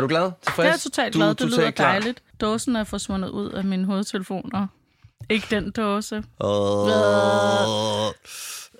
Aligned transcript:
Er 0.00 0.02
du 0.02 0.08
glad? 0.08 0.30
Tilfreds? 0.42 0.66
Jeg 0.66 0.72
er 0.72 0.78
totalt 0.78 1.14
glad. 1.14 1.34
du 1.34 1.44
Det 1.46 1.52
er 1.52 1.56
lyder 1.58 1.70
klar. 1.70 1.90
dejligt. 1.90 2.22
Dåsen 2.40 2.76
er 2.76 2.84
forsvundet 2.84 3.28
ud 3.28 3.50
af 3.50 3.64
min 3.64 3.84
hovedtelefon, 3.84 4.50
og 4.54 4.66
ikke 5.30 5.46
den 5.50 5.70
dåse. 5.70 6.22
Åh. 6.40 6.88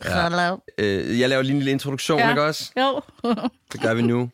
Ja. 0.05 0.57
Øh, 0.79 1.21
jeg 1.21 1.29
laver 1.29 1.43
lige 1.43 1.53
en 1.53 1.59
lille 1.59 1.71
introduktion, 1.71 2.19
Ja. 2.19 2.29
ikke 2.31 2.43
også? 2.43 2.73
Jo. 2.81 3.01
Det 3.73 3.81
gør 3.81 3.95
vi 3.95 4.03
nu. 4.03 4.31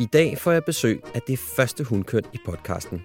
I 0.00 0.06
dag 0.12 0.38
får 0.38 0.52
jeg 0.52 0.64
besøg 0.64 1.00
af 1.14 1.20
det 1.26 1.38
første 1.38 1.84
hundkøn 1.84 2.22
i 2.32 2.38
podcasten, 2.46 3.02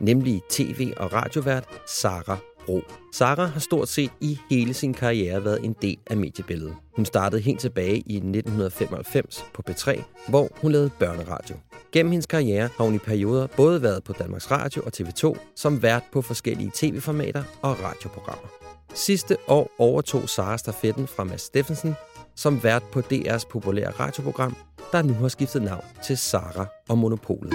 nemlig 0.00 0.42
tv- 0.50 0.92
og 0.96 1.12
radiovært 1.12 1.64
Sara 1.86 2.36
Bro. 2.70 2.82
Sara 3.12 3.44
har 3.46 3.60
stort 3.60 3.88
set 3.88 4.10
i 4.20 4.38
hele 4.50 4.74
sin 4.74 4.94
karriere 4.94 5.44
været 5.44 5.64
en 5.64 5.76
del 5.82 5.98
af 6.10 6.16
mediebilledet. 6.16 6.74
Hun 6.96 7.04
startede 7.04 7.42
helt 7.42 7.60
tilbage 7.60 7.96
i 7.96 8.16
1995 8.16 9.44
på 9.54 9.62
P3, 9.70 10.02
hvor 10.28 10.48
hun 10.60 10.72
lavede 10.72 10.90
børneradio. 10.98 11.56
Gennem 11.92 12.12
hendes 12.12 12.26
karriere 12.26 12.68
har 12.76 12.84
hun 12.84 12.94
i 12.94 12.98
perioder 12.98 13.46
både 13.46 13.82
været 13.82 14.04
på 14.04 14.12
Danmarks 14.12 14.50
Radio 14.50 14.82
og 14.86 14.92
TV2 14.96 15.38
som 15.56 15.82
vært 15.82 16.02
på 16.12 16.22
forskellige 16.22 16.70
tv-formater 16.74 17.42
og 17.62 17.76
radioprogrammer. 17.82 18.48
Sidste 18.94 19.36
år 19.48 19.70
overtog 19.78 20.28
Sara 20.28 20.58
stafetten 20.58 21.06
fra 21.06 21.24
Mads 21.24 21.42
Steffensen 21.42 21.94
som 22.36 22.62
vært 22.62 22.82
på 22.92 23.00
DR's 23.00 23.48
populære 23.50 23.90
radioprogram, 23.90 24.56
der 24.92 25.02
nu 25.02 25.12
har 25.12 25.28
skiftet 25.28 25.62
navn 25.62 25.84
til 26.04 26.18
Sara 26.18 26.66
og 26.88 26.98
Monopolet. 26.98 27.52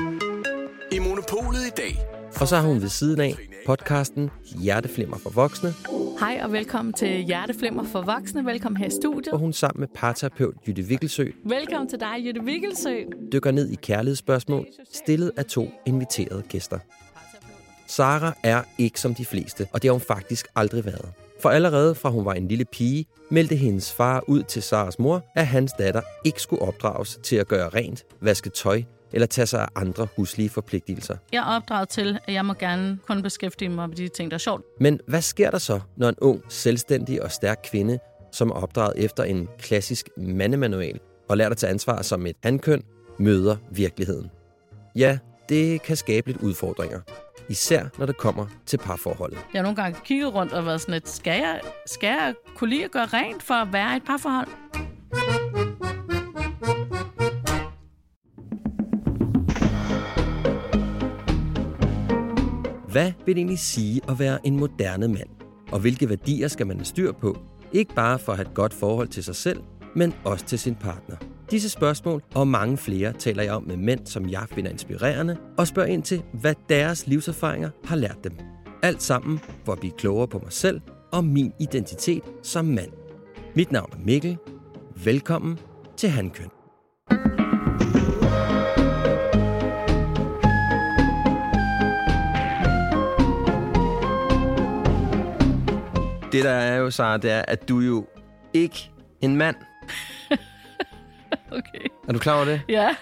I 0.92 1.00
Monopolet 1.00 1.68
i 1.68 1.74
dag. 1.78 2.15
Og 2.42 2.48
så 2.48 2.56
har 2.56 2.68
hun 2.68 2.82
ved 2.82 2.90
siden 2.90 3.22
af 3.22 3.36
podcasten 3.66 4.30
Hjerteflimmer 4.62 5.18
for 5.18 5.30
voksne, 5.30 5.74
Hej 6.20 6.40
og 6.44 6.52
velkommen 6.52 6.94
til 6.94 7.10
Hjerteflimmer 7.24 7.84
for 7.84 8.02
voksne. 8.02 8.46
Velkommen 8.46 8.78
her 8.78 8.88
i 8.88 8.90
studiet. 8.90 9.32
hvor 9.32 9.38
hun 9.38 9.54
sammen 9.54 9.80
med 9.80 9.88
parterapeut 9.96 10.56
Jytte 10.68 10.82
Vikkelsø 10.82 11.26
Velkommen 11.46 11.90
til 11.90 12.00
dig, 12.00 12.16
Jytte 12.26 12.44
Vikkelsø. 12.44 12.96
dykker 13.32 13.52
ned 13.52 13.70
i 13.70 13.76
kærlighedsspørgsmål, 13.76 14.66
stillet 14.94 15.32
af 15.38 15.46
to 15.46 15.70
inviterede 15.86 16.44
gæster. 16.50 16.80
Sara 17.88 18.34
er 18.44 18.62
ikke 18.78 19.00
som 19.02 19.16
de 19.16 19.26
fleste, 19.26 19.68
og 19.74 19.82
det 19.82 19.88
har 19.88 19.94
hun 19.94 20.02
faktisk 20.02 20.48
aldrig 20.56 20.86
været. 20.86 21.10
For 21.42 21.50
allerede 21.50 21.96
fra 21.96 22.10
hun 22.10 22.26
var 22.26 22.34
en 22.34 22.48
lille 22.48 22.66
pige, 22.66 23.06
meldte 23.30 23.56
hendes 23.56 23.94
far 23.94 24.24
ud 24.28 24.44
til 24.44 24.62
Saras 24.62 25.00
mor, 25.00 25.26
at 25.36 25.48
hans 25.48 25.72
datter 25.80 26.02
ikke 26.26 26.42
skulle 26.42 26.62
opdrages 26.62 27.20
til 27.24 27.36
at 27.36 27.48
gøre 27.48 27.70
rent, 27.70 28.04
vaske 28.22 28.50
tøj 28.50 28.84
eller 29.16 29.28
tage 29.28 29.46
sig 29.46 29.62
af 29.62 29.68
andre 29.76 30.08
huslige 30.16 30.50
forpligtelser. 30.50 31.18
Jeg 31.32 31.40
er 31.40 31.56
opdraget 31.56 31.90
til, 31.90 32.20
at 32.28 32.34
jeg 32.34 32.46
må 32.46 32.54
gerne 32.54 32.98
kun 33.08 33.22
beskæftige 33.22 33.70
mig 33.70 33.90
med 33.90 33.98
de 33.98 34.08
ting, 34.08 34.32
der 34.32 34.36
er 34.36 34.40
sjovt. 34.40 34.64
Men 34.80 35.00
hvad 35.08 35.22
sker 35.22 35.52
der 35.52 35.58
så, 35.58 35.80
når 35.98 36.10
en 36.10 36.16
ung, 36.22 36.42
selvstændig 36.50 37.24
og 37.24 37.32
stærk 37.32 37.60
kvinde, 37.64 38.00
som 38.32 38.50
er 38.50 38.54
opdraget 38.54 38.94
efter 39.06 39.24
en 39.24 39.48
klassisk 39.60 40.10
mandemanual 40.18 41.00
og 41.30 41.38
lært 41.38 41.52
at 41.52 41.58
tage 41.58 41.70
ansvar 41.70 42.02
som 42.02 42.26
et 42.26 42.36
handkøn, 42.44 42.84
møder 43.20 43.56
virkeligheden? 43.72 44.30
Ja, 44.96 45.18
det 45.50 45.82
kan 45.82 45.96
skabe 45.96 46.28
lidt 46.28 46.42
udfordringer. 46.42 47.00
Især 47.50 47.84
når 47.98 48.06
det 48.06 48.18
kommer 48.18 48.46
til 48.66 48.78
parforholdet. 48.78 49.38
Jeg 49.54 49.60
har 49.60 49.64
nogle 49.64 49.76
gange 49.76 50.00
kigget 50.04 50.34
rundt 50.34 50.54
og 50.54 50.66
været 50.66 50.82
sådan 50.82 50.94
lidt, 50.94 51.10
skal 51.10 51.40
jeg, 51.40 51.62
skal 51.86 52.08
jeg 52.08 52.34
kunne 52.56 52.70
lide 52.70 52.84
at 52.84 52.92
gøre 52.92 53.06
rent 53.06 53.44
for 53.44 53.54
at 53.54 53.74
være 53.74 53.94
i 53.94 53.98
et 53.98 54.04
parforhold? 54.06 54.48
Hvad 62.96 63.12
vil 63.26 63.36
det 63.36 63.38
egentlig 63.38 63.60
sige 63.60 64.02
at 64.10 64.20
være 64.20 64.48
en 64.48 64.60
moderne 64.60 65.08
mand? 65.08 65.30
Og 65.72 65.80
hvilke 65.80 66.10
værdier 66.10 66.48
skal 66.48 66.68
man 66.68 66.78
have 66.78 66.86
styr 66.86 67.12
på? 67.12 67.38
Ikke 67.74 67.96
bare 67.96 68.20
for 68.20 68.32
at 68.32 68.38
have 68.38 68.48
et 68.48 68.54
godt 68.54 68.74
forhold 68.74 69.08
til 69.08 69.24
sig 69.24 69.36
selv, 69.36 69.62
men 69.96 70.14
også 70.24 70.46
til 70.46 70.60
sin 70.60 70.76
partner. 70.76 71.16
Disse 71.52 71.70
spørgsmål 71.70 72.24
og 72.36 72.48
mange 72.48 72.78
flere 72.78 73.14
taler 73.14 73.44
jeg 73.44 73.54
om 73.54 73.64
med 73.64 73.78
mænd, 73.78 74.06
som 74.06 74.30
jeg 74.30 74.46
finder 74.52 74.72
inspirerende, 74.72 75.38
og 75.58 75.68
spørger 75.68 75.90
ind 75.90 76.04
til, 76.04 76.24
hvad 76.34 76.56
deres 76.70 77.08
livserfaringer 77.08 77.70
har 77.84 77.96
lært 77.96 78.24
dem. 78.24 78.34
Alt 78.84 79.02
sammen 79.02 79.40
for 79.66 79.72
at 79.72 79.80
blive 79.80 79.94
klogere 79.98 80.28
på 80.28 80.40
mig 80.44 80.54
selv 80.54 80.82
og 81.12 81.24
min 81.24 81.54
identitet 81.60 82.24
som 82.44 82.66
mand. 82.66 82.92
Mit 83.56 83.72
navn 83.72 83.90
er 83.94 84.06
Mikkel. 84.06 84.38
Velkommen 85.04 85.60
til 85.98 86.10
Handkøn. 86.10 86.55
Det 96.36 96.44
der 96.44 96.52
er 96.52 96.76
jo, 96.78 96.92
Sara, 96.92 97.18
det 97.18 97.32
er, 97.32 97.42
at 97.48 97.70
du 97.70 97.82
er 97.82 97.86
jo 97.86 98.08
ikke 98.54 98.92
en 99.22 99.36
mand. 99.36 99.56
Okay. 101.52 101.86
Er 102.08 102.14
du 102.14 102.20
klar 102.20 102.36
over 102.36 102.46
det? 102.46 102.62
Ja, 102.70 102.96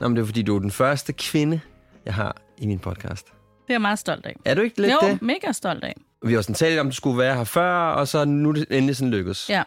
Nå, 0.00 0.08
men 0.08 0.16
det 0.16 0.22
er 0.22 0.26
fordi, 0.26 0.42
du 0.42 0.56
er 0.56 0.60
den 0.60 0.70
første 0.70 1.12
kvinde, 1.12 1.60
jeg 2.04 2.14
har 2.14 2.36
i 2.58 2.66
min 2.66 2.78
podcast. 2.78 3.26
det 3.26 3.32
er 3.68 3.74
jeg 3.74 3.80
meget 3.80 3.98
stolt 3.98 4.26
af. 4.26 4.36
Er 4.44 4.54
du 4.54 4.60
ikke 4.60 4.80
lidt 4.80 4.92
jo, 4.92 5.08
det? 5.08 5.22
mega 5.22 5.52
stolt 5.52 5.84
af. 5.84 5.94
Vi 6.22 6.34
har 6.34 6.42
sådan 6.42 6.54
talt 6.54 6.80
om, 6.80 6.86
at 6.86 6.90
du 6.90 6.96
skulle 6.96 7.18
være 7.18 7.36
her 7.36 7.44
før, 7.44 7.72
og 7.88 8.08
så 8.08 8.24
nu 8.24 8.48
er 8.48 8.52
det 8.52 8.66
endelig 8.70 8.96
sådan 8.96 9.10
lykkedes. 9.10 9.50
Ja, 9.50 9.62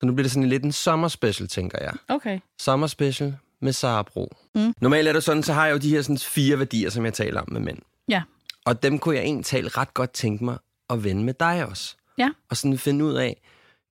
Så 0.00 0.06
nu 0.06 0.12
bliver 0.12 0.24
det 0.24 0.30
sådan 0.32 0.48
lidt 0.48 0.64
en 0.64 0.72
sommerspecial, 0.72 1.48
tænker 1.48 1.78
jeg. 1.82 1.92
okay. 2.08 2.38
Sommerspecial 2.60 3.36
med 3.60 3.72
Sara 3.72 4.02
Bro. 4.02 4.32
Mm. 4.54 4.74
Normalt 4.80 5.08
er 5.08 5.12
det 5.12 5.22
sådan, 5.24 5.42
så 5.42 5.52
har 5.52 5.66
jeg 5.66 5.72
jo 5.72 5.78
de 5.78 5.90
her 5.90 6.02
sådan 6.02 6.18
fire 6.18 6.58
værdier, 6.58 6.90
som 6.90 7.04
jeg 7.04 7.14
taler 7.14 7.40
om 7.40 7.52
med 7.52 7.60
mænd. 7.60 7.78
Ja, 8.08 8.22
Og 8.64 8.82
dem 8.82 8.98
kunne 8.98 9.14
jeg 9.16 9.24
egentlig 9.24 9.44
talt 9.46 9.78
ret 9.78 9.94
godt 9.94 10.10
tænke 10.10 10.44
mig 10.44 10.58
at 10.90 11.04
vende 11.04 11.24
med 11.24 11.34
dig 11.34 11.66
også. 11.66 11.96
Ja. 12.18 12.28
Og 12.50 12.56
sådan 12.56 12.78
finde 12.78 13.04
ud 13.04 13.14
af, 13.14 13.42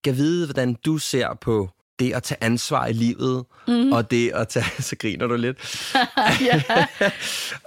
kan 0.03 0.17
vide, 0.17 0.45
hvordan 0.45 0.73
du 0.85 0.97
ser 0.97 1.37
på 1.41 1.69
det 1.99 2.13
at 2.13 2.23
tage 2.23 2.43
ansvar 2.43 2.85
i 2.85 2.93
livet, 2.93 3.45
mm. 3.67 3.91
og 3.91 4.11
det 4.11 4.31
at 4.31 4.47
tage... 4.47 4.65
Så 4.89 4.95
griner 4.95 5.27
du 5.27 5.35
lidt. 5.35 5.57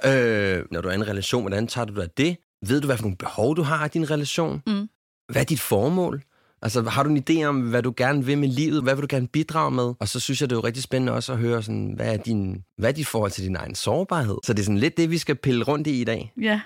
øh, 0.10 0.64
når 0.70 0.80
du 0.80 0.88
er 0.88 0.92
i 0.92 0.94
en 0.94 1.08
relation, 1.08 1.42
hvordan 1.42 1.66
tager 1.66 1.84
du 1.84 1.94
dig 1.94 2.02
af 2.02 2.10
det? 2.10 2.36
Ved 2.66 2.80
du, 2.80 2.86
hvad 2.86 2.96
for 2.96 3.02
nogle 3.02 3.16
behov 3.16 3.56
du 3.56 3.62
har 3.62 3.86
i 3.86 3.88
din 3.88 4.10
relation? 4.10 4.62
Mm. 4.66 4.88
Hvad 5.32 5.42
er 5.42 5.46
dit 5.46 5.60
formål? 5.60 6.22
Altså, 6.62 6.82
har 6.82 7.02
du 7.02 7.10
en 7.10 7.24
idé 7.30 7.44
om, 7.44 7.60
hvad 7.60 7.82
du 7.82 7.94
gerne 7.96 8.24
vil 8.24 8.38
med 8.38 8.48
livet? 8.48 8.82
Hvad 8.82 8.94
vil 8.94 9.02
du 9.02 9.06
gerne 9.10 9.28
bidrage 9.28 9.70
med? 9.70 9.94
Og 10.00 10.08
så 10.08 10.20
synes 10.20 10.40
jeg, 10.40 10.50
det 10.50 10.56
er 10.56 10.60
jo 10.60 10.66
rigtig 10.66 10.82
spændende 10.82 11.12
også 11.12 11.32
at 11.32 11.38
høre, 11.38 11.62
sådan, 11.62 11.92
hvad, 11.96 12.12
er 12.12 12.16
din, 12.16 12.64
hvad 12.78 12.88
er 12.88 12.94
dit 12.94 13.06
forhold 13.06 13.30
til 13.30 13.44
din 13.44 13.56
egen 13.56 13.74
sårbarhed? 13.74 14.36
Så 14.44 14.52
det 14.52 14.60
er 14.60 14.64
sådan 14.64 14.78
lidt 14.78 14.96
det, 14.96 15.10
vi 15.10 15.18
skal 15.18 15.34
pille 15.34 15.64
rundt 15.64 15.86
i 15.86 16.00
i 16.00 16.04
dag. 16.04 16.32
ja. 16.40 16.60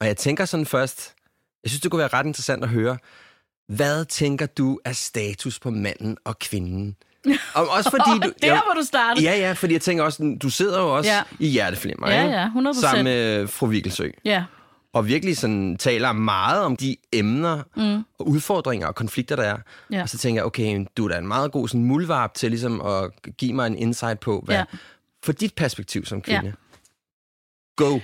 Og 0.00 0.06
jeg 0.06 0.16
tænker 0.16 0.44
sådan 0.44 0.66
først, 0.66 1.14
jeg 1.64 1.70
synes, 1.70 1.80
det 1.80 1.90
kunne 1.90 1.98
være 1.98 2.08
ret 2.08 2.26
interessant 2.26 2.62
at 2.64 2.70
høre, 2.70 2.98
hvad 3.68 4.04
tænker 4.04 4.46
du 4.46 4.78
er 4.84 4.92
status 4.92 5.60
på 5.60 5.70
manden 5.70 6.16
og 6.24 6.38
kvinden? 6.38 6.96
Og 7.54 7.68
også 7.68 7.90
fordi 7.90 8.10
du... 8.28 8.32
Der, 8.42 8.62
hvor 8.64 8.80
du 8.80 8.86
startede. 8.86 9.24
Ja, 9.26 9.36
ja, 9.38 9.52
fordi 9.52 9.72
jeg 9.72 9.80
tænker 9.82 10.04
også, 10.04 10.36
du 10.42 10.50
sidder 10.50 10.80
jo 10.80 10.96
også 10.96 11.10
Ja. 11.10 11.22
i 11.38 11.48
hjerteflimmer, 11.48 12.10
Ja, 12.10 12.24
ja, 12.26 12.48
100%. 12.72 12.80
Sammen 12.80 13.04
med 13.04 13.46
fru 13.46 13.66
Vikkelsø. 13.66 14.08
Ja, 14.24 14.44
Og 14.92 15.06
virkelig 15.06 15.36
sådan 15.36 15.76
taler 15.76 16.12
meget 16.12 16.62
om 16.62 16.76
de 16.76 16.96
emner 17.12 17.62
mm. 17.76 18.04
og 18.18 18.28
udfordringer 18.28 18.86
og 18.86 18.94
konflikter, 18.94 19.36
der 19.36 19.42
er. 19.42 19.58
Ja. 19.92 20.02
Og 20.02 20.08
så 20.08 20.18
tænker 20.18 20.40
jeg, 20.40 20.46
okay, 20.46 20.86
du 20.96 21.04
er 21.04 21.08
da 21.08 21.18
en 21.18 21.26
meget 21.28 21.52
god 21.52 21.68
sådan, 21.68 21.84
muldvarp 21.84 22.34
til 22.34 22.50
ligesom 22.50 22.80
at 22.80 23.10
give 23.36 23.52
mig 23.52 23.66
en 23.66 23.76
insight 23.76 24.20
på, 24.20 24.42
hvad, 24.44 24.56
ja. 24.56 24.64
for 25.24 25.32
dit 25.32 25.54
perspektiv 25.54 26.04
som 26.04 26.22
kvinde. 26.22 26.46
Ja. 26.46 26.52
Go. 27.76 27.98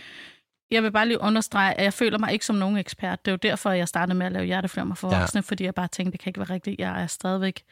Jeg 0.71 0.83
vil 0.83 0.93
bare 0.93 1.09
lige 1.09 1.21
understrege, 1.21 1.75
at 1.75 1.85
jeg 1.85 1.93
føler 1.93 2.19
mig 2.19 2.33
ikke 2.33 2.47
som 2.47 2.57
nogen 2.57 2.77
ekspert. 2.77 3.25
Det 3.25 3.31
er 3.31 3.33
jo 3.33 3.39
derfor, 3.43 3.71
jeg 3.71 3.89
startede 3.89 4.19
med 4.19 4.27
at 4.27 4.33
lave 4.33 4.45
hjerteflimmer 4.45 4.95
for 4.95 5.13
Ja. 5.15 5.19
voksne, 5.21 5.43
fordi 5.43 5.65
jeg 5.65 5.75
bare 5.75 5.89
tænkte, 5.89 6.13
det 6.13 6.21
kan 6.21 6.31
ikke 6.31 6.41
være 6.41 6.51
rigtigt. 6.51 6.81
Jeg 6.81 7.03
er 7.03 7.07
stadigvæk 7.07 7.63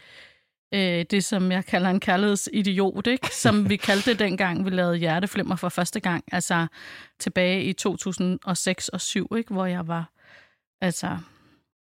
øh, 0.75 1.05
det, 1.11 1.25
som 1.25 1.53
jeg 1.53 1.65
kalder 1.65 1.91
en 1.91 2.01
kærlighedsidiot, 2.01 3.07
ikke? 3.07 3.35
som 3.35 3.69
vi 3.69 3.77
kaldte 3.87 4.11
det 4.11 4.19
dengang, 4.19 4.65
vi 4.65 4.71
lavede 4.71 4.97
hjerteflimmer 4.97 5.57
for 5.57 5.69
første 5.69 6.01
gang. 6.01 6.25
Altså 6.33 6.67
tilbage 7.21 7.63
i 7.65 7.73
2006 7.73 8.89
og 8.89 9.01
7, 9.01 9.33
ikke? 9.37 9.53
hvor 9.55 9.67
jeg 9.67 9.89
var 9.89 10.11
altså 10.81 11.19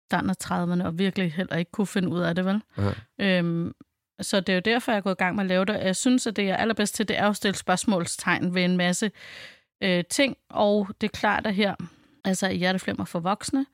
starten 0.09 0.29
af 0.29 0.35
30'erne 0.43 0.85
og 0.85 0.99
virkelig 0.99 1.33
heller 1.33 1.55
ikke 1.55 1.71
kunne 1.71 1.87
finde 1.87 2.09
ud 2.09 2.19
af 2.19 2.35
det, 2.35 2.45
vel? 2.45 2.61
Ja. 2.77 3.37
Øhm, 3.37 3.73
så 4.21 4.39
det 4.39 4.49
er 4.49 4.53
jo 4.53 4.61
derfor, 4.65 4.91
jeg 4.91 4.97
er 4.97 5.01
gået 5.01 5.15
i 5.15 5.23
gang 5.23 5.35
med 5.35 5.43
at 5.43 5.47
lave 5.47 5.65
det. 5.65 5.73
Jeg 5.73 5.95
synes, 5.95 6.27
at 6.27 6.35
det 6.35 6.43
jeg 6.45 6.51
er 6.51 6.57
allerbedst 6.57 6.95
til, 6.95 7.07
det 7.07 7.17
er 7.17 7.27
at 7.29 7.35
stille 7.35 7.57
spørgsmålstegn 7.57 8.55
ved 8.55 8.63
en 8.65 8.77
masse 8.77 9.11
øh, 9.81 10.03
ting. 10.09 10.37
Og 10.49 10.87
det 11.01 11.07
er 11.07 11.17
klart, 11.17 11.47
at 11.47 11.55
her, 11.55 11.75
altså 12.25 12.47
i 12.47 12.57
Hjerteflimmer 12.57 13.05
for 13.05 13.19
voksne, 13.19 13.65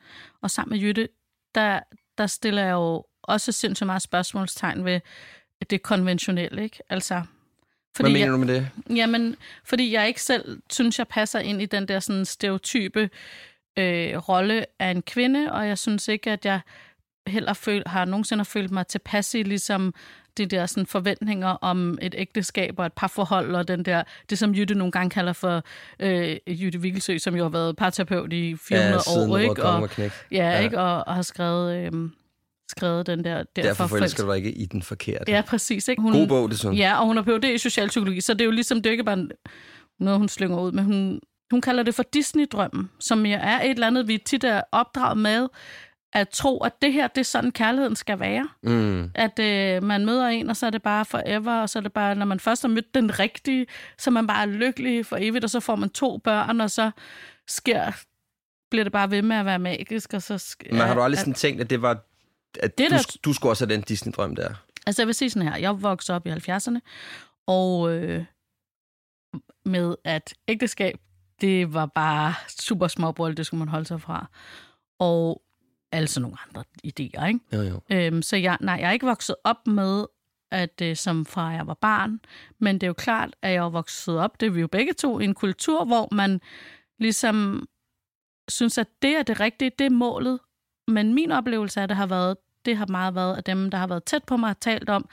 og 0.41 0.51
sammen 0.51 0.77
med 0.77 0.87
Jytte, 0.87 1.09
der, 1.55 1.79
der 2.17 2.27
stiller 2.27 2.63
jeg 2.63 2.71
jo 2.71 3.05
også 3.23 3.51
sindssygt 3.51 3.85
meget 3.85 4.01
spørgsmålstegn 4.01 4.85
ved 4.85 4.99
det 5.69 5.81
konventionelle, 5.81 6.63
ikke? 6.63 6.79
Altså, 6.89 7.21
Hvad 7.99 8.09
mener 8.09 8.25
jeg, 8.25 8.31
du 8.31 8.37
med 8.37 8.47
det? 8.47 8.69
Jamen, 8.89 9.35
fordi 9.63 9.93
jeg 9.93 10.07
ikke 10.07 10.21
selv 10.21 10.61
synes, 10.69 10.99
jeg 10.99 11.07
passer 11.07 11.39
ind 11.39 11.61
i 11.61 11.65
den 11.65 11.87
der 11.87 11.99
sådan 11.99 12.25
stereotype 12.25 13.09
øh, 13.77 14.17
rolle 14.17 14.65
af 14.79 14.91
en 14.91 15.01
kvinde, 15.01 15.51
og 15.51 15.67
jeg 15.67 15.77
synes 15.77 16.07
ikke, 16.07 16.31
at 16.31 16.45
jeg 16.45 16.59
heller 17.27 17.53
føl, 17.53 17.83
har 17.85 18.05
nogensinde 18.05 18.45
følt 18.45 18.71
mig 18.71 18.87
tilpas 18.87 19.33
i 19.33 19.43
ligesom 19.43 19.93
de 20.37 20.45
der 20.45 20.65
sådan, 20.65 20.85
forventninger 20.85 21.47
om 21.47 21.97
et 22.01 22.15
ægteskab 22.17 22.79
og 22.79 22.85
et 22.85 22.93
parforhold, 22.93 23.55
og 23.55 23.67
den 23.67 23.85
der, 23.85 24.03
det 24.29 24.37
som 24.37 24.55
Jytte 24.55 24.75
nogle 24.75 24.91
gange 24.91 25.09
kalder 25.09 25.33
for 25.33 25.61
øh, 25.99 26.35
Jytte 26.47 26.81
Vigelsø, 26.81 27.17
som 27.17 27.35
jo 27.35 27.43
har 27.43 27.49
været 27.49 27.75
parterapeut 27.75 28.33
i 28.33 28.55
400 28.55 28.93
ja, 28.93 28.99
siden 29.13 29.31
år, 29.31 29.37
ikke? 29.37 29.63
Og, 29.65 29.89
ja, 29.97 30.07
Ja. 30.31 30.59
ikke? 30.59 30.79
Og, 30.79 31.07
og 31.07 31.15
har 31.15 31.21
skrevet, 31.21 31.75
øh, 31.77 32.09
skrevet 32.69 33.07
den 33.07 33.23
der... 33.23 33.43
Derfor 33.55 33.87
forelsker 33.87 33.97
forelsker- 33.97 34.23
du 34.23 34.29
dig 34.31 34.37
ikke 34.37 34.51
i 34.51 34.65
den 34.65 34.81
forkerte. 34.81 35.31
Ja, 35.31 35.41
præcis. 35.41 35.87
Ikke? 35.87 36.01
Hun, 36.01 36.13
God 36.13 36.27
bog, 36.27 36.49
det 36.49 36.59
sådan. 36.59 36.77
Ja, 36.77 36.99
og 36.99 37.05
hun 37.05 37.17
er 37.17 37.21
PhD 37.21 37.43
i 37.45 37.57
socialpsykologi, 37.57 38.21
så 38.21 38.33
det 38.33 38.41
er 38.41 38.45
jo 38.45 38.51
ligesom, 38.51 38.77
det 38.77 38.85
er 38.85 38.91
ikke 38.91 39.03
bare 39.03 39.27
noget, 39.99 40.19
hun 40.19 40.29
slynger 40.29 40.59
ud, 40.59 40.71
men 40.71 40.85
hun, 40.85 41.19
hun 41.51 41.61
kalder 41.61 41.83
det 41.83 41.95
for 41.95 42.03
Disney-drømmen, 42.13 42.89
som 42.99 43.25
jo 43.25 43.37
er 43.41 43.59
et 43.61 43.69
eller 43.71 43.87
andet, 43.87 44.07
vi 44.07 44.17
tit 44.25 44.43
er 44.43 44.61
opdraget 44.71 45.17
med, 45.17 45.47
at 46.13 46.29
tro, 46.29 46.57
at 46.63 46.81
det 46.81 46.93
her, 46.93 47.07
det 47.07 47.17
er 47.21 47.25
sådan, 47.25 47.51
kærligheden 47.51 47.95
skal 47.95 48.19
være. 48.19 48.49
Mm. 48.63 49.11
At 49.15 49.39
øh, 49.39 49.83
man 49.83 50.05
møder 50.05 50.27
en, 50.27 50.49
og 50.49 50.55
så 50.57 50.65
er 50.65 50.69
det 50.69 50.81
bare 50.81 51.05
forever, 51.05 51.61
og 51.61 51.69
så 51.69 51.79
er 51.79 51.83
det 51.83 51.93
bare, 51.93 52.15
når 52.15 52.25
man 52.25 52.39
først 52.39 52.61
har 52.61 52.69
mødt 52.69 52.93
den 52.95 53.19
rigtige, 53.19 53.65
så 53.97 54.09
er 54.09 54.11
man 54.11 54.27
bare 54.27 54.47
lykkelig 54.49 55.05
for 55.05 55.17
evigt, 55.19 55.43
og 55.43 55.49
så 55.49 55.59
får 55.59 55.75
man 55.75 55.89
to 55.89 56.17
børn, 56.17 56.61
og 56.61 56.71
så 56.71 56.91
sker, 57.47 57.91
bliver 58.71 58.83
det 58.83 58.93
bare 58.93 59.11
ved 59.11 59.21
med 59.21 59.35
at 59.35 59.45
være 59.45 59.59
magisk. 59.59 60.13
Og 60.13 60.21
så 60.21 60.55
Men 60.71 60.79
har 60.81 60.93
du 60.93 61.01
aldrig 61.01 61.17
at- 61.17 61.19
sådan 61.19 61.33
tænkt, 61.33 61.61
at 61.61 61.69
det 61.69 61.81
var... 61.81 61.97
At 62.59 62.77
Det 62.77 62.89
du, 62.89 62.95
der- 62.95 63.17
du 63.25 63.33
skulle 63.33 63.51
også 63.51 63.65
have 63.65 63.73
den 63.75 63.81
Disney-drøm 63.83 64.35
der? 64.35 64.53
Altså, 64.85 65.01
jeg 65.01 65.07
vil 65.07 65.15
sige 65.15 65.29
sådan 65.29 65.47
her. 65.49 65.57
Jeg 65.57 65.81
voksede 65.81 66.15
op 66.15 66.27
i 66.27 66.29
70'erne, 66.29 66.79
og 67.47 67.91
øh, 67.93 68.25
med 69.65 69.95
at 70.03 70.33
ægteskab, 70.47 70.95
det 71.41 71.73
var 71.73 71.85
bare 71.85 72.33
super 72.49 72.87
småbold, 72.87 73.35
det 73.35 73.45
skulle 73.45 73.59
man 73.59 73.67
holde 73.67 73.85
sig 73.85 74.01
fra. 74.01 74.25
Og 74.99 75.41
altså 75.91 76.19
nogle 76.19 76.37
andre 76.47 76.63
idéer, 76.87 77.27
ikke? 77.27 77.39
Jo, 77.53 77.61
jo. 77.61 77.81
Øhm, 77.89 78.21
så 78.21 78.35
jeg, 78.35 78.57
nej, 78.61 78.77
jeg 78.79 78.87
er 78.87 78.91
ikke 78.91 79.05
vokset 79.05 79.35
op 79.43 79.67
med, 79.67 80.05
at 80.51 80.81
øh, 80.81 80.95
som 80.95 81.25
fra 81.25 81.45
jeg 81.45 81.67
var 81.67 81.73
barn, 81.73 82.19
men 82.59 82.75
det 82.75 82.83
er 82.83 82.87
jo 82.87 82.93
klart, 82.93 83.35
at 83.41 83.51
jeg 83.51 83.65
er 83.65 83.69
vokset 83.69 84.19
op, 84.19 84.39
det 84.39 84.45
er 84.45 84.49
vi 84.49 84.61
jo 84.61 84.67
begge 84.67 84.93
to, 84.93 85.19
i 85.19 85.23
en 85.23 85.33
kultur, 85.33 85.85
hvor 85.85 86.15
man 86.15 86.41
ligesom 86.99 87.67
synes, 88.47 88.77
at 88.77 88.87
det 89.01 89.15
er 89.17 89.23
det 89.23 89.39
rigtige, 89.39 89.71
det 89.79 89.85
er 89.85 89.89
målet. 89.89 90.39
Men 90.87 91.13
min 91.13 91.31
oplevelse 91.31 91.81
af 91.81 91.87
det 91.87 91.97
har 91.97 92.07
været, 92.07 92.37
det 92.65 92.77
har 92.77 92.87
meget 92.87 93.15
været 93.15 93.37
af 93.37 93.43
dem, 93.43 93.71
der 93.71 93.77
har 93.77 93.87
været 93.87 94.03
tæt 94.03 94.23
på 94.23 94.37
mig 94.37 94.49
og 94.49 94.59
talt 94.59 94.89
om, 94.89 95.09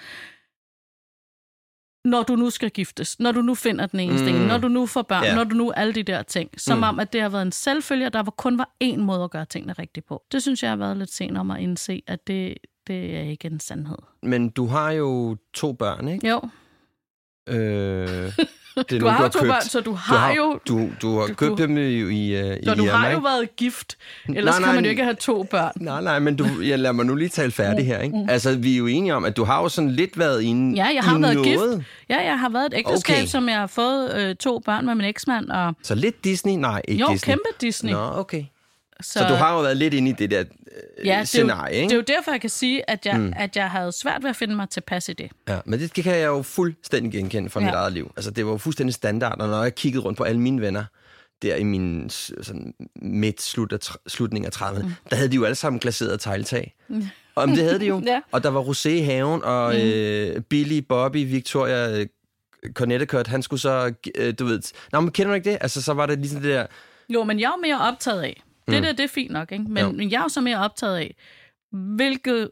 når 2.05 2.23
du 2.23 2.37
nu 2.37 2.51
skal 2.51 2.71
giftes, 2.71 3.21
når 3.21 3.33
du 3.33 3.43
nu 3.43 3.55
finder 3.55 3.87
den 3.87 4.01
eneste 4.01 4.33
Mm. 4.33 4.39
når 4.39 4.59
du 4.59 4.69
nu 4.69 4.87
får 4.87 5.03
børn, 5.03 5.25
yeah. 5.25 5.37
når 5.37 5.45
du 5.45 5.55
nu 5.57 5.71
alle 5.71 5.93
de 5.93 6.03
der 6.03 6.23
ting. 6.23 6.51
Som 6.57 6.79
Mm. 6.79 6.85
om, 6.85 7.01
at 7.01 7.13
det 7.13 7.23
har 7.23 7.29
været 7.29 7.43
en 7.43 7.53
selvfølge, 7.53 8.11
der 8.11 8.23
var 8.23 8.31
kun 8.31 8.59
var 8.59 8.71
én 8.85 8.97
måde 8.97 9.25
at 9.25 9.31
gøre 9.31 9.45
tingene 9.45 9.73
rigtigt 9.73 10.07
på. 10.07 10.23
Det 10.33 10.43
synes 10.43 10.63
jeg 10.63 10.71
har 10.71 10.77
været 10.77 10.97
lidt 10.97 11.13
sent 11.13 11.39
om 11.39 11.51
at 11.51 11.61
indse, 11.61 12.03
at 12.07 12.27
det, 12.27 12.55
det 12.87 13.17
er 13.17 13.21
ikke 13.23 13.47
en 13.49 13.61
sandhed. 13.61 13.99
Men 14.23 14.49
du 14.49 14.67
har 14.67 14.91
jo 14.91 15.37
to 15.55 15.73
børn, 15.73 16.09
ikke? 16.09 16.29
Jo, 16.29 16.41
Øh, 17.49 17.57
det 17.57 18.33
er 18.79 18.83
du 18.83 18.99
nogen, 18.99 19.15
har 19.15 19.23
jo 19.25 19.29
to 19.29 19.39
købt. 19.39 19.51
børn, 19.53 19.63
så 19.63 19.81
du 19.81 19.93
har, 19.93 20.15
du 20.15 20.21
har 20.21 20.33
jo... 20.35 20.61
Du, 20.69 20.89
du 21.03 21.19
har 21.19 21.27
du 21.27 21.35
købt 21.35 21.39
kunne- 21.57 21.63
dem 21.63 21.77
i, 21.79 21.81
i, 21.81 22.39
i 22.57 22.65
Når 22.65 22.75
du 22.75 22.85
har 22.89 23.11
jo 23.11 23.19
været 23.19 23.57
gift, 23.57 23.97
ellers 24.29 24.45
Nej, 24.45 24.59
nej, 24.61 24.67
kan 24.69 24.75
man 24.75 24.85
jo 24.85 24.91
ikke 24.91 25.03
have 25.03 25.15
to 25.15 25.43
børn. 25.43 25.73
Nej, 25.77 26.03
nej, 26.03 26.19
men 26.19 26.37
du, 26.37 26.47
jeg 26.63 26.79
lader 26.79 26.93
mig 26.93 27.07
nu 27.07 27.15
lige 27.15 27.29
tale 27.29 27.53
færdig 27.53 27.87
her, 27.87 27.99
ikke? 27.99 28.27
Altså, 28.29 28.57
vi 28.57 28.75
er 28.75 28.79
jo 28.79 28.87
enige 28.87 29.15
om, 29.15 29.25
at 29.25 29.37
du 29.37 29.45
har 29.45 29.63
jo 29.63 29.69
sådan 29.69 29.91
lidt 29.91 30.19
været 30.19 30.43
inde 30.43 30.77
Ja, 30.77 30.87
jeg 30.95 31.03
har 31.05 31.19
været 31.19 31.35
noget. 31.37 31.49
gift. 31.49 31.89
Ja, 32.09 32.19
jeg 32.25 32.39
har 32.39 32.49
været 32.49 32.67
et 32.67 32.75
ægteskab, 32.79 33.15
Okay. 33.17 33.27
som 33.27 33.49
jeg 33.49 33.57
har 33.59 33.67
fået 33.67 34.15
øh, 34.17 34.37
to 34.37 34.59
børn 34.65 34.87
med 34.87 34.95
min 34.95 35.05
eksmand, 35.05 35.49
og 35.51 35.75
Så 35.83 35.95
lidt 35.95 36.25
Disney? 36.25 36.53
Nej, 36.53 36.83
ikke 36.89 37.01
jo, 37.01 37.13
Disney. 37.13 37.31
kæmpe 37.33 37.49
Disney. 37.61 37.93
Nå, 37.93 38.11
okay. 38.15 38.45
Så, 39.01 39.13
Så 39.13 39.29
du 39.29 39.35
har 39.35 39.55
jo 39.55 39.61
været 39.61 39.77
lidt 39.77 39.95
inde 39.95 40.11
i 40.11 40.13
det 40.13 40.31
der 40.31 40.41
øh, 40.41 40.47
ja, 40.99 41.03
det 41.03 41.11
er, 41.11 41.19
jo, 41.19 41.25
scenarie, 41.25 41.75
ikke? 41.75 41.85
det 41.85 41.93
er 41.93 41.97
jo 41.97 42.17
derfor, 42.17 42.31
jeg 42.31 42.41
kan 42.41 42.51
sige, 42.51 42.91
at 42.91 43.07
jeg, 43.07 43.21
mm. 43.21 43.33
at 43.37 43.57
jeg 43.57 43.71
havde 43.71 43.93
svært 43.93 44.23
ved 44.23 44.31
at 44.31 44.37
finde 44.37 44.57
mig 44.57 44.69
tilpas 44.71 45.09
i 45.09 45.13
det. 45.13 45.31
Ja, 45.49 45.59
men 45.65 45.81
det 45.81 45.95
kan 45.95 46.17
jeg 46.17 46.27
jo 46.27 46.43
fuldstændig 46.43 47.13
genkende 47.13 47.51
fra 47.51 47.61
ja. 47.61 47.67
mit 47.67 47.75
eget 47.75 47.93
liv. 47.93 48.13
Altså, 48.17 48.31
det 48.31 48.47
var 48.47 48.53
jo 48.53 48.59
fuldstændig 48.59 48.95
standard, 48.95 49.41
og 49.41 49.49
når 49.49 49.63
jeg 49.63 49.75
kiggede 49.75 50.05
rundt 50.05 50.19
på 50.19 50.25
alle 50.25 50.41
mine 50.41 50.61
venner, 50.61 50.85
der 51.43 51.57
i 51.57 51.63
min 51.63 52.11
sådan, 52.11 52.75
midt, 52.97 53.43
slut 53.43 53.73
af, 53.73 53.79
slutning 54.07 54.47
af 54.47 54.51
30'erne, 54.57 54.83
mm. 54.83 54.93
der 55.11 55.17
havde 55.17 55.29
de 55.29 55.37
jo 55.37 55.45
alle 55.45 55.55
sammen 55.55 55.81
glaseret 55.81 56.21
tegltag. 56.21 56.75
Og 57.35 57.49
men 57.49 57.57
det 57.57 57.65
havde 57.65 57.79
de 57.79 57.87
jo. 57.87 58.03
Ja. 58.07 58.21
Og 58.33 58.43
der 58.43 58.49
var 58.49 58.63
rosé 58.63 58.89
i 58.89 59.01
haven, 59.01 59.45
og 59.45 59.75
mm. 59.75 59.81
øh, 59.81 60.41
Billy, 60.41 60.79
Bobby, 60.79 61.31
Victoria, 61.31 61.99
øh, 62.01 62.07
Connecticut, 62.73 63.27
han 63.27 63.43
skulle 63.43 63.61
så, 63.61 63.93
øh, 64.15 64.35
du 64.39 64.45
ved... 64.45 64.61
Nå, 64.93 65.01
men 65.01 65.11
kender 65.11 65.31
du 65.31 65.35
ikke 65.35 65.51
det? 65.51 65.59
Altså, 65.61 65.83
så 65.83 65.93
var 65.93 66.07
det 66.07 66.19
ligesom 66.19 66.41
det 66.41 66.51
der... 66.51 66.67
Jo, 67.09 67.25
men 67.25 67.41
jeg 67.41 67.47
er 67.47 67.61
mere 67.61 67.81
optaget 67.81 68.23
af. 68.23 68.43
Det 68.67 68.83
der, 68.83 68.93
det 68.93 69.05
er 69.05 69.09
fint 69.09 69.31
nok, 69.31 69.53
ikke? 69.53 69.65
Mm. 69.65 69.77
Jo. 69.77 69.87
Men, 69.87 69.97
men 69.97 70.11
jeg 70.11 70.19
er 70.19 70.23
jo 70.23 70.29
så 70.29 70.41
mere 70.41 70.59
optaget 70.59 70.97
af, 70.97 71.17
hvilke, 71.71 72.49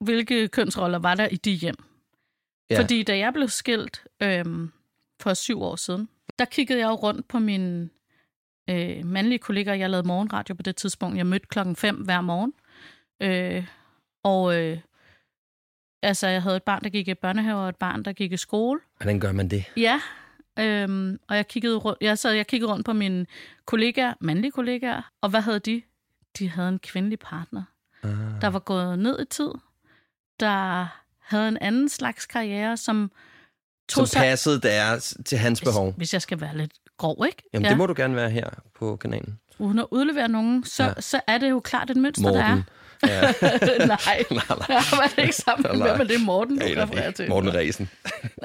hvilke 0.00 0.48
kønsroller 0.48 0.98
var 0.98 1.14
der 1.14 1.28
i 1.28 1.36
de 1.36 1.50
hjem. 1.52 1.76
Ja. 2.70 2.74
Ja. 2.74 2.80
Fordi 2.80 3.02
da 3.02 3.18
jeg 3.18 3.32
blev 3.32 3.48
skilt 3.48 4.04
øhm, 4.22 4.72
for 5.20 5.34
syv 5.34 5.62
år 5.62 5.76
siden, 5.76 6.08
der 6.38 6.44
kiggede 6.44 6.78
jeg 6.78 6.86
jo 6.86 6.94
rundt 6.94 7.28
på 7.28 7.38
mine 7.38 7.88
øh, 8.70 9.06
mandlige 9.06 9.38
kollegaer. 9.38 9.74
Jeg 9.74 9.90
lavede 9.90 10.06
morgenradio 10.06 10.54
på 10.54 10.62
det 10.62 10.76
tidspunkt. 10.76 11.16
Jeg 11.16 11.26
mødte 11.26 11.46
klokken 11.46 11.76
5 11.76 11.96
hver 11.96 12.20
morgen. 12.20 12.52
Øh, 13.22 13.66
og 14.24 14.56
øh, 14.60 14.78
altså, 16.02 16.28
jeg 16.28 16.42
havde 16.42 16.56
et 16.56 16.62
barn, 16.62 16.82
der 16.84 16.90
gik 16.90 17.08
i 17.08 17.14
børnehave, 17.14 17.58
og 17.60 17.68
et 17.68 17.76
barn, 17.76 18.02
der 18.02 18.12
gik 18.12 18.32
i 18.32 18.36
skole. 18.36 18.80
Hvordan 18.96 19.20
gør 19.20 19.32
man 19.32 19.48
det? 19.48 19.64
Ja, 19.76 20.00
øhm, 20.58 21.18
og 21.28 21.36
jeg 21.36 21.48
kiggede, 21.48 21.76
rundt, 21.76 21.98
ja, 22.02 22.14
så 22.16 22.30
jeg 22.30 22.46
kiggede 22.46 22.72
rundt 22.72 22.86
på 22.86 22.92
mine 22.92 23.26
kollegaer, 23.64 24.14
mandlige 24.20 24.50
kollegaer, 24.50 25.02
og 25.20 25.30
hvad 25.30 25.40
havde 25.40 25.58
de? 25.58 25.82
De 26.38 26.48
havde 26.50 26.68
en 26.68 26.78
kvindelig 26.78 27.18
partner, 27.18 27.62
Ah. 28.02 28.10
der 28.40 28.48
var 28.48 28.58
gået 28.58 28.98
ned 28.98 29.20
i 29.20 29.24
tid, 29.24 29.50
der 30.40 30.86
havde 31.18 31.48
en 31.48 31.58
anden 31.60 31.88
slags 31.88 32.26
karriere, 32.26 32.76
som 32.76 33.10
Som 33.90 34.00
tog 34.00 34.08
sig... 34.08 34.20
passede 34.20 34.60
deres, 34.60 35.16
til 35.26 35.38
hans 35.38 35.60
behov. 35.60 35.84
Hvis, 35.86 35.96
hvis 35.96 36.12
jeg 36.12 36.22
skal 36.22 36.40
være 36.40 36.56
lidt 36.56 36.72
grov, 36.96 37.24
ikke? 37.26 37.42
Jamen, 37.52 37.68
det 37.68 37.76
må 37.78 37.86
du 37.86 37.94
gerne 37.96 38.16
være 38.16 38.30
her 38.30 38.50
på 38.74 38.96
kanalen. 38.96 39.38
Uden 39.58 39.78
at 39.78 39.86
udlevere 39.90 40.28
nogen, 40.28 40.64
så, 40.64 40.82
Ja. 40.82 40.88
ja. 40.88 41.00
så 41.00 41.20
er 41.26 41.38
det 41.38 41.50
jo 41.50 41.60
klart 41.60 41.90
et 41.90 41.96
mønster, 41.96 42.30
der 42.32 42.42
er. 42.44 42.62
Ja. 43.06 43.20
nej, 43.86 43.86
nej, 43.86 44.24
nej. 44.30 44.66
jeg 44.68 44.82
var 44.92 45.22
ikke 45.22 45.34
sammen 45.34 45.66
med, 45.72 45.86
Nej. 45.86 45.88
er 45.88 46.04
det 46.04 46.20
Morten, 46.20 46.58
du 46.58 46.64
af 46.64 46.82
refererer 46.82 47.10
til? 47.10 47.28
Morten 47.28 47.54
Ræsen. 47.54 47.90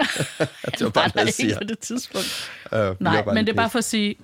det 0.77 0.81
var 0.81 0.89
bare 0.89 1.11
noget, 1.15 1.39
jeg 1.39 1.45
ikke 1.45 1.57
på 1.61 1.67
det 1.67 1.79
tidspunkt. 1.79 2.51
Uh, 2.71 3.01
Nej, 3.01 3.25
men 3.25 3.37
det 3.45 3.49
er 3.49 3.55
bare 3.55 3.69
for 3.69 3.77
at 3.77 3.83
sige, 3.83 4.15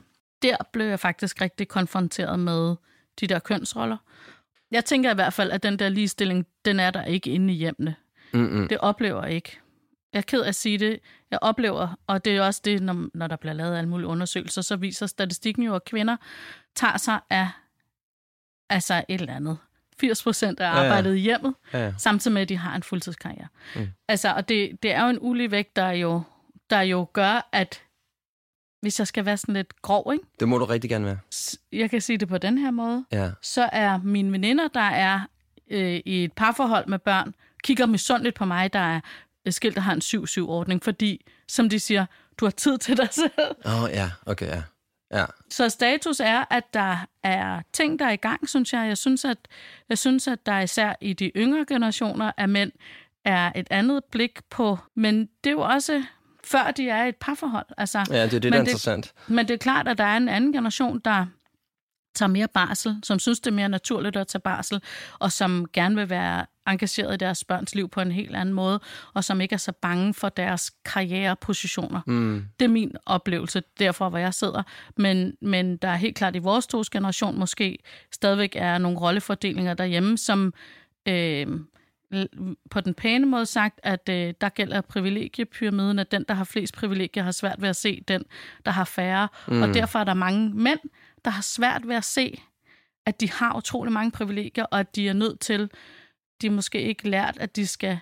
der 0.42 0.56
blev 0.74 0.86
jeg 0.86 1.00
faktisk 1.00 1.42
rigtig 1.42 1.68
konfronteret 1.68 2.40
med 2.40 2.76
de 3.20 3.28
der 3.28 3.40
kønsroller. 3.40 3.98
Jeg 4.72 4.86
tænker 4.86 5.12
i 5.12 5.16
hvert 5.16 5.34
fald, 5.34 5.52
at 5.52 5.64
den 5.64 5.80
der 5.80 5.90
ligestilling, 5.90 6.48
den 6.66 6.80
er 6.80 6.92
der 6.92 7.04
ikke 7.06 7.30
inde 7.30 7.54
i 7.54 7.58
hjemmene. 7.58 7.96
Mm-mm. 8.34 8.68
Det 8.68 8.78
oplever 8.78 9.26
jeg 9.26 9.36
ikke. 9.36 9.60
Jeg 10.14 10.20
er 10.20 10.24
ked 10.24 10.42
af 10.42 10.48
at 10.48 10.56
sige 10.56 10.78
det. 10.78 11.00
Jeg 11.32 11.40
oplever, 11.42 12.00
og 12.08 12.26
det 12.26 12.38
er 12.38 12.42
også 12.42 12.62
det, 12.66 12.82
når, 12.82 13.08
når 13.14 13.28
der 13.28 13.36
bliver 13.36 13.54
lavet 13.54 13.78
alle 13.78 13.90
mulige 13.90 14.08
undersøgelser, 14.08 14.62
så 14.62 14.76
viser 14.76 15.06
statistikken 15.06 15.64
jo, 15.64 15.76
at 15.76 15.86
kvinder 15.86 16.18
tager 16.76 16.98
sig 16.98 17.20
af 17.30 17.48
altså 18.70 19.04
et 19.10 19.22
eller 19.22 19.36
andet. 19.36 19.58
80 20.02 20.24
procent 20.24 20.60
af 20.60 20.64
Ja, 20.66 20.78
ja. 20.78 20.84
arbejdet 20.84 21.16
i 21.16 21.20
hjemmet, 21.20 21.54
Ja, 21.74 21.80
ja. 21.86 21.94
samtidig 21.98 22.34
med, 22.34 22.42
at 22.42 22.50
de 22.50 22.58
har 22.58 22.76
en 22.76 22.84
fuldtidskarriere. 22.84 23.48
Mm. 23.76 23.88
Altså, 24.08 24.34
og 24.34 24.50
det, 24.50 24.84
det 24.84 24.92
er 24.94 25.04
jo 25.04 25.10
en 25.10 25.18
ulig 25.22 25.52
vægt, 25.52 25.76
der 25.76 25.90
jo, 25.92 26.22
der 26.70 26.82
jo 26.82 27.08
gør, 27.14 27.50
at 27.52 27.82
hvis 28.82 29.00
jeg 29.00 29.08
skal 29.08 29.26
være 29.26 29.38
sådan 29.38 29.56
lidt 29.56 29.82
grov, 29.82 30.12
ikke? 30.14 30.26
Det 30.40 30.48
må 30.48 30.58
du 30.58 30.66
rigtig 30.66 30.90
gerne 30.90 31.06
være. 31.06 31.18
Jeg 31.72 31.90
kan 31.90 32.02
sige 32.02 32.18
det 32.18 32.28
på 32.28 32.38
den 32.38 32.58
her 32.58 32.72
måde, 32.72 33.06
Ja. 33.12 33.30
så 33.42 33.70
er 33.72 33.98
mine 34.04 34.32
veninder, 34.32 34.68
der 34.68 34.80
er 34.82 35.20
øh, 35.72 36.00
i 36.06 36.24
et 36.24 36.34
parforhold 36.34 36.88
med 36.88 37.00
børn, 37.00 37.36
kigger 37.64 37.86
misundeligt 37.86 38.36
på 38.36 38.46
mig, 38.46 38.74
der 38.74 38.80
er 38.80 39.00
øh, 39.48 39.54
skilt 39.54 39.78
og 39.78 39.84
har 39.84 39.94
en 39.94 40.02
7-7-ordning, 40.02 40.84
fordi, 40.84 41.26
som 41.48 41.70
de 41.70 41.80
siger, 41.80 42.06
du 42.40 42.46
har 42.46 42.52
tid 42.52 42.78
til 42.78 42.98
dig 42.98 43.08
selv. 43.12 43.32
Åh, 43.66 43.84
oh, 43.84 43.90
ja. 43.90 44.10
Okay, 44.26 44.48
ja. 44.48 44.62
Ja. 45.14 45.26
Så 45.50 45.70
status 45.70 46.20
er, 46.20 46.44
at 46.50 46.74
der 46.74 46.98
er 47.24 47.62
ting, 47.74 48.00
der 48.00 48.06
er 48.06 48.12
i 48.12 48.16
gang, 48.16 48.50
synes 48.50 48.74
jeg. 48.74 48.88
Jeg 48.88 48.98
synes, 48.98 49.26
at, 49.26 49.38
jeg 49.90 49.98
synes, 49.98 50.28
at 50.28 50.46
der 50.46 50.60
især 50.60 50.94
i 51.02 51.14
de 51.14 51.32
yngre 51.38 51.66
generationer 51.68 52.32
af 52.38 52.50
mænd 52.50 52.72
er 53.26 53.52
et 53.56 53.68
andet 53.70 54.04
blik 54.12 54.40
på, 54.50 54.78
men 54.96 55.20
det 55.44 55.50
er 55.50 55.52
jo 55.52 55.62
også 55.62 56.04
før 56.44 56.72
de 56.72 56.90
er 56.90 57.06
i 57.06 57.10
et 57.10 57.16
parforhold. 57.16 57.66
Altså, 57.78 58.06
ja, 58.10 58.24
det 58.26 58.34
er 58.34 58.40
det, 58.40 58.44
der 58.44 58.50
er 58.50 58.52
det- 58.64 58.68
interessant. 58.68 59.14
Men 59.28 59.48
det 59.48 59.54
er 59.54 59.58
klart, 59.58 59.88
at 59.88 59.98
der 59.98 60.04
er 60.04 60.18
en 60.18 60.30
anden 60.30 60.54
generation, 60.54 61.00
der 61.06 61.26
tager 62.14 62.30
mere 62.30 62.48
barsel, 62.48 63.00
som 63.04 63.20
synes, 63.20 63.40
det 63.40 63.52
er 63.52 63.56
mere 63.56 63.70
naturligt 63.70 64.18
at 64.18 64.28
tage 64.28 64.42
barsel, 64.42 64.82
og 65.20 65.32
som 65.32 65.66
gerne 65.74 65.96
vil 65.96 66.10
være 66.10 66.46
engageret 66.68 67.14
i 67.14 67.18
deres 67.18 67.44
børns 67.44 67.76
liv 67.76 67.90
på 67.90 68.02
en 68.02 68.12
helt 68.12 68.36
anden 68.36 68.54
måde, 68.54 68.80
og 69.14 69.24
som 69.24 69.42
ikke 69.42 69.54
er 69.54 69.58
så 69.58 69.72
bange 69.72 70.14
for 70.14 70.30
deres 70.30 70.72
karrierepositioner. 70.86 72.02
Mm. 72.08 72.46
Det 72.60 72.66
er 72.66 72.70
min 72.70 72.96
oplevelse, 73.06 73.64
derfra 73.80 74.10
hvor 74.10 74.18
jeg 74.18 74.34
sidder. 74.34 74.64
Men, 74.98 75.34
men 75.42 75.78
der 75.78 75.88
er 75.88 75.96
helt 75.96 76.16
klart 76.16 76.36
i 76.36 76.40
vores 76.40 76.68
tos 76.68 76.90
generation 76.90 77.40
måske 77.40 77.78
stadigvæk 78.12 78.56
er 78.56 78.78
nogle 78.78 79.00
rollefordelinger 79.00 79.74
derhjemme, 79.74 80.18
som 80.18 80.54
øh, 81.08 81.48
på 82.70 82.82
den 82.82 82.94
pæne 82.94 83.26
måde 83.26 83.46
sagt, 83.46 83.80
at 83.84 84.10
øh, 84.10 84.34
der 84.42 84.50
gælder 84.50 84.82
privilegiepyramiden, 84.82 86.00
at 86.00 86.12
den, 86.12 86.26
der 86.28 86.34
har 86.34 86.44
flest 86.44 86.74
privilegier, 86.74 87.24
har 87.24 87.32
svært 87.32 87.62
ved 87.62 87.70
at 87.70 87.76
se 87.76 88.04
den, 88.08 88.24
der 88.66 88.72
har 88.72 88.84
færre. 88.84 89.28
Mm. 89.48 89.62
Og 89.62 89.74
derfor 89.74 90.00
er 90.00 90.04
der 90.04 90.14
mange 90.14 90.50
mænd, 90.50 90.80
der 91.26 91.32
har 91.32 91.42
svært 91.42 91.88
ved 91.88 91.96
at 91.96 92.06
se, 92.06 92.42
at 93.06 93.22
de 93.22 93.32
har 93.32 93.58
utrolig 93.58 93.94
mange 93.94 94.12
privilegier, 94.12 94.64
og 94.64 94.80
at 94.80 94.96
de 94.96 95.08
er 95.08 95.14
nødt 95.14 95.40
til, 95.40 95.70
de 96.42 96.48
er 96.48 96.52
måske 96.52 96.82
ikke 96.82 97.10
lært, 97.10 97.38
at 97.40 97.56
de 97.56 97.68
skal 97.68 98.00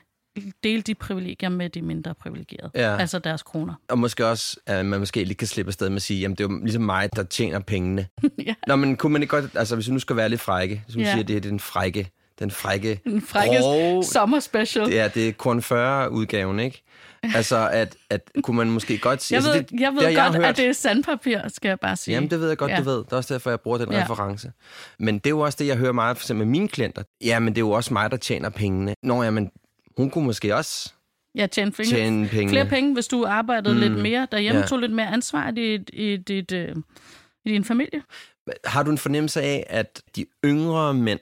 dele 0.64 0.82
de 0.82 0.96
privilegier 0.96 1.50
med 1.50 1.70
de 1.70 1.82
mindre 1.82 2.16
privilegerede. 2.16 2.72
Ja. 2.76 2.98
Altså 2.98 3.20
deres 3.20 3.44
kroner. 3.44 3.74
Og 3.90 4.00
måske 4.00 4.28
også, 4.28 4.60
at 4.66 4.86
man 4.86 5.00
måske 5.00 5.24
lige 5.24 5.36
kan 5.36 5.48
slippe 5.48 5.70
afsted 5.70 5.90
med 5.90 5.96
at 5.96 6.02
sige, 6.02 6.20
jamen 6.20 6.36
det 6.38 6.44
er 6.44 6.48
jo 6.50 6.60
ligesom 6.64 6.84
mig, 6.84 7.16
der 7.16 7.24
tjener 7.24 7.60
pengene. 7.60 8.08
ja. 8.48 8.54
Nå, 8.68 8.76
men 8.76 8.98
kunne 8.98 9.14
man 9.14 9.22
ikke 9.22 9.32
godt, 9.32 9.56
altså 9.56 9.76
hvis 9.76 9.88
vi 9.88 9.94
nu 9.94 10.00
skal 10.00 10.16
være 10.16 10.30
lidt 10.30 10.42
frække, 10.42 10.84
som 10.88 11.02
ja. 11.02 11.12
siger, 11.12 11.24
det 11.24 11.36
er 11.36 11.42
den 11.42 11.60
frække, 11.60 12.12
den 12.40 12.52
frække, 12.52 13.02
den 13.04 13.22
frække 13.22 13.58
grove, 13.58 14.04
sommer 14.04 14.40
special. 14.40 14.90
Ja, 14.90 15.08
det 15.08 15.28
er 15.28 15.32
Korn 15.32 15.62
40 15.62 16.12
udgaven, 16.12 16.60
ikke? 16.60 16.84
Altså, 17.24 17.70
at, 17.72 17.96
at 18.10 18.32
kunne 18.44 18.58
man 18.58 18.72
måske 18.72 18.98
godt 18.98 19.22
sige... 19.22 19.36
Jeg 19.38 19.44
ved, 19.44 19.52
altså, 19.54 19.74
det, 19.76 19.82
jeg 19.82 19.92
ved 19.92 20.08
det 20.08 20.16
godt, 20.18 20.34
jeg 20.34 20.44
at 20.44 20.58
det 20.58 20.66
er 20.66 20.74
sandpapir, 20.74 21.40
skal 21.48 21.70
jeg 21.70 21.80
bare 21.80 21.96
sige. 21.96 22.16
Jamen, 22.16 22.30
det 22.30 22.40
ved 22.40 22.48
jeg 22.48 22.58
godt, 22.58 22.72
ja. 22.72 22.78
du 22.78 22.84
ved. 22.84 22.98
Det 22.98 23.12
er 23.12 23.18
også 23.18 23.34
derfor, 23.34 23.50
jeg 23.50 23.60
bruger 23.60 23.78
den 23.78 23.92
ja. 23.92 24.04
reference. 24.04 24.52
Men 25.00 25.16
det 25.16 25.26
er 25.26 25.30
jo 25.30 25.40
også 25.40 25.58
det, 25.60 25.68
jeg 25.68 25.78
hører 25.78 25.92
meget 25.92 26.18
for 26.18 26.24
eksempel 26.24 26.48
med 26.48 26.52
mine 26.52 26.68
klienter. 26.68 27.04
Jamen, 27.24 27.56
det 27.56 27.58
er 27.58 27.66
jo 27.66 27.72
også 27.72 27.94
mig, 27.94 28.12
der 28.12 28.18
tjener 28.18 28.50
pengene. 28.50 28.94
Nå, 29.04 29.24
jamen, 29.24 29.52
hun 29.98 30.10
kunne 30.10 30.26
måske 30.26 30.56
også 30.56 30.94
Ja, 31.36 31.48
tjene, 31.48 31.72
penge. 31.72 31.90
tjene 31.90 32.28
penge. 32.28 32.50
Flere 32.50 32.66
penge, 32.66 32.94
hvis 32.94 33.08
du 33.08 33.26
arbejdede 33.26 33.74
mm. 33.74 33.80
lidt 33.80 33.98
mere 33.98 34.28
derhjemme, 34.32 34.62
ja. 34.62 34.68
tog 34.68 34.80
lidt 34.80 34.92
mere 34.92 35.08
ansvar 35.08 35.50
i, 35.50 35.52
dit, 35.52 35.90
i, 35.94 36.18
dit, 36.18 36.52
øh, 36.52 36.76
i 37.46 37.50
din 37.52 37.66
familie. 37.66 38.02
Har 38.66 38.84
du 38.84 38.92
en 38.92 38.98
fornemmelse 38.98 39.42
af, 39.42 39.66
at 39.70 40.02
de 40.16 40.26
yngre 40.46 40.94
mænd, 40.94 41.20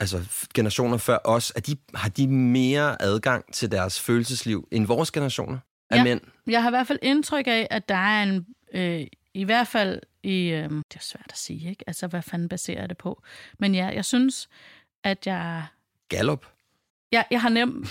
altså 0.00 0.46
generationer 0.54 0.96
før 0.96 1.18
os, 1.24 1.52
at 1.56 1.66
de, 1.66 1.76
har 1.94 2.08
de 2.08 2.28
mere 2.28 3.02
adgang 3.02 3.52
til 3.52 3.70
deres 3.70 4.00
følelsesliv 4.00 4.68
end 4.70 4.86
vores 4.86 5.10
generationer 5.10 5.58
af 5.90 5.96
ja, 5.96 6.04
mænd? 6.04 6.20
Jeg 6.46 6.62
har 6.62 6.68
i 6.68 6.72
hvert 6.72 6.86
fald 6.86 6.98
indtryk 7.02 7.46
af, 7.46 7.68
at 7.70 7.88
der 7.88 7.94
er 7.94 8.22
en, 8.22 8.46
øh, 8.74 9.06
i 9.34 9.44
hvert 9.44 9.68
fald 9.68 10.00
i, 10.22 10.48
øh, 10.48 10.70
det 10.70 10.96
er 10.96 11.00
svært 11.00 11.26
at 11.28 11.38
sige, 11.38 11.70
ikke? 11.70 11.84
Altså, 11.86 12.06
hvad 12.06 12.22
fanden 12.22 12.48
baserer 12.48 12.86
det 12.86 12.98
på? 12.98 13.22
Men 13.58 13.74
ja, 13.74 13.86
jeg 13.86 14.04
synes, 14.04 14.48
at 15.04 15.26
jeg... 15.26 15.64
Gallup? 16.08 16.46
Ja, 17.12 17.22
jeg 17.30 17.40
har 17.40 17.48
nem... 17.48 17.86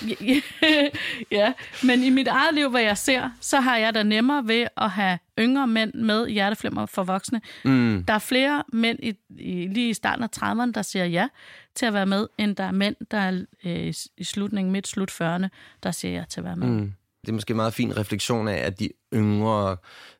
ja, 1.39 1.53
men 1.83 2.03
i 2.03 2.09
mit 2.09 2.27
eget 2.27 2.55
liv, 2.55 2.69
hvad 2.69 2.81
jeg 2.81 2.97
ser, 2.97 3.29
så 3.41 3.59
har 3.59 3.77
jeg 3.77 3.95
da 3.95 4.03
nemmere 4.03 4.47
ved 4.47 4.67
at 4.77 4.89
have 4.89 5.19
yngre 5.39 5.67
mænd 5.67 5.93
med 5.93 6.27
hjerteflimmer 6.27 6.85
for 6.85 7.03
voksne. 7.03 7.41
Mm. 7.65 8.03
Der 8.07 8.13
er 8.13 8.19
flere 8.19 8.63
mænd 8.73 8.99
i, 9.03 9.13
i, 9.39 9.67
lige 9.67 9.89
i 9.89 9.93
starten 9.93 10.23
af 10.23 10.29
30'erne, 10.37 10.71
der 10.71 10.81
siger 10.81 11.05
ja 11.05 11.27
til 11.75 11.85
at 11.85 11.93
være 11.93 12.05
med, 12.05 12.27
end 12.37 12.55
der 12.55 12.63
er 12.63 12.71
mænd, 12.71 12.95
der 13.11 13.17
er 13.17 13.45
øh, 13.65 13.93
i 14.17 14.23
slutningen, 14.23 14.71
midt 14.71 14.87
slut 14.87 15.11
40'erne, 15.11 15.47
der 15.83 15.91
siger 15.91 16.13
ja 16.13 16.23
til 16.29 16.39
at 16.39 16.43
være 16.43 16.55
med. 16.55 16.67
Mm. 16.67 16.93
Det 17.21 17.29
er 17.29 17.33
måske 17.33 17.51
en 17.51 17.57
meget 17.57 17.73
fin 17.73 17.97
refleksion 17.97 18.47
af, 18.47 18.57
at 18.57 18.79
de 18.79 18.89
yngre 19.13 19.77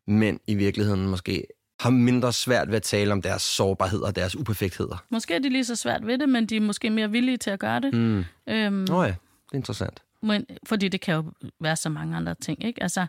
mænd 0.07 0.39
i 0.47 0.55
virkeligheden 0.55 1.07
måske 1.07 1.47
har 1.79 1.89
mindre 1.89 2.33
svært 2.33 2.67
ved 2.67 2.75
at 2.75 2.83
tale 2.83 3.11
om 3.11 3.21
deres 3.21 3.41
sårbarhed 3.41 3.99
og 3.99 4.15
deres 4.15 4.35
uperfektheder. 4.35 5.05
Måske 5.09 5.35
er 5.35 5.39
de 5.39 5.49
lige 5.49 5.65
så 5.65 5.75
svært 5.75 6.07
ved 6.07 6.17
det, 6.17 6.29
men 6.29 6.45
de 6.45 6.55
er 6.55 6.61
måske 6.61 6.89
mere 6.89 7.11
villige 7.11 7.37
til 7.37 7.49
at 7.49 7.59
gøre 7.59 7.79
det. 7.79 7.93
Mm. 7.93 8.25
Øhm, 8.47 8.87
oh 8.91 9.07
ja, 9.07 9.11
det 9.11 9.51
er 9.51 9.55
interessant. 9.55 10.03
Men, 10.21 10.45
fordi 10.65 10.87
det 10.87 11.01
kan 11.01 11.15
jo 11.15 11.23
være 11.59 11.75
så 11.75 11.89
mange 11.89 12.15
andre 12.15 12.35
ting. 12.35 12.65
Ikke? 12.65 12.83
Altså, 12.83 13.07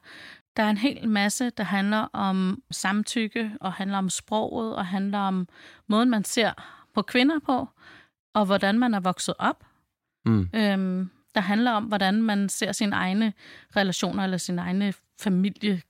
der 0.57 0.63
er 0.63 0.71
en 0.71 0.77
hel 0.77 1.09
masse, 1.09 1.51
der 1.51 1.65
handler 1.65 1.99
om 1.99 2.63
samtykke, 2.71 3.53
og 3.61 3.73
handler 3.73 3.99
om 3.99 4.11
sproget, 4.11 4.77
og 4.77 4.87
handler 4.87 5.19
om 5.19 5.49
måden, 5.87 6.11
man 6.11 6.25
ser 6.25 6.53
på 6.95 7.03
kvinder 7.03 7.39
på, 7.47 7.69
og 8.35 8.47
hvordan 8.47 8.79
man 8.79 8.95
er 8.95 9.01
vokset 9.01 9.35
op. 9.39 9.65
Mm. 10.27 10.49
Øhm, 10.55 11.11
der 11.35 11.41
handler 11.41 11.73
om, 11.73 11.85
hvordan 11.85 12.23
man 12.23 12.49
ser 12.49 12.73
sine 12.73 12.97
egne 12.97 13.33
relationer, 13.77 14.25
eller 14.25 14.37
sin 14.37 14.59
egne 14.59 14.95
familie 15.21 15.83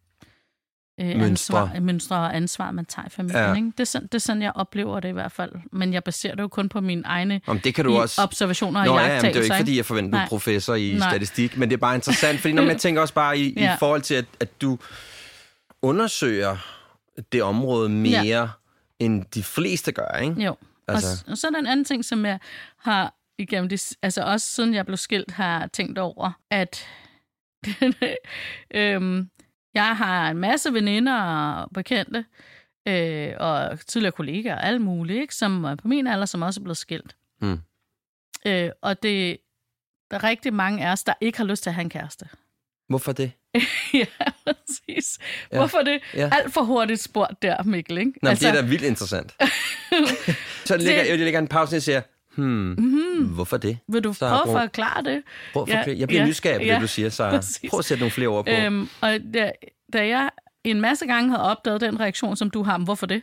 øh, 1.01 1.23
ansvar, 1.23 1.81
mønstre 1.81 2.17
og 2.17 2.37
ansvar, 2.37 2.71
man 2.71 2.85
tager 2.85 3.07
i 3.07 3.11
familien. 3.11 3.43
Ja. 3.43 3.55
Ikke? 3.55 3.67
Det, 3.67 3.81
er 3.81 3.85
sådan, 3.85 4.07
det 4.07 4.15
er 4.15 4.19
sådan, 4.19 4.43
jeg 4.43 4.53
oplever 4.55 5.01
det 5.01 5.09
i 5.09 5.13
hvert 5.13 5.33
fald. 5.33 5.53
Men 5.73 5.93
jeg 5.93 6.05
baserer 6.05 6.35
det 6.35 6.43
jo 6.43 6.49
kun 6.49 6.69
på 6.69 6.81
mine 6.81 7.03
egne 7.05 7.41
Om 7.47 7.61
det 7.61 7.75
kan 7.75 7.85
du 7.85 7.97
også... 7.97 8.23
observationer 8.23 8.85
Nå, 8.85 8.93
og 8.93 9.01
ja, 9.01 9.07
jamen, 9.07 9.25
Det 9.25 9.31
er 9.31 9.35
jo 9.35 9.43
ikke, 9.43 9.57
fordi 9.57 9.77
jeg 9.77 9.87
forventer, 9.87 10.19
du 10.19 10.25
er 10.25 10.29
professor 10.29 10.75
i 10.75 10.97
Nej. 10.99 11.11
statistik, 11.11 11.57
men 11.57 11.69
det 11.69 11.77
er 11.77 11.81
bare 11.81 11.95
interessant, 11.95 12.41
fordi 12.41 12.55
når 12.55 12.65
man 12.65 12.79
tænker 12.85 13.01
også 13.01 13.15
bare 13.15 13.39
i, 13.39 13.55
ja. 13.57 13.75
i 13.75 13.77
forhold 13.79 14.03
til, 14.03 14.15
at, 14.15 14.25
at 14.41 14.61
du 14.61 14.79
undersøger 15.83 16.57
det 17.33 17.43
område 17.43 17.89
mere, 17.89 18.23
ja. 18.25 18.49
end 18.99 19.25
de 19.35 19.43
fleste 19.43 19.93
gør, 19.93 20.19
ikke? 20.23 20.43
Jo. 20.43 20.57
Altså. 20.89 21.25
Og, 21.27 21.31
og 21.31 21.39
så 21.39 21.47
er 21.47 21.51
der 21.51 21.59
en 21.59 21.67
anden 21.67 21.85
ting, 21.85 22.05
som 22.05 22.27
jeg 22.27 22.39
har 22.79 23.15
igennem 23.39 23.69
det, 23.69 23.93
altså 24.03 24.23
også 24.23 24.47
siden 24.47 24.75
jeg 24.75 24.87
blev 24.87 24.97
skilt, 24.97 25.31
har 25.31 25.67
tænkt 25.67 25.99
over, 25.99 26.33
at 26.51 26.87
øhm, 28.75 29.31
jeg 29.77 29.97
har 29.97 30.31
en 30.31 30.39
masse 30.39 30.73
veninder 30.73 31.23
og 31.23 31.71
bekendte, 31.75 32.25
øh, 32.89 33.33
og 33.39 33.79
tidligere 33.87 34.13
kollegaer 34.13 34.55
og 34.55 34.67
alle 34.67 34.79
mulige, 34.79 35.21
ikke, 35.21 35.35
som 35.35 35.65
er 35.65 35.75
på 35.75 35.89
min 35.89 36.07
alder, 36.07 36.27
som 36.27 36.43
også 36.43 36.61
er 36.61 36.63
blevet 36.63 36.77
skilt. 36.77 37.17
Mm. 37.41 37.59
Øh, 38.47 38.71
og 38.83 39.03
det 39.03 39.39
der 40.11 40.17
er 40.17 40.25
rigtig 40.25 40.55
mange 40.55 40.87
af 40.87 40.93
os, 40.93 41.05
der 41.05 41.13
ikke 41.21 41.39
har 41.39 41.45
lyst 41.45 41.63
til 41.63 41.71
at 41.71 41.75
have 41.75 41.83
en 41.83 41.91
kæreste. 41.91 42.29
Hvorfor 42.89 43.13
det? 43.13 43.33
ja, 43.95 44.07
præcis. 44.45 45.19
Ja. 45.53 45.57
Hvorfor 45.57 45.79
det? 45.79 46.01
Ja. 46.15 46.31
Alt 46.33 46.55
for 46.55 46.63
hurtigt 46.63 47.01
spurgt 47.01 47.43
der, 47.43 47.63
Mikkel, 47.63 47.99
ikke? 47.99 48.13
Nå, 48.23 48.29
altså... 48.29 48.49
det 48.49 48.57
er 48.57 48.63
da 48.63 48.69
vildt 48.69 48.85
interessant. 48.85 49.35
så 50.65 50.77
lægger, 50.77 51.05
jeg 51.05 51.19
lægger 51.19 51.41
en 51.41 51.49
pause 51.49 51.77
og 51.77 51.83
siger, 51.83 52.03
Hmm. 52.37 52.75
Mm-hmm. 52.79 53.27
Hvorfor 53.27 53.57
det? 53.57 53.79
Vil 53.89 54.05
du 54.05 54.15
prøve 54.19 54.57
at 54.57 54.63
forklare 54.63 55.03
det? 55.03 55.23
Prøv 55.53 55.63
at 55.63 55.69
forklare. 55.69 55.85
Ja, 55.87 55.99
jeg 55.99 56.09
bliver 56.09 56.23
ja, 56.23 56.29
nysgerrig 56.29 56.61
på 56.61 56.65
ja, 56.65 56.75
det, 56.75 56.83
du 56.83 56.87
siger, 56.87 57.09
så 57.09 57.31
præcis. 57.37 57.71
prøv 57.71 57.79
at 57.79 57.85
sætte 57.85 58.01
nogle 58.01 58.11
flere 58.11 58.29
ord 58.29 58.45
på. 58.45 58.51
Øhm, 58.51 58.89
og 59.01 59.11
da, 59.35 59.53
da 59.93 60.07
jeg 60.09 60.31
en 60.65 60.81
masse 60.81 61.07
gange 61.07 61.31
havde 61.31 61.43
opdaget 61.43 61.81
den 61.81 62.01
reaktion, 62.01 62.37
som 62.37 62.51
du 62.51 62.63
har, 62.63 62.79
hvorfor 62.79 63.07
det? 63.07 63.23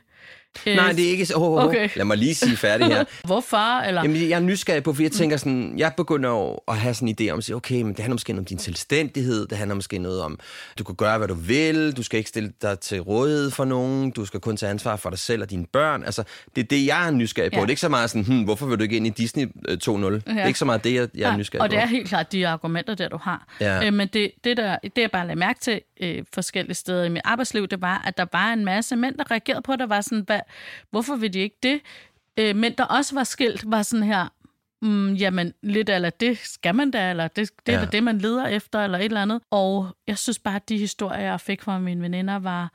Nej, 0.65 0.91
det 0.91 1.05
er 1.05 1.09
ikke 1.09 1.25
så... 1.25 1.33
Oh, 1.35 1.41
oh, 1.41 1.65
okay. 1.65 1.89
Lad 1.95 2.05
mig 2.05 2.17
lige 2.17 2.35
sige 2.35 2.57
færdig 2.57 2.87
her. 2.87 3.03
Hvorfor? 3.25 3.81
Eller? 3.81 4.01
Jamen, 4.01 4.29
jeg 4.29 4.35
er 4.35 4.39
nysgerrig 4.39 4.83
på, 4.83 4.93
for 4.93 5.01
jeg 5.01 5.11
tænker 5.11 5.37
sådan... 5.37 5.73
Jeg 5.77 5.93
begynder 5.97 6.59
at 6.67 6.77
have 6.77 6.93
sådan 6.93 7.07
en 7.07 7.15
idé 7.21 7.31
om 7.31 7.37
at 7.37 7.43
sige, 7.43 7.55
okay, 7.55 7.81
men 7.81 7.87
det 7.93 7.99
handler 7.99 8.13
måske 8.13 8.33
om 8.33 8.45
din 8.45 8.59
selvstændighed. 8.59 9.47
Det 9.47 9.57
handler 9.57 9.75
måske 9.75 9.97
noget 9.97 10.21
om, 10.21 10.39
du 10.79 10.83
kan 10.83 10.95
gøre, 10.95 11.17
hvad 11.17 11.27
du 11.27 11.33
vil. 11.33 11.97
Du 11.97 12.03
skal 12.03 12.17
ikke 12.17 12.29
stille 12.29 12.51
dig 12.61 12.79
til 12.79 13.01
rådighed 13.01 13.51
for 13.51 13.65
nogen. 13.65 14.11
Du 14.11 14.25
skal 14.25 14.39
kun 14.39 14.57
tage 14.57 14.69
ansvar 14.69 14.95
for 14.95 15.09
dig 15.09 15.19
selv 15.19 15.41
og 15.41 15.49
dine 15.49 15.65
børn. 15.65 16.03
Altså, 16.03 16.23
det 16.55 16.63
er 16.63 16.67
det, 16.67 16.85
jeg 16.85 17.07
er 17.07 17.11
nysgerrig 17.11 17.51
på. 17.51 17.55
Ja. 17.55 17.61
Det 17.61 17.67
er 17.67 17.69
ikke 17.69 17.81
så 17.81 17.89
meget 17.89 18.09
sådan, 18.09 18.25
hm, 18.25 18.43
hvorfor 18.43 18.65
vil 18.65 18.77
du 18.77 18.83
ikke 18.83 18.95
ind 18.95 19.07
i 19.07 19.09
Disney 19.09 19.45
2.0? 19.45 19.69
Ja. 19.69 20.07
Det 20.07 20.21
er 20.27 20.45
ikke 20.45 20.59
så 20.59 20.65
meget 20.65 20.83
det, 20.83 20.93
jeg, 20.93 21.07
jeg 21.15 21.33
er 21.33 21.37
nysgerrig 21.37 21.59
på. 21.59 21.63
Og 21.63 21.71
det 21.71 21.79
er 21.79 21.85
helt 21.85 22.07
klart 22.07 22.31
de 22.31 22.47
argumenter, 22.47 22.95
der 22.95 23.09
du 23.09 23.17
har. 23.17 23.47
Ja. 23.59 23.87
Øh, 23.87 23.93
men 23.93 24.07
det, 24.07 24.31
det, 24.43 24.57
der, 24.57 24.77
det, 24.83 25.01
jeg 25.01 25.11
bare 25.11 25.27
lagde 25.27 25.39
mærke 25.39 25.59
til 25.59 25.81
øh, 26.01 26.23
forskellige 26.33 26.75
steder 26.75 27.03
i 27.03 27.09
mit 27.09 27.21
arbejdsliv, 27.25 27.67
det 27.67 27.81
var, 27.81 28.03
at 28.07 28.17
der 28.17 28.25
var 28.31 28.53
en 28.53 28.65
masse 28.65 28.95
mænd, 28.95 29.17
der 29.17 29.31
reagerede 29.31 29.61
på, 29.61 29.75
der 29.75 29.85
var 29.85 30.01
sådan, 30.01 30.23
hvad, 30.25 30.39
hvorfor 30.89 31.15
vil 31.15 31.33
de 31.33 31.39
ikke 31.39 31.57
det? 31.63 31.81
Øh, 32.39 32.55
men 32.55 32.73
der 32.73 32.83
også 32.83 33.15
var 33.15 33.23
skilt, 33.23 33.71
var 33.71 33.81
sådan 33.81 34.03
her, 34.03 34.27
mm, 34.81 35.13
jamen 35.13 35.53
lidt 35.63 35.89
eller 35.89 36.09
det 36.09 36.37
skal 36.37 36.75
man 36.75 36.91
da, 36.91 37.09
eller 37.09 37.27
det, 37.27 37.49
det 37.65 37.73
ja. 37.73 37.81
er 37.81 37.85
det, 37.85 38.03
man 38.03 38.17
leder 38.17 38.47
efter, 38.47 38.79
eller 38.79 38.97
et 38.97 39.05
eller 39.05 39.21
andet. 39.21 39.41
Og 39.51 39.95
jeg 40.07 40.17
synes 40.17 40.39
bare, 40.39 40.55
at 40.55 40.69
de 40.69 40.77
historier, 40.77 41.21
jeg 41.21 41.41
fik 41.41 41.61
fra 41.61 41.79
mine 41.79 42.01
veninder, 42.01 42.39
var, 42.39 42.71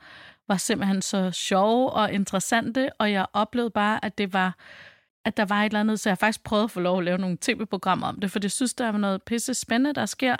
var 0.47 0.57
simpelthen 0.57 1.01
så 1.01 1.31
sjove 1.31 1.89
og 1.89 2.13
interessante, 2.13 2.89
og 2.99 3.11
jeg 3.11 3.25
oplevede 3.33 3.71
bare, 3.71 4.05
at 4.05 4.17
det 4.17 4.33
var 4.33 4.57
at 5.25 5.37
der 5.37 5.45
var 5.45 5.61
et 5.61 5.65
eller 5.65 5.79
andet, 5.79 5.99
så 5.99 6.09
jeg 6.09 6.17
faktisk 6.17 6.43
prøvet 6.43 6.63
at 6.63 6.71
få 6.71 6.79
lov 6.79 6.97
at 6.97 7.05
lave 7.05 7.17
nogle 7.17 7.37
tv-programmer 7.41 8.07
om 8.07 8.19
det, 8.19 8.31
for 8.31 8.39
det 8.39 8.51
synes, 8.51 8.73
der 8.73 8.85
er 8.85 8.91
noget 8.91 9.23
pisse 9.23 9.53
spændende, 9.53 9.93
der 9.93 10.05
sker 10.05 10.35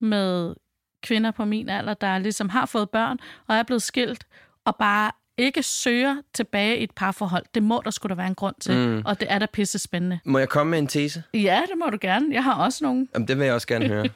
med 0.00 0.54
kvinder 1.02 1.30
på 1.30 1.44
min 1.44 1.68
alder, 1.68 1.94
der 1.94 2.18
ligesom 2.18 2.48
har 2.48 2.66
fået 2.66 2.90
børn 2.90 3.18
og 3.46 3.56
er 3.56 3.62
blevet 3.62 3.82
skilt, 3.82 4.26
og 4.64 4.76
bare 4.76 5.12
ikke 5.38 5.62
søger 5.62 6.16
tilbage 6.34 6.78
i 6.78 6.82
et 6.82 6.90
parforhold. 6.90 7.44
Det 7.54 7.62
må 7.62 7.82
der 7.84 7.90
skulle 7.90 8.10
der 8.10 8.16
være 8.16 8.26
en 8.26 8.34
grund 8.34 8.54
til, 8.60 8.76
mm. 8.76 9.02
og 9.04 9.20
det 9.20 9.32
er 9.32 9.38
da 9.38 9.46
pisse 9.52 9.78
spændende. 9.78 10.20
Må 10.24 10.38
jeg 10.38 10.48
komme 10.48 10.70
med 10.70 10.78
en 10.78 10.86
tese? 10.86 11.22
Ja, 11.34 11.62
det 11.70 11.78
må 11.78 11.90
du 11.90 11.98
gerne. 12.00 12.34
Jeg 12.34 12.44
har 12.44 12.54
også 12.64 12.84
nogen. 12.84 13.08
Jamen, 13.14 13.28
det 13.28 13.38
vil 13.38 13.44
jeg 13.44 13.54
også 13.54 13.66
gerne 13.66 13.86
høre. 13.86 14.08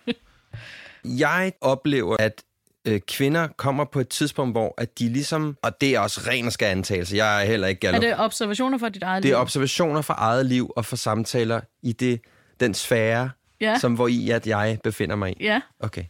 jeg 1.25 1.53
oplever, 1.61 2.17
at 2.19 2.43
øh, 2.85 3.01
kvinder 3.01 3.49
kommer 3.57 3.85
på 3.85 4.01
et 4.01 4.09
tidspunkt, 4.09 4.55
hvor 4.55 4.75
at 4.79 4.99
de 4.99 5.09
ligesom, 5.09 5.57
og 5.63 5.81
det 5.81 5.95
er 5.95 6.01
også 6.01 6.21
ren 6.27 6.47
og 6.47 6.53
skær 6.53 6.71
antagelse, 6.71 7.17
jeg 7.17 7.43
er 7.43 7.47
heller 7.47 7.69
ikke 7.69 7.81
galop. 7.81 8.03
Er 8.03 8.09
det 8.09 8.19
observationer 8.19 8.79
fra 8.79 8.89
dit 8.89 9.03
eget 9.03 9.23
liv? 9.23 9.31
Det 9.31 9.37
er 9.37 9.41
observationer 9.41 10.03
fra 10.03 10.15
eget 10.15 10.47
liv 10.47 10.73
og 10.77 10.85
for 10.85 10.97
samtaler 10.97 11.61
i 11.83 11.93
det, 11.93 12.21
den 12.61 12.75
sfære, 12.75 13.31
ja. 13.61 13.79
som 13.79 13.95
hvor 13.95 14.09
i 14.09 14.31
at 14.31 14.47
jeg 14.47 14.79
befinder 14.85 15.17
mig 15.17 15.31
i. 15.41 15.45
Ja. 15.45 15.61
Okay. 15.81 16.05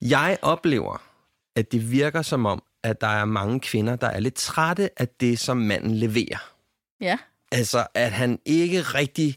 Jeg 0.00 0.38
oplever, 0.42 1.02
at 1.56 1.72
det 1.72 1.90
virker 1.90 2.22
som 2.22 2.46
om, 2.46 2.62
at 2.84 3.00
der 3.00 3.06
er 3.06 3.24
mange 3.24 3.60
kvinder, 3.60 3.96
der 3.96 4.06
er 4.06 4.20
lidt 4.20 4.34
trætte 4.34 4.90
af 5.00 5.08
det, 5.08 5.38
som 5.38 5.56
manden 5.56 5.94
leverer. 5.94 6.52
Ja. 7.00 7.18
Altså, 7.52 7.86
at 7.94 8.12
han 8.12 8.38
ikke 8.44 8.80
rigtig 8.82 9.36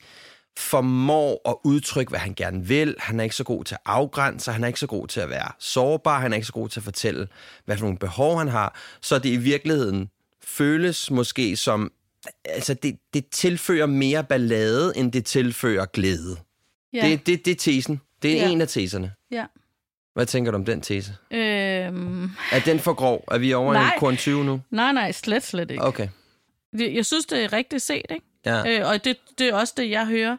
formår 0.57 1.49
at 1.49 1.55
udtrykke, 1.63 2.09
hvad 2.09 2.19
han 2.19 2.33
gerne 2.33 2.65
vil. 2.67 2.95
Han 2.99 3.19
er 3.19 3.23
ikke 3.23 3.35
så 3.35 3.43
god 3.43 3.63
til 3.63 3.75
at 3.75 3.81
afgrænse, 3.85 4.51
han 4.51 4.63
er 4.63 4.67
ikke 4.67 4.79
så 4.79 4.87
god 4.87 5.07
til 5.07 5.19
at 5.19 5.29
være 5.29 5.51
sårbar, 5.59 6.19
han 6.19 6.31
er 6.31 6.35
ikke 6.35 6.47
så 6.47 6.53
god 6.53 6.69
til 6.69 6.79
at 6.79 6.83
fortælle, 6.83 7.27
hvad 7.65 7.77
for 7.77 7.85
nogle 7.85 7.97
behov 7.97 8.37
han 8.37 8.47
har. 8.47 8.79
Så 9.01 9.19
det 9.19 9.29
i 9.29 9.37
virkeligheden 9.37 10.09
føles 10.43 11.11
måske 11.11 11.55
som, 11.55 11.91
altså 12.45 12.73
det, 12.73 12.99
det 13.13 13.29
tilfører 13.29 13.85
mere 13.85 14.23
ballade, 14.23 14.93
end 14.97 15.11
det 15.11 15.25
tilfører 15.25 15.85
glæde. 15.85 16.37
Ja. 16.93 17.07
Det, 17.09 17.27
det, 17.27 17.45
det 17.45 17.51
er 17.51 17.55
tesen. 17.55 18.01
Det 18.21 18.31
er 18.31 18.45
Ja. 18.45 18.49
en 18.51 18.61
af 18.61 18.67
teserne. 18.67 19.11
ja. 19.31 19.45
Hvad 20.17 20.25
tænker 20.25 20.51
du 20.51 20.55
om 20.57 20.65
den 20.65 20.81
tese? 20.81 21.11
Øhm, 21.31 22.23
Er 22.51 22.59
den 22.65 22.79
for 22.79 22.93
grov? 22.93 23.23
Er 23.31 23.37
vi 23.37 23.53
over 23.53 23.73
Nej. 23.73 23.87
i 23.95 23.99
korn 23.99 24.17
20 24.17 24.45
nu? 24.45 24.61
nej, 24.69 24.91
nej, 24.91 25.11
slet, 25.11 25.43
slet 25.43 25.71
ikke. 25.71 25.83
Okay. 25.83 26.07
Jeg 26.73 27.05
synes, 27.05 27.25
det 27.25 27.43
er 27.43 27.53
rigtigt 27.53 27.81
set, 27.81 28.05
ikke? 28.09 28.25
Ja. 28.45 28.79
Øh, 28.81 28.89
og 28.89 29.03
det, 29.05 29.17
det 29.39 29.49
er 29.49 29.53
også 29.53 29.73
det, 29.77 29.89
jeg 29.89 30.05
hører. 30.07 30.37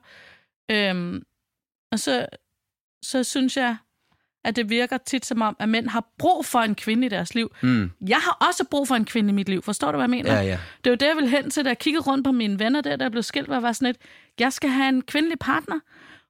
Øhm, 0.70 1.22
og 1.92 1.98
så, 1.98 2.26
så 3.04 3.24
synes 3.24 3.56
jeg, 3.56 3.76
at 4.44 4.56
det 4.56 4.70
virker 4.70 4.98
tit 4.98 5.26
som 5.26 5.42
om, 5.42 5.56
at 5.60 5.68
mænd 5.68 5.88
har 5.88 6.04
brug 6.18 6.44
for 6.46 6.58
en 6.58 6.74
kvinde 6.74 7.06
i 7.06 7.08
deres 7.10 7.34
liv. 7.34 7.54
Mm. 7.62 7.90
Jeg 8.08 8.18
har 8.18 8.46
også 8.48 8.64
brug 8.70 8.88
for 8.88 8.94
en 8.94 9.04
kvinde 9.04 9.30
i 9.30 9.32
mit 9.32 9.48
liv. 9.48 9.62
Forstår 9.62 9.92
du, 9.92 9.96
hvad 9.96 10.04
jeg 10.04 10.10
mener? 10.10 10.34
Ja, 10.34 10.40
ja. 10.42 10.58
Det 10.84 10.90
var 10.90 10.96
det, 10.96 11.06
jeg 11.06 11.16
ville 11.16 11.30
hen 11.30 11.50
til, 11.50 11.64
da 11.64 11.68
jeg 11.68 11.78
kiggede 11.78 12.02
rundt 12.02 12.24
på 12.24 12.32
mine 12.32 12.58
venner 12.58 12.80
der, 12.80 12.96
der 12.96 13.08
blev 13.08 13.22
skilt, 13.22 13.46
hvor 13.46 13.54
jeg 13.54 13.62
var 13.62 13.72
sådan 13.72 13.86
lidt, 13.86 13.98
jeg 14.38 14.52
skal 14.52 14.70
have 14.70 14.88
en 14.88 15.02
kvindelig 15.02 15.38
partner, 15.38 15.80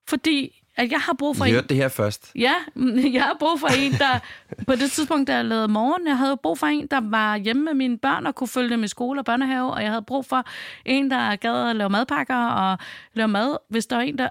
fordi 0.08 0.57
at 0.78 0.90
jeg 0.90 1.00
har 1.00 1.12
brug 1.18 1.36
for 1.36 1.44
I 1.44 1.48
en... 1.48 1.54
hørte 1.54 1.68
det 1.68 1.76
her 1.76 1.88
først. 1.88 2.32
Ja, 2.34 2.54
jeg 3.16 3.22
har 3.22 3.36
brug 3.38 3.60
for 3.60 3.68
en, 3.68 3.92
der... 3.92 4.18
på 4.66 4.72
det 4.72 4.90
tidspunkt, 4.90 5.28
da 5.28 5.34
jeg 5.36 5.44
lavede 5.44 5.68
morgen, 5.68 6.06
jeg 6.06 6.18
havde 6.18 6.36
brug 6.36 6.58
for 6.58 6.66
en, 6.66 6.86
der 6.86 7.00
var 7.10 7.36
hjemme 7.36 7.64
med 7.64 7.74
mine 7.74 7.98
børn 7.98 8.26
og 8.26 8.34
kunne 8.34 8.48
følge 8.48 8.70
dem 8.70 8.84
i 8.84 8.88
skole 8.88 9.20
og 9.20 9.24
børnehave, 9.24 9.72
og 9.72 9.82
jeg 9.82 9.90
havde 9.90 10.02
brug 10.02 10.26
for 10.26 10.44
en, 10.84 11.10
der 11.10 11.36
gad 11.36 11.70
at 11.70 11.76
lave 11.76 11.90
madpakker 11.90 12.46
og 12.46 12.78
lave 13.14 13.28
mad, 13.28 13.56
hvis 13.70 13.86
der 13.86 13.96
var 13.96 14.02
en, 14.02 14.18
der 14.18 14.28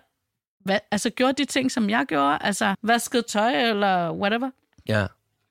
hvad, 0.66 0.80
altså 0.92 1.10
gjorde 1.10 1.34
de 1.34 1.46
ting, 1.46 1.72
som 1.72 1.90
jeg 1.90 2.06
gjorde, 2.08 2.38
altså 2.42 2.76
vaskede 2.84 3.24
tøj 3.24 3.70
eller 3.70 4.12
whatever. 4.12 4.50
Ja, 4.88 5.06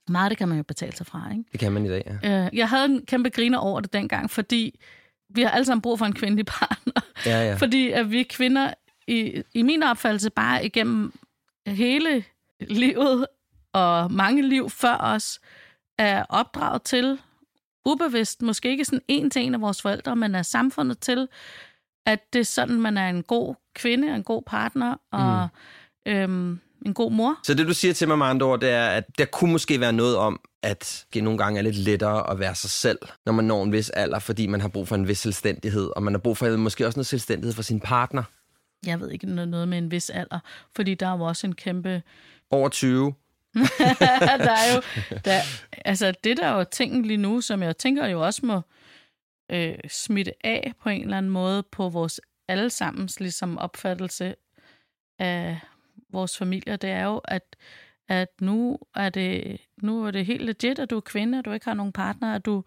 Meget 0.08 0.30
det 0.30 0.38
kan 0.38 0.48
man 0.48 0.56
jo 0.56 0.62
betale 0.62 0.96
sig 0.96 1.06
fra, 1.06 1.30
ikke? 1.30 1.44
det 1.52 1.60
kan 1.60 1.72
man 1.72 1.86
i 1.86 1.88
dag, 1.88 2.18
ja. 2.22 2.44
Øh, 2.44 2.56
Jeg 2.56 2.68
havde 2.68 2.84
en 2.84 3.06
kæmpe 3.06 3.30
griner 3.30 3.58
over 3.58 3.80
det 3.80 3.92
dengang, 3.92 4.30
fordi 4.30 4.80
vi 5.28 5.42
har 5.42 5.50
alle 5.50 5.64
sammen 5.64 5.82
brug 5.82 5.98
for 5.98 6.06
en 6.06 6.12
kvindelig 6.12 6.46
partner. 6.46 6.92
Ja, 7.26 7.42
ja. 7.48 7.54
Fordi 7.62 7.90
at 7.90 8.10
vi 8.10 8.22
kvinder, 8.22 8.70
i, 9.06 9.42
i 9.54 9.62
min 9.62 9.82
opfattelse, 9.82 10.30
bare 10.30 10.64
igennem 10.66 11.12
hele 11.66 12.25
livet 12.60 13.26
og 13.72 14.12
mange 14.12 14.42
liv 14.42 14.70
før 14.70 14.96
os, 14.96 15.40
er 15.98 16.25
opdraget 16.28 16.82
til, 16.82 17.18
ubevidst, 17.86 18.42
måske 18.42 18.68
ikke 18.70 18.84
sådan 18.84 19.02
en 19.08 19.30
til 19.30 19.42
en 19.42 19.54
af 19.54 19.60
vores 19.60 19.82
forældre, 19.82 20.16
men 20.16 20.34
er 20.34 20.42
samfundet 20.42 20.98
til, 20.98 21.28
at 22.06 22.32
det 22.32 22.38
er 22.38 22.44
sådan, 22.44 22.80
man 22.80 22.98
er 22.98 23.08
en 23.08 23.22
god 23.22 23.54
kvinde, 23.75 24.14
en 24.14 24.22
god 24.22 24.42
partner 24.42 24.96
og 25.12 25.48
mm. 26.06 26.12
øhm, 26.12 26.60
en 26.86 26.94
god 26.94 27.12
mor. 27.12 27.38
Så 27.42 27.54
det, 27.54 27.66
du 27.66 27.75
siger 27.75 27.94
til 27.94 28.08
mig 28.08 28.18
med 28.18 28.26
andre 28.26 28.46
ord, 28.46 28.60
det 28.60 28.70
er, 28.70 28.86
at 28.86 29.04
der 29.18 29.25
kunne 29.25 29.52
måske 29.52 29.80
være 29.80 29.92
noget 29.92 30.16
om, 30.16 30.40
at 30.62 31.06
det 31.14 31.25
nogle 31.25 31.38
gange 31.38 31.58
er 31.58 31.62
lidt 31.62 31.76
lettere 31.76 32.30
at 32.30 32.38
være 32.38 32.54
sig 32.54 32.70
selv, 32.70 32.98
når 33.26 33.32
man 33.32 33.44
når 33.44 33.64
en 33.64 33.72
vis 33.72 33.90
alder, 33.90 34.18
fordi 34.18 34.46
man 34.46 34.60
har 34.60 34.68
brug 34.68 34.88
for 34.88 34.94
en 34.94 35.08
vis 35.08 35.18
selvstændighed, 35.18 35.90
og 35.96 36.02
man 36.02 36.14
har 36.14 36.18
brug 36.18 36.36
for 36.36 36.56
måske 36.56 36.86
også 36.86 36.98
noget 36.98 37.06
selvstændighed 37.06 37.54
for 37.54 37.62
sin 37.62 37.80
partner. 37.80 38.22
Jeg 38.87 39.00
ved 39.00 39.11
ikke 39.11 39.26
noget, 39.26 39.68
med 39.68 39.78
en 39.78 39.90
vis 39.90 40.11
alder, 40.11 40.38
fordi 40.76 40.95
der 40.95 41.06
er 41.06 41.16
jo 41.16 41.25
også 41.25 41.47
en 41.47 41.54
kæmpe 41.54 42.02
Over 42.50 42.68
20. 42.68 43.14
der 44.38 44.50
er 44.50 44.75
jo, 44.75 44.83
der, 45.25 45.40
altså 45.85 46.14
det 46.25 46.37
der 46.37 46.47
er 46.47 46.59
jo 46.59 46.64
ting 46.64 47.06
lige 47.06 47.16
nu, 47.16 47.40
som 47.40 47.62
jeg 47.62 47.76
tænker 47.76 48.06
jo 48.06 48.25
også 48.25 48.47
må 48.47 48.61
øh, 49.50 49.78
smitte 49.88 50.33
af 50.47 50.73
på 50.83 50.88
en 50.88 51.02
eller 51.02 51.18
anden 51.18 51.33
måde 51.33 51.62
på 51.62 51.88
vores 51.88 52.21
allesammens 52.49 53.21
ligesom 53.21 53.59
opfattelse 53.59 54.35
af 55.18 55.61
vores 56.12 56.38
familier, 56.38 56.76
det 56.76 56.90
er 56.90 57.04
jo, 57.04 57.18
at, 57.18 57.56
at 58.09 58.28
nu, 58.40 58.78
er 58.95 59.09
det, 59.09 59.61
nu 59.83 60.04
er 60.04 60.11
det 60.11 60.26
helt 60.26 60.45
legit, 60.45 60.78
at 60.78 60.90
du 60.90 60.97
er 60.97 61.00
kvinde, 61.00 61.38
og 61.38 61.45
du 61.45 61.52
ikke 61.52 61.66
har 61.66 61.75
nogen 61.75 61.92
partner, 61.92 62.35
at 62.35 62.47
du 62.47 62.64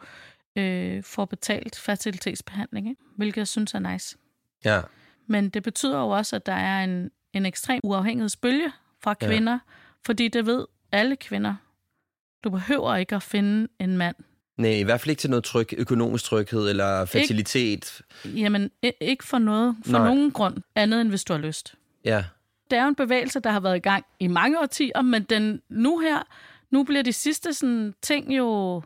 øh, 0.55 1.03
får 1.03 1.25
betalt 1.25 1.75
fertilitetsbehandling, 1.75 2.89
ikke? 2.89 3.01
hvilket 3.15 3.37
jeg 3.37 3.47
synes 3.47 3.73
er 3.73 3.79
nice. 3.79 4.17
Ja. 4.65 4.81
Men 5.29 5.49
det 5.49 5.63
betyder 5.63 5.97
jo 5.99 6.09
også, 6.09 6.35
at 6.35 6.45
der 6.45 6.53
er 6.53 6.83
en, 6.83 7.11
en 7.33 7.45
ekstrem 7.45 7.79
uafhængighedsbølge 7.83 8.71
fra 9.03 9.13
kvinder, 9.13 9.51
ja. 9.51 9.59
fordi 10.05 10.27
det 10.27 10.45
ved 10.45 10.65
alle 10.91 11.15
kvinder. 11.15 11.55
Du 12.43 12.49
behøver 12.49 12.95
ikke 12.95 13.15
at 13.15 13.23
finde 13.23 13.67
en 13.79 13.97
mand. 13.97 14.15
Nej, 14.57 14.71
i 14.71 14.83
hvert 14.83 15.01
fald 15.01 15.09
ikke 15.09 15.19
til 15.19 15.29
noget 15.29 15.43
tryg, 15.43 15.67
økonomisk 15.77 16.23
tryghed 16.25 16.69
eller 16.69 17.05
fertilitet. 17.05 18.01
Jamen, 18.25 18.71
i- 18.83 18.91
ikke 19.01 19.23
for 19.23 19.37
noget, 19.37 19.75
for 19.85 19.91
Nej. 19.91 20.07
nogen 20.07 20.31
grund, 20.31 20.57
andet 20.75 21.01
end 21.01 21.09
hvis 21.09 21.23
du 21.23 21.33
har 21.33 21.39
lyst. 21.39 21.75
Ja. 22.05 22.23
Det 22.71 22.77
er 22.77 22.83
jo 22.83 22.87
en 22.89 22.95
bevægelse, 22.95 23.39
der 23.39 23.49
har 23.51 23.59
været 23.59 23.75
i 23.75 23.79
gang 23.79 24.05
i 24.19 24.27
mange 24.27 24.59
årtier, 24.59 25.01
men 25.01 25.23
den 25.23 25.61
nu 25.69 25.99
her, 25.99 26.19
nu 26.71 26.83
bliver 26.83 27.03
de 27.03 27.13
sidste 27.13 27.53
sådan, 27.53 27.93
ting 28.01 28.37
jo, 28.37 28.81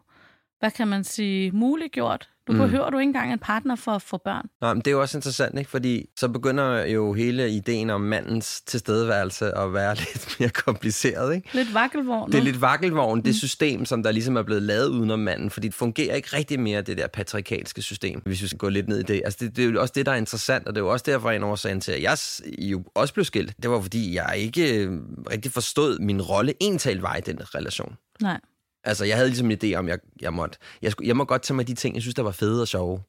hvad 0.59 0.71
kan 0.71 0.87
man 0.87 1.03
sige, 1.03 1.51
muliggjort. 1.51 2.29
Du 2.47 2.53
mm. 2.53 2.59
behøver 2.59 2.89
du 2.89 2.97
ikke 2.97 3.09
engang 3.09 3.33
en 3.33 3.39
partner 3.39 3.75
for 3.75 3.91
at 3.91 4.01
få 4.01 4.17
børn. 4.17 4.45
Nå, 4.61 4.73
men 4.73 4.77
det 4.77 4.87
er 4.87 4.91
jo 4.91 5.01
også 5.01 5.17
interessant, 5.17 5.59
ikke? 5.59 5.71
Fordi 5.71 6.09
så 6.17 6.27
begynder 6.27 6.85
jo 6.85 7.13
hele 7.13 7.49
ideen 7.49 7.89
om 7.89 8.01
mandens 8.01 8.61
tilstedeværelse 8.61 9.57
at 9.57 9.73
være 9.73 9.95
lidt 10.05 10.35
mere 10.39 10.49
kompliceret, 10.49 11.35
ikke? 11.35 11.49
Lidt 11.53 11.73
vakkelvogn. 11.73 12.31
Det 12.31 12.37
er 12.37 12.43
lidt 12.43 12.61
vakkelvogn, 12.61 13.21
det 13.21 13.35
system, 13.35 13.85
som 13.85 14.03
der 14.03 14.11
ligesom 14.11 14.35
er 14.35 14.43
blevet 14.43 14.63
lavet 14.63 14.87
udenom 14.87 15.19
manden, 15.19 15.49
fordi 15.49 15.67
det 15.67 15.75
fungerer 15.75 16.15
ikke 16.15 16.29
rigtig 16.33 16.59
mere, 16.59 16.81
det 16.81 16.97
der 16.97 17.07
patriarkalske 17.07 17.81
system, 17.81 18.21
hvis 18.25 18.41
vi 18.41 18.47
skal 18.47 18.57
gå 18.57 18.69
lidt 18.69 18.87
ned 18.87 18.99
i 18.99 19.03
det. 19.03 19.21
Altså, 19.25 19.37
det, 19.41 19.55
det 19.55 19.65
er 19.65 19.69
jo 19.69 19.81
også 19.81 19.93
det, 19.95 20.05
der 20.05 20.11
er 20.11 20.15
interessant, 20.15 20.67
og 20.67 20.75
det 20.75 20.81
er 20.81 20.85
jo 20.85 20.91
også 20.91 21.05
derfor 21.07 21.31
en 21.31 21.43
årsag 21.43 21.81
til, 21.81 21.91
at 21.91 22.03
jeg 22.03 22.17
jo 22.57 22.83
også 22.95 23.13
blev 23.13 23.25
skilt. 23.25 23.53
Det 23.63 23.71
var, 23.71 23.81
fordi 23.81 24.15
jeg 24.15 24.33
ikke 24.37 24.83
øh, 24.83 24.99
rigtig 25.31 25.51
forstod 25.51 25.99
min 25.99 26.21
rolle 26.21 26.53
entalt 26.59 27.01
var 27.01 27.15
i 27.15 27.21
den 27.21 27.55
relation. 27.55 27.95
Nej. 28.21 28.39
Altså, 28.83 29.05
jeg 29.05 29.15
havde 29.15 29.29
ligesom 29.29 29.51
en 29.51 29.57
idé 29.63 29.75
om, 29.75 29.87
jeg, 29.87 29.99
jeg 30.21 30.33
måtte, 30.33 30.57
jeg, 30.81 30.91
skulle, 30.91 31.07
jeg 31.07 31.17
må 31.17 31.25
godt 31.25 31.41
tage 31.41 31.55
mig 31.55 31.67
de 31.67 31.73
ting, 31.73 31.95
jeg 31.95 32.01
synes, 32.01 32.15
der 32.15 32.23
var 32.23 32.31
fede 32.31 32.61
og 32.61 32.67
sjove. 32.67 33.03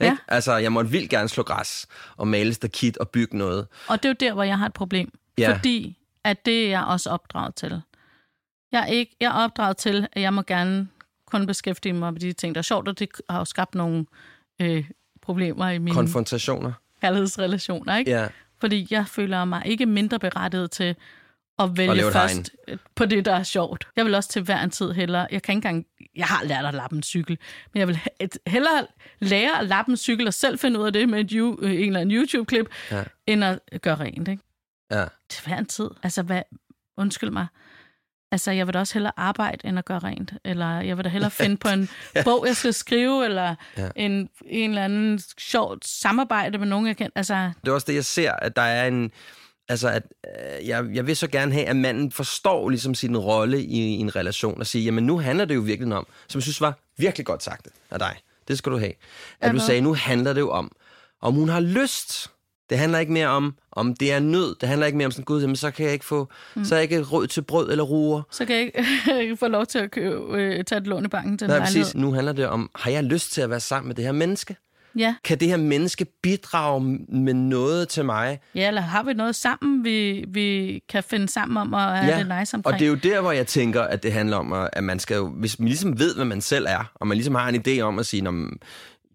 Ja. 0.00 0.04
Ikke? 0.04 0.16
Altså, 0.28 0.56
jeg 0.56 0.72
måtte 0.72 0.90
vildt 0.90 1.10
gerne 1.10 1.28
slå 1.28 1.42
græs 1.42 1.86
og 2.16 2.28
male 2.28 2.54
stakit 2.54 2.98
og 2.98 3.08
bygge 3.08 3.38
noget. 3.38 3.66
Og 3.88 4.02
det 4.02 4.04
er 4.04 4.08
jo 4.08 4.16
der, 4.20 4.34
hvor 4.34 4.42
jeg 4.42 4.58
har 4.58 4.66
et 4.66 4.72
problem. 4.72 5.12
Ja. 5.38 5.54
Fordi 5.54 5.96
at 6.24 6.46
det 6.46 6.64
er 6.64 6.68
jeg 6.68 6.84
også 6.84 7.10
opdraget 7.10 7.54
til. 7.54 7.82
Jeg 8.72 8.82
er, 8.82 8.86
ikke, 8.86 9.16
jeg 9.20 9.26
er 9.26 9.44
opdraget 9.44 9.76
til, 9.76 10.08
at 10.12 10.22
jeg 10.22 10.34
må 10.34 10.42
gerne 10.42 10.88
kun 11.26 11.46
beskæftige 11.46 11.92
mig 11.92 12.12
med 12.12 12.20
de 12.20 12.32
ting, 12.32 12.54
der 12.54 12.58
er 12.58 12.62
sjovt, 12.62 12.88
og 12.88 12.98
det 12.98 13.08
har 13.30 13.38
jo 13.38 13.44
skabt 13.44 13.74
nogle 13.74 14.06
øh, 14.60 14.90
problemer 15.22 15.68
i 15.68 15.78
mine 15.78 15.94
Konfrontationer. 15.94 16.72
kærlighedsrelationer. 17.00 17.96
Ikke? 17.96 18.10
Ja. 18.10 18.28
Fordi 18.60 18.86
jeg 18.90 19.06
føler 19.06 19.44
mig 19.44 19.62
ikke 19.66 19.86
mindre 19.86 20.18
berettiget 20.18 20.70
til 20.70 20.96
at 21.60 21.76
vælge 21.76 22.06
et 22.06 22.12
først 22.12 22.50
øh, 22.68 22.78
på 22.94 23.04
det, 23.06 23.24
der 23.24 23.34
er 23.34 23.42
sjovt. 23.42 23.88
Jeg 23.96 24.04
vil 24.04 24.14
også 24.14 24.28
til 24.28 24.42
hver 24.42 24.62
en 24.62 24.70
tid 24.70 24.92
hellere... 24.92 25.26
Jeg 25.30 25.42
kan 25.42 25.52
ikke 25.56 25.68
engang... 25.68 25.86
Jeg 26.16 26.26
har 26.26 26.44
lært 26.44 26.64
at 26.64 26.74
lappe 26.74 26.96
en 26.96 27.02
cykel, 27.02 27.38
men 27.74 27.78
jeg 27.80 27.88
vil 27.88 28.00
hellere 28.46 28.86
lære 29.18 29.58
at 29.60 29.66
lappe 29.66 29.90
en 29.90 29.96
cykel 29.96 30.26
og 30.26 30.34
selv 30.34 30.58
finde 30.58 30.80
ud 30.80 30.86
af 30.86 30.92
det 30.92 31.08
med 31.08 31.20
et, 31.20 31.32
øh, 31.32 31.70
en 31.72 31.86
eller 31.86 32.00
anden 32.00 32.16
YouTube-klip, 32.16 32.66
Ja. 32.90 32.96
ja. 32.98 33.04
end 33.26 33.44
at 33.44 33.58
gøre 33.82 33.94
rent. 33.94 34.28
Ikke? 34.28 34.42
Ja. 34.90 35.04
Til 35.28 35.44
hver 35.46 35.56
en 35.58 35.66
tid. 35.66 35.90
Altså, 36.02 36.22
hvad, 36.22 36.42
undskyld 36.96 37.30
mig. 37.30 37.46
Altså, 38.32 38.50
jeg 38.50 38.66
vil 38.66 38.74
da 38.74 38.78
også 38.78 38.94
hellere 38.94 39.12
arbejde, 39.16 39.68
end 39.68 39.78
at 39.78 39.84
gøre 39.84 39.98
rent. 39.98 40.32
Eller 40.44 40.80
jeg 40.80 40.96
vil 40.96 41.04
da 41.04 41.08
hellere 41.10 41.30
finde 41.30 41.56
på 41.56 41.68
en 41.68 41.88
bog, 42.24 42.44
jeg 42.46 42.56
skal 42.56 42.74
skrive, 42.74 43.24
eller 43.24 43.54
Ja. 43.76 43.82
ja. 43.82 43.88
en, 43.96 44.28
en 44.46 44.70
eller 44.70 44.84
anden 44.84 45.20
sjovt 45.38 45.86
samarbejde 45.86 46.58
med 46.58 46.66
nogen, 46.66 46.86
jeg 46.86 46.96
kender. 46.96 47.12
Altså, 47.14 47.50
Det 47.64 47.68
er 47.70 47.72
også 47.74 47.86
det, 47.88 47.94
jeg 47.94 48.04
ser, 48.04 48.32
at 48.32 48.56
der 48.56 48.62
er 48.62 48.86
en... 48.88 49.10
Altså, 49.70 49.88
at 49.88 50.02
øh, 50.26 50.68
jeg, 50.68 50.84
jeg 50.94 51.06
vil 51.06 51.16
så 51.16 51.26
gerne 51.28 51.52
have, 51.52 51.66
at 51.66 51.76
manden 51.76 52.12
forstår 52.12 52.68
ligesom 52.68 52.94
sin 52.94 53.16
rolle 53.18 53.62
i, 53.62 53.78
i 53.78 53.98
en 53.98 54.16
relation 54.16 54.60
og 54.60 54.66
sige, 54.66 54.84
jamen 54.84 55.04
nu 55.06 55.18
handler 55.18 55.44
det 55.44 55.54
jo 55.54 55.60
virkelig 55.60 55.96
om, 55.96 56.06
som 56.28 56.38
jeg 56.38 56.42
synes 56.42 56.60
var 56.60 56.78
virkelig 56.98 57.26
godt 57.26 57.42
sagt 57.42 57.68
af 57.90 57.98
dig. 57.98 58.16
Det 58.48 58.58
skal 58.58 58.72
du 58.72 58.78
have. 58.78 58.92
At 59.40 59.48
Ja, 59.48 59.52
du 59.52 59.58
sagde, 59.58 59.80
nu 59.80 59.94
handler 59.94 60.32
det 60.32 60.40
jo 60.40 60.50
om, 60.50 60.72
om 61.22 61.34
hun 61.34 61.48
har 61.48 61.60
lyst. 61.60 62.30
Det 62.70 62.78
handler 62.78 62.98
ikke 62.98 63.12
mere 63.12 63.28
om, 63.28 63.54
om 63.72 63.94
det 63.94 64.12
er 64.12 64.18
nød. 64.20 64.54
Det 64.60 64.68
handler 64.68 64.86
ikke 64.86 64.96
mere 64.98 65.06
om 65.06 65.12
sådan, 65.12 65.24
gud, 65.24 65.40
jamen, 65.40 65.56
så 65.56 65.70
kan 65.70 65.84
jeg 65.84 65.92
ikke 65.92 66.04
få, 66.04 66.28
mm. 66.54 66.64
så 66.64 66.74
er 66.74 66.78
jeg 66.78 66.82
ikke 66.92 67.02
råd 67.02 67.26
til 67.26 67.42
brød 67.42 67.70
eller 67.70 67.84
ruer. 67.84 68.22
så 68.30 68.44
kan 68.44 68.56
jeg 68.56 68.64
ikke, 68.64 68.84
ikke 69.22 69.36
få 69.36 69.48
lov 69.48 69.66
til 69.66 69.78
at 69.78 69.90
købe, 69.90 70.42
øh, 70.42 70.64
tage 70.64 70.80
et 70.80 70.86
lån 70.86 71.04
i 71.04 71.08
banken 71.08 71.38
til 71.38 71.48
Nej, 71.48 71.58
præcis. 71.58 71.94
Nu 71.94 72.12
handler 72.12 72.32
det 72.32 72.46
om, 72.46 72.70
har 72.74 72.90
jeg 72.90 73.04
lyst 73.04 73.32
til 73.32 73.40
at 73.40 73.50
være 73.50 73.60
sammen 73.60 73.88
med 73.88 73.94
det 73.96 74.04
her 74.04 74.12
menneske? 74.12 74.56
Ja. 74.98 75.14
Kan 75.24 75.40
det 75.40 75.48
her 75.48 75.56
menneske 75.56 76.06
bidrage 76.22 76.80
med 77.08 77.34
noget 77.34 77.88
til 77.88 78.04
mig? 78.04 78.40
ja, 78.54 78.68
eller 78.68 78.80
har 78.80 79.02
vi 79.02 79.12
noget 79.12 79.36
sammen, 79.36 79.84
vi, 79.84 80.24
vi 80.28 80.80
kan 80.88 81.02
finde 81.02 81.28
sammen 81.28 81.56
om 81.56 81.72
og 81.72 81.98
have 81.98 82.18
det 82.18 82.38
nice 82.38 82.54
omkring? 82.56 82.74
og 82.74 82.78
det 82.80 82.84
er 82.84 82.88
jo 82.88 82.94
der, 82.94 83.20
hvor 83.20 83.32
jeg 83.32 83.46
tænker, 83.46 83.82
at 83.82 84.02
det 84.02 84.12
handler 84.12 84.36
om, 84.36 84.68
at 84.72 84.84
man 84.84 84.98
skal 84.98 85.14
jo, 85.16 85.28
hvis 85.28 85.58
man 85.58 85.68
ligesom 85.68 85.98
ved, 85.98 86.14
hvad 86.14 86.24
man 86.24 86.40
selv 86.40 86.66
er, 86.68 86.92
og 86.94 87.06
man 87.06 87.16
ligesom 87.16 87.34
har 87.34 87.48
en 87.48 87.62
idé 87.68 87.80
om 87.80 87.98
at 87.98 88.06
sige, 88.06 88.22
"Nå, 88.22 88.30
men, 88.30 88.58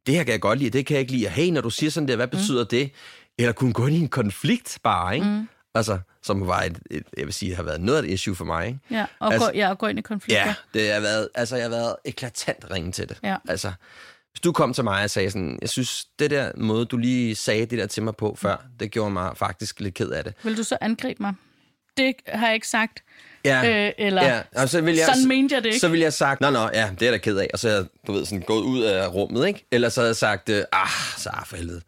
det 0.06 0.16
her 0.16 0.24
kan 0.24 0.32
jeg 0.32 0.42
godt 0.42 0.60
lide, 0.60 0.70
det 0.70 0.86
kan 0.86 0.94
jeg 0.94 1.02
ikke 1.02 1.12
lide, 1.14 1.26
og 1.28 1.32
hey, 1.32 1.50
når 1.50 1.62
du 1.62 1.70
siger 1.70 1.90
sådan 1.90 2.08
der, 2.08 2.16
hvad 2.16 2.28
betyder 2.28 2.64
mm. 2.64 2.68
det? 2.68 2.92
Eller 3.38 3.52
kunne 3.52 3.74
gå 3.74 3.88
ind 3.88 3.96
i 3.96 4.00
en 4.00 4.08
konflikt 4.08 4.80
bare, 4.84 5.16
ikke? 5.16 5.28
Mm. 5.28 5.48
Altså, 5.76 6.00
som 6.24 6.48
var 6.48 6.62
et, 6.62 6.80
et, 6.92 7.04
jeg 7.18 7.26
vil 7.26 7.34
sige, 7.34 7.56
har 7.56 7.64
været 7.64 7.82
noget 7.82 7.98
af 7.98 8.04
et 8.04 8.10
issue 8.10 8.36
for 8.36 8.46
mig, 8.46 8.68
ikke? 8.68 8.80
Ja, 8.92 9.06
og, 9.20 9.34
altså, 9.34 9.52
gå, 9.52 9.58
ja, 9.58 9.70
og 9.70 9.78
gå 9.78 9.88
ind 9.88 10.00
i 10.00 10.02
konflikter. 10.02 10.46
Ja, 10.46 10.54
det 10.74 10.94
har 10.94 11.00
været, 11.00 11.30
altså 11.36 11.56
jeg 11.56 11.66
har 11.66 11.70
været 11.70 11.96
eklatant 12.06 12.66
ringe 12.72 12.92
til 12.92 13.10
det. 13.10 13.20
Ja. 13.24 13.36
Altså, 13.50 13.72
Hvis 14.36 14.42
du 14.42 14.52
kom 14.52 14.74
til 14.74 14.84
mig 14.84 15.04
og 15.04 15.10
sagde 15.10 15.32
sådan, 15.32 15.60
jeg 15.62 15.70
synes, 15.70 16.06
det 16.20 16.32
der 16.32 16.52
måde, 16.58 16.86
du 16.86 16.98
lige 16.98 17.36
sagde 17.36 17.66
det 17.66 17.80
der 17.80 17.88
til 17.88 18.04
mig 18.04 18.16
på 18.16 18.36
før, 18.40 18.66
det 18.80 18.92
gjorde 18.92 19.12
mig 19.12 19.38
faktisk 19.38 19.80
lidt 19.80 19.94
ked 19.96 20.10
af 20.10 20.24
det. 20.24 20.34
Vil 20.44 20.58
du 20.58 20.64
så 20.64 20.78
angribe 20.82 21.24
mig? 21.24 21.34
Det 21.98 22.14
har 22.28 22.46
jeg 22.48 22.56
ikke 22.56 22.68
sagt. 22.68 23.04
Ja, 23.46 23.86
Øh, 23.88 23.92
eller 23.98 24.26
ja. 24.26 24.42
Og 24.56 24.70
så 24.70 24.82
vil 24.82 24.96
jeg, 24.96 25.06
sådan 25.06 25.28
mente 25.28 25.56
jeg 25.56 25.64
det 25.64 25.70
ikke. 25.70 25.80
Så 25.80 25.88
ville 25.88 26.04
jeg 26.04 26.14
sagt, 26.14 26.42
nå, 26.42 26.50
nå, 26.50 26.60
ja, 26.74 26.90
det 26.92 27.02
er 27.02 27.06
jeg 27.06 27.14
da 27.14 27.18
ked 27.18 27.38
af. 27.38 27.48
Og 27.54 27.60
så 27.60 27.70
er 27.70 27.74
jeg, 27.74 27.86
du 28.08 28.12
ved, 28.12 28.26
sådan 28.26 28.42
gået 28.42 28.62
ud 28.64 28.82
af 28.82 29.14
rummet, 29.14 29.48
ikke? 29.48 29.66
Eller 29.72 29.90
så 29.90 30.02
havde 30.02 30.10
jeg 30.10 30.16
sagt, 30.16 30.50
øh, 30.50 30.64
ah, 30.72 30.88
så 31.18 31.30
for 31.46 31.58
helvede. 31.58 31.82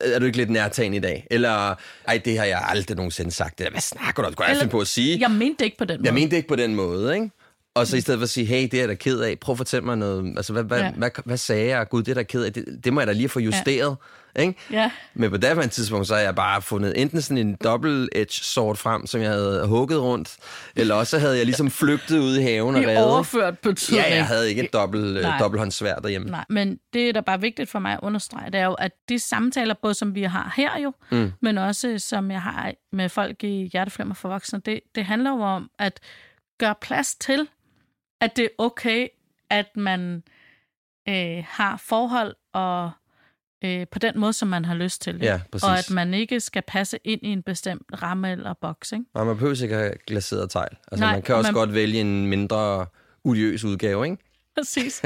Er 0.00 0.18
du 0.18 0.24
ikke 0.26 0.36
lidt 0.38 0.50
nærtagen 0.50 0.94
i 0.94 0.98
dag? 0.98 1.26
Eller, 1.30 1.74
ej, 2.08 2.18
det 2.24 2.38
har 2.38 2.44
jeg 2.44 2.64
aldrig 2.68 2.96
nogensinde 2.96 3.30
sagt. 3.30 3.58
Det 3.58 3.64
der, 3.64 3.70
hvad 3.70 3.80
snakker 3.80 4.22
du? 4.22 4.28
Det 4.28 4.36
kunne 4.36 4.44
jeg 4.44 4.50
Eller- 4.50 4.60
finde 4.62 4.70
på 4.70 4.80
at 4.80 4.86
sige. 4.86 5.20
Jeg 5.20 5.30
mente 5.30 5.58
det 5.58 5.64
ikke 5.64 5.78
på 5.78 5.84
den 5.84 5.98
måde. 5.98 6.06
Jeg 6.06 6.14
mente 6.14 6.30
det 6.30 6.36
ikke 6.36 6.48
på 6.48 6.56
den 6.56 6.74
måde, 6.74 7.14
ikke? 7.14 7.30
Og 7.74 7.86
så 7.86 7.96
i 7.96 8.00
stedet 8.00 8.18
for 8.18 8.22
at 8.22 8.30
sige, 8.30 8.46
hey, 8.46 8.62
det 8.62 8.74
er 8.74 8.78
jeg 8.78 8.88
da 8.88 8.94
ked 8.94 9.20
af, 9.20 9.38
prøv 9.38 9.52
at 9.52 9.56
fortælle 9.56 9.86
mig 9.86 9.96
noget. 9.98 10.34
Altså, 10.36 10.52
hvad, 10.52 10.64
hvad, 10.64 10.80
Ja. 10.80 10.90
hvad, 10.90 11.10
hvad 11.24 11.36
sagde 11.36 11.68
jeg? 11.76 11.88
Gud, 11.88 12.02
det 12.02 12.10
er 12.10 12.14
da 12.14 12.22
ked 12.22 12.44
af. 12.44 12.52
Det, 12.52 12.80
det 12.84 12.92
må 12.92 13.00
jeg 13.00 13.06
da 13.06 13.12
lige 13.12 13.28
få 13.28 13.40
justeret. 13.40 13.96
Ja. 14.36 14.40
Ikke? 14.40 14.54
Ja. 14.70 14.90
Men 15.14 15.30
på 15.30 15.36
det 15.36 15.70
tidspunkt, 15.70 16.06
så 16.06 16.14
har 16.14 16.20
jeg 16.20 16.34
bare 16.34 16.62
fundet 16.62 17.00
enten 17.00 17.22
sådan 17.22 17.46
en 17.46 17.56
double-edge 17.64 18.44
sword 18.44 18.76
frem, 18.76 19.06
som 19.06 19.20
jeg 19.20 19.30
havde 19.30 19.66
hugget 19.66 20.00
rundt, 20.00 20.36
eller 20.76 20.94
også 20.94 21.18
havde 21.18 21.36
jeg 21.36 21.44
ligesom 21.44 21.70
flygtet 21.70 22.18
ud 22.18 22.36
i 22.36 22.42
haven 22.42 22.74
og 22.74 22.80
reddet. 22.82 23.04
overført 23.04 23.58
betydning. 23.58 24.06
Ja, 24.06 24.14
jeg 24.14 24.26
havde 24.26 24.48
ikke 24.48 24.62
et 24.62 24.72
dobbelt, 24.72 25.18
øh, 25.18 25.24
dobbelthåndssvær 25.40 25.94
derhjemme. 25.94 26.30
Nej, 26.30 26.44
men 26.48 26.78
det, 26.92 27.14
der 27.14 27.20
bare 27.20 27.36
er 27.36 27.40
vigtigt 27.40 27.70
for 27.70 27.78
mig 27.78 27.92
at 27.92 28.00
understrege, 28.02 28.50
det 28.50 28.60
er 28.60 28.64
jo, 28.64 28.74
at 28.74 28.92
de 29.08 29.18
samtaler, 29.18 29.74
både 29.82 29.94
som 29.94 30.14
vi 30.14 30.22
har 30.22 30.52
her 30.56 30.78
jo, 30.78 30.92
mm. 31.10 31.32
men 31.42 31.58
også 31.58 31.98
som 31.98 32.30
jeg 32.30 32.42
har 32.42 32.72
med 32.92 33.08
folk 33.08 33.44
i 33.44 33.68
Hjerteflimmer 33.72 34.14
for 34.14 34.28
Voksne, 34.28 34.60
det, 34.66 34.80
det 34.94 35.04
handler 35.04 35.30
jo 35.30 35.40
om 35.42 35.70
at 35.78 36.00
gøre 36.58 36.74
plads 36.82 37.14
til, 37.14 37.48
at 38.22 38.36
det 38.36 38.44
er 38.44 38.48
okay, 38.58 39.08
at 39.50 39.76
man 39.76 40.22
øh, 41.08 41.44
har 41.48 41.76
forhold 41.76 42.34
og 42.52 42.90
øh, 43.64 43.86
på 43.86 43.98
den 43.98 44.18
måde, 44.18 44.32
som 44.32 44.48
man 44.48 44.64
har 44.64 44.74
lyst 44.74 45.02
til. 45.02 45.18
Ja, 45.22 45.40
præcis. 45.52 45.64
og 45.68 45.78
at 45.78 45.90
man 45.90 46.14
ikke 46.14 46.40
skal 46.40 46.62
passe 46.62 46.98
ind 47.04 47.20
i 47.22 47.28
en 47.28 47.42
bestemt 47.42 47.86
ramme 48.02 48.32
eller 48.32 48.52
boks. 48.60 48.92
Ikke? 48.92 49.04
Og 49.14 49.26
man 49.26 49.36
behøver 49.36 49.62
ikke 49.62 49.74
have 49.74 49.92
glaseret 50.06 50.50
tegl. 50.50 50.76
Altså, 50.92 51.04
Nej, 51.04 51.12
man 51.12 51.22
kan 51.22 51.34
også 51.34 51.52
man- 51.52 51.54
godt 51.54 51.74
vælge 51.74 52.00
en 52.00 52.26
mindre 52.26 52.86
odiøs 53.24 53.64
udgave, 53.64 54.04
ikke? 54.04 54.16
Præcis. 54.58 55.02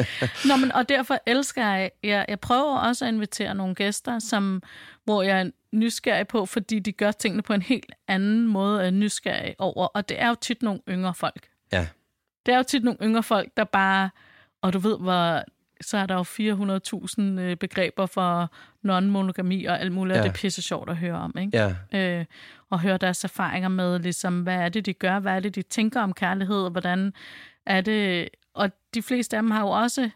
Nå, 0.48 0.56
men, 0.56 0.72
og 0.72 0.88
derfor 0.88 1.18
elsker 1.26 1.66
jeg, 1.66 1.90
jeg, 2.02 2.24
jeg 2.28 2.40
prøver 2.40 2.78
også 2.78 3.04
at 3.04 3.14
invitere 3.14 3.54
nogle 3.54 3.74
gæster, 3.74 4.18
som, 4.18 4.62
hvor 5.04 5.22
jeg 5.22 5.40
er 5.40 5.50
nysgerrig 5.72 6.28
på, 6.28 6.46
fordi 6.46 6.78
de 6.78 6.92
gør 6.92 7.10
tingene 7.12 7.42
på 7.42 7.52
en 7.52 7.62
helt 7.62 7.92
anden 8.08 8.46
måde 8.46 8.88
end 8.88 8.96
nysgerrig 8.96 9.54
over. 9.58 9.86
Og 9.86 10.08
det 10.08 10.20
er 10.20 10.28
jo 10.28 10.34
tit 10.34 10.62
nogle 10.62 10.80
yngre 10.88 11.14
folk. 11.14 11.48
Ja. 11.72 11.86
Det 12.46 12.52
er 12.54 12.56
jo 12.56 12.62
tit 12.62 12.84
nogle 12.84 12.98
yngre 13.02 13.22
folk, 13.22 13.48
der 13.56 13.64
bare, 13.64 14.10
og 14.62 14.72
du 14.72 14.78
ved, 14.78 14.98
hvor, 14.98 15.42
så 15.80 15.98
er 15.98 16.06
der 16.06 16.14
jo 16.14 16.22
400.000 17.36 17.40
øh, 17.40 17.56
begreber 17.56 18.06
for 18.06 18.50
non-monogami 18.86 19.68
og 19.68 19.80
alt 19.80 19.92
muligt, 19.92 20.14
ja. 20.14 20.20
og 20.20 20.24
det 20.24 20.30
er 20.30 20.34
pisse 20.40 20.62
sjovt 20.62 20.90
at 20.90 20.96
høre 20.96 21.14
om, 21.14 21.34
ikke? 21.38 21.74
Ja, 21.92 22.18
øh, 22.18 22.24
og 22.70 22.80
høre 22.80 22.96
deres 22.96 23.24
erfaringer 23.24 23.68
med, 23.68 23.98
ligesom, 23.98 24.40
hvad 24.42 24.54
er 24.56 24.68
det, 24.68 24.86
de 24.86 24.92
gør, 24.92 25.18
hvad 25.18 25.32
er 25.36 25.40
det, 25.40 25.54
de 25.54 25.62
tænker 25.62 26.00
om 26.00 26.12
kærlighed, 26.12 26.56
og 26.64 26.70
hvordan 26.70 27.12
er 27.66 27.80
det... 27.80 28.28
Og 28.54 28.70
de 28.94 29.02
fleste 29.02 29.36
af 29.36 29.42
dem 29.42 29.50
har 29.50 29.60
jo 29.60 29.68
også 29.68 30.10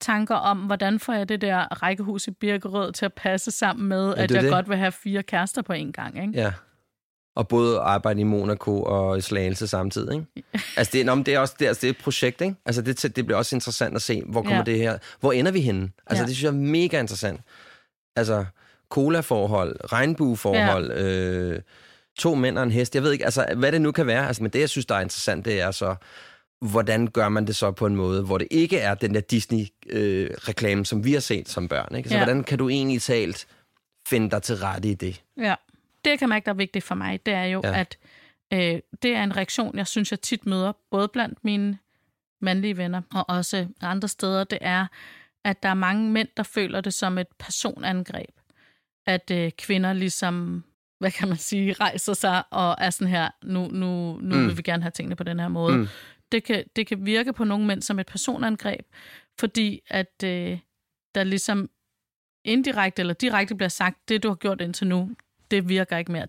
tanker 0.00 0.34
om, 0.34 0.58
hvordan 0.58 0.98
får 0.98 1.12
jeg 1.12 1.28
det 1.28 1.40
der 1.40 1.82
rækkehus 1.82 2.26
i 2.28 2.30
Birkerød 2.30 2.92
til 2.92 3.04
at 3.04 3.12
passe 3.12 3.50
sammen 3.50 3.88
med, 3.88 4.14
Ja, 4.16 4.22
at 4.22 4.30
jeg 4.30 4.42
det. 4.42 4.50
godt 4.50 4.68
vil 4.68 4.76
have 4.76 4.92
fire 4.92 5.22
kærester 5.22 5.62
på 5.62 5.72
en 5.72 5.92
gang, 5.92 6.22
ikke? 6.22 6.40
ja. 6.40 6.52
Og 7.36 7.48
både 7.48 7.78
arbejde 7.78 8.20
i 8.20 8.24
Monaco 8.24 8.82
og 8.82 9.18
i 9.18 9.20
Slagelse 9.20 9.66
samtidig, 9.66 10.14
ikke? 10.14 10.26
Altså, 10.76 10.90
det, 10.92 11.06
nå, 11.06 11.14
men 11.14 11.26
det 11.26 11.34
er 11.34 11.38
også 11.38 11.54
det, 11.58 11.66
altså, 11.66 11.80
det 11.80 11.86
er 11.86 11.90
et 11.90 11.98
projekt, 11.98 12.40
ikke? 12.40 12.54
Altså, 12.66 12.82
det, 12.82 13.16
det 13.16 13.26
bliver 13.26 13.38
også 13.38 13.56
interessant 13.56 13.96
at 13.96 14.02
se, 14.02 14.22
hvor 14.26 14.42
kommer 14.42 14.56
Ja. 14.56 14.62
det 14.62 14.78
her... 14.78 14.98
Hvor 15.20 15.32
ender 15.32 15.52
vi 15.52 15.60
henne? 15.60 15.90
Altså, 16.06 16.22
Ja. 16.22 16.26
det 16.26 16.36
synes 16.36 16.42
jeg 16.42 16.48
er 16.58 16.62
mega 16.62 17.00
interessant. 17.00 17.40
Altså, 18.16 18.44
cola-forhold, 18.90 19.76
regnbueforhold, 19.92 20.92
ja. 20.92 21.02
øh, 21.04 21.60
to 22.18 22.34
mænd 22.34 22.58
og 22.58 22.62
en 22.64 22.70
hest. 22.70 22.94
Jeg 22.94 23.02
ved 23.02 23.12
ikke, 23.12 23.24
altså, 23.24 23.46
hvad 23.56 23.72
det 23.72 23.80
nu 23.80 23.92
kan 23.92 24.06
være. 24.06 24.26
Altså, 24.26 24.42
men 24.42 24.52
det, 24.52 24.60
jeg 24.60 24.68
synes, 24.68 24.86
der 24.86 24.94
er 24.94 25.00
interessant, 25.00 25.44
det 25.44 25.60
er 25.60 25.70
så, 25.70 25.94
hvordan 26.60 27.06
gør 27.06 27.28
man 27.28 27.46
det 27.46 27.56
så 27.56 27.70
på 27.70 27.86
en 27.86 27.96
måde, 27.96 28.22
hvor 28.22 28.38
det 28.38 28.48
ikke 28.50 28.78
er 28.78 28.94
den 28.94 29.14
der 29.14 29.20
Disney-reklame, 29.20 30.84
som 30.84 31.04
vi 31.04 31.12
har 31.12 31.20
set 31.20 31.48
som 31.48 31.68
børn, 31.68 31.94
ikke? 31.96 32.08
Så 32.08 32.14
Ja. 32.14 32.24
hvordan 32.24 32.44
kan 32.44 32.58
du 32.58 32.68
egentlig 32.68 33.02
talt 33.02 33.46
finde 34.08 34.30
dig 34.30 34.42
til 34.42 34.56
rette 34.56 34.88
i 34.88 34.94
det? 34.94 35.22
Ja. 35.40 35.54
Det, 36.06 36.10
jeg 36.10 36.18
kan 36.18 36.28
mærke, 36.28 36.44
der 36.44 36.50
er 36.50 36.56
vigtigt 36.56 36.84
for 36.84 36.94
mig, 36.94 37.26
det 37.26 37.34
er 37.34 37.44
jo, 37.44 37.60
Ja. 37.64 37.80
at 37.80 37.98
øh, 38.52 38.80
det 39.02 39.14
er 39.14 39.22
en 39.24 39.36
reaktion, 39.36 39.78
jeg 39.78 39.86
synes, 39.86 40.10
jeg 40.10 40.20
tit 40.20 40.46
møder, 40.46 40.72
både 40.90 41.08
blandt 41.08 41.44
mine 41.44 41.78
mandlige 42.40 42.76
venner 42.76 43.02
og 43.14 43.24
også 43.28 43.68
andre 43.80 44.08
steder, 44.08 44.44
det 44.44 44.58
er, 44.60 44.86
at 45.44 45.62
der 45.62 45.68
er 45.68 45.74
mange 45.74 46.10
mænd, 46.10 46.28
der 46.36 46.42
føler 46.42 46.80
det 46.80 46.94
som 46.94 47.18
et 47.18 47.26
personangreb. 47.38 48.30
At 49.06 49.30
øh, 49.30 49.50
kvinder 49.58 49.92
ligesom, 49.92 50.64
hvad 50.98 51.10
kan 51.10 51.28
man 51.28 51.36
sige, 51.36 51.72
rejser 51.72 52.12
sig 52.14 52.42
og 52.50 52.76
er 52.78 52.90
sådan 52.90 53.08
her, 53.10 53.30
nu, 53.44 53.68
nu, 53.68 54.18
nu 54.20 54.36
Mm. 54.36 54.46
vil 54.46 54.56
vi 54.56 54.62
gerne 54.62 54.82
have 54.82 54.90
tingene 54.90 55.16
på 55.16 55.24
den 55.24 55.40
her 55.40 55.48
måde. 55.48 55.76
Mm. 55.76 55.86
Det, 56.32 56.44
kan, 56.44 56.64
det 56.76 56.86
kan 56.86 57.06
virke 57.06 57.32
på 57.32 57.44
nogle 57.44 57.66
mænd 57.66 57.82
som 57.82 57.98
et 57.98 58.06
personangreb, 58.06 58.86
fordi 59.38 59.80
at 59.88 60.22
øh, 60.24 60.58
der 61.14 61.24
ligesom 61.24 61.70
indirekte 62.44 63.00
eller 63.00 63.14
direkte 63.14 63.54
bliver 63.54 63.68
sagt, 63.68 64.08
det 64.08 64.22
du 64.22 64.28
har 64.28 64.34
gjort 64.34 64.60
indtil 64.60 64.86
nu, 64.86 65.10
det 65.50 65.68
virker 65.68 65.96
ikke 65.96 66.12
mere. 66.12 66.26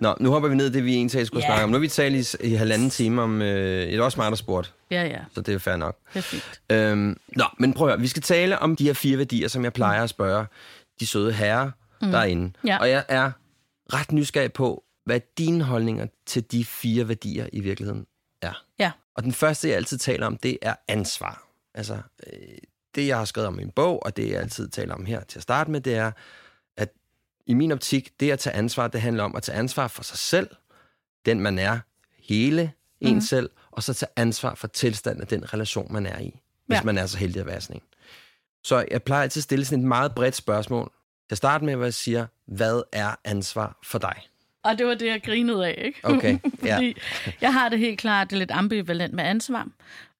Nå, 0.00 0.14
nu 0.20 0.30
hopper 0.30 0.48
vi 0.48 0.54
ned 0.54 0.66
i 0.66 0.72
det, 0.72 0.84
vi 0.84 0.94
egentlig 0.94 1.26
skulle 1.26 1.42
Ja. 1.44 1.48
snakke 1.48 1.64
om. 1.64 1.70
Nu 1.70 1.74
har 1.76 1.80
vi 1.80 1.88
talt 1.88 2.34
i, 2.42 2.46
i 2.46 2.54
halvanden 2.54 2.90
time 2.90 3.22
om... 3.22 3.42
Øh, 3.42 3.86
det 3.86 3.94
er 3.94 4.02
også 4.02 4.20
mig, 4.20 4.30
der 4.30 4.36
spurgte, 4.36 4.70
Ja, 4.90 5.02
ja, 5.04 5.18
så 5.34 5.40
det 5.40 5.54
er 5.54 5.58
fair 5.58 5.76
nok. 5.76 5.96
det 6.12 6.18
er 6.18 6.22
fint. 6.22 6.60
Øhm, 6.72 7.16
nå, 7.36 7.44
men 7.58 7.72
prøv 7.72 7.88
at 7.88 7.92
høre. 7.92 8.00
Vi 8.00 8.06
skal 8.08 8.22
tale 8.22 8.58
om 8.58 8.76
de 8.76 8.84
her 8.84 8.92
fire 8.92 9.18
værdier, 9.18 9.48
som 9.48 9.64
jeg 9.64 9.72
plejer 9.72 10.02
at 10.02 10.10
spørge 10.10 10.46
de 11.00 11.06
søde 11.06 11.32
herrer 11.32 11.70
mm. 12.02 12.10
derinde. 12.10 12.52
Ja. 12.66 12.78
Og 12.78 12.90
jeg 12.90 13.04
er 13.08 13.30
ret 13.92 14.12
nysgerrig 14.12 14.52
på, 14.52 14.84
hvad 15.04 15.20
dine 15.38 15.64
holdninger 15.64 16.06
til 16.26 16.52
de 16.52 16.64
fire 16.64 17.08
værdier 17.08 17.46
i 17.52 17.60
virkeligheden 17.60 18.06
er. 18.42 18.64
Ja. 18.78 18.90
Og 19.14 19.22
den 19.22 19.32
første, 19.32 19.68
jeg 19.68 19.76
altid 19.76 19.98
taler 19.98 20.26
om, 20.26 20.36
det 20.36 20.58
er 20.62 20.74
ansvar. 20.88 21.48
Altså, 21.74 21.98
øh, 22.32 22.38
det 22.94 23.06
jeg 23.06 23.18
har 23.18 23.24
skrevet 23.24 23.46
om 23.48 23.54
i 23.54 23.56
min 23.62 23.70
bog, 23.70 24.02
og 24.02 24.16
det 24.16 24.30
jeg 24.30 24.40
altid 24.40 24.68
taler 24.68 24.94
om 24.94 25.04
her 25.06 25.20
til 25.24 25.38
at 25.38 25.42
starte 25.42 25.70
med, 25.70 25.80
det 25.80 25.94
er, 25.94 26.12
at 26.76 26.92
i 27.46 27.54
min 27.54 27.72
optik, 27.72 28.20
det 28.20 28.30
at 28.30 28.38
tage 28.38 28.56
ansvar, 28.56 28.88
det 28.88 29.00
handler 29.00 29.24
om 29.24 29.36
at 29.36 29.42
tage 29.42 29.58
ansvar 29.58 29.88
for 29.88 30.02
sig 30.02 30.18
selv, 30.18 30.50
den 31.26 31.40
man 31.40 31.58
er, 31.58 31.78
hele 32.18 32.72
en 33.00 33.12
Mhm. 33.14 33.20
selv, 33.20 33.50
og 33.70 33.82
så 33.82 33.94
tage 33.94 34.10
ansvar 34.16 34.54
for 34.54 34.66
tilstanden 34.68 35.22
af 35.22 35.28
den 35.28 35.54
relation, 35.54 35.92
man 35.92 36.06
er 36.06 36.18
i, 36.18 36.40
hvis 36.66 36.76
Ja. 36.76 36.82
man 36.82 36.98
er 36.98 37.06
så 37.06 37.18
heldig 37.18 37.40
at 37.40 37.46
være 37.46 37.60
sådan 37.60 37.76
en. 37.76 37.82
Så 38.64 38.84
jeg 38.90 39.02
plejer 39.02 39.22
altid 39.22 39.40
at 39.40 39.44
stille 39.44 39.64
sådan 39.64 39.78
et 39.80 39.88
meget 39.88 40.14
bredt 40.14 40.34
spørgsmål. 40.36 40.92
Jeg 41.30 41.36
starter 41.38 41.66
med, 41.66 41.76
hvor 41.76 41.84
jeg 41.84 41.94
siger, 41.94 42.26
hvad 42.46 42.82
er 42.92 43.14
ansvar 43.24 43.78
for 43.84 43.98
dig? 43.98 44.22
Og 44.64 44.78
det 44.78 44.86
var 44.86 44.94
det, 44.94 45.06
jeg 45.06 45.22
grinede 45.22 45.66
af, 45.66 45.82
ikke? 45.84 46.00
Okay, 46.02 46.38
ja. 46.64 46.76
fordi 46.76 46.96
jeg 47.40 47.52
har 47.52 47.68
det 47.68 47.78
helt 47.78 47.98
klart 47.98 48.30
det 48.30 48.36
er 48.36 48.38
lidt 48.38 48.50
ambivalent 48.50 49.14
med 49.14 49.24
ansvar, 49.24 49.68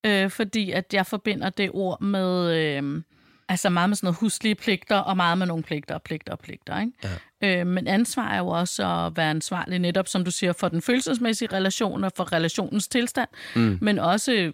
øh, 0.07 0.31
fordi 0.31 0.71
at 0.71 0.95
jeg 0.95 1.07
forbinder 1.07 1.51
det 1.51 1.71
ord 1.73 2.01
med, 2.01 2.57
øh, 2.57 3.03
altså 3.49 3.71
meget 3.71 3.91
med 3.91 3.97
sådan 3.97 4.07
noget 4.07 4.19
huslige 4.19 4.55
pligter, 4.55 4.97
og 4.97 5.17
meget 5.17 5.39
med 5.39 5.47
nogle 5.47 5.63
pligter 5.63 5.95
og 5.95 6.03
pligter 6.03 6.33
og 6.33 6.39
pligter, 6.39 6.81
ikke? 6.81 6.93
Ja. 7.43 7.61
Øh, 7.61 7.67
men 7.67 7.87
ansvar 7.87 8.29
er 8.29 8.39
jo 8.39 8.49
også 8.49 8.87
at 8.87 9.17
være 9.17 9.31
ansvarlig 9.31 9.79
netop, 9.79 10.09
som 10.09 10.25
du 10.25 10.31
siger, 10.31 10.53
for 10.53 10.69
den 10.69 10.83
følelsesmæssige 10.83 11.53
relation 11.53 12.05
og 12.05 12.13
for 12.17 12.33
relationens 12.33 12.89
tilstand, 12.89 13.29
mm. 13.57 13.79
men 13.81 13.99
også 13.99 14.53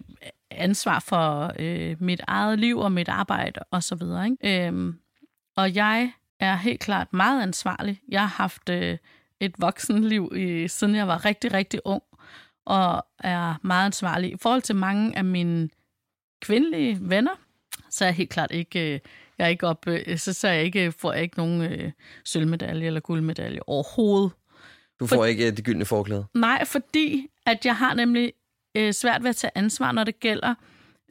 ansvar 0.51 0.99
for 0.99 1.53
øh, 1.59 1.95
mit 1.99 2.21
eget 2.27 2.59
liv 2.59 2.77
og 2.77 2.91
mit 2.91 3.09
arbejde 3.09 3.59
og 3.71 3.83
så 3.83 3.95
videre. 3.95 4.25
Ikke? 4.25 4.67
Øhm, 4.67 4.95
og 5.57 5.75
jeg 5.75 6.11
er 6.39 6.55
helt 6.55 6.79
klart 6.79 7.13
meget 7.13 7.43
ansvarlig. 7.43 8.01
Jeg 8.09 8.21
har 8.21 8.27
haft 8.27 8.69
øh, 8.69 8.97
et 9.39 9.55
voksenliv, 9.57 10.31
i, 10.35 10.67
siden 10.67 10.95
jeg 10.95 11.07
var 11.07 11.25
rigtig, 11.25 11.53
rigtig 11.53 11.79
ung, 11.85 12.03
og 12.65 13.05
er 13.19 13.55
meget 13.63 13.85
ansvarlig. 13.85 14.33
I 14.33 14.37
forhold 14.41 14.61
til 14.61 14.75
mange 14.75 15.17
af 15.17 15.23
mine 15.23 15.69
kvindelige 16.41 16.97
venner, 17.01 17.35
så 17.89 18.05
er 18.05 18.07
jeg 18.07 18.15
helt 18.15 18.29
klart 18.29 18.51
ikke... 18.51 18.93
Øh, 18.93 18.99
jeg 19.37 19.45
er 19.45 19.49
ikke 19.49 19.67
op, 19.67 19.87
øh, 19.87 20.17
så, 20.17 20.33
så 20.33 20.47
jeg 20.47 20.63
ikke, 20.63 20.91
får 20.91 21.13
jeg 21.13 21.21
ikke 21.21 21.37
nogen 21.37 21.61
øh, 21.61 21.91
sølvmedalje 22.25 22.87
eller 22.87 22.99
guldmedalje 22.99 23.59
overhovedet. 23.67 24.31
Du 24.99 25.07
får 25.07 25.25
ikke 25.25 25.47
øh, 25.47 25.57
det 25.57 25.65
gyldne 25.65 25.85
forklæde. 25.85 26.25
Nej, 26.33 26.65
fordi 26.65 27.27
at 27.45 27.65
jeg 27.65 27.75
har 27.75 27.93
nemlig 27.93 28.33
øh, 28.75 28.93
svært 28.93 29.23
ved 29.23 29.29
at 29.29 29.35
tage 29.35 29.51
ansvar, 29.55 29.91
når 29.91 30.03
det 30.03 30.19
gælder 30.19 30.55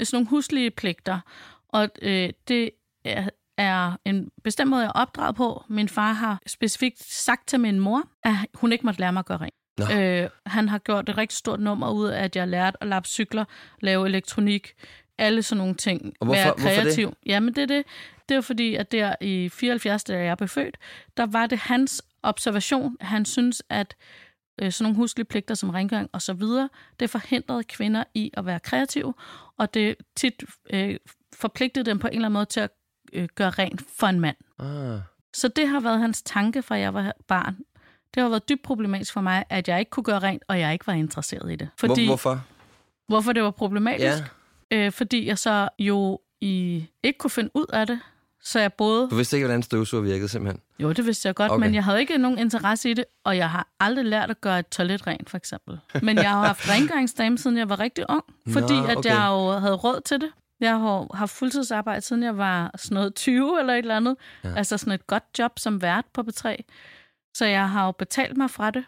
sådan 0.02 0.16
nogle 0.16 0.28
huslige 0.28 0.70
pligter. 0.70 1.20
Og 1.68 1.88
øh, 2.02 2.30
det 2.48 2.70
er, 3.04 3.28
er 3.58 3.92
en 4.04 4.28
bestemt 4.44 4.70
måde, 4.70 4.82
jeg 4.82 4.88
er 4.94 5.00
opdraget 5.00 5.36
på. 5.36 5.64
Min 5.68 5.88
far 5.88 6.12
har 6.12 6.38
specifikt 6.46 7.02
sagt 7.02 7.48
til 7.48 7.60
min 7.60 7.80
mor, 7.80 8.02
at 8.24 8.34
hun 8.54 8.72
ikke 8.72 8.86
måtte 8.86 9.00
lære 9.00 9.12
mig 9.12 9.20
at 9.20 9.26
gøre 9.26 9.38
rent. 9.38 9.54
Nå. 9.78 9.84
Øh, 10.00 10.30
han 10.46 10.68
har 10.68 10.78
gjort 10.78 11.08
et 11.08 11.18
rigtig 11.18 11.38
stort 11.38 11.60
nummer 11.60 11.90
ud 11.90 12.08
af, 12.08 12.24
at 12.24 12.36
jeg 12.36 12.48
lærte 12.48 12.76
at 12.80 12.88
lappe 12.88 13.08
cykler, 13.08 13.44
lave 13.80 14.06
elektronik, 14.08 14.72
alle 15.18 15.42
sådan 15.42 15.58
nogle 15.58 15.74
ting. 15.74 16.12
Og 16.20 16.26
hvorfor- 16.26 16.42
være 16.42 16.52
hvorfor 16.52 16.68
det? 16.68 16.76
kreativ. 16.82 17.12
Jamen 17.26 17.54
det 17.54 17.62
er 17.62 17.66
det. 17.66 17.84
Det 18.28 18.36
er 18.36 18.40
fordi, 18.40 18.74
at 18.74 18.92
der 18.92 19.14
i 19.20 19.48
74, 19.48 20.04
da 20.04 20.24
jeg 20.24 20.36
blev 20.36 20.48
født, 20.48 20.76
der 21.16 21.26
var 21.26 21.46
det 21.46 21.58
hans 21.58 22.02
observation. 22.22 22.96
Han 23.00 23.24
synes, 23.24 23.62
at 23.70 23.96
øh, 24.62 24.72
sådan 24.72 24.84
nogle 24.84 24.96
huslige 24.96 25.24
pligter 25.24 25.54
som 25.54 25.70
rengøring 25.70 26.08
og 26.12 26.22
så 26.22 26.32
videre, 26.32 26.68
det 27.00 27.10
forhindrede 27.10 27.64
kvinder 27.64 28.04
i 28.14 28.30
at 28.34 28.46
være 28.46 28.60
kreative, 28.60 29.14
og 29.58 29.74
det 29.74 29.94
tit 30.16 30.44
øh, 30.72 30.96
forpligtede 31.34 31.84
dem 31.84 31.98
på 31.98 32.06
en 32.06 32.12
eller 32.12 32.26
anden 32.26 32.32
måde 32.32 32.44
til 32.46 32.60
at 32.60 32.70
øh, 33.12 33.28
gøre 33.34 33.50
rent 33.50 33.82
for 33.98 34.06
en 34.06 34.20
mand. 34.20 34.36
Ah. 34.58 35.00
Så 35.34 35.48
det 35.48 35.68
har 35.68 35.80
været 35.80 36.00
hans 36.00 36.22
tanke, 36.22 36.62
fra 36.62 36.78
jeg 36.78 36.94
var 36.94 37.12
barn. 37.28 37.56
Det 38.14 38.22
har 38.22 38.30
været 38.30 38.48
dybt 38.48 38.62
problematisk 38.62 39.12
for 39.12 39.20
mig, 39.20 39.44
at 39.48 39.68
jeg 39.68 39.78
ikke 39.78 39.90
kunne 39.90 40.04
gøre 40.04 40.18
rent, 40.18 40.42
og 40.48 40.60
jeg 40.60 40.72
ikke 40.72 40.86
var 40.86 40.92
interesseret 40.92 41.52
i 41.52 41.56
det. 41.56 41.68
Fordi, 41.76 42.04
Hvor, 42.04 42.10
hvorfor? 42.10 42.44
Hvorfor 43.08 43.32
det 43.32 43.42
var 43.42 43.50
problematisk? 43.50 44.24
Ja. 44.70 44.76
Øh, 44.86 44.92
fordi 44.92 45.26
jeg 45.26 45.38
så 45.38 45.68
jo 45.78 46.20
i, 46.40 46.84
ikke 47.02 47.18
kunne 47.18 47.30
finde 47.30 47.50
ud 47.54 47.66
af 47.72 47.86
det. 47.86 48.00
Så 48.42 48.60
jeg 48.60 48.72
både... 48.72 49.08
Du 49.10 49.14
vidste 49.14 49.36
ikke, 49.36 49.46
hvordan 49.46 49.62
støvsuger 49.62 50.02
virkede 50.02 50.28
simpelthen? 50.28 50.60
Jo, 50.78 50.92
det 50.92 51.06
vidste 51.06 51.26
jeg 51.26 51.34
godt, 51.34 51.52
okay. 51.52 51.66
men 51.66 51.74
jeg 51.74 51.84
havde 51.84 52.00
ikke 52.00 52.18
nogen 52.18 52.38
interesse 52.38 52.90
i 52.90 52.94
det, 52.94 53.04
og 53.24 53.36
jeg 53.36 53.50
har 53.50 53.68
aldrig 53.80 54.04
lært 54.04 54.30
at 54.30 54.40
gøre 54.40 54.58
et 54.58 54.68
toilet 54.68 55.06
rent, 55.06 55.30
for 55.30 55.36
eksempel. 55.36 55.78
Men 56.02 56.16
jeg 56.16 56.30
har 56.30 56.46
haft 56.46 56.68
rengøringsdame, 56.72 57.38
siden 57.38 57.56
jeg 57.56 57.68
var 57.68 57.80
rigtig 57.80 58.04
ung, 58.10 58.24
fordi 58.48 58.80
Nå, 58.80 58.84
at 58.86 58.96
okay. 58.96 59.10
jeg 59.10 59.26
jo 59.30 59.50
havde 59.52 59.74
råd 59.74 60.00
til 60.04 60.20
det. 60.20 60.30
Jeg 60.60 60.70
har 60.70 61.16
haft 61.16 61.32
fuldtidsarbejde, 61.32 62.00
siden 62.00 62.22
jeg 62.22 62.38
var 62.38 62.70
sådan 62.76 62.94
noget 62.94 63.14
20 63.14 63.60
eller 63.60 63.72
et 63.72 63.78
eller 63.78 63.96
andet. 63.96 64.16
Ja. 64.44 64.54
Altså 64.56 64.78
sådan 64.78 64.92
et 64.92 65.06
godt 65.06 65.24
job 65.38 65.58
som 65.58 65.82
vært 65.82 66.04
på 66.12 66.20
B3. 66.20 66.56
Så 67.34 67.44
jeg 67.44 67.70
har 67.70 67.86
jo 67.86 67.92
betalt 67.92 68.36
mig 68.36 68.50
fra 68.50 68.70
det, 68.70 68.84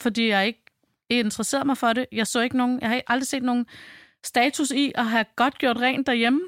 fordi 0.00 0.28
jeg 0.28 0.46
ikke 0.46 0.64
interesserede 1.10 1.66
mig 1.66 1.78
for 1.78 1.92
det. 1.92 2.06
Jeg 2.12 2.26
så 2.26 2.40
ikke 2.40 2.56
nogen, 2.56 2.80
jeg 2.80 2.88
har 2.88 3.00
aldrig 3.06 3.26
set 3.26 3.42
nogen 3.42 3.66
status 4.24 4.70
i 4.70 4.92
at 4.94 5.06
have 5.06 5.24
godt 5.36 5.58
gjort 5.58 5.76
rent 5.76 6.06
derhjemme. 6.06 6.40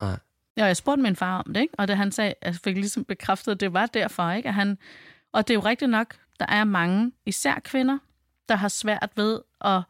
Nej. 0.00 0.18
Ja, 0.56 0.64
jeg 0.64 0.76
spurgte 0.76 1.02
min 1.02 1.16
far 1.16 1.42
om 1.42 1.52
det, 1.52 1.60
ikke? 1.60 1.74
og 1.78 1.88
det 1.88 1.96
han 1.96 2.12
sagde, 2.12 2.34
jeg 2.42 2.54
fik 2.54 2.76
ligesom 2.76 3.04
bekræftet, 3.04 3.52
at 3.52 3.60
det 3.60 3.72
var 3.72 3.86
derfor. 3.86 4.30
Ikke? 4.30 4.48
At 4.48 4.54
han, 4.54 4.78
og 5.32 5.48
det 5.48 5.54
er 5.54 5.58
jo 5.58 5.64
rigtigt 5.64 5.90
nok, 5.90 6.16
der 6.40 6.46
er 6.48 6.64
mange, 6.64 7.12
især 7.26 7.58
kvinder, 7.64 7.98
der 8.48 8.54
har 8.54 8.68
svært 8.68 9.10
ved 9.16 9.40
at 9.60 9.82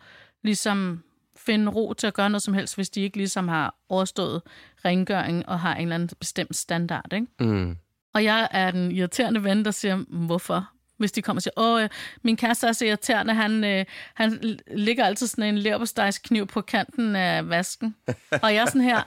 ligesom 0.42 1.02
finde 1.46 1.72
ro 1.72 1.92
til 1.92 2.06
at 2.06 2.14
gøre 2.14 2.30
noget 2.30 2.42
som 2.42 2.54
helst, 2.54 2.74
hvis 2.74 2.90
de 2.90 3.00
ikke 3.00 3.16
ligesom 3.16 3.48
har 3.48 3.74
overstået 3.88 4.42
rengøring 4.84 5.48
og 5.48 5.60
har 5.60 5.74
en 5.74 5.82
eller 5.82 5.94
anden 5.94 6.16
bestemt 6.20 6.56
standard. 6.56 7.12
Ikke? 7.12 7.26
Mm. 7.40 7.76
Og 8.14 8.24
jeg 8.24 8.48
er 8.50 8.70
den 8.70 8.92
irriterende 8.92 9.44
ven, 9.44 9.64
der 9.64 9.70
siger, 9.70 9.96
hvorfor? 10.08 10.68
Hvis 10.98 11.12
de 11.12 11.22
kommer 11.22 11.38
og 11.38 11.42
siger, 11.42 11.54
åh, 11.56 11.88
min 12.22 12.36
kæreste 12.36 12.66
er 12.66 12.72
så 12.72 12.84
irriterende, 12.84 13.34
han, 13.34 13.64
øh, 13.64 13.84
han 14.14 14.58
ligger 14.70 15.04
altid 15.04 15.26
sådan 15.26 15.44
en 15.44 15.58
leverpostejskniv 15.58 16.46
på 16.46 16.60
kanten 16.60 17.16
af 17.16 17.48
vasken. 17.48 17.96
og 18.42 18.54
jeg 18.54 18.62
er 18.62 18.66
sådan 18.66 18.80
her, 18.80 19.02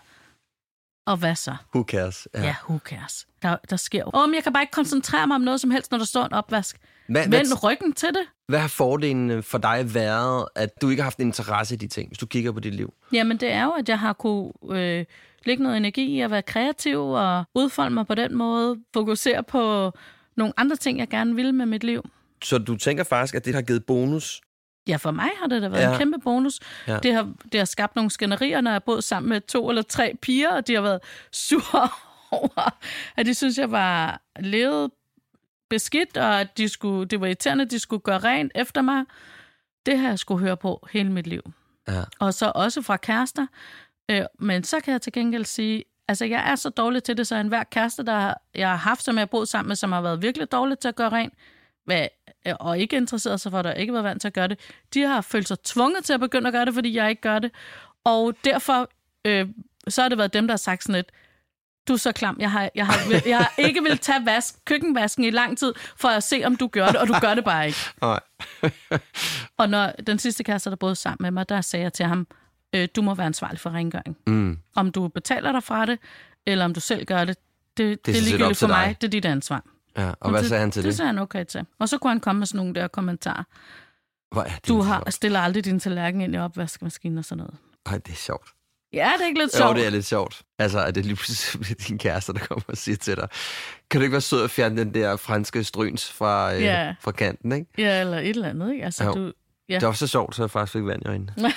og 1.06 1.18
hvad 1.18 1.36
så? 1.36 1.56
Who 1.76 1.84
cares? 1.84 2.28
Ja, 2.34 2.44
ja 2.44 2.56
who 2.64 2.78
cares? 2.78 3.28
Der, 3.42 3.58
der 3.70 3.76
sker 3.76 4.00
jo. 4.00 4.12
Åh, 4.14 4.30
men 4.30 4.36
jeg 4.36 4.44
kan 4.44 4.54
bare 4.54 4.64
ikke 4.64 4.72
koncentrere 4.72 5.28
mig 5.28 5.36
om 5.36 5.42
noget 5.42 5.62
som 5.62 5.72
helst, 5.72 5.92
når 5.92 5.98
der 5.98 6.06
står 6.06 6.26
en 6.26 6.34
opvask. 6.34 6.80
Hvad, 7.08 7.22
Vend 7.22 7.48
hvad, 7.48 7.64
ryggen 7.64 7.94
til 7.94 8.10
det. 8.10 8.28
Hvad 8.50 8.60
har 8.60 8.68
fordelen 8.68 9.44
for 9.44 9.58
dig 9.58 9.94
været, 9.94 10.46
at 10.56 10.82
du 10.82 10.90
ikke 10.90 11.02
har 11.02 11.06
haft 11.06 11.20
interesse 11.20 11.76
i 11.76 11.78
de 11.78 11.88
ting, 11.88 12.08
hvis 12.10 12.18
du 12.18 12.26
kigger 12.26 12.52
på 12.52 12.60
dit 12.60 12.76
liv? 12.76 12.94
Jamen, 13.14 13.38
det 13.38 13.52
er 13.52 13.64
jo, 13.64 13.72
at 13.72 13.90
jeg 13.90 14.00
har 14.00 14.14
kunne 14.14 14.52
øh, 14.72 15.06
lægge 15.46 15.64
noget 15.64 15.78
energi 15.78 16.06
i 16.06 16.22
at 16.22 16.32
være 16.32 16.42
kreativ 16.42 17.00
og 17.10 17.44
udfolde 17.56 17.94
mig 17.94 18.08
på 18.08 18.16
den 18.16 18.36
måde. 18.36 18.78
Fokusere 18.94 19.44
på 19.44 19.92
nogle 20.38 20.54
andre 20.58 20.76
ting, 20.76 21.00
jeg 21.00 21.08
gerne 21.10 21.36
vil 21.36 21.54
med 21.54 21.66
mit 21.66 21.84
liv. 21.84 22.10
Så 22.44 22.58
du 22.58 22.76
tænker 22.78 23.04
faktisk, 23.04 23.36
at 23.36 23.46
det 23.46 23.56
har 23.56 23.62
givet 23.62 23.86
bonus? 23.86 24.42
Ja, 24.88 24.96
for 24.96 25.12
mig 25.12 25.30
har 25.42 25.48
det 25.48 25.62
da 25.62 25.68
været 25.68 25.82
Ja. 25.84 25.92
en 25.92 25.98
kæmpe 25.98 26.18
bonus. 26.24 26.60
Ja. 26.88 27.00
Det, 27.04 27.14
har, 27.14 27.34
det 27.52 27.60
har 27.60 27.66
skabt 27.66 27.96
nogle 27.96 28.12
skænderier, 28.12 28.62
når 28.62 28.72
jeg 28.72 28.84
boet 28.84 29.04
sammen 29.04 29.30
med 29.30 29.42
to 29.42 29.70
eller 29.70 29.82
tre 29.82 30.14
piger, 30.22 30.50
og 30.56 30.68
de 30.68 30.74
har 30.76 30.82
været 30.82 31.00
sure 31.48 31.90
over, 32.32 32.76
at 33.18 33.26
de 33.26 33.34
synes, 33.34 33.58
jeg 33.58 33.72
var 33.72 34.22
levet 34.40 34.92
beskidt, 35.70 36.18
og 36.18 36.42
at 36.42 36.58
de 36.58 36.70
skulle, 36.70 37.06
det 37.06 37.22
var 37.22 37.28
irriterende, 37.28 37.64
at 37.64 37.72
de 37.72 37.80
skulle 37.80 38.02
gøre 38.02 38.18
rent 38.18 38.52
efter 38.56 38.82
mig. 38.82 39.06
Det 39.86 39.98
har 39.98 40.10
jeg 40.10 40.20
skulle 40.20 40.42
høre 40.42 40.58
på 40.58 40.88
hele 40.92 41.12
mit 41.12 41.28
liv. 41.28 41.42
Ja. 41.88 42.04
Og 42.20 42.34
så 42.34 42.52
også 42.56 42.82
fra 42.82 42.98
kærester. 42.98 43.48
Øh, 44.10 44.22
men 44.40 44.64
så 44.64 44.80
kan 44.80 44.92
jeg 44.92 45.02
til 45.02 45.14
gengæld 45.14 45.46
sige, 45.46 45.84
altså 46.08 46.26
jeg 46.26 46.52
er 46.52 46.56
så 46.56 46.70
dårlig 46.70 47.04
til 47.04 47.18
det, 47.18 47.28
så 47.28 47.36
enhver 47.36 47.64
kæreste, 47.64 48.06
der 48.06 48.34
jeg 48.56 48.70
har 48.70 48.76
haft, 48.76 49.04
som 49.04 49.16
jeg 49.16 49.22
har 49.22 49.26
boet 49.26 49.48
sammen 49.48 49.68
med, 49.68 49.76
som 49.76 49.92
har 49.92 50.02
været 50.02 50.22
virkelig 50.22 50.52
dårlig 50.52 50.80
til 50.80 50.88
at 50.88 50.96
gøre 50.96 51.10
rent, 51.10 51.34
hvad, 51.86 52.08
og 52.60 52.80
ikke 52.80 52.98
interesseret 52.98 53.42
sig 53.42 53.52
for 53.52 53.62
det, 53.62 53.72
og 53.72 53.80
ikke 53.80 53.94
været 53.94 54.04
vant 54.04 54.22
til 54.22 54.28
at 54.28 54.34
gøre 54.34 54.48
det, 54.48 54.60
de 54.94 55.02
har 55.02 55.22
følt 55.22 55.48
sig 55.48 55.60
tvunget 55.64 56.06
til 56.06 56.14
at 56.14 56.20
begynde 56.20 56.48
at 56.48 56.54
gøre 56.54 56.66
det, 56.66 56.74
fordi 56.74 56.96
jeg 56.96 57.10
ikke 57.10 57.22
gør 57.22 57.40
det. 57.40 57.52
Og 58.04 58.34
derfor, 58.44 58.90
øh, 59.26 59.50
så 59.88 60.02
har 60.02 60.10
det 60.10 60.18
været 60.18 60.34
dem, 60.34 60.48
der 60.48 60.52
har 60.52 60.58
sagt 60.58 60.84
sådan 60.84 60.96
lidt, 60.96 61.12
du 61.90 61.94
er 61.94 61.98
så 61.98 62.12
klam, 62.12 62.38
jeg 62.40 62.52
har, 62.52 62.70
jeg 62.76 62.86
har, 62.86 63.22
jeg 63.28 63.38
har 63.38 63.54
ikke 63.58 63.84
vil 63.84 63.98
tage 63.98 64.26
vask, 64.26 64.66
køkkenvasken 64.66 65.24
i 65.24 65.30
lang 65.30 65.58
tid, 65.58 65.74
for 65.96 66.08
at 66.08 66.24
se, 66.24 66.42
om 66.46 66.56
du 66.56 66.68
gør 66.68 66.88
det, 66.88 66.96
og 66.96 67.08
du 67.08 67.14
gør 67.22 67.34
det 67.34 67.44
bare 67.44 67.68
ikke. 67.68 67.80
Nej. 68.02 68.20
Og 69.58 69.70
når 69.70 69.92
den 70.08 70.20
sidste 70.20 70.44
kæreste, 70.44 70.70
der 70.70 70.76
boede 70.76 70.96
sammen 70.96 71.18
med 71.24 71.32
mig, 71.32 71.50
der 71.50 71.62
sagde 71.62 71.84
jeg 71.84 71.94
til 71.94 72.06
ham, 72.06 72.28
øh, 72.76 72.88
du 72.96 73.02
må 73.02 73.16
være 73.16 73.26
ansvarlig 73.26 73.60
for 73.60 73.70
rengøring. 73.70 74.18
Mm. 74.28 74.58
Om 74.76 74.92
du 74.92 75.08
betaler 75.08 75.52
dig 75.52 75.64
fra 75.64 75.86
det, 75.86 76.00
eller 76.46 76.66
om 76.66 76.74
du 76.74 76.80
selv 76.80 77.06
gør 77.06 77.26
det, 77.26 77.38
det, 77.78 77.90
det, 77.90 78.06
det 78.06 78.18
er 78.18 78.22
ligegyldigt 78.22 78.60
for 78.60 78.68
mig. 78.68 78.98
Det 79.02 79.08
er 79.08 79.12
dit 79.12 79.26
ansvar. 79.26 79.64
Ja. 79.98 80.12
Og 80.20 80.30
hvad 80.32 80.42
det, 80.42 80.50
sagde 80.50 80.62
han 80.62 80.72
til 80.72 80.84
det? 80.84 80.88
det? 80.88 80.96
Sagde 80.98 81.08
han 81.08 81.20
okay 81.20 81.46
til. 81.46 81.66
Og 81.80 81.90
så 81.90 81.98
kunne 81.98 82.12
han 82.12 82.20
komme 82.20 82.40
med 82.40 82.48
sådan 82.48 82.58
nogle 82.58 82.74
der 82.74 82.88
kommentarer. 82.88 83.44
Hvor 84.32 84.42
er 84.42 84.50
det 84.50 84.68
Du 84.68 84.74
sjovt. 84.74 84.86
har, 84.86 85.10
stiller 85.10 85.40
aldrig 85.40 85.66
din 85.66 85.80
tallerken 85.80 86.22
ind 86.22 86.36
i 86.36 86.38
opvaskemaskinen 86.38 87.18
og 87.18 87.26
sådan 87.26 87.38
noget. 87.38 87.56
Ej, 87.86 87.98
det 87.98 88.12
er 88.12 88.16
sjovt. 88.16 88.50
Ja, 88.94 89.12
det 89.18 89.24
er 89.24 89.28
ikke 89.28 89.40
lidt 89.40 89.54
Jo, 89.54 89.58
sjovt. 89.58 89.76
det 89.78 89.86
er 89.86 89.90
lidt 89.90 90.06
sjovt. 90.06 90.42
Altså, 90.60 90.86
at 90.86 90.96
det 90.96 91.06
lige 91.06 91.16
pludselig 91.16 91.62
bliver 91.62 91.76
din 91.88 91.98
kæreste, 91.98 92.34
der 92.34 92.40
kommer 92.40 92.64
og 92.68 92.78
siger 92.78 92.96
til 92.96 93.16
dig, 93.16 93.28
kan 93.90 94.00
du 94.00 94.04
ikke 94.04 94.12
være 94.12 94.22
sød 94.22 94.44
at 94.44 94.52
fjerne 94.52 94.78
den 94.78 94.94
der 94.94 95.16
franske 95.16 95.64
stryns 95.64 96.12
fra, 96.12 96.56
øh, 96.56 96.62
Ja. 96.62 96.96
fra 97.02 97.12
kanten, 97.12 97.52
ikke? 97.52 97.66
Ja, 97.78 98.02
eller 98.02 98.18
et 98.18 98.30
eller 98.30 98.50
andet, 98.50 98.72
ikke? 98.72 98.86
Altså, 98.86 99.04
Jo. 99.04 99.12
du, 99.14 99.32
ja. 99.70 99.74
Det 99.80 99.88
var 99.88 99.94
så 99.94 100.08
sjovt, 100.08 100.36
så 100.36 100.44
jeg 100.44 100.52
faktisk 100.52 100.74
fik 100.74 100.86
vand 100.86 101.02
i 101.06 101.08
øjnene. 101.08 101.34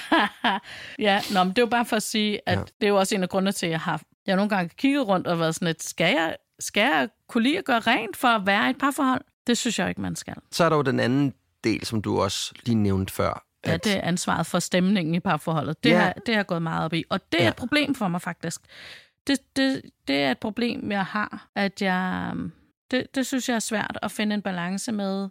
ja, 0.98 1.20
nå, 1.32 1.44
men 1.44 1.50
det 1.50 1.58
er 1.58 1.62
jo 1.62 1.66
bare 1.66 1.84
for 1.84 1.96
at 1.96 2.02
sige, 2.02 2.40
at 2.46 2.58
ja. 2.58 2.64
det 2.80 2.86
er 2.86 2.88
jo 2.88 2.96
også 2.96 3.14
en 3.14 3.22
af 3.22 3.28
grundene 3.28 3.52
til, 3.52 3.66
at 3.66 3.72
jeg 3.72 3.80
har 3.80 4.00
jeg 4.26 4.32
har 4.32 4.36
nogle 4.36 4.48
gange 4.48 4.70
kigget 4.78 5.08
rundt 5.08 5.26
og 5.26 5.38
været 5.38 5.54
sådan 5.54 5.66
lidt, 5.66 5.82
skal 5.82 6.14
jeg, 6.14 6.36
skal 6.60 6.80
jeg 6.80 7.08
kunne 7.28 7.42
lide 7.42 7.58
at 7.58 7.64
gøre 7.64 7.80
rent 7.80 8.16
for 8.16 8.28
at 8.28 8.46
være 8.46 8.66
i 8.66 8.70
et 8.70 8.78
parforhold? 8.78 9.20
Det 9.46 9.58
synes 9.58 9.78
jeg 9.78 9.88
ikke, 9.88 10.00
man 10.00 10.16
skal. 10.16 10.34
Så 10.52 10.64
er 10.64 10.68
der 10.68 10.76
jo 10.76 10.82
den 10.82 11.00
anden 11.00 11.34
del, 11.64 11.84
som 11.86 12.02
du 12.02 12.20
også 12.20 12.52
lige 12.66 12.74
nævnte 12.74 13.12
før. 13.12 13.44
Ja, 13.66 13.76
det 13.76 13.96
er 13.96 14.00
ansvaret 14.02 14.46
for 14.46 14.58
stemningen 14.58 15.14
i 15.14 15.20
parforholdet. 15.20 15.84
Det, 15.84 15.90
Ja. 15.90 15.98
har, 15.98 16.12
det 16.26 16.34
har 16.36 16.42
gået 16.42 16.62
meget 16.62 16.84
op 16.84 16.92
i. 16.94 17.04
Og 17.10 17.20
det 17.32 17.38
er 17.38 17.42
Ja. 17.42 17.44
ja. 17.44 17.50
et 17.50 17.56
problem 17.56 17.94
for 17.94 18.08
mig 18.08 18.22
faktisk. 18.22 18.60
Det, 19.26 19.38
det, 19.56 19.82
det 20.08 20.16
er 20.24 20.30
et 20.30 20.38
problem, 20.38 20.92
jeg 20.92 21.04
har, 21.04 21.48
at 21.56 21.82
jeg... 21.82 22.32
Det, 22.90 23.06
det 23.14 23.26
synes 23.26 23.48
jeg 23.48 23.54
er 23.54 23.58
svært 23.58 23.98
at 24.02 24.10
finde 24.10 24.34
en 24.34 24.42
balance 24.42 24.92
med. 24.92 25.28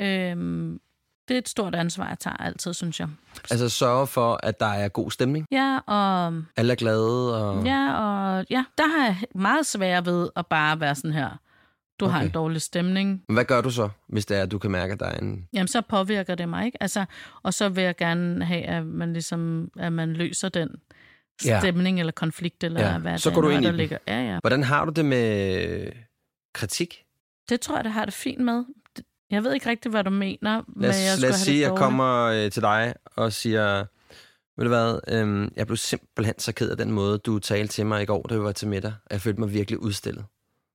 Øhm, 0.00 0.80
det 1.28 1.34
er 1.34 1.38
et 1.38 1.48
stort 1.48 1.74
ansvar, 1.74 2.08
jeg 2.08 2.18
tager 2.18 2.36
altid, 2.36 2.74
synes 2.74 3.00
jeg. 3.00 3.08
Altså 3.50 3.68
sørge 3.68 4.06
for, 4.06 4.40
at 4.42 4.60
der 4.60 4.66
er 4.66 4.88
god 4.88 5.10
stemning. 5.10 5.46
Ja, 5.50 5.78
og, 5.86 6.34
Alle 6.56 6.72
er 6.72 6.76
glade. 6.76 7.42
Og... 7.50 7.64
ja, 7.64 7.92
og 7.94 8.44
ja, 8.50 8.64
der 8.78 8.98
har 8.98 9.04
jeg 9.06 9.16
meget 9.34 9.66
svært 9.66 10.06
ved 10.06 10.28
at 10.36 10.46
bare 10.46 10.80
være 10.80 10.94
sådan 10.94 11.12
her. 11.12 11.30
Du 12.00 12.04
okay. 12.04 12.12
har 12.14 12.22
en 12.22 12.30
dårlig 12.30 12.62
stemning. 12.62 13.22
Men 13.28 13.34
Hvad 13.34 13.44
gør 13.44 13.60
du 13.60 13.70
så, 13.70 13.88
hvis 14.08 14.26
det 14.26 14.36
er, 14.36 14.42
at 14.42 14.50
du 14.50 14.58
kan 14.58 14.70
mærke, 14.70 14.92
at 14.92 15.00
der 15.00 15.06
er 15.06 15.18
en... 15.18 15.48
Jamen, 15.52 15.68
så 15.68 15.80
påvirker 15.80 16.34
det 16.34 16.48
mig, 16.48 16.66
ikke? 16.66 16.82
Altså, 16.82 17.04
og 17.42 17.54
så 17.54 17.68
vil 17.68 17.84
jeg 17.84 17.96
gerne 17.96 18.44
have, 18.44 18.62
at 18.62 18.86
man 18.86 19.12
ligesom, 19.12 19.70
at 19.78 19.92
man 19.92 20.12
løser 20.12 20.48
den 20.48 20.68
Ja. 21.44 21.60
stemning 21.60 22.00
eller 22.00 22.12
konflikt, 22.12 22.64
eller 22.64 22.80
Ja, 22.92 22.98
hvad 22.98 23.18
så 23.18 23.28
det 23.30 23.34
går 23.34 23.42
du 23.42 23.48
ind 23.48 23.62
i 23.62 23.66
der 23.66 23.72
ligger. 23.72 23.98
Ja, 24.08 24.20
ja. 24.22 24.38
Hvordan 24.40 24.62
har 24.62 24.84
du 24.84 24.92
det 24.92 25.04
med 25.04 25.90
kritik? 26.54 27.04
Det 27.48 27.60
tror 27.60 27.76
jeg, 27.76 27.84
det 27.84 27.92
har 27.92 28.04
det 28.04 28.14
fint 28.14 28.40
med. 28.44 28.64
Jeg 29.30 29.44
ved 29.44 29.54
ikke 29.54 29.70
rigtigt, 29.70 29.92
hvad 29.92 30.04
du 30.04 30.10
mener, 30.10 30.50
Lad 30.52 30.62
men 30.76 30.90
os, 30.90 30.96
jeg 30.96 31.18
lad 31.18 31.30
os 31.30 31.36
sige, 31.36 31.64
at 31.66 31.70
jeg 31.70 31.78
kommer 31.78 32.24
øh, 32.24 32.50
til 32.50 32.62
dig 32.62 32.94
og 33.16 33.32
siger, 33.32 33.84
ved 34.56 34.64
du 34.64 34.68
hvad, 34.68 35.00
øhm, 35.08 35.52
jeg 35.56 35.66
blev 35.66 35.76
simpelthen 35.76 36.34
så 36.38 36.52
ked 36.52 36.70
af 36.70 36.76
den 36.76 36.92
måde, 36.92 37.18
du 37.18 37.38
talte 37.38 37.72
til 37.72 37.86
mig 37.86 38.02
i 38.02 38.06
går, 38.06 38.22
da 38.22 38.34
vi 38.34 38.40
var 38.40 38.52
til 38.52 38.68
middag. 38.68 38.92
Jeg 39.10 39.20
følte 39.20 39.40
mig 39.40 39.52
virkelig 39.52 39.78
udstillet. 39.82 40.24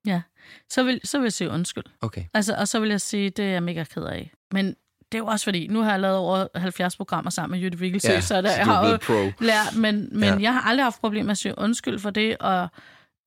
Ja, 0.07 0.21
så 0.69 0.83
vil, 0.83 0.99
så 1.03 1.17
vil 1.17 1.25
jeg 1.25 1.33
sige 1.33 1.49
undskyld. 1.49 1.83
Okay. 2.01 2.23
Altså, 2.33 2.55
og 2.55 2.67
så 2.67 2.79
vil 2.79 2.89
jeg 2.89 3.01
sige, 3.01 3.29
det 3.29 3.45
er 3.45 3.49
jeg 3.49 3.63
mega 3.63 3.83
ked 3.83 4.03
af. 4.03 4.31
Men 4.51 4.65
det 5.11 5.17
er 5.17 5.17
jo 5.17 5.25
også 5.25 5.43
fordi, 5.43 5.67
nu 5.67 5.81
har 5.81 5.91
jeg 5.91 5.99
lavet 5.99 6.17
over 6.17 6.47
70 6.55 6.95
programmer 6.97 7.31
sammen 7.31 7.57
med 7.59 7.63
Jytte 7.65 7.79
Vigelsø, 7.79 8.11
Ja, 8.11 8.21
så, 8.21 8.41
der, 8.41 8.49
så 8.49 8.55
jeg 8.55 8.65
har 8.65 8.89
jo 8.89 8.97
pro. 8.97 9.31
lært, 9.39 9.75
men, 9.77 10.09
men 10.11 10.23
Ja. 10.29 10.37
jeg 10.39 10.53
har 10.53 10.61
aldrig 10.61 10.85
haft 10.85 10.99
problemer 10.99 11.23
med 11.25 11.31
at 11.31 11.37
sige 11.37 11.53
undskyld 11.57 11.99
for 11.99 12.09
det, 12.09 12.37
og 12.37 12.67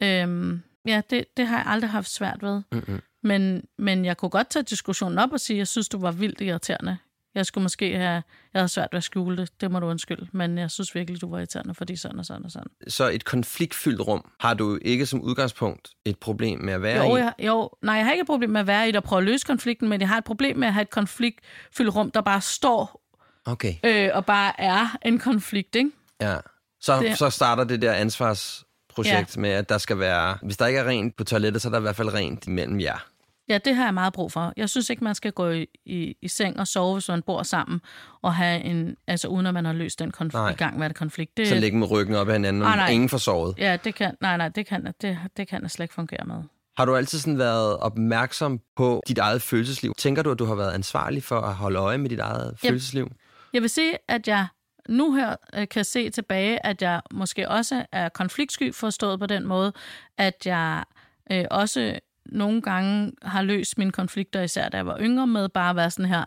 øhm, 0.02 0.62
ja, 0.87 1.00
det, 1.11 1.24
det 1.37 1.46
har 1.46 1.57
jeg 1.57 1.66
aldrig 1.66 1.90
haft 1.90 2.11
svært 2.11 2.42
ved. 2.42 2.62
Mm-mm. 2.72 3.00
Men, 3.22 3.64
men 3.79 4.05
jeg 4.05 4.16
kunne 4.16 4.29
godt 4.31 4.50
tage 4.50 4.62
diskussionen 4.62 5.18
op 5.18 5.33
og 5.33 5.40
sige, 5.40 5.55
at 5.55 5.59
jeg 5.59 5.68
synes, 5.68 5.88
du 5.88 5.98
var 5.98 6.12
vildt 6.12 6.40
irriterende. 6.40 6.96
Jeg 7.37 7.46
skulle 7.46 7.62
måske 7.62 7.96
have, 7.96 8.03
jeg 8.09 8.22
havde 8.55 8.68
svært 8.68 8.88
ved 8.92 8.96
at 8.96 9.05
skjule 9.05 9.37
det, 9.37 9.61
det 9.61 9.70
må 9.70 9.81
du 9.81 9.87
undskylde, 9.87 10.29
men 10.33 10.59
jeg 10.59 10.70
synes 10.70 10.94
virkelig, 10.94 11.20
du 11.20 11.31
var 11.31 11.38
irriterende, 11.38 11.75
fordi 11.75 11.96
sådan 11.96 12.18
og 12.18 12.25
sådan 12.27 12.44
og 12.44 12.51
sådan. 12.51 12.70
Så 12.88 13.09
et 13.09 13.25
konfliktfyldt 13.25 14.01
rum 14.01 14.31
har 14.40 14.55
du 14.55 14.79
ikke 14.83 15.07
som 15.07 15.20
udgangspunkt 15.22 15.88
et 16.05 16.18
problem 16.18 16.59
med 16.61 16.72
at 16.72 16.83
være 16.83 17.05
Jo, 17.07 17.16
i? 17.16 17.20
jeg, 17.20 17.33
jo, 17.38 17.70
nej, 17.83 17.94
jeg 17.94 18.05
har 18.05 18.12
ikke 18.12 18.20
et 18.22 18.27
problem 18.27 18.51
med 18.51 18.61
at 18.61 18.66
være 18.66 18.85
i 18.85 18.90
det 18.92 18.96
og 18.96 19.05
prøve 19.05 19.18
at 19.18 19.25
løse 19.25 19.46
konflikten, 19.46 19.88
men 19.88 20.01
jeg 20.01 20.09
har 20.09 20.18
et 20.18 20.25
problem 20.25 20.57
med 20.57 20.66
at 20.68 20.75
have 20.75 20.83
et 20.83 20.90
konfliktfyldt 20.90 21.96
rum, 21.96 22.11
der 22.11 22.20
bare 22.20 22.40
står 22.40 23.03
Okay, 23.49 23.75
øh, 23.85 24.11
og 24.14 24.27
bare 24.27 24.61
er 24.61 24.96
en 25.05 25.18
konflikt, 25.18 25.75
ikke? 25.77 25.90
ja. 26.20 26.37
Så, 26.81 27.01
Det- 27.01 27.18
så 27.18 27.31
starter 27.31 27.64
det 27.64 27.83
der 27.83 27.92
ansvarsprojekt 27.92 29.37
ja. 29.37 29.40
med, 29.40 29.51
at 29.51 29.68
der 29.68 29.79
skal 29.79 29.99
være... 29.99 30.38
Hvis 30.42 30.57
der 30.57 30.66
ikke 30.66 30.79
er 30.81 30.85
rent 30.88 31.16
på 31.16 31.25
toilettet, 31.25 31.62
så 31.62 31.68
er 31.68 31.70
der 31.70 31.79
i 31.79 31.83
hvert 31.83 31.96
fald 31.96 32.14
rent 32.14 32.46
imellem 32.46 32.81
jer. 32.81 33.07
Ja, 33.49 33.59
det 33.59 33.75
har 33.75 33.85
jeg 33.85 33.95
meget 33.95 34.13
brug 34.13 34.33
for. 34.33 34.53
Jeg 34.57 34.71
synes 34.71 34.91
ikke, 34.91 35.05
man 35.05 35.15
skal 35.15 35.33
gå 35.33 35.51
i, 35.51 35.67
i, 35.85 36.17
i 36.23 36.29
seng 36.29 36.61
og 36.61 36.67
sove, 36.67 36.93
hvis 36.95 37.09
man 37.09 37.23
bor 37.23 37.43
sammen, 37.43 37.81
og 38.23 38.35
have 38.35 38.61
en, 38.61 38.97
altså 39.07 39.29
uden 39.29 39.47
at 39.47 39.55
man 39.55 39.65
har 39.65 39.73
løst 39.73 39.99
den 39.99 40.11
konflikt, 40.11 40.35
Nej. 40.35 40.51
i 40.51 40.55
gang 40.55 40.79
med 40.79 40.91
konflikt. 40.95 41.37
Det, 41.37 41.49
Så 41.49 41.55
ligge 41.55 41.79
med 41.79 41.91
ryggen 41.91 42.15
op 42.15 42.29
af 42.29 42.35
hinanden, 42.35 42.63
og 42.63 42.77
nej. 42.77 42.89
ingen 42.91 43.09
får 43.09 43.19
sovet. 43.19 43.55
Ja, 43.59 43.77
det 43.85 43.95
kan, 43.95 44.15
nej, 44.21 44.37
nej, 44.37 44.49
det 44.49 44.67
kan, 44.67 44.93
det, 45.01 45.19
det 45.37 45.49
kan 45.49 45.63
jeg 45.63 45.71
slet 45.71 45.85
ikke 45.85 45.95
fungere 45.95 46.25
med. 46.27 46.37
Har 46.77 46.85
du 46.85 46.97
altid 46.97 47.19
sådan 47.19 47.39
været 47.39 47.77
opmærksom 47.77 48.61
på 48.77 49.03
dit 49.09 49.19
eget 49.19 49.43
følelsesliv? 49.43 49.93
Tænker 49.99 50.23
du, 50.23 50.31
at 50.31 50.39
du 50.39 50.45
har 50.45 50.55
været 50.55 50.73
ansvarlig 50.73 51.23
for 51.23 51.41
at 51.41 51.55
holde 51.55 51.79
øje 51.79 51.99
med 51.99 52.11
dit 52.11 52.19
eget 52.21 52.51
Yep. 52.53 52.61
følelsesliv? 52.69 53.11
Jeg 53.53 53.63
vil 53.63 53.71
sige, 53.71 53.93
at 54.09 54.29
jeg 54.29 54.47
nu 54.89 55.15
her 55.15 55.37
øh, 55.55 55.69
kan 55.69 55.85
se 55.85 56.11
tilbage, 56.11 56.67
at 56.67 56.83
jeg 56.83 57.01
måske 57.13 57.49
også 57.49 57.85
er 57.93 58.09
konfliktsky 58.09 58.75
forstået 58.75 59.21
på 59.21 59.27
den 59.27 59.47
måde, 59.47 59.73
at 60.19 60.35
jeg 60.47 60.85
øh, 61.33 61.45
også 61.51 61.99
nogle 62.29 62.62
gange 62.62 63.12
har 63.23 63.43
løst 63.43 63.79
mine 63.79 63.93
konflikter, 63.93 64.43
især 64.43 64.69
da 64.69 64.77
jeg 64.77 64.87
var 64.87 64.99
yngre, 65.01 65.27
med 65.27 65.49
bare 65.49 65.71
at 65.71 65.77
være 65.77 65.91
sådan 65.91 66.09
her, 66.09 66.25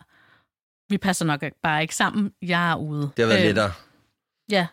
vi 0.88 0.98
passer 0.98 1.24
nok 1.24 1.44
bare 1.62 1.82
ikke 1.82 1.94
sammen, 1.96 2.32
jeg 2.42 2.70
er 2.70 2.76
ude. 2.76 3.10
Det 3.16 3.24
har 3.24 3.26
været 3.26 3.40
Øh, 3.40 3.46
lettere. 3.46 3.72
Ja. 4.50 4.66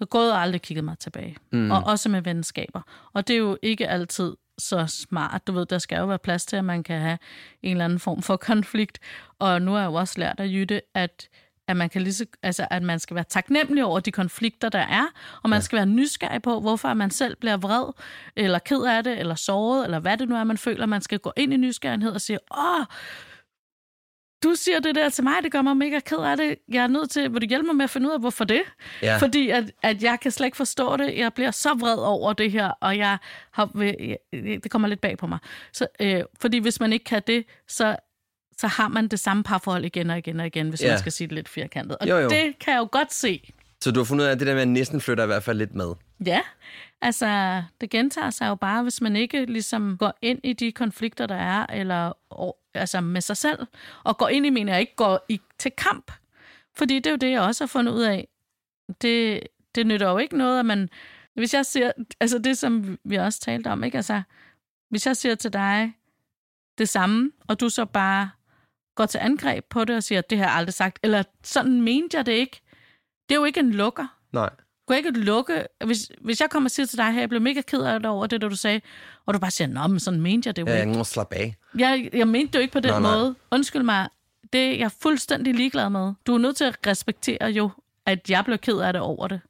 Så 0.00 0.06
gået 0.06 0.32
og 0.32 0.42
aldrig 0.42 0.62
kigget 0.62 0.84
mig 0.84 0.98
tilbage. 0.98 1.36
Mm. 1.52 1.70
Og 1.70 1.82
også 1.86 2.08
med 2.08 2.20
venskaber. 2.22 2.82
Og 3.12 3.28
det 3.28 3.34
er 3.34 3.38
jo 3.38 3.58
ikke 3.62 3.88
altid 3.88 4.36
så 4.58 4.86
smart. 4.86 5.46
Du 5.46 5.52
ved, 5.52 5.66
der 5.66 5.78
skal 5.78 5.98
jo 5.98 6.06
være 6.06 6.18
plads 6.18 6.46
til, 6.46 6.56
at 6.56 6.64
man 6.64 6.82
kan 6.82 7.00
have 7.00 7.18
en 7.62 7.70
eller 7.70 7.84
anden 7.84 7.98
form 7.98 8.22
for 8.22 8.36
konflikt. 8.50 8.98
Og 9.38 9.62
nu 9.62 9.72
har 9.72 9.78
jeg 9.78 9.86
jo 9.86 9.94
også 9.94 10.14
lært 10.20 10.40
af 10.40 10.46
Jytte, 10.46 10.80
at 10.94 11.28
at 11.68 11.76
man, 11.76 11.88
kan 11.88 12.02
lige 12.02 12.14
så, 12.14 12.26
altså, 12.42 12.66
at 12.70 12.82
man 12.82 12.98
skal 12.98 13.14
være 13.14 13.24
taknemmelig 13.28 13.84
over 13.84 14.00
de 14.00 14.12
konflikter, 14.12 14.68
der 14.68 14.78
er, 14.78 15.06
og 15.42 15.50
man 15.50 15.56
ja. 15.56 15.60
skal 15.60 15.76
være 15.76 15.86
nysgerrig 15.86 16.42
på, 16.42 16.60
hvorfor 16.60 16.94
man 16.94 17.10
selv 17.10 17.36
bliver 17.36 17.56
vred, 17.56 17.92
eller 18.36 18.58
ked 18.58 18.82
af 18.82 19.04
det, 19.04 19.18
eller 19.18 19.34
såret, 19.34 19.84
eller 19.84 19.98
hvad 19.98 20.16
det 20.16 20.28
nu 20.28 20.36
er, 20.36 20.44
man 20.44 20.58
føler. 20.58 20.86
Man 20.86 21.02
skal 21.02 21.18
gå 21.18 21.32
ind 21.36 21.52
i 21.52 21.56
nysgerrighed 21.56 22.12
og 22.12 22.20
sige, 22.20 22.38
åh, 22.58 22.84
du 24.44 24.54
siger 24.54 24.80
det 24.80 24.94
der 24.94 25.08
til 25.08 25.24
mig, 25.24 25.34
det 25.42 25.52
gør 25.52 25.62
mig 25.62 25.76
mega 25.76 26.00
ked 26.00 26.18
af 26.18 26.36
det. 26.36 26.56
Jeg 26.68 26.82
er 26.82 26.86
nødt 26.86 27.10
til, 27.10 27.32
vil 27.32 27.40
du 27.42 27.46
hjælpe 27.46 27.66
mig 27.66 27.76
med 27.76 27.84
at 27.84 27.90
finde 27.90 28.08
ud 28.08 28.12
af, 28.12 28.20
hvorfor 28.20 28.44
det? 28.44 28.62
Ja. 29.02 29.16
Fordi 29.16 29.48
at, 29.48 29.72
at 29.82 30.02
jeg 30.02 30.20
kan 30.20 30.30
slet 30.30 30.46
ikke 30.46 30.56
forstå 30.56 30.96
det. 30.96 31.18
Jeg 31.18 31.32
bliver 31.34 31.50
så 31.50 31.74
vred 31.74 31.98
over 31.98 32.32
det 32.32 32.52
her, 32.52 32.68
og 32.80 32.96
jeg 32.98 33.18
har, 33.50 33.66
det 34.32 34.70
kommer 34.70 34.88
lidt 34.88 35.00
bag 35.00 35.18
på 35.18 35.26
mig. 35.26 35.38
Så, 35.72 35.86
øh, 36.00 36.22
fordi 36.40 36.58
hvis 36.58 36.80
man 36.80 36.92
ikke 36.92 37.04
kan 37.04 37.22
det, 37.26 37.44
så, 37.68 37.96
så 38.58 38.66
har 38.66 38.88
man 38.88 39.08
det 39.08 39.20
samme 39.20 39.42
parforhold 39.42 39.84
igen 39.84 40.10
og 40.10 40.18
igen 40.18 40.40
og 40.40 40.46
igen, 40.46 40.68
hvis 40.68 40.82
Ja. 40.82 40.88
man 40.90 40.98
skal 40.98 41.12
sige 41.12 41.26
det 41.28 41.34
lidt 41.34 41.48
firkantet. 41.48 41.96
Og 41.98 42.08
Jo, 42.08 42.16
jo. 42.18 42.28
det 42.28 42.58
kan 42.60 42.72
jeg 42.74 42.78
jo 42.80 42.88
godt 42.92 43.12
se. 43.12 43.52
Så 43.80 43.90
du 43.90 44.00
har 44.00 44.04
fundet 44.04 44.24
ud 44.24 44.28
af, 44.28 44.32
at 44.32 44.38
det 44.38 44.46
der 44.46 44.54
med 44.54 44.62
at 44.62 44.68
næsten 44.68 45.00
flytter 45.00 45.24
i 45.24 45.26
hvert 45.26 45.42
fald 45.42 45.58
lidt 45.58 45.74
med. 45.74 45.92
Ja, 46.26 46.40
altså 47.02 47.62
det 47.80 47.90
gentager 47.90 48.30
sig 48.30 48.48
jo 48.48 48.54
bare, 48.54 48.82
hvis 48.82 49.00
man 49.00 49.16
ikke 49.16 49.44
ligesom 49.44 49.96
går 49.98 50.18
ind 50.22 50.40
i 50.44 50.52
de 50.52 50.72
konflikter, 50.72 51.26
der 51.26 51.34
er, 51.34 51.66
eller 51.66 52.12
altså 52.74 53.00
med 53.00 53.20
sig 53.20 53.36
selv, 53.36 53.66
og 54.04 54.18
går 54.18 54.28
ind 54.28 54.46
i, 54.46 54.50
mener 54.50 54.72
jeg 54.72 54.80
ikke, 54.80 54.96
går 54.96 55.24
i, 55.28 55.40
til 55.58 55.70
kamp. 55.78 56.12
Fordi 56.76 56.94
det 56.96 57.06
er 57.06 57.10
jo 57.10 57.16
det, 57.16 57.30
jeg 57.30 57.40
også 57.40 57.64
har 57.64 57.68
fundet 57.68 57.92
ud 57.92 58.02
af. 58.02 58.28
Det, 59.02 59.40
det 59.74 59.86
nytter 59.86 60.10
jo 60.10 60.18
ikke 60.18 60.36
noget, 60.38 60.58
at 60.58 60.66
man... 60.66 60.88
Hvis 61.34 61.54
jeg 61.54 61.66
siger... 61.66 61.92
Altså 62.20 62.38
det, 62.38 62.58
som 62.58 62.98
vi 63.04 63.16
også 63.16 63.40
talte 63.40 63.68
om, 63.68 63.84
ikke? 63.84 63.96
Altså, 63.96 64.22
hvis 64.90 65.06
jeg 65.06 65.16
siger 65.16 65.34
til 65.34 65.52
dig 65.52 65.92
det 66.78 66.88
samme, 66.88 67.30
og 67.48 67.60
du 67.60 67.68
så 67.68 67.84
bare 67.84 68.30
går 68.94 69.06
til 69.06 69.18
angreb 69.18 69.64
på 69.64 69.84
det 69.84 69.96
og 69.96 70.02
siger, 70.02 70.20
det 70.20 70.38
har 70.38 70.44
jeg 70.44 70.54
aldrig 70.54 70.74
sagt, 70.74 70.98
eller 71.02 71.22
sådan 71.44 71.82
mente 71.82 72.16
jeg 72.16 72.26
det 72.26 72.32
ikke. 72.32 72.60
Det 73.28 73.34
er 73.34 73.38
jo 73.38 73.44
ikke 73.44 73.60
en 73.60 73.70
lukker 73.70 74.06
Nej. 74.32 74.50
kunne 74.86 74.96
jeg 74.96 75.06
ikke 75.06 75.20
lukke... 75.20 75.66
Hvis, 75.84 76.10
hvis 76.20 76.40
jeg 76.40 76.50
kommer 76.50 76.66
og 76.66 76.70
siger 76.70 76.86
til 76.86 76.98
dig 76.98 77.12
her, 77.12 77.20
jeg 77.20 77.28
blev 77.28 77.40
mega 77.40 77.60
ked 77.60 77.80
af 77.82 78.00
det 78.00 78.10
over 78.10 78.26
det, 78.26 78.40
du 78.40 78.56
sagde, 78.56 78.80
og 79.26 79.34
du 79.34 79.38
bare 79.38 79.50
siger, 79.50 79.68
nå, 79.68 79.86
men 79.86 80.00
sådan 80.00 80.20
mente 80.20 80.46
jeg 80.46 80.56
det 80.56 80.62
jo 80.62 80.66
Ja, 80.66 80.74
ikke. 80.76 80.88
jeg 80.90 80.98
må 80.98 81.04
slappe 81.04 81.36
af. 81.36 81.54
Jeg, 81.78 82.08
jeg 82.12 82.28
mente 82.28 82.52
det 82.52 82.58
jo 82.58 82.60
ikke 82.62 82.72
på 82.72 82.80
den 82.80 82.90
Nej, 82.90 83.00
nej. 83.00 83.14
måde. 83.16 83.34
Undskyld 83.50 83.82
mig, 83.82 84.08
det 84.52 84.60
er 84.74 84.76
jeg 84.78 84.90
fuldstændig 85.02 85.54
ligeglad 85.54 85.90
med. 85.90 86.12
Du 86.26 86.34
er 86.34 86.38
nødt 86.38 86.56
til 86.56 86.64
at 86.64 86.78
respektere 86.86 87.46
jo, 87.48 87.70
at 88.06 88.30
jeg 88.30 88.44
blev 88.44 88.58
ked 88.58 88.78
af 88.78 88.92
det 88.92 89.02
over 89.02 89.28
det. 89.28 89.40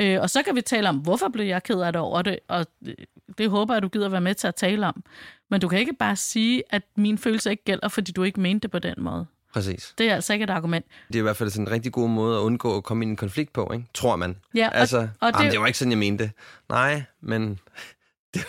Øh, 0.00 0.20
og 0.20 0.30
så 0.30 0.42
kan 0.42 0.56
vi 0.56 0.60
tale 0.60 0.88
om, 0.88 0.96
hvorfor 0.96 1.28
blev 1.28 1.46
jeg 1.46 1.62
ked 1.62 1.80
af 1.80 1.92
det 1.92 2.00
over 2.02 2.22
det, 2.22 2.38
og 2.48 2.66
det, 2.84 2.94
det 3.38 3.50
håber 3.50 3.74
jeg, 3.74 3.82
du 3.82 3.88
gider 3.88 4.08
være 4.08 4.20
med 4.20 4.34
til 4.34 4.46
at 4.48 4.54
tale 4.54 4.86
om. 4.86 5.04
Men 5.50 5.60
du 5.60 5.68
kan 5.68 5.78
ikke 5.78 5.92
bare 5.94 6.16
sige, 6.16 6.62
at 6.70 6.82
min 6.96 7.18
følelse 7.18 7.50
ikke 7.50 7.64
gælder, 7.64 7.88
fordi 7.88 8.12
du 8.12 8.22
ikke 8.22 8.40
mente 8.40 8.62
det 8.62 8.70
på 8.70 8.78
den 8.78 8.94
måde. 8.98 9.26
Præcis. 9.52 9.94
Det 9.98 10.10
er 10.10 10.14
altså 10.14 10.32
ikke 10.32 10.42
et 10.42 10.50
argument. 10.50 10.86
Det 11.08 11.14
er 11.14 11.18
i 11.18 11.22
hvert 11.22 11.36
fald 11.36 11.50
sådan 11.50 11.66
en 11.66 11.72
rigtig 11.72 11.92
god 11.92 12.08
måde 12.08 12.36
at 12.38 12.40
undgå 12.40 12.76
at 12.76 12.84
komme 12.84 13.04
ind 13.04 13.10
i 13.10 13.12
en 13.12 13.16
konflikt 13.16 13.52
på, 13.52 13.70
ikke? 13.74 13.84
Tror 13.94 14.16
man. 14.16 14.36
Ja, 14.54 14.68
og- 14.68 14.76
altså, 14.76 15.08
og 15.20 15.32
det- 15.32 15.40
det... 15.40 15.52
det 15.52 15.60
var 15.60 15.66
ikke 15.66 15.78
sådan, 15.78 15.90
jeg 15.92 15.98
mente 15.98 16.24
det. 16.24 16.32
Nej, 16.68 17.02
men 17.20 17.48
det, 18.34 18.42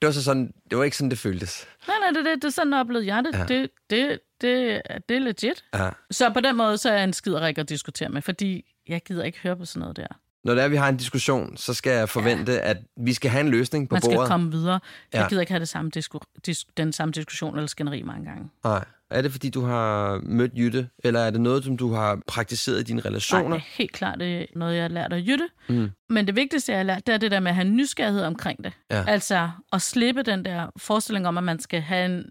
det 0.00 0.06
var 0.06 0.10
så 0.10 0.22
sådan, 0.24 0.52
det 0.70 0.78
var 0.78 0.84
ikke 0.84 0.96
sådan, 0.96 1.10
det 1.10 1.18
føltes. 1.18 1.66
Nej, 1.88 1.96
nej, 2.00 2.08
det, 2.08 2.24
det, 2.24 2.42
det 2.42 2.44
er 2.44 2.52
sådan 2.52 2.72
oplevede 2.72 3.14
jeg 3.14 3.24
det. 3.24 3.38
Ja. 3.38 3.44
Det, 3.44 3.70
det, 3.90 4.18
det, 4.40 4.82
det 5.08 5.16
er 5.16 5.20
legit. 5.20 5.64
Ja. 5.74 5.90
Så 6.10 6.30
på 6.30 6.40
den 6.40 6.56
måde, 6.56 6.78
så 6.78 6.90
er 6.90 6.94
jeg 6.94 7.04
en 7.04 7.12
skiderik 7.12 7.58
at 7.58 7.68
diskutere 7.68 8.08
med, 8.08 8.22
fordi 8.22 8.64
jeg 8.88 9.02
gider 9.02 9.24
ikke 9.24 9.38
høre 9.42 9.56
på 9.56 9.64
sådan 9.64 9.80
noget 9.80 9.96
der. 9.96 10.06
Når 10.44 10.54
det 10.54 10.64
er, 10.64 10.68
vi 10.68 10.76
har 10.76 10.88
en 10.88 10.96
diskussion, 10.96 11.56
så 11.56 11.74
skal 11.74 11.92
jeg 11.92 12.08
forvente, 12.08 12.60
at 12.60 12.76
vi 12.96 13.12
skal 13.12 13.30
have 13.30 13.40
en 13.40 13.48
løsning 13.48 13.88
på 13.88 13.94
Man 13.94 14.02
skal 14.02 14.14
bordet. 14.14 14.28
komme 14.30 14.50
videre. 14.50 14.80
Jeg 15.12 15.20
Ja. 15.20 15.28
gider 15.28 15.40
ikke 15.40 15.52
have 15.52 15.60
det 15.60 15.68
samme 15.68 15.90
disku- 15.96 16.40
dis- 16.48 16.64
den 16.76 16.92
samme 16.92 17.12
diskussion 17.12 17.54
eller 17.56 17.66
skænderi 17.66 18.02
mange 18.02 18.24
gange. 18.26 18.48
Nej. 18.64 18.84
Er 19.10 19.22
det, 19.22 19.32
fordi 19.32 19.50
du 19.50 19.64
har 19.64 20.20
mødt 20.22 20.52
Jytte, 20.56 20.88
eller 21.04 21.20
er 21.20 21.30
det 21.30 21.40
noget, 21.40 21.64
som 21.64 21.76
du 21.76 21.92
har 21.92 22.18
praktiseret 22.26 22.80
i 22.80 22.82
dine 22.82 23.00
Nej, 23.00 23.08
relationer? 23.08 23.48
det 23.56 23.56
er 23.56 23.66
helt 23.78 23.92
klart 23.92 24.18
det 24.18 24.40
er 24.40 24.46
noget, 24.56 24.74
jeg 24.74 24.82
har 24.84 24.88
lært 24.88 25.12
af 25.12 25.18
Jytte. 25.26 25.48
Mm. 25.68 25.90
Men 26.08 26.26
det 26.26 26.36
vigtigste, 26.36 26.72
jeg 26.72 26.78
har 26.78 26.84
lært, 26.84 27.06
det 27.06 27.12
er 27.12 27.18
det 27.18 27.30
der 27.30 27.40
med 27.40 27.50
at 27.50 27.54
have 27.54 27.68
nysgerrighed 27.68 28.22
omkring 28.22 28.64
det. 28.64 28.72
Ja. 28.90 29.04
Altså 29.08 29.50
at 29.72 29.82
slippe 29.82 30.22
den 30.22 30.44
der 30.44 30.66
forestilling 30.76 31.28
om, 31.28 31.38
at 31.38 31.44
man 31.44 31.60
skal 31.60 31.80
have 31.80 32.04
en, 32.06 32.24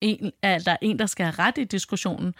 en, 0.00 0.32
at 0.42 0.66
der 0.66 0.72
er 0.72 0.76
en, 0.82 0.98
der 0.98 1.06
skal 1.06 1.26
have 1.26 1.34
ret 1.46 1.58
i 1.58 1.64
diskussionen. 1.64 2.34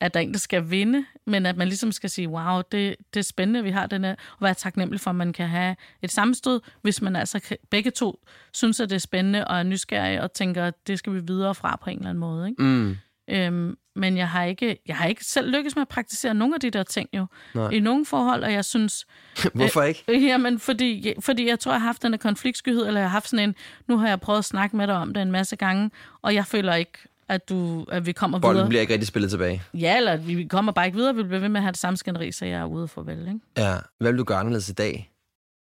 At 0.00 0.14
der 0.14 0.20
er 0.20 0.24
en, 0.24 0.32
der 0.32 0.38
skal 0.38 0.70
vinde, 0.70 1.04
men 1.26 1.46
at 1.46 1.56
man 1.56 1.68
ligesom 1.68 1.92
skal 1.92 2.10
sige, 2.10 2.28
wow, 2.28 2.60
det, 2.72 2.96
det 3.14 3.20
er 3.20 3.24
spændende, 3.24 3.62
vi 3.62 3.70
har 3.70 3.86
den 3.86 4.04
her, 4.04 4.10
og 4.12 4.40
være 4.40 4.54
taknemmelig 4.54 5.00
for, 5.00 5.10
at 5.10 5.16
man 5.16 5.32
kan 5.32 5.48
have 5.48 5.76
et 6.02 6.10
sammenstød, 6.12 6.60
hvis 6.82 7.02
man 7.02 7.16
altså 7.16 7.40
kan- 7.40 7.56
begge 7.70 7.90
to 7.90 8.24
synes, 8.52 8.80
at 8.80 8.90
det 8.90 8.96
er 8.96 9.00
spændende 9.00 9.46
og 9.46 9.58
er 9.58 9.62
nysgerrige 9.62 10.22
og 10.22 10.32
tænker, 10.32 10.64
at 10.64 10.74
det 10.86 10.98
skal 10.98 11.12
vi 11.14 11.20
videre 11.26 11.54
fra 11.54 11.78
på 11.84 11.90
en 11.90 11.96
eller 11.98 12.08
anden 12.10 12.20
måde. 12.20 12.48
Ikke? 12.48 12.62
Mm. 12.62 12.96
Øhm, 13.30 13.76
men 13.96 14.16
jeg 14.16 14.28
har, 14.28 14.44
ikke, 14.44 14.78
jeg 14.86 14.96
har 14.96 15.06
ikke 15.06 15.24
selv 15.24 15.50
lykkes 15.50 15.76
med 15.76 15.82
at 15.82 15.88
praktisere 15.88 16.34
nogle 16.34 16.54
af 16.54 16.60
de 16.60 16.70
der 16.70 16.82
ting 16.82 17.08
jo. 17.12 17.26
Nej. 17.54 17.70
I 17.70 17.80
nogle 17.80 18.06
forhold, 18.06 18.42
og 18.44 18.52
jeg 18.52 18.64
synes, 18.64 19.06
Hvorfor 19.54 19.82
ikke? 19.82 20.04
Øh, 20.12 20.24
Jamen, 20.24 20.58
fordi, 20.58 21.12
fordi 21.20 21.46
jeg 21.48 21.60
tror, 21.60 21.72
jeg 21.72 21.80
har 21.80 21.86
haft 21.86 22.02
den 22.02 22.12
her 22.12 22.18
konfliktskyhed, 22.18 22.86
eller 22.86 23.00
jeg 23.00 23.08
har 23.08 23.12
haft 23.14 23.28
sådan 23.28 23.48
en, 23.48 23.54
nu 23.86 23.98
har 23.98 24.08
jeg 24.08 24.20
prøvet 24.20 24.38
at 24.38 24.44
snakke 24.44 24.76
med 24.76 24.86
dig 24.86 24.94
om 24.96 25.14
det 25.14 25.22
en 25.22 25.30
masse 25.32 25.56
gange, 25.56 25.90
og 26.22 26.34
jeg 26.34 26.46
føler 26.46 26.74
ikke, 26.74 26.98
at, 27.28 27.48
du, 27.48 27.84
at 27.92 28.06
vi 28.06 28.12
kommer 28.12 28.38
Bolden 28.38 28.56
videre. 28.56 28.68
bliver 28.68 28.80
ikke 28.80 28.92
rigtig 28.92 29.06
spillet 29.08 29.30
tilbage. 29.30 29.62
Ja, 29.74 29.96
eller 29.96 30.12
at 30.12 30.26
vi 30.26 30.44
kommer 30.44 30.72
bare 30.72 30.86
ikke 30.86 30.96
videre, 30.98 31.14
vi 31.14 31.22
bliver 31.22 31.40
ved 31.40 31.48
med 31.48 31.60
at 31.60 31.62
have 31.62 31.72
det 31.72 31.80
samme 31.80 31.96
skænderi, 31.96 32.32
så 32.32 32.44
jeg 32.46 32.60
er 32.60 32.64
ude 32.64 32.88
for 32.88 33.02
vel, 33.02 33.18
ikke? 33.18 33.40
Ja. 33.56 33.76
Hvad 33.98 34.12
vil 34.12 34.18
du 34.18 34.24
gøre 34.24 34.38
anderledes 34.38 34.68
i 34.68 34.72
dag? 34.72 35.12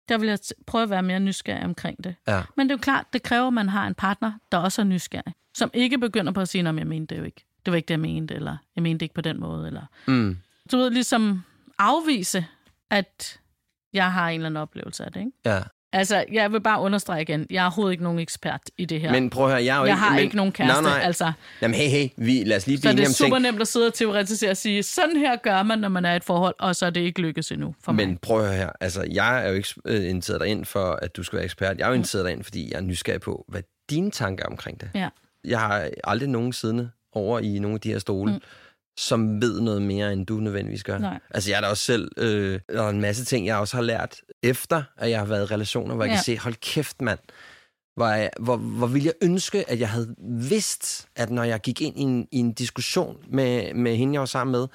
Der 0.09 0.17
vil 0.17 0.29
jeg 0.29 0.39
prøve 0.67 0.83
at 0.83 0.89
være 0.89 1.03
mere 1.03 1.19
nysgerrig 1.19 1.63
omkring 1.63 2.03
det. 2.03 2.15
Ja. 2.27 2.41
Men 2.57 2.69
det 2.69 2.73
er 2.73 2.77
jo 2.77 2.81
klart, 2.81 3.05
det 3.13 3.23
kræver, 3.23 3.47
at 3.47 3.53
man 3.53 3.69
har 3.69 3.87
en 3.87 3.95
partner, 3.95 4.31
der 4.51 4.57
også 4.57 4.81
er 4.81 4.85
nysgerrig. 4.85 5.33
Som 5.57 5.69
ikke 5.73 5.97
begynder 5.97 6.31
på 6.31 6.41
at 6.41 6.49
sige, 6.49 6.69
at 6.69 6.75
jeg 6.75 6.87
mente 6.87 7.15
det 7.15 7.21
jo 7.21 7.25
ikke. 7.25 7.45
Det 7.65 7.71
var 7.71 7.75
ikke 7.77 7.87
det, 7.87 7.93
jeg 7.93 7.99
mente, 7.99 8.33
eller 8.33 8.57
jeg 8.75 8.83
mente 8.83 8.99
det 8.99 9.01
ikke 9.01 9.15
på 9.15 9.21
den 9.21 9.39
måde. 9.39 9.67
Eller... 9.67 9.81
Mm. 10.07 10.37
Du 10.71 10.77
ved, 10.77 10.89
ligesom 10.89 11.43
afvise, 11.79 12.45
at 12.89 13.39
jeg 13.93 14.13
har 14.13 14.29
en 14.29 14.35
eller 14.35 14.45
anden 14.45 14.61
oplevelse 14.61 15.05
af 15.05 15.11
det, 15.11 15.19
ikke? 15.19 15.31
Ja. 15.45 15.61
Altså, 15.95 16.25
jeg 16.31 16.51
vil 16.51 16.61
bare 16.61 16.79
understrege 16.81 17.21
igen, 17.21 17.47
jeg 17.49 17.59
er 17.59 17.63
overhovedet 17.63 17.91
ikke 17.91 18.03
nogen 18.03 18.19
ekspert 18.19 18.61
i 18.77 18.85
det 18.85 19.01
her. 19.01 19.11
Men 19.11 19.29
prøv 19.29 19.45
at 19.45 19.51
høre, 19.51 19.65
jeg 19.65 19.75
er 19.75 19.79
jo 19.79 19.85
jeg 19.85 19.91
ikke... 19.91 19.99
har 19.99 20.13
men, 20.15 20.19
ikke 20.23 20.35
nogen 20.35 20.51
kæreste, 20.51 20.81
Nej, 20.83 20.91
nej. 20.97 21.05
altså. 21.05 21.31
Jamen, 21.61 21.75
hey, 21.75 21.89
hey, 21.89 22.07
vi, 22.17 22.43
lad 22.43 22.57
os 22.57 22.67
lige 22.67 22.77
Så 22.77 22.81
blive 22.81 22.91
det 22.91 22.97
enige 22.99 23.09
er 23.09 23.13
super 23.13 23.35
ting. 23.35 23.41
nemt 23.43 23.61
at 23.61 23.67
sidde 23.67 23.87
og 23.87 23.93
teoretisere 23.93 24.51
og 24.51 24.57
sige, 24.57 24.83
sådan 24.83 25.17
her 25.17 25.35
gør 25.35 25.63
man, 25.63 25.79
når 25.79 25.89
man 25.89 26.05
er 26.05 26.13
i 26.13 26.15
et 26.15 26.23
forhold, 26.23 26.55
og 26.59 26.75
så 26.75 26.85
er 26.85 26.89
det 26.89 27.01
ikke 27.01 27.21
lykkes 27.21 27.51
endnu 27.51 27.75
for 27.83 27.91
mig. 27.91 28.07
Men 28.07 28.17
prøv 28.17 28.39
at 28.39 28.45
høre 28.47 28.55
her. 28.57 28.69
Altså, 28.81 29.05
jeg 29.11 29.43
er 29.45 29.49
jo 29.49 29.53
ikke 29.55 29.67
øh, 29.85 30.09
inviteret 30.09 30.41
dig 30.41 30.47
ind 30.49 30.65
for, 30.65 30.99
at 31.01 31.15
du 31.15 31.23
skal 31.23 31.37
være 31.37 31.45
ekspert. 31.45 31.77
Jeg 31.77 31.83
er 31.83 31.87
jo 31.87 31.93
inviteret 31.93 32.25
dig 32.25 32.31
ind, 32.33 32.43
fordi 32.43 32.71
jeg 32.71 32.77
er 32.77 32.81
nysgerrig 32.81 33.21
på, 33.21 33.45
hvad 33.47 33.61
dine 33.89 34.11
tanker 34.11 34.43
er 34.43 34.49
omkring 34.49 34.81
det. 34.81 34.89
Ja. 34.95 35.09
Jeg 35.45 35.59
har 35.59 35.89
aldrig 36.03 36.29
nogen 36.29 36.53
siddende 36.53 36.89
over 37.13 37.39
i 37.39 37.59
nogle 37.59 37.75
af 37.75 37.81
de 37.81 37.91
her 37.91 37.99
stole, 37.99 38.33
mm. 38.33 38.39
Som 38.97 39.41
ved 39.41 39.61
noget 39.61 39.81
mere, 39.81 40.13
end 40.13 40.25
du 40.25 40.33
nødvendigvis 40.37 40.83
gør. 40.83 40.97
Nej. 40.97 41.19
Altså, 41.33 41.49
jeg 41.51 41.57
er 41.57 41.61
da 41.61 41.67
også 41.67 41.83
selv... 41.83 42.11
Øh, 42.17 42.59
der 42.69 42.83
er 42.83 42.89
en 42.89 43.01
masse 43.01 43.25
ting, 43.25 43.45
jeg 43.45 43.57
også 43.57 43.77
har 43.77 43.81
lært 43.83 44.21
efter, 44.43 44.83
at 44.97 45.09
jeg 45.09 45.19
har 45.19 45.25
været 45.25 45.49
i 45.49 45.53
relationer, 45.53 45.95
hvor 45.95 46.03
jeg 46.03 46.09
Ja. 46.11 46.15
kan 46.15 46.23
se, 46.23 46.37
hold 46.39 46.53
kæft, 46.55 47.01
mand. 47.01 47.19
Hvor, 47.95 48.07
jeg, 48.07 48.29
hvor, 48.39 48.57
hvor 48.57 48.87
ville 48.87 49.05
jeg 49.05 49.13
ønske, 49.21 49.69
at 49.69 49.79
jeg 49.79 49.89
havde 49.89 50.15
vidst, 50.49 51.07
at 51.15 51.29
når 51.29 51.43
jeg 51.43 51.59
gik 51.61 51.81
ind 51.81 51.99
i 51.99 52.01
en, 52.01 52.27
i 52.31 52.37
en 52.37 52.53
diskussion 52.53 53.17
med, 53.29 53.73
med 53.73 53.95
hende, 53.95 54.13
jeg 54.13 54.19
var 54.19 54.25
sammen 54.25 54.51
med, 54.51 54.67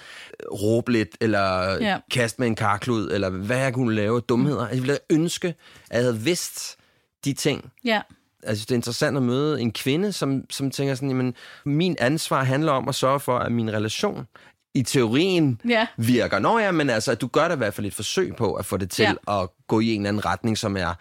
råbe 0.52 0.92
lidt, 0.92 1.08
eller 1.20 1.72
Ja. 1.80 1.98
kaste 2.10 2.40
med 2.40 2.48
en 2.48 2.54
karklud, 2.54 3.10
eller 3.12 3.30
hvad 3.30 3.58
jeg 3.58 3.74
kunne 3.74 3.94
lave 3.94 4.20
dumheder. 4.20 4.68
Jeg 4.68 4.78
ville 4.78 4.98
ønske, 5.10 5.48
at 5.90 5.96
jeg 5.96 6.00
havde 6.02 6.18
vidst 6.18 6.76
de 7.24 7.32
ting. 7.32 7.72
Ja, 7.84 8.00
Altså, 8.42 8.64
det 8.64 8.70
er 8.70 8.76
interessant 8.76 9.16
at 9.16 9.22
møde 9.22 9.60
en 9.60 9.72
kvinde, 9.72 10.12
som, 10.12 10.44
som 10.50 10.70
tænker 10.70 10.94
sådan, 10.94 11.08
jamen, 11.08 11.34
min 11.64 11.96
ansvar 11.98 12.44
handler 12.44 12.72
om 12.72 12.88
at 12.88 12.94
sørge 12.94 13.20
for, 13.20 13.38
at 13.38 13.52
min 13.52 13.72
relation 13.72 14.26
i 14.74 14.82
teorien 14.82 15.60
ja, 15.68 15.86
virker. 15.96 16.38
Nå 16.38 16.58
ja, 16.58 16.70
men 16.70 16.90
altså, 16.90 17.12
at 17.12 17.20
du 17.20 17.26
gør 17.26 17.48
da 17.48 17.54
i 17.54 17.56
hvert 17.56 17.74
fald 17.74 17.86
et 17.86 17.94
forsøg 17.94 18.36
på 18.36 18.54
at 18.54 18.66
få 18.66 18.76
det 18.76 18.90
til 18.90 19.02
ja. 19.28 19.40
at 19.42 19.48
gå 19.68 19.80
i 19.80 19.94
en 19.94 20.00
eller 20.00 20.08
anden 20.08 20.24
retning, 20.24 20.58
som 20.58 20.76
er 20.76 20.94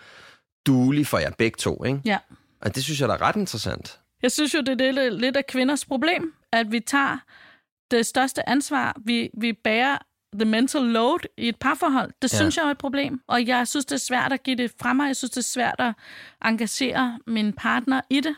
duelig 0.67 1.07
for 1.07 1.17
jer 1.17 1.31
begge 1.37 1.57
to, 1.57 1.83
ikke? 1.83 2.01
ja. 2.05 2.17
Og 2.61 2.75
det 2.75 2.83
synes 2.83 3.01
jeg 3.01 3.09
da 3.09 3.13
er 3.13 3.21
ret 3.21 3.35
interessant. 3.35 3.99
Jeg 4.21 4.31
synes 4.31 4.53
jo, 4.53 4.61
det 4.61 4.81
er 4.81 4.91
lidt, 4.91 5.21
lidt 5.21 5.37
af 5.37 5.47
kvinders 5.47 5.85
problem, 5.85 6.33
at 6.51 6.71
vi 6.71 6.79
tager 6.79 7.17
det 7.91 8.05
største 8.05 8.49
ansvar. 8.49 8.95
Vi, 9.05 9.29
vi 9.37 9.53
bærer 9.53 9.97
the 10.33 10.45
mental 10.45 10.81
load 10.81 11.19
i 11.37 11.47
et 11.47 11.55
parforhold. 11.59 12.11
Det 12.21 12.33
Ja. 12.33 12.37
synes 12.37 12.57
jeg 12.57 12.65
er 12.65 12.71
et 12.71 12.77
problem. 12.77 13.21
Og 13.27 13.47
jeg 13.47 13.67
synes, 13.67 13.85
det 13.85 13.95
er 13.95 13.99
svært 13.99 14.33
at 14.33 14.43
give 14.43 14.55
det 14.57 14.71
fra 14.81 14.93
mig. 14.93 15.07
Jeg 15.07 15.15
synes, 15.15 15.31
det 15.31 15.37
er 15.37 15.41
svært 15.41 15.75
at 15.79 15.93
engagere 16.45 17.19
min 17.27 17.53
partner 17.53 18.01
i 18.09 18.21
det. 18.21 18.35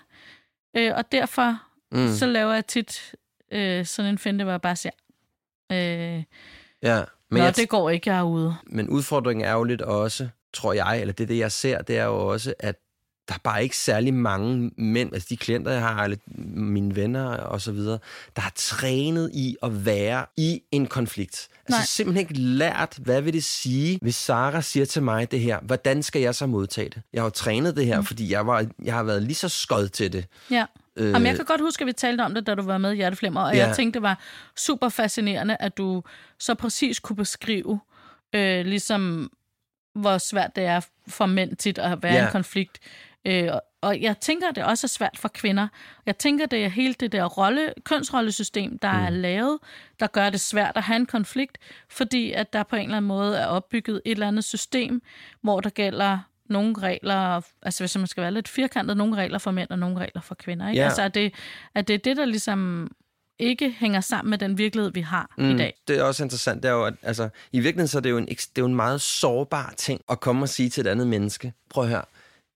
Øh, 0.78 0.92
og 0.96 1.12
derfor 1.12 1.58
mm. 1.92 2.08
så 2.14 2.26
laver 2.26 2.54
jeg 2.54 2.66
tit 2.68 3.16
øh, 3.52 3.86
sådan 3.86 4.12
en 4.12 4.18
finte, 4.18 4.44
hvor 4.44 4.52
jeg 4.54 4.62
bare 4.62 4.76
siger, 4.76 4.92
øh, 5.72 6.24
Ja, 6.84 7.04
men 7.32 7.38
Nå, 7.40 7.44
jeg, 7.44 7.56
det 7.56 7.70
går 7.70 7.90
ikke, 7.90 8.10
jeg 8.10 8.18
er 8.20 8.24
ude. 8.24 8.56
men 8.68 8.90
udfordringen 8.90 9.46
er 9.46 9.52
jo 9.54 9.64
lidt 9.64 9.82
også, 9.82 10.30
tror 10.54 10.74
jeg, 10.74 11.02
eller 11.02 11.14
det 11.14 11.24
er 11.24 11.28
det, 11.28 11.38
jeg 11.38 11.52
ser, 11.52 11.82
det 11.82 11.98
er 11.98 12.06
jo 12.06 12.28
også, 12.28 12.54
at 12.60 12.76
der 13.32 13.36
er 13.36 13.42
bare 13.44 13.64
ikke 13.64 13.78
særlig 13.78 14.14
mange 14.14 14.72
mænd, 14.78 15.14
altså 15.14 15.28
de 15.30 15.38
klienter, 15.38 15.72
jeg 15.72 15.82
har, 15.82 16.04
eller 16.04 16.18
mine 16.56 16.96
venner 16.96 17.26
og 17.26 17.62
så 17.62 17.72
videre, 17.72 18.00
der 18.36 18.42
har 18.42 18.52
trænet 18.56 19.32
i 19.34 19.56
at 19.64 19.86
være 19.86 20.26
i 20.38 20.62
en 20.72 20.88
konflikt. 20.88 21.48
Altså 21.60 21.80
Nej. 21.80 21.86
simpelthen 21.86 22.22
ikke 22.30 22.34
lært, 22.42 22.98
hvad 23.02 23.22
vil 23.22 23.34
det 23.34 23.44
sige, 23.44 24.00
hvis 24.02 24.16
Sara 24.16 24.62
siger 24.62 24.86
til 24.86 25.04
mig 25.04 25.32
det 25.32 25.40
her, 25.40 25.60
hvordan 25.62 26.04
skal 26.04 26.22
jeg 26.22 26.36
så 26.36 26.46
modtage 26.48 26.90
det? 26.90 27.02
Jeg 27.14 27.22
har 27.22 27.26
jo 27.26 27.30
trænet 27.30 27.76
det 27.76 27.86
her, 27.86 28.00
mm. 28.00 28.06
fordi 28.06 28.32
jeg, 28.32 28.48
var, 28.48 28.66
jeg 28.84 28.94
har 28.94 29.04
været 29.04 29.24
lige 29.24 29.36
så 29.36 29.50
skod 29.50 29.88
til 29.88 30.14
det. 30.14 30.26
Ja. 30.52 30.66
Øh, 30.96 31.12
Jamen, 31.12 31.26
jeg 31.28 31.36
kan 31.36 31.46
godt 31.46 31.62
huske, 31.62 31.82
at 31.82 31.88
vi 31.88 31.94
talte 31.94 32.22
om 32.22 32.34
det, 32.34 32.48
da 32.48 32.56
du 32.56 32.64
var 32.64 32.78
med 32.78 32.92
i 32.92 32.96
Hjerteflimmer, 32.96 33.42
og 33.42 33.56
Ja. 33.56 33.68
jeg 33.68 33.76
tænkte, 33.76 33.98
det 33.98 34.04
var 34.04 34.20
super 34.58 34.90
fascinerende, 34.90 35.58
at 35.60 35.78
du 35.78 36.04
så 36.40 36.56
præcis 36.56 37.00
kunne 37.00 37.16
beskrive, 37.16 37.80
øh, 38.36 38.66
ligesom, 38.66 39.32
hvor 39.96 40.18
svært 40.18 40.56
det 40.56 40.64
er 40.66 40.82
for 41.08 41.26
mænd 41.26 41.56
tit 41.56 41.78
at 41.78 42.04
være 42.04 42.14
i 42.14 42.16
Ja. 42.16 42.26
en 42.26 42.32
konflikt. 42.32 42.80
Øh, 43.26 43.50
og- 43.82 44.02
jeg 44.02 44.20
tænker, 44.20 44.48
at 44.50 44.56
det 44.56 44.64
også 44.64 44.88
er 44.88 44.90
svært 44.90 45.18
for 45.18 45.28
kvinder. 45.28 45.68
Jeg 46.06 46.18
tænker, 46.18 46.46
det 46.46 46.66
er 46.66 46.70
hele 46.70 46.94
det 46.94 47.12
der 47.12 47.26
rolle, 47.26 47.74
kønsrollesystem, 47.84 48.80
der 48.80 48.92
mm. 48.92 49.06
er 49.06 49.10
lavet, 49.10 49.60
der 50.00 50.08
gør 50.08 50.30
det 50.30 50.40
svært 50.40 50.72
at 50.76 50.84
have 50.84 50.96
en 50.96 51.06
konflikt, 51.06 51.58
fordi 51.90 52.32
at 52.32 52.54
der 52.54 52.64
på 52.64 52.76
en 52.76 52.82
eller 52.82 52.98
anden 52.98 53.08
måde 53.08 53.38
er 53.38 53.46
opbygget 53.46 54.02
et 54.06 54.12
eller 54.12 54.28
andet 54.28 54.44
system, 54.44 55.02
hvor 55.42 55.60
der 55.60 55.70
gælder 55.70 56.20
nogle 56.46 56.76
regler, 56.80 57.42
altså 57.62 57.84
hvis 57.84 57.98
man 57.98 58.08
skal 58.08 58.22
være 58.22 58.32
lidt 58.32 58.48
firkantet, 58.48 58.98
nogle 58.98 59.16
regler 59.16 59.38
for 59.38 59.52
mænd 59.52 59.70
og 59.70 59.80
nogle 59.80 60.00
regler 60.00 60.22
for 60.22 60.36
kvinder. 60.36 60.70
Ikke? 60.70 60.80
Ja. 60.80 60.86
Altså 60.86 61.02
at 61.02 61.16
det, 61.16 61.34
at 61.76 61.88
det 61.88 61.94
er 61.94 61.98
det, 61.98 62.18
der 62.18 62.26
ligesom 62.26 62.92
ikke 63.40 63.76
hænger 63.80 64.02
sammen 64.02 64.30
med 64.30 64.38
den 64.38 64.58
virkelighed, 64.58 64.92
vi 64.92 65.02
har 65.02 65.34
mm. 65.38 65.50
i 65.50 65.58
dag. 65.58 65.74
Det 65.88 65.98
er 65.98 66.04
også 66.04 66.24
interessant, 66.24 66.64
det 66.64 66.70
er 66.70 66.74
jo, 66.74 66.86
at 66.86 66.94
altså, 67.02 67.30
i 67.52 67.60
virkeligheden 67.60 67.88
så 67.88 67.98
er 67.98 68.02
det 68.02 68.10
jo 68.10 68.18
en, 68.18 68.26
det 68.26 68.48
er 68.56 68.62
jo 68.62 68.66
en 68.66 68.76
meget 68.76 69.02
sårbar 69.02 69.74
ting 69.78 70.02
at 70.10 70.20
komme 70.20 70.42
og 70.42 70.50
sige 70.50 70.70
til 70.70 70.82
et 70.82 70.88
andet 70.88 71.08
menneske, 71.08 71.54
prøv 71.70 71.84
at 71.84 71.90
høre, 71.90 72.04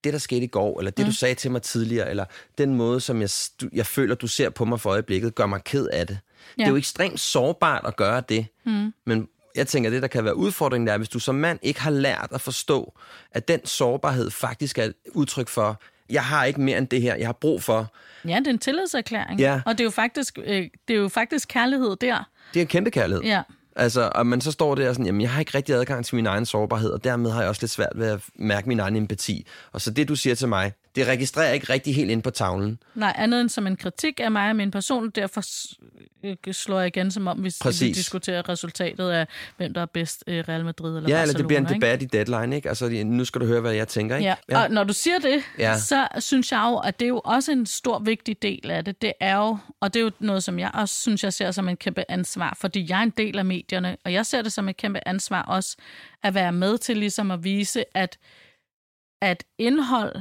det 0.05 0.13
der 0.13 0.19
skete 0.19 0.43
i 0.43 0.47
går, 0.47 0.79
eller 0.79 0.91
det 0.91 1.05
mm. 1.05 1.11
du 1.11 1.15
sagde 1.15 1.35
til 1.35 1.51
mig 1.51 1.61
tidligere, 1.61 2.09
eller 2.09 2.25
den 2.57 2.75
måde, 2.75 3.01
som 3.01 3.21
jeg, 3.21 3.29
du, 3.61 3.69
jeg 3.73 3.85
føler, 3.85 4.15
du 4.15 4.27
ser 4.27 4.49
på 4.49 4.65
mig 4.65 4.81
for 4.81 4.89
øjeblikket, 4.89 5.35
gør 5.35 5.45
mig 5.45 5.63
ked 5.63 5.87
af 5.87 6.07
det. 6.07 6.19
Ja. 6.57 6.63
Det 6.63 6.67
er 6.67 6.71
jo 6.71 6.77
ekstremt 6.77 7.19
sårbart 7.19 7.85
at 7.85 7.95
gøre 7.95 8.23
det, 8.29 8.45
mm. 8.65 8.93
men 9.05 9.27
jeg 9.55 9.67
tænker, 9.67 9.89
det 9.89 10.01
der 10.01 10.07
kan 10.07 10.23
være 10.23 10.35
udfordringen, 10.35 10.87
det 10.87 10.93
er, 10.93 10.97
hvis 10.97 11.09
du 11.09 11.19
som 11.19 11.35
mand 11.35 11.59
ikke 11.61 11.81
har 11.81 11.91
lært 11.91 12.27
at 12.31 12.41
forstå, 12.41 12.93
at 13.31 13.47
den 13.47 13.65
sårbarhed 13.65 14.31
faktisk 14.31 14.77
er 14.77 14.83
et 14.83 14.93
udtryk 15.13 15.47
for, 15.47 15.81
jeg 16.09 16.23
har 16.23 16.45
ikke 16.45 16.61
mere 16.61 16.77
end 16.77 16.87
det 16.87 17.01
her, 17.01 17.15
jeg 17.15 17.27
har 17.27 17.33
brug 17.33 17.63
for. 17.63 17.93
Ja, 18.25 18.39
det 18.39 18.47
er 18.47 18.51
en 18.51 18.59
tillidserklæring. 18.59 19.39
Ja. 19.39 19.61
Og 19.65 19.71
det 19.71 19.79
er, 19.79 19.83
jo 19.83 19.89
faktisk, 19.89 20.39
øh, 20.45 20.67
det 20.87 20.93
er 20.93 20.99
jo 20.99 21.09
faktisk 21.09 21.47
kærlighed 21.47 21.95
der. 21.95 22.29
Det 22.53 22.59
er 22.59 22.61
en 22.61 22.67
kæmpe 22.67 22.91
kærlighed. 22.91 23.23
Ja. 23.23 23.41
Altså, 23.75 24.11
og 24.15 24.27
man 24.27 24.41
så 24.41 24.51
står 24.51 24.75
der 24.75 24.93
sådan, 24.93 25.05
jamen 25.05 25.21
jeg 25.21 25.31
har 25.31 25.39
ikke 25.39 25.57
rigtig 25.57 25.75
adgang 25.75 26.05
til 26.05 26.15
min 26.15 26.25
egen 26.25 26.45
sårbarhed, 26.45 26.89
og 26.89 27.03
dermed 27.03 27.31
har 27.31 27.39
jeg 27.41 27.49
også 27.49 27.61
lidt 27.61 27.71
svært 27.71 27.91
ved 27.95 28.07
at 28.07 28.21
mærke 28.35 28.67
min 28.67 28.79
egen 28.79 28.95
empati. 28.95 29.47
Og 29.71 29.81
så 29.81 29.91
det, 29.91 30.07
du 30.07 30.15
siger 30.15 30.35
til 30.35 30.47
mig, 30.47 30.73
det 30.95 31.07
registrerer 31.07 31.51
ikke 31.53 31.73
rigtig 31.73 31.95
helt 31.95 32.11
ind 32.11 32.23
på 32.23 32.29
tavlen. 32.29 32.79
Nej, 32.95 33.13
andet 33.17 33.41
end 33.41 33.49
som 33.49 33.67
en 33.67 33.77
kritik 33.77 34.19
af 34.19 34.31
mig 34.31 34.49
og 34.49 34.55
min 34.55 34.71
person, 34.71 35.09
derfor 35.09 35.41
slår 36.51 36.79
jeg 36.79 36.87
igen, 36.87 37.11
som 37.11 37.27
om 37.27 37.37
vi, 37.43 37.43
vi 37.47 37.53
Præcis. 37.61 37.97
diskuterer 37.97 38.49
resultatet 38.49 39.09
af, 39.09 39.27
hvem 39.57 39.73
der 39.73 39.81
er 39.81 39.85
bedst, 39.85 40.23
øh, 40.27 40.43
Real 40.49 40.65
Madrid 40.65 40.97
eller 40.97 41.09
Ja, 41.09 41.13
Barcelona. 41.15 41.21
eller 41.21 41.37
det 41.37 41.47
bliver 41.47 41.59
en 41.59 41.65
ikke? 41.65 41.73
debat 41.75 42.01
i 42.01 42.05
deadline, 42.05 42.55
ikke? 42.55 42.69
Altså, 42.69 42.89
nu 43.05 43.25
skal 43.25 43.41
du 43.41 43.45
høre, 43.45 43.61
hvad 43.61 43.71
jeg 43.73 43.87
tænker, 43.87 44.15
ikke? 44.15 44.35
Ja. 44.49 44.63
og 44.63 44.71
når 44.71 44.83
du 44.83 44.93
siger 44.93 45.19
det, 45.19 45.43
Ja. 45.59 45.69
ja. 45.71 45.77
så 45.77 46.07
synes 46.19 46.51
jeg 46.51 46.63
jo, 46.71 46.77
at 46.77 46.99
det 46.99 47.05
er 47.05 47.09
jo 47.09 47.21
også 47.25 47.51
en 47.51 47.65
stor, 47.65 47.99
vigtig 47.99 48.41
del 48.41 48.71
af 48.71 48.85
det. 48.85 49.01
Det 49.01 49.13
er 49.19 49.35
jo, 49.37 49.57
og 49.81 49.93
det 49.93 49.99
er 49.99 50.03
jo 50.03 50.11
noget, 50.19 50.43
som 50.43 50.59
jeg 50.59 50.71
også 50.73 51.01
synes, 51.01 51.23
jeg 51.23 51.33
ser 51.33 51.51
som 51.51 51.69
en 51.69 51.77
kæmpe 51.77 52.03
ansvar, 52.09 52.57
fordi 52.61 52.85
jeg 52.89 52.99
er 52.99 53.03
en 53.03 53.13
del 53.17 53.37
af 53.39 53.45
medierne, 53.45 53.97
og 54.05 54.13
jeg 54.13 54.25
ser 54.25 54.41
det 54.41 54.51
som 54.53 54.69
et 54.69 54.77
kæmpe 54.77 54.99
ansvar 55.07 55.41
også 55.41 55.77
at 56.23 56.33
være 56.33 56.51
med 56.51 56.77
til 56.77 56.97
ligesom 56.97 57.31
at 57.31 57.43
vise, 57.43 57.83
at, 57.97 58.17
at 59.21 59.43
indhold 59.57 60.15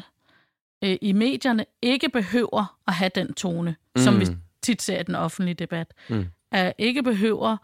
øh, 0.85 0.97
i 1.03 1.12
medierne 1.12 1.64
ikke 1.82 2.09
behøver 2.09 2.78
at 2.87 2.95
have 2.95 3.11
den 3.14 3.35
tone, 3.35 3.76
mm. 3.97 4.03
som 4.03 4.20
vi 4.20 4.26
tit 4.62 4.82
ser 4.82 5.01
i 5.01 5.03
den 5.03 5.14
offentlige 5.14 5.55
debat. 5.55 5.95
Mm. 6.09 6.26
At 6.53 6.72
ikke 6.78 7.03
behøver 7.03 7.57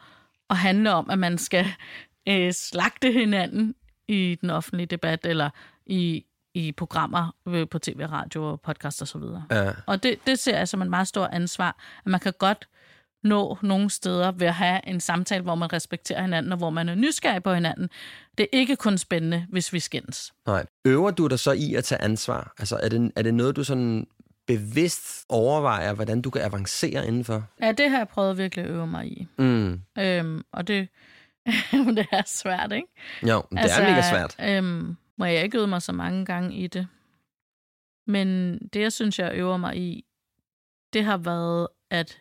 at 0.51 0.57
handle 0.57 0.93
om, 0.93 1.11
at 1.11 1.19
man 1.19 1.39
skal 1.39 1.67
øh, 2.29 2.53
slagte 2.53 3.13
hinanden 3.13 3.75
i 4.09 4.39
den 4.41 4.51
offentlige 4.51 4.87
debat, 4.87 5.27
eller 5.27 5.51
i, 5.87 6.25
i 6.55 6.73
programmer 6.73 7.35
øh, 7.49 7.69
på 7.69 7.79
tv, 7.79 8.07
radio, 8.13 8.57
podcast 8.57 9.03
og 9.03 9.09
så 9.09 9.19
videre. 9.19 9.45
Ja. 9.51 9.73
Og 9.87 10.03
det, 10.03 10.27
det 10.27 10.39
ser 10.39 10.59
jeg 10.59 10.69
som 10.69 10.83
en 10.83 10.91
meget 10.91 11.09
stor 11.09 11.27
ansvar, 11.27 11.77
at 12.05 12.11
man 12.11 12.21
kan 12.21 12.33
godt 12.39 12.69
nå 13.23 13.59
nogle 13.63 13.91
steder 13.91 14.33
ved 14.33 14.47
at 14.47 14.55
have 14.55 14.81
en 14.89 15.01
samtale, 15.01 15.43
hvor 15.43 15.55
man 15.55 15.73
respekterer 15.73 16.23
hinanden, 16.23 16.53
og 16.53 16.59
hvor 16.59 16.71
man 16.71 16.89
er 16.89 16.95
nysgerrig 16.95 17.43
på 17.43 17.55
hinanden. 17.55 17.91
Det 18.39 18.45
er 18.53 18.59
ikke 18.59 18.77
kun 18.77 18.99
spændende, 18.99 19.47
hvis 19.49 19.73
vi 19.73 19.81
skændes. 19.81 20.33
Nej. 20.47 20.67
Øver 20.85 21.11
du 21.11 21.27
dig 21.27 21.39
så 21.39 21.53
i 21.53 21.75
at 21.75 21.85
tage 21.85 22.03
ansvar? 22.03 22.55
Altså, 22.59 22.77
er 22.83 22.89
det, 22.89 23.13
er 23.17 23.23
det 23.23 23.35
noget, 23.35 23.57
du 23.57 23.65
sådan 23.65 24.07
bevidst 24.47 25.27
overvejer, 25.29 25.93
hvordan 25.93 26.23
du 26.23 26.31
kan 26.31 26.43
avancere 26.43 27.07
indenfor? 27.07 27.45
Ja, 27.63 27.73
det 27.73 27.91
har 27.91 27.99
jeg 27.99 28.09
prøvet 28.09 28.39
virkelig 28.39 28.65
at 28.65 28.71
øve 28.71 28.87
mig 28.87 29.07
i. 29.07 29.27
Mm. 29.39 29.81
Øhm, 29.99 30.45
og 30.53 30.69
det, 30.69 30.89
det 31.97 32.07
er 32.13 32.23
svært, 32.27 32.73
ikke? 32.73 32.89
Jo, 33.23 33.43
det 33.51 33.59
altså, 33.59 33.81
er 33.81 33.91
mega 33.91 34.03
svært. 34.11 34.37
Øhm, 34.41 34.97
må 35.17 35.25
jeg 35.25 35.45
ikke 35.45 35.59
øve 35.59 35.67
mig 35.67 35.83
så 35.83 35.93
mange 35.93 36.25
gange 36.25 36.57
i 36.57 36.67
det. 36.67 36.87
Men 38.07 38.59
det, 38.59 38.81
jeg 38.81 38.93
synes, 38.93 39.19
jeg 39.19 39.35
øver 39.35 39.57
mig 39.57 39.77
i, 39.77 40.05
det 40.93 41.05
har 41.05 41.17
været 41.17 41.69
at 41.91 42.19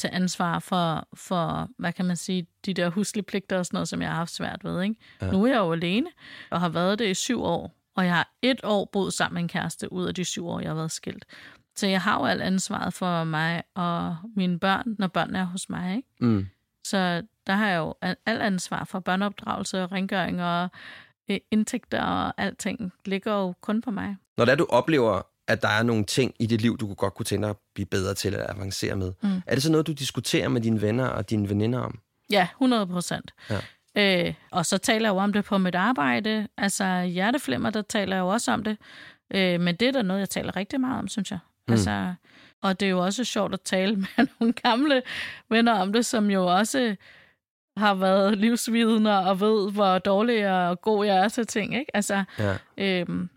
tage 0.00 0.14
ansvar 0.14 0.58
for, 0.58 1.08
for 1.14 1.68
hvad 1.78 1.92
kan 1.92 2.04
man 2.04 2.16
sige, 2.16 2.46
de 2.66 2.74
der 2.74 2.88
husligpligter 2.88 3.58
og 3.58 3.66
sådan 3.66 3.76
noget, 3.76 3.88
som 3.88 4.02
jeg 4.02 4.10
har 4.10 4.16
haft 4.16 4.34
svært 4.34 4.64
ved. 4.64 4.82
Ikke? 4.82 4.94
Ja. 5.22 5.30
Nu 5.30 5.44
er 5.44 5.48
jeg 5.48 5.58
jo 5.58 5.72
alene, 5.72 6.10
og 6.50 6.60
har 6.60 6.68
været 6.68 6.98
det 6.98 7.08
i 7.08 7.14
syv 7.14 7.42
år. 7.42 7.76
Og 7.96 8.04
jeg 8.04 8.14
har 8.14 8.32
et 8.42 8.60
år 8.64 8.88
boet 8.92 9.12
sammen 9.12 9.34
med 9.34 9.42
en 9.42 9.48
kæreste 9.48 9.92
ud 9.92 10.06
af 10.06 10.14
de 10.14 10.24
syv 10.24 10.46
år, 10.46 10.60
jeg 10.60 10.70
har 10.70 10.74
været 10.74 10.90
skilt. 10.90 11.24
Så 11.76 11.86
jeg 11.86 12.00
har 12.00 12.18
jo 12.20 12.24
alt 12.24 12.42
ansvaret 12.42 12.94
for 12.94 13.24
mig 13.24 13.62
og 13.74 14.16
mine 14.36 14.58
børn, 14.58 14.96
når 14.98 15.06
børnene 15.06 15.38
er 15.38 15.44
hos 15.44 15.68
mig. 15.68 15.96
Ikke? 15.96 16.08
Mm. 16.20 16.46
Så 16.84 17.22
der 17.46 17.52
har 17.52 17.68
jeg 17.68 17.78
jo 17.78 17.94
al 18.02 18.16
al 18.26 18.40
ansvar 18.40 18.84
for 18.84 19.00
børneopdragelse 19.00 19.82
og 19.82 19.92
rengøring 19.92 20.42
og 20.42 20.68
øh, 21.30 21.38
indtægter 21.50 22.02
og 22.02 22.34
alting 22.36 22.92
ligger 23.04 23.32
jo 23.32 23.54
kun 23.60 23.80
på 23.80 23.90
mig. 23.90 24.16
Når 24.36 24.44
det 24.44 24.52
er, 24.52 24.56
du 24.56 24.66
oplever, 24.68 25.22
at 25.50 25.62
der 25.62 25.68
er 25.68 25.82
nogle 25.82 26.04
ting 26.04 26.34
i 26.38 26.46
dit 26.46 26.60
liv, 26.60 26.78
du 26.78 26.94
godt 26.94 27.14
kunne 27.14 27.26
tænke 27.26 27.42
dig 27.42 27.50
at 27.50 27.56
blive 27.74 27.86
bedre 27.86 28.14
til 28.14 28.34
at 28.34 28.50
avancere 28.50 28.96
med, 28.96 29.12
mm. 29.22 29.42
er 29.46 29.54
det 29.54 29.62
så 29.62 29.70
noget, 29.70 29.86
du 29.86 29.92
diskuterer 29.92 30.48
med 30.48 30.60
dine 30.60 30.82
venner 30.82 31.06
og 31.06 31.30
dine 31.30 31.48
veninder 31.48 31.78
om? 31.78 31.98
Ja, 32.30 32.48
100 32.52 32.86
procent. 32.86 33.34
Ja. 33.50 33.60
Øh, 33.96 34.34
og 34.50 34.66
så 34.66 34.78
taler 34.78 35.08
jeg 35.08 35.14
jo 35.14 35.18
om 35.18 35.32
det 35.32 35.44
på 35.44 35.58
mit 35.58 35.74
arbejde. 35.74 36.48
Altså 36.56 37.02
hjerteflimmer, 37.02 37.70
der 37.70 37.82
taler 37.82 38.16
jeg 38.16 38.22
jo 38.22 38.28
også 38.28 38.52
om 38.52 38.64
det. 38.64 38.76
Øh, 39.34 39.60
men 39.60 39.76
det 39.76 39.88
er 39.88 39.92
da 39.92 40.02
noget, 40.02 40.20
jeg 40.20 40.30
taler 40.30 40.56
rigtig 40.56 40.80
meget 40.80 40.98
om, 40.98 41.08
synes 41.08 41.30
jeg. 41.30 41.38
Mm. 41.68 41.72
Altså, 41.72 42.14
og 42.62 42.80
det 42.80 42.86
er 42.86 42.90
jo 42.90 43.04
også 43.04 43.24
sjovt 43.24 43.54
at 43.54 43.60
tale 43.60 43.96
med 44.16 44.26
nogle 44.40 44.52
gamle 44.52 45.02
venner 45.50 45.72
om 45.72 45.92
det, 45.92 46.06
som 46.06 46.30
jo 46.30 46.46
også 46.46 46.96
har 47.76 47.94
været 47.94 48.38
livsvidner 48.38 49.16
og 49.16 49.40
ved, 49.40 49.72
hvor 49.72 49.98
dårlig 49.98 50.50
og 50.50 50.80
god 50.80 51.06
jeg 51.06 51.16
er 51.16 51.28
til 51.28 51.46
ting. 51.46 51.74
Ikke? 51.74 51.96
Altså, 51.96 52.24
Ja. 52.38 52.56
Øhm, 52.78 53.28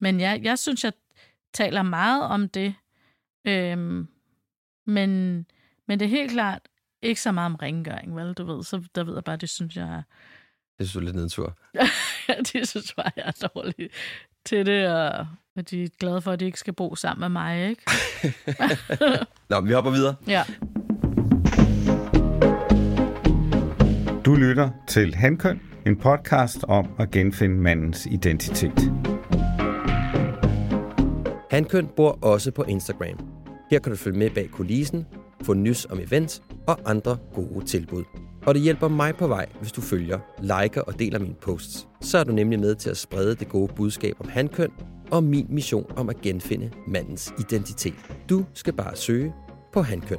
men 0.00 0.20
jeg, 0.20 0.40
jeg 0.42 0.58
synes, 0.58 0.84
jeg 0.84 0.92
taler 1.54 1.82
meget 1.82 2.22
om 2.22 2.48
det. 2.48 2.74
Øhm, 3.46 4.08
men, 4.86 5.10
men 5.88 6.00
det 6.00 6.04
er 6.04 6.10
helt 6.10 6.32
klart 6.32 6.62
ikke 7.02 7.20
så 7.20 7.32
meget 7.32 7.46
om 7.46 7.54
rengøring, 7.54 8.16
vel? 8.16 8.34
Du 8.34 8.44
ved, 8.44 8.64
så 8.64 8.82
der 8.94 9.04
ved 9.04 9.14
jeg 9.14 9.24
bare, 9.24 9.36
det 9.36 9.48
synes 9.50 9.76
jeg, 9.76 10.02
Det 10.78 10.88
synes 10.88 10.92
du 10.92 10.98
er 10.98 11.04
lidt 11.04 11.16
nedtur. 11.16 11.58
de 12.52 12.66
synes 12.66 12.94
bare, 12.94 13.10
jeg 13.16 13.24
er 13.26 13.48
dårlig 13.54 13.90
til 14.44 14.66
det, 14.66 14.88
og 14.88 15.26
at 15.56 15.70
de 15.70 15.84
er 15.84 15.88
glade 16.00 16.20
for, 16.20 16.32
at 16.32 16.40
de 16.40 16.44
ikke 16.44 16.58
skal 16.58 16.72
bo 16.72 16.94
sammen 16.94 17.20
med 17.20 17.28
mig, 17.28 17.68
ikke? 17.68 17.82
Nå, 19.50 19.60
men 19.60 19.68
vi 19.68 19.72
hopper 19.72 19.90
videre. 19.90 20.14
Ja. 20.26 20.44
Du 24.24 24.34
lytter 24.34 24.70
til 24.88 25.14
Hankøn, 25.14 25.60
en 25.86 25.96
podcast 25.96 26.64
om 26.68 26.88
at 26.98 27.10
genfinde 27.10 27.56
mandens 27.56 28.06
identitet. 28.06 28.92
Hankøn 31.52 31.88
bor 31.96 32.18
også 32.22 32.50
på 32.50 32.62
Instagram. 32.62 33.18
Her 33.70 33.78
kan 33.78 33.92
du 33.92 33.96
følge 33.96 34.18
med 34.18 34.30
bag 34.30 34.50
kulissen, 34.50 35.06
få 35.42 35.54
nys 35.54 35.86
om 35.90 36.00
events 36.00 36.42
og 36.66 36.78
andre 36.90 37.18
gode 37.34 37.64
tilbud. 37.64 38.04
Og 38.46 38.54
det 38.54 38.62
hjælper 38.62 38.88
mig 38.88 39.16
på 39.16 39.26
vej, 39.26 39.46
hvis 39.60 39.72
du 39.72 39.80
følger, 39.80 40.18
liker 40.38 40.80
og 40.80 40.98
deler 40.98 41.18
mine 41.18 41.34
posts. 41.34 41.88
Så 42.00 42.18
er 42.18 42.24
du 42.24 42.32
nemlig 42.32 42.60
med 42.60 42.74
til 42.74 42.90
at 42.90 42.96
sprede 42.96 43.34
det 43.34 43.48
gode 43.48 43.72
budskab 43.76 44.16
om 44.20 44.28
hankøn 44.28 44.70
og 45.10 45.24
min 45.24 45.46
mission 45.50 45.92
om 45.96 46.08
at 46.08 46.20
genfinde 46.20 46.70
mandens 46.86 47.34
identitet. 47.38 47.94
Du 48.28 48.44
skal 48.54 48.72
bare 48.72 48.96
søge 48.96 49.32
på 49.72 49.82
Hankøn. 49.82 50.18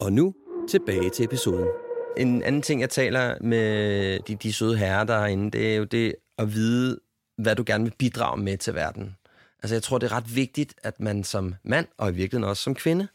Og 0.00 0.12
nu 0.12 0.34
tilbage 0.68 1.10
til 1.10 1.24
episoden. 1.24 1.68
En 2.16 2.42
anden 2.42 2.62
ting, 2.62 2.80
jeg 2.80 2.90
taler 2.90 3.34
med 3.40 4.18
de, 4.20 4.34
de 4.34 4.52
søde 4.52 4.76
herrer 4.76 5.04
derinde, 5.04 5.50
det 5.50 5.72
er 5.72 5.76
jo 5.76 5.84
det 5.84 6.14
at 6.38 6.54
vide, 6.54 6.98
hvad 7.38 7.56
du 7.56 7.64
gerne 7.66 7.84
vil 7.84 7.92
bidrage 7.98 8.40
med 8.40 8.58
til 8.58 8.74
verden. 8.74 9.16
Altså 9.62 9.74
jeg 9.74 9.82
tror, 9.82 9.98
det 9.98 10.12
er 10.12 10.16
ret 10.16 10.36
vigtigt, 10.36 10.74
at 10.82 11.00
man 11.00 11.24
som 11.24 11.54
mand, 11.64 11.86
og 11.98 12.10
i 12.10 12.14
virkeligheden 12.14 12.50
også 12.50 12.62
som 12.62 12.74
kvinde, 12.74 13.08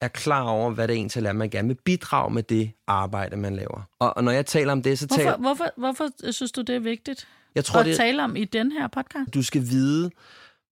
er 0.00 0.08
klar 0.08 0.42
over, 0.42 0.70
hvad 0.70 0.88
det 0.88 0.94
er 0.94 0.96
egentlig 0.96 1.26
er, 1.26 1.32
man 1.32 1.50
gerne 1.50 1.68
vil 1.68 1.78
bidrage 1.84 2.34
med 2.34 2.42
det 2.42 2.70
arbejde, 2.86 3.36
man 3.36 3.56
laver. 3.56 3.82
Og, 3.98 4.16
og 4.16 4.24
når 4.24 4.32
jeg 4.32 4.46
taler 4.46 4.72
om 4.72 4.82
det, 4.82 4.98
så 4.98 5.06
taler 5.06 5.36
Hvorfor, 5.36 5.72
hvorfor, 5.76 5.96
hvorfor 5.96 6.32
synes 6.32 6.52
du, 6.52 6.60
det 6.60 6.74
er 6.74 6.80
vigtigt 6.80 7.28
jeg 7.54 7.64
tror, 7.64 7.80
at 7.80 7.86
det, 7.86 7.96
tale 7.96 8.24
om 8.24 8.36
i 8.36 8.44
den 8.44 8.72
her 8.72 8.88
podcast? 8.88 9.34
du 9.34 9.42
skal 9.42 9.62
vide, 9.62 10.10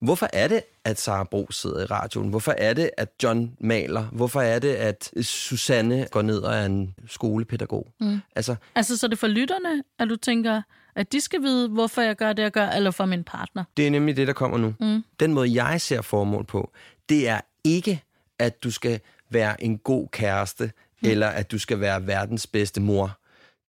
hvorfor 0.01 0.29
er 0.33 0.49
det, 0.49 0.63
at 0.85 1.01
Sara 1.01 1.25
Bro 1.25 1.51
sidder 1.51 1.83
i 1.83 1.85
radioen? 1.85 2.29
Hvorfor 2.29 2.53
er 2.59 2.75
det, 2.75 2.91
at 2.97 3.09
John 3.23 3.57
maler? 3.61 4.03
Hvorfor 4.03 4.41
er 4.41 4.59
det, 4.59 4.75
at 4.75 5.11
Susanne 5.23 6.07
går 6.11 6.23
ned 6.23 6.39
og 6.39 6.55
er 6.55 6.67
en 6.67 6.95
skolepædagog? 7.07 7.87
Mm. 8.01 8.19
Altså, 8.37 8.57
Altså, 8.75 8.97
så 8.97 9.07
er 9.07 9.09
det 9.09 9.19
for 9.19 9.27
lytterne, 9.27 9.83
at 9.99 10.09
du 10.09 10.17
tænker, 10.17 10.63
at 10.97 11.13
de 11.13 11.21
skal 11.21 11.43
vide, 11.43 11.69
hvorfor 11.69 12.03
jeg 12.03 12.17
gør 12.17 12.33
det, 12.33 12.43
jeg 12.43 12.53
gør, 12.53 12.67
eller 12.69 12.91
for 12.91 13.07
min 13.07 13.25
partner? 13.25 13.65
Det 13.77 13.87
er 13.87 13.91
nemlig 13.91 14.17
det, 14.17 14.27
der 14.27 14.33
kommer 14.33 14.59
nu. 14.59 14.75
Mm. 14.81 15.05
Den 15.21 15.33
måde, 15.35 15.65
jeg 15.65 15.81
ser 15.81 16.03
formål 16.03 16.45
på, 16.45 16.73
det 17.09 17.29
er 17.29 17.41
ikke, 17.65 18.03
at 18.39 18.63
du 18.65 18.71
skal 18.71 19.01
være 19.31 19.65
en 19.65 19.79
god 19.79 20.09
kæreste, 20.13 20.73
mm. 21.03 21.09
eller 21.09 21.27
at 21.27 21.51
du 21.51 21.59
skal 21.59 21.81
være 21.81 22.07
verdens 22.07 22.47
bedste 22.47 22.81
mor. 22.81 23.19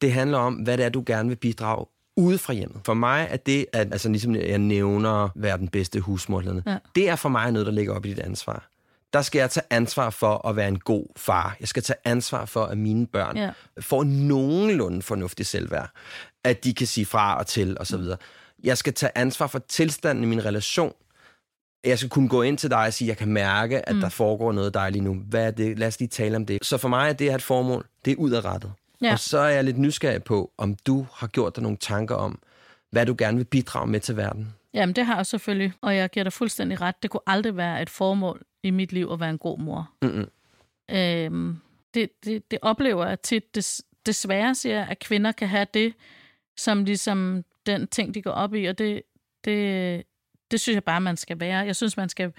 Det 0.00 0.12
handler 0.12 0.38
om, 0.38 0.54
hvad 0.54 0.76
det 0.78 0.84
er, 0.84 0.88
du 0.88 1.02
gerne 1.06 1.28
vil 1.28 1.36
bidrage 1.36 1.86
ude 2.20 2.38
fra 2.38 2.52
hjemmet. 2.52 2.80
For 2.84 2.94
mig 2.94 3.26
er 3.30 3.36
det, 3.36 3.66
at 3.72 3.92
altså, 3.92 4.08
ligesom 4.08 4.34
jeg 4.34 4.58
nævner, 4.58 5.28
være 5.34 5.58
den 5.58 5.68
bedste 5.68 6.00
husmor, 6.00 6.42
Ja. 6.70 6.76
det 6.94 7.08
er 7.08 7.16
for 7.16 7.28
mig 7.28 7.52
noget, 7.52 7.66
der 7.66 7.72
ligger 7.72 7.94
op 7.94 8.06
i 8.06 8.08
dit 8.08 8.18
ansvar. 8.18 8.68
Der 9.12 9.22
skal 9.22 9.38
jeg 9.38 9.50
tage 9.50 9.64
ansvar 9.70 10.10
for 10.10 10.48
at 10.48 10.56
være 10.56 10.68
en 10.68 10.78
god 10.78 11.04
far. 11.16 11.56
Jeg 11.60 11.68
skal 11.68 11.82
tage 11.82 11.96
ansvar 12.04 12.44
for, 12.44 12.64
at 12.64 12.78
mine 12.78 13.06
børn 13.06 13.36
Ja. 13.36 13.50
får 13.80 14.04
nogenlunde 14.04 15.02
fornuftig 15.02 15.46
selvværd. 15.46 15.90
At 16.44 16.64
de 16.64 16.74
kan 16.74 16.86
sige 16.86 17.06
fra 17.06 17.38
og 17.38 17.46
til, 17.46 17.76
og 17.80 17.86
så 17.86 17.96
videre. 17.96 18.16
Jeg 18.64 18.78
skal 18.78 18.94
tage 18.94 19.12
ansvar 19.14 19.46
for 19.46 19.58
tilstanden 19.58 20.24
i 20.24 20.26
min 20.26 20.44
relation. 20.44 20.92
Jeg 21.84 21.98
skal 21.98 22.10
kunne 22.10 22.28
gå 22.28 22.42
ind 22.42 22.58
til 22.58 22.70
dig 22.70 22.78
og 22.86 22.92
sige, 22.92 23.08
jeg 23.08 23.16
kan 23.16 23.28
mærke, 23.32 23.88
at 23.88 23.94
mm. 23.94 24.00
der 24.00 24.08
foregår 24.08 24.52
noget 24.52 24.74
dejligt 24.74 25.04
nu. 25.04 25.14
Hvad 25.14 25.46
er 25.46 25.50
det? 25.50 25.78
Lad 25.78 25.88
os 25.88 25.98
lige 26.00 26.08
tale 26.08 26.36
om 26.36 26.46
det. 26.46 26.58
Så 26.62 26.76
for 26.78 26.88
mig 26.88 27.08
er 27.08 27.12
det 27.12 27.26
her 27.28 27.34
et 27.34 27.42
formål. 27.42 27.86
Det 28.04 28.10
er 28.12 28.16
udadrettet. 28.16 28.72
Ja. 29.02 29.12
Og 29.12 29.18
så 29.18 29.38
er 29.38 29.48
jeg 29.48 29.64
lidt 29.64 29.78
nysgerrig 29.78 30.24
på, 30.24 30.52
om 30.58 30.74
du 30.74 31.06
har 31.12 31.26
gjort 31.26 31.56
dig 31.56 31.62
nogle 31.62 31.78
tanker 31.78 32.14
om, 32.14 32.38
hvad 32.90 33.06
du 33.06 33.14
gerne 33.18 33.36
vil 33.36 33.44
bidrage 33.44 33.86
med 33.86 34.00
til 34.00 34.16
verden. 34.16 34.54
Jamen, 34.74 34.94
det 34.96 35.06
har 35.06 35.16
jeg 35.16 35.26
selvfølgelig, 35.26 35.72
og 35.80 35.96
jeg 35.96 36.10
giver 36.10 36.24
dig 36.24 36.32
fuldstændig 36.32 36.80
ret. 36.80 37.02
Det 37.02 37.10
kunne 37.10 37.20
aldrig 37.26 37.56
være 37.56 37.82
et 37.82 37.90
formål 37.90 38.42
i 38.62 38.70
mit 38.70 38.92
liv 38.92 39.08
at 39.12 39.20
være 39.20 39.30
en 39.30 39.38
god 39.38 39.58
mor. 39.58 39.90
Mm-mm. 40.02 40.28
Øhm, 40.90 41.56
det, 41.94 42.10
det, 42.24 42.50
det 42.50 42.58
oplever 42.62 43.06
jeg 43.06 43.20
tit. 43.20 43.54
Des, 43.54 43.82
desværre 44.06 44.54
siger 44.54 44.74
jeg, 44.74 44.86
at 44.90 44.98
kvinder 44.98 45.32
kan 45.32 45.48
have 45.48 45.66
det, 45.74 45.94
som 46.56 46.84
ligesom 46.84 47.44
den 47.66 47.86
ting, 47.86 48.14
de 48.14 48.22
går 48.22 48.30
op 48.30 48.54
i, 48.54 48.64
og 48.64 48.78
det, 48.78 49.02
det, 49.44 50.02
det 50.50 50.60
synes 50.60 50.74
jeg 50.74 50.84
bare, 50.84 51.00
man 51.00 51.16
skal 51.16 51.40
være. 51.40 51.58
Jeg 51.58 51.76
synes, 51.76 51.96
man 51.96 52.08
skal... 52.08 52.32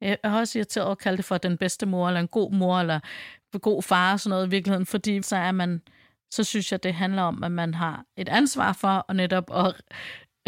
Jeg 0.00 0.18
har 0.24 0.38
også 0.38 0.58
irriteret 0.58 0.84
over 0.84 0.92
at 0.92 0.98
kalde 0.98 1.16
det 1.16 1.24
for 1.24 1.38
den 1.38 1.56
bedste 1.56 1.86
mor, 1.86 2.08
eller 2.08 2.20
en 2.20 2.28
god 2.28 2.52
mor, 2.52 2.80
eller 2.80 3.00
en 3.54 3.60
god 3.60 3.82
far, 3.82 4.12
og 4.12 4.20
sådan 4.20 4.30
noget 4.30 4.46
i 4.46 4.50
virkeligheden, 4.50 4.86
fordi 4.86 5.22
så 5.22 5.36
er 5.36 5.52
man... 5.52 5.82
Så 6.30 6.44
synes 6.44 6.72
jeg, 6.72 6.82
det 6.82 6.94
handler 6.94 7.22
om, 7.22 7.44
at 7.44 7.52
man 7.52 7.74
har 7.74 8.04
et 8.16 8.28
ansvar 8.28 8.72
for 8.72 9.04
at 9.08 9.16
netop 9.16 9.44
at 9.56 9.74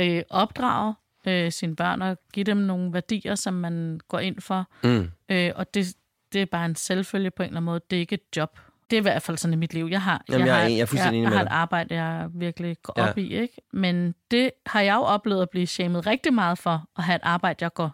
øh, 0.01 0.22
opdrage 0.31 0.95
øh, 1.29 1.53
sine 1.53 1.76
børn 1.76 2.03
og 2.03 2.18
give 2.33 2.45
dem 2.45 2.57
nogle 2.57 2.93
værdier, 2.93 3.35
som 3.35 3.55
man 3.55 4.01
går 4.09 4.18
ind 4.18 4.41
for. 4.41 4.66
Mm. 4.85 5.11
Øh, 5.29 5.51
og 5.55 5.74
det, 5.74 5.87
det 6.33 6.43
er 6.43 6.47
bare 6.47 6.64
en 6.66 6.74
selvfølge 6.76 7.31
på 7.31 7.43
en 7.43 7.47
eller 7.47 7.57
anden 7.57 7.64
måde. 7.64 7.81
Det 7.91 7.97
er 7.97 8.01
ikke 8.01 8.14
et 8.14 8.37
job. 8.37 8.59
Det 8.91 8.97
er 8.97 9.01
i 9.01 9.03
hvert 9.03 9.22
fald 9.22 9.37
sådan 9.39 9.53
i 9.55 9.57
mit 9.57 9.74
liv. 9.74 9.89
Jeg 9.91 10.03
har, 10.03 10.24
Jamen, 10.29 10.47
jeg 10.47 10.55
har, 10.55 10.62
jeg 10.62 10.70
jeg, 10.79 10.89
jeg 10.95 11.12
med 11.22 11.26
har 11.26 11.43
et 11.43 11.49
arbejde, 11.51 11.95
jeg 11.95 12.29
virkelig 12.35 12.76
går 12.83 12.95
Ja. 12.97 13.11
op 13.11 13.18
i. 13.18 13.35
ikke. 13.35 13.55
Men 13.72 14.14
det 14.31 14.51
har 14.66 14.81
jeg 14.81 14.95
jo 14.95 15.01
oplevet 15.01 15.43
at 15.43 15.51
blive 15.51 15.66
shamed 15.66 16.07
rigtig 16.07 16.35
meget 16.35 16.59
for, 16.59 16.89
at 16.99 17.05
have 17.05 17.16
et 17.16 17.22
arbejde, 17.24 17.57
jeg 17.64 17.74
går 17.74 17.91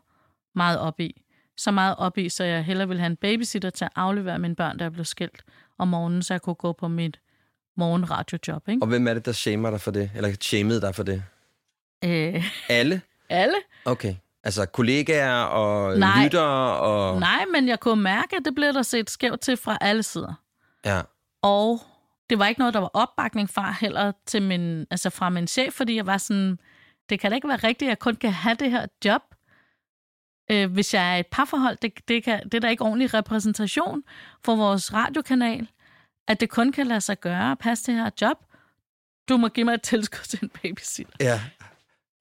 meget 0.55 0.78
op 0.78 1.01
i. 1.01 1.20
Så 1.57 1.70
meget 1.70 1.95
op 1.99 2.18
i, 2.18 2.28
så 2.28 2.45
jeg 2.45 2.64
hellere 2.64 2.89
ville 2.89 3.01
have 3.01 3.11
en 3.11 3.16
babysitter 3.16 3.70
til 3.70 3.85
at 3.85 3.91
aflevere 3.97 4.39
mine 4.39 4.57
børn, 4.57 4.78
der 4.78 4.85
er 4.85 4.91
blevet 4.91 5.07
skilt 5.07 5.45
om 5.78 5.89
morgenen, 5.89 6.22
så 6.22 6.35
jeg 6.35 6.43
kunne 6.43 6.55
gå 6.55 6.72
på 6.72 6.89
mit 6.89 7.20
morgenradiojob. 7.77 8.68
Ikke? 8.68 8.83
Og 8.83 8.89
hvem 8.89 9.09
er 9.09 9.14
det, 9.14 9.27
der 9.27 9.33
shamer 9.33 9.70
dig 9.70 9.81
for 9.81 9.91
det? 9.91 10.11
Eller 10.14 10.35
shamede 10.41 10.81
dig 10.81 10.95
for 10.95 11.03
det? 11.03 11.22
Øh, 12.05 12.45
Alle? 12.68 13.01
alle? 13.29 13.55
Okay. 13.85 14.14
Altså 14.45 14.66
kollegaer 14.66 15.43
og 15.43 15.99
Nej. 15.99 16.25
lyttere 16.25 16.77
og... 16.81 17.20
Nej, 17.20 17.45
men 17.53 17.68
jeg 17.68 17.81
kunne 17.81 18.03
mærke, 18.03 18.37
at 18.37 18.43
det 18.45 18.55
blev 18.55 18.72
der 18.72 18.83
set 18.83 19.11
skævt 19.11 19.41
til 19.41 19.57
fra 19.57 19.79
alle 19.81 20.03
sider. 20.03 20.35
Ja. 20.85 21.01
Og 21.43 21.81
det 22.31 22.39
var 22.39 22.47
ikke 22.47 22.59
noget, 22.59 22.75
der 22.75 22.81
var 22.81 22.91
opbakning 22.95 23.51
fra 23.51 23.75
heller 23.81 24.12
til 24.27 24.43
min, 24.43 24.87
altså 24.91 25.11
fra 25.11 25.31
min 25.31 25.47
chef, 25.47 25.72
fordi 25.75 25.97
jeg 25.97 26.07
var 26.07 26.18
sådan, 26.18 26.59
det 27.09 27.20
kan 27.20 27.31
da 27.31 27.35
ikke 27.35 27.49
være 27.49 27.57
rigtigt, 27.57 27.83
at 27.83 27.89
jeg 27.89 27.99
kun 27.99 28.16
kan 28.16 28.33
have 28.33 28.55
det 28.55 28.70
her 28.70 28.87
job, 29.05 29.22
øh, 30.51 30.72
hvis 30.72 30.95
jeg 30.95 31.12
er 31.12 31.16
i 31.16 31.20
et 31.20 31.27
parforhold. 31.27 31.77
Det, 31.83 32.09
det, 32.09 32.25
kan, 32.25 32.45
det 32.45 32.55
er 32.55 32.61
da 32.61 32.68
ikke 32.68 32.85
ordentlig 32.85 33.14
repræsentation 33.14 34.03
for 34.45 34.57
vores 34.57 34.95
radiokanal, 34.95 35.68
at 36.29 36.41
det 36.41 36.51
kun 36.51 36.72
kan 36.72 36.87
lade 36.87 37.01
sig 37.01 37.20
gøre 37.20 37.51
at 37.53 37.59
passe 37.59 37.93
det 37.93 37.95
her 37.95 38.11
job. 38.20 38.37
Du 39.29 39.37
må 39.37 39.49
give 39.49 39.64
mig 39.64 39.75
et 39.75 39.83
tilskud 39.83 40.25
til 40.25 40.39
en 40.43 40.51
babysitter. 40.62 41.12
Ja. 41.20 41.41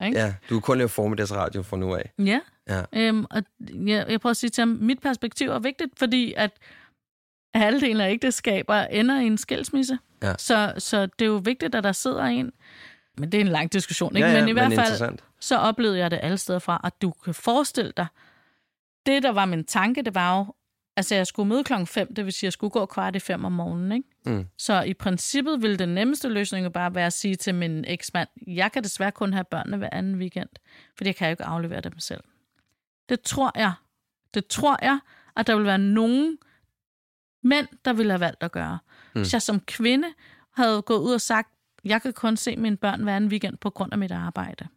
Ikke? 0.06 0.18
Ja, 0.18 0.34
du 0.50 0.54
kan 0.54 0.60
kun 0.60 0.78
lave 0.78 0.88
formiddagsradio 0.88 1.62
fra 1.62 1.76
nu 1.76 1.94
af. 1.94 2.12
Ja. 2.18 2.40
Ja. 2.68 2.82
Øhm, 2.92 3.26
og 3.30 3.42
jeg, 3.60 4.06
jeg 4.08 4.20
prøver 4.20 4.30
at 4.30 4.36
sige 4.36 4.50
til 4.50 4.62
ham, 4.62 4.68
mit 4.68 5.00
perspektiv 5.00 5.50
er 5.50 5.58
vigtigt, 5.58 5.98
fordi 5.98 6.34
at 6.36 6.50
halvdelen 7.54 8.00
af 8.00 8.10
ægteskaber 8.10 8.74
ender 8.74 9.20
i 9.20 9.26
en 9.26 9.38
skilsmisse. 9.38 9.98
Ja. 10.22 10.34
Så, 10.38 10.72
så 10.78 11.06
det 11.06 11.22
er 11.24 11.26
jo 11.26 11.40
vigtigt, 11.44 11.74
at 11.74 11.84
der 11.84 11.92
sidder 11.92 12.24
en. 12.24 12.52
Men 13.18 13.32
det 13.32 13.38
er 13.38 13.44
en 13.44 13.48
lang 13.48 13.72
diskussion, 13.72 14.16
ikke? 14.16 14.28
Ja, 14.28 14.34
ja, 14.34 14.40
men 14.40 14.48
i 14.48 14.52
hvert 14.52 14.72
fald, 14.72 15.18
så 15.40 15.58
oplevede 15.58 15.98
jeg 15.98 16.10
det 16.10 16.20
alle 16.22 16.38
steder 16.38 16.58
fra, 16.58 16.80
at 16.84 17.02
du 17.02 17.10
kan 17.10 17.34
forestille 17.34 17.92
dig. 17.96 18.06
Det, 19.06 19.22
der 19.22 19.32
var 19.32 19.44
min 19.44 19.64
tanke, 19.64 20.02
det 20.02 20.14
var 20.14 20.38
jo, 20.38 20.54
altså 20.96 21.14
jeg 21.14 21.26
skulle 21.26 21.48
møde 21.48 21.64
klokken 21.64 21.86
5, 21.86 22.14
det 22.14 22.24
vil 22.24 22.32
sige, 22.32 22.46
jeg 22.46 22.52
skulle 22.52 22.70
gå 22.70 22.86
kvart 22.86 23.16
i 23.16 23.18
fem 23.18 23.44
om 23.44 23.52
morgenen, 23.52 23.92
ikke? 23.92 24.08
Mm. 24.26 24.46
Så 24.58 24.82
i 24.82 24.94
princippet 24.94 25.62
ville 25.62 25.76
den 25.76 25.88
nemmeste 25.88 26.28
løsning 26.28 26.64
jo 26.64 26.70
bare 26.70 26.94
være 26.94 27.06
at 27.06 27.12
sige 27.12 27.36
til 27.36 27.54
min 27.54 27.84
eksmand, 27.88 28.28
jeg 28.46 28.72
kan 28.72 28.84
desværre 28.84 29.12
kun 29.12 29.32
have 29.32 29.44
børnene 29.44 29.76
hver 29.76 29.88
anden 29.92 30.14
weekend, 30.14 30.48
fordi 30.96 31.08
jeg 31.08 31.16
kan 31.16 31.28
jo 31.28 31.30
ikke 31.30 31.44
aflevere 31.44 31.80
dem 31.80 31.98
selv. 31.98 32.20
Det 33.08 33.20
tror 33.20 33.52
jeg, 33.54 33.72
det 34.34 34.46
tror 34.46 34.78
jeg, 34.82 34.98
at 35.36 35.46
der 35.46 35.56
vil 35.56 35.64
være 35.64 35.78
nogen 35.78 36.38
mænd, 37.42 37.68
der 37.84 37.92
ville 37.92 38.12
have 38.12 38.20
valgt 38.20 38.42
at 38.42 38.52
gøre. 38.52 38.78
Mm. 39.14 39.20
Hvis 39.20 39.32
jeg 39.32 39.42
som 39.42 39.60
kvinde 39.60 40.08
havde 40.52 40.82
gået 40.82 40.98
ud 40.98 41.12
og 41.12 41.20
sagt, 41.20 41.50
jeg 41.84 42.02
kan 42.02 42.12
kun 42.12 42.36
se 42.36 42.56
mine 42.56 42.76
børn 42.76 43.02
hver 43.02 43.16
anden 43.16 43.30
weekend 43.30 43.56
på 43.56 43.70
grund 43.70 43.92
af 43.92 43.98
mit 43.98 44.12
arbejde. 44.12 44.68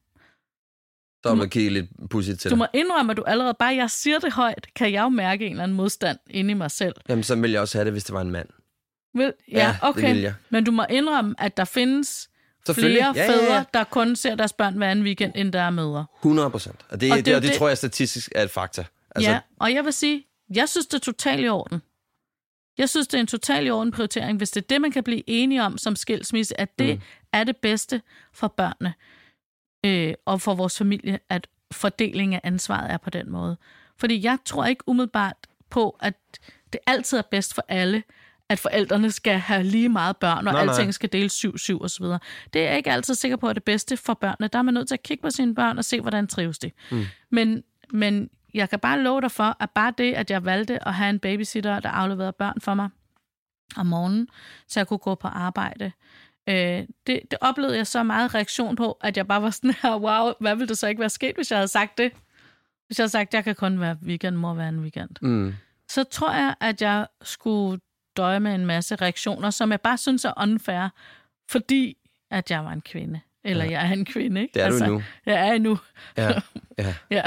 Så 1.23 1.29
er 1.29 1.35
man 1.35 1.49
kigge 1.49 1.69
lidt 1.69 2.09
pudsigt 2.09 2.39
til 2.39 2.49
Du 2.51 2.53
det. 2.53 2.57
må 2.57 2.65
indrømme, 2.73 3.11
at 3.11 3.17
du 3.17 3.23
allerede 3.23 3.53
bare, 3.59 3.75
jeg 3.75 3.89
siger 3.91 4.19
det 4.19 4.33
højt, 4.33 4.67
kan 4.75 4.91
jeg 4.93 5.01
jo 5.03 5.09
mærke 5.09 5.45
en 5.45 5.51
eller 5.51 5.63
anden 5.63 5.77
modstand 5.77 6.17
inde 6.29 6.51
i 6.51 6.53
mig 6.53 6.71
selv. 6.71 6.95
Jamen, 7.09 7.23
så 7.23 7.35
ville 7.35 7.53
jeg 7.53 7.61
også 7.61 7.77
have 7.77 7.85
det, 7.85 7.93
hvis 7.93 8.03
det 8.03 8.13
var 8.13 8.21
en 8.21 8.31
mand. 8.31 8.47
Vil, 9.13 9.33
ja, 9.51 9.57
Ja, 9.59 9.67
det 9.67 9.77
okay. 9.81 10.13
vil 10.13 10.21
jeg. 10.21 10.33
Men 10.49 10.63
du 10.63 10.71
må 10.71 10.85
indrømme, 10.89 11.35
at 11.37 11.57
der 11.57 11.65
findes 11.65 12.29
flere 12.73 12.91
Ja, 13.15 13.23
ja, 13.23 13.29
fædre, 13.29 13.55
ja. 13.55 13.63
der 13.73 13.83
kun 13.83 14.15
ser 14.15 14.35
deres 14.35 14.53
børn 14.53 14.77
hver 14.77 14.91
anden 14.91 15.05
weekend, 15.05 15.31
end 15.35 15.53
der 15.53 15.61
er 15.61 15.69
mødre. 15.69 16.05
100 16.19 16.49
procent. 16.49 16.75
Og 16.89 17.01
det, 17.01 17.11
Og 17.11 17.17
det 17.17 17.25
det, 17.25 17.35
og 17.35 17.41
det, 17.41 17.49
det- 17.49 17.57
tror 17.57 17.67
jeg 17.67 17.77
statistisk 17.77 18.31
er 18.35 18.43
et 18.43 18.51
fakta. 18.51 18.85
Altså, 19.15 19.31
ja, 19.31 19.39
og 19.59 19.73
jeg 19.73 19.85
vil 19.85 19.93
sige, 19.93 20.25
jeg 20.55 20.69
synes, 20.69 20.87
det 20.87 20.93
er 20.93 20.99
totalt 20.99 21.45
i 21.45 21.47
orden. 21.49 21.81
Jeg 22.77 22.89
synes, 22.89 23.07
det 23.07 23.17
er 23.17 23.21
en 23.21 23.27
total 23.27 23.65
i 23.65 23.69
orden 23.69 23.91
prioritering, 23.91 24.37
hvis 24.37 24.51
det 24.51 24.61
er 24.63 24.67
det, 24.67 24.81
man 24.81 24.91
kan 24.91 25.03
blive 25.03 25.23
enige 25.29 25.63
om 25.63 25.77
som 25.77 25.95
skilsmisse, 25.95 26.59
at 26.61 26.79
det 26.79 26.95
mm. 26.95 27.01
er 27.33 27.43
det 27.43 27.57
bedste 27.57 28.01
for 28.33 28.47
børnene 28.47 28.93
øh, 29.87 30.13
og 30.25 30.41
for 30.41 30.55
vores 30.55 30.77
familie, 30.77 31.19
at 31.29 31.47
fordeling 31.71 32.35
af 32.35 32.41
ansvaret 32.43 32.91
er 32.91 32.97
på 32.97 33.09
den 33.09 33.31
måde. 33.31 33.57
Fordi 33.97 34.25
jeg 34.25 34.37
tror 34.45 34.65
ikke 34.65 34.83
umiddelbart 34.87 35.35
på, 35.69 35.97
at 35.99 36.13
det 36.73 36.79
altid 36.87 37.17
er 37.17 37.21
bedst 37.31 37.53
for 37.53 37.65
alle, 37.67 38.03
at 38.49 38.59
forældrene 38.59 39.11
skal 39.11 39.39
have 39.39 39.63
lige 39.63 39.89
meget 39.89 40.17
børn, 40.17 40.37
og 40.37 40.43
Nej, 40.43 40.53
nej, 40.53 40.65
nej. 40.65 40.73
alting 40.73 40.93
skal 40.93 41.11
deles 41.11 41.45
7-7 41.45 41.49
osv. 41.81 42.05
Det 42.53 42.61
er 42.61 42.67
jeg 42.67 42.77
ikke 42.77 42.91
altid 42.91 43.15
sikker 43.15 43.37
på 43.37 43.49
er 43.49 43.53
det 43.53 43.63
bedste 43.63 43.97
for 43.97 44.13
børnene. 44.13 44.47
Der 44.47 44.59
er 44.59 44.63
man 44.63 44.73
nødt 44.73 44.87
til 44.87 44.95
at 44.95 45.03
kigge 45.03 45.21
på 45.21 45.29
sine 45.29 45.55
børn 45.55 45.77
og 45.77 45.85
se, 45.85 46.01
hvordan 46.01 46.27
trives 46.27 46.59
de. 46.59 46.71
Mm. 46.91 47.05
Men, 47.29 47.63
men 47.91 48.29
jeg 48.53 48.69
kan 48.69 48.79
bare 48.79 48.99
love 48.99 49.21
dig 49.21 49.31
for, 49.31 49.57
at 49.59 49.69
bare 49.69 49.93
det, 49.97 50.13
at 50.13 50.31
jeg 50.31 50.45
valgte 50.45 50.87
at 50.87 50.93
have 50.93 51.09
en 51.09 51.19
babysitter, 51.19 51.79
der 51.79 51.89
afleverede 51.89 52.33
børn 52.33 52.61
for 52.61 52.73
mig 52.73 52.89
om 53.75 53.85
morgenen, 53.85 54.27
så 54.67 54.79
jeg 54.79 54.87
kunne 54.87 54.97
gå 54.97 55.15
på 55.15 55.27
arbejde, 55.27 55.91
øh, 56.49 56.83
det, 57.07 57.19
det 57.31 57.35
oplevede 57.41 57.77
jeg 57.77 57.87
så 57.87 58.03
meget 58.03 58.35
reaktion 58.35 58.75
på, 58.75 58.97
at 59.01 59.17
jeg 59.17 59.27
bare 59.27 59.41
var 59.41 59.49
sådan 59.49 59.73
her, 59.81 59.95
wow, 59.95 60.33
hvad 60.39 60.55
ville 60.55 60.67
det 60.67 60.77
så 60.77 60.87
ikke 60.87 60.99
være 60.99 61.09
sket, 61.09 61.35
hvis 61.35 61.51
jeg 61.51 61.57
havde 61.59 61.67
sagt 61.67 61.97
det? 61.97 62.11
Hvis 62.87 62.99
jeg 62.99 63.03
havde 63.03 63.11
sagt, 63.11 63.33
jeg 63.33 63.43
kan 63.43 63.55
kun 63.55 63.79
være 63.79 63.97
weekendmor 64.05 64.53
hver 64.53 64.69
en 64.69 64.79
weekend. 64.79 65.09
Mm. 65.21 65.53
Så 65.89 66.03
tror 66.03 66.33
jeg, 66.33 66.55
at 66.61 66.81
jeg 66.81 67.07
skulle 67.21 67.79
døje 68.17 68.39
med 68.39 68.55
en 68.55 68.65
masse 68.65 68.95
reaktioner, 68.95 69.49
som 69.49 69.71
jeg 69.71 69.81
bare 69.81 69.97
synes 69.97 70.25
er 70.25 70.33
unfair, 70.41 70.89
fordi 71.49 71.97
at 72.31 72.51
jeg 72.51 72.65
var 72.65 72.71
en 72.71 72.81
kvinde. 72.81 73.19
Eller 73.43 73.65
ja. 73.65 73.71
jeg 73.71 73.89
er 73.89 73.93
en 73.93 74.05
kvinde, 74.05 74.41
ikke? 74.41 74.61
Altså, 74.61 74.79
Det 74.79 74.83
er 74.83 74.87
du 74.87 74.93
endnu. 74.93 75.03
Jeg 75.25 75.47
er 75.47 75.53
endnu. 75.53 75.79
Ja, 76.17 76.29
ja. 76.85 76.95
Ja, 77.11 77.21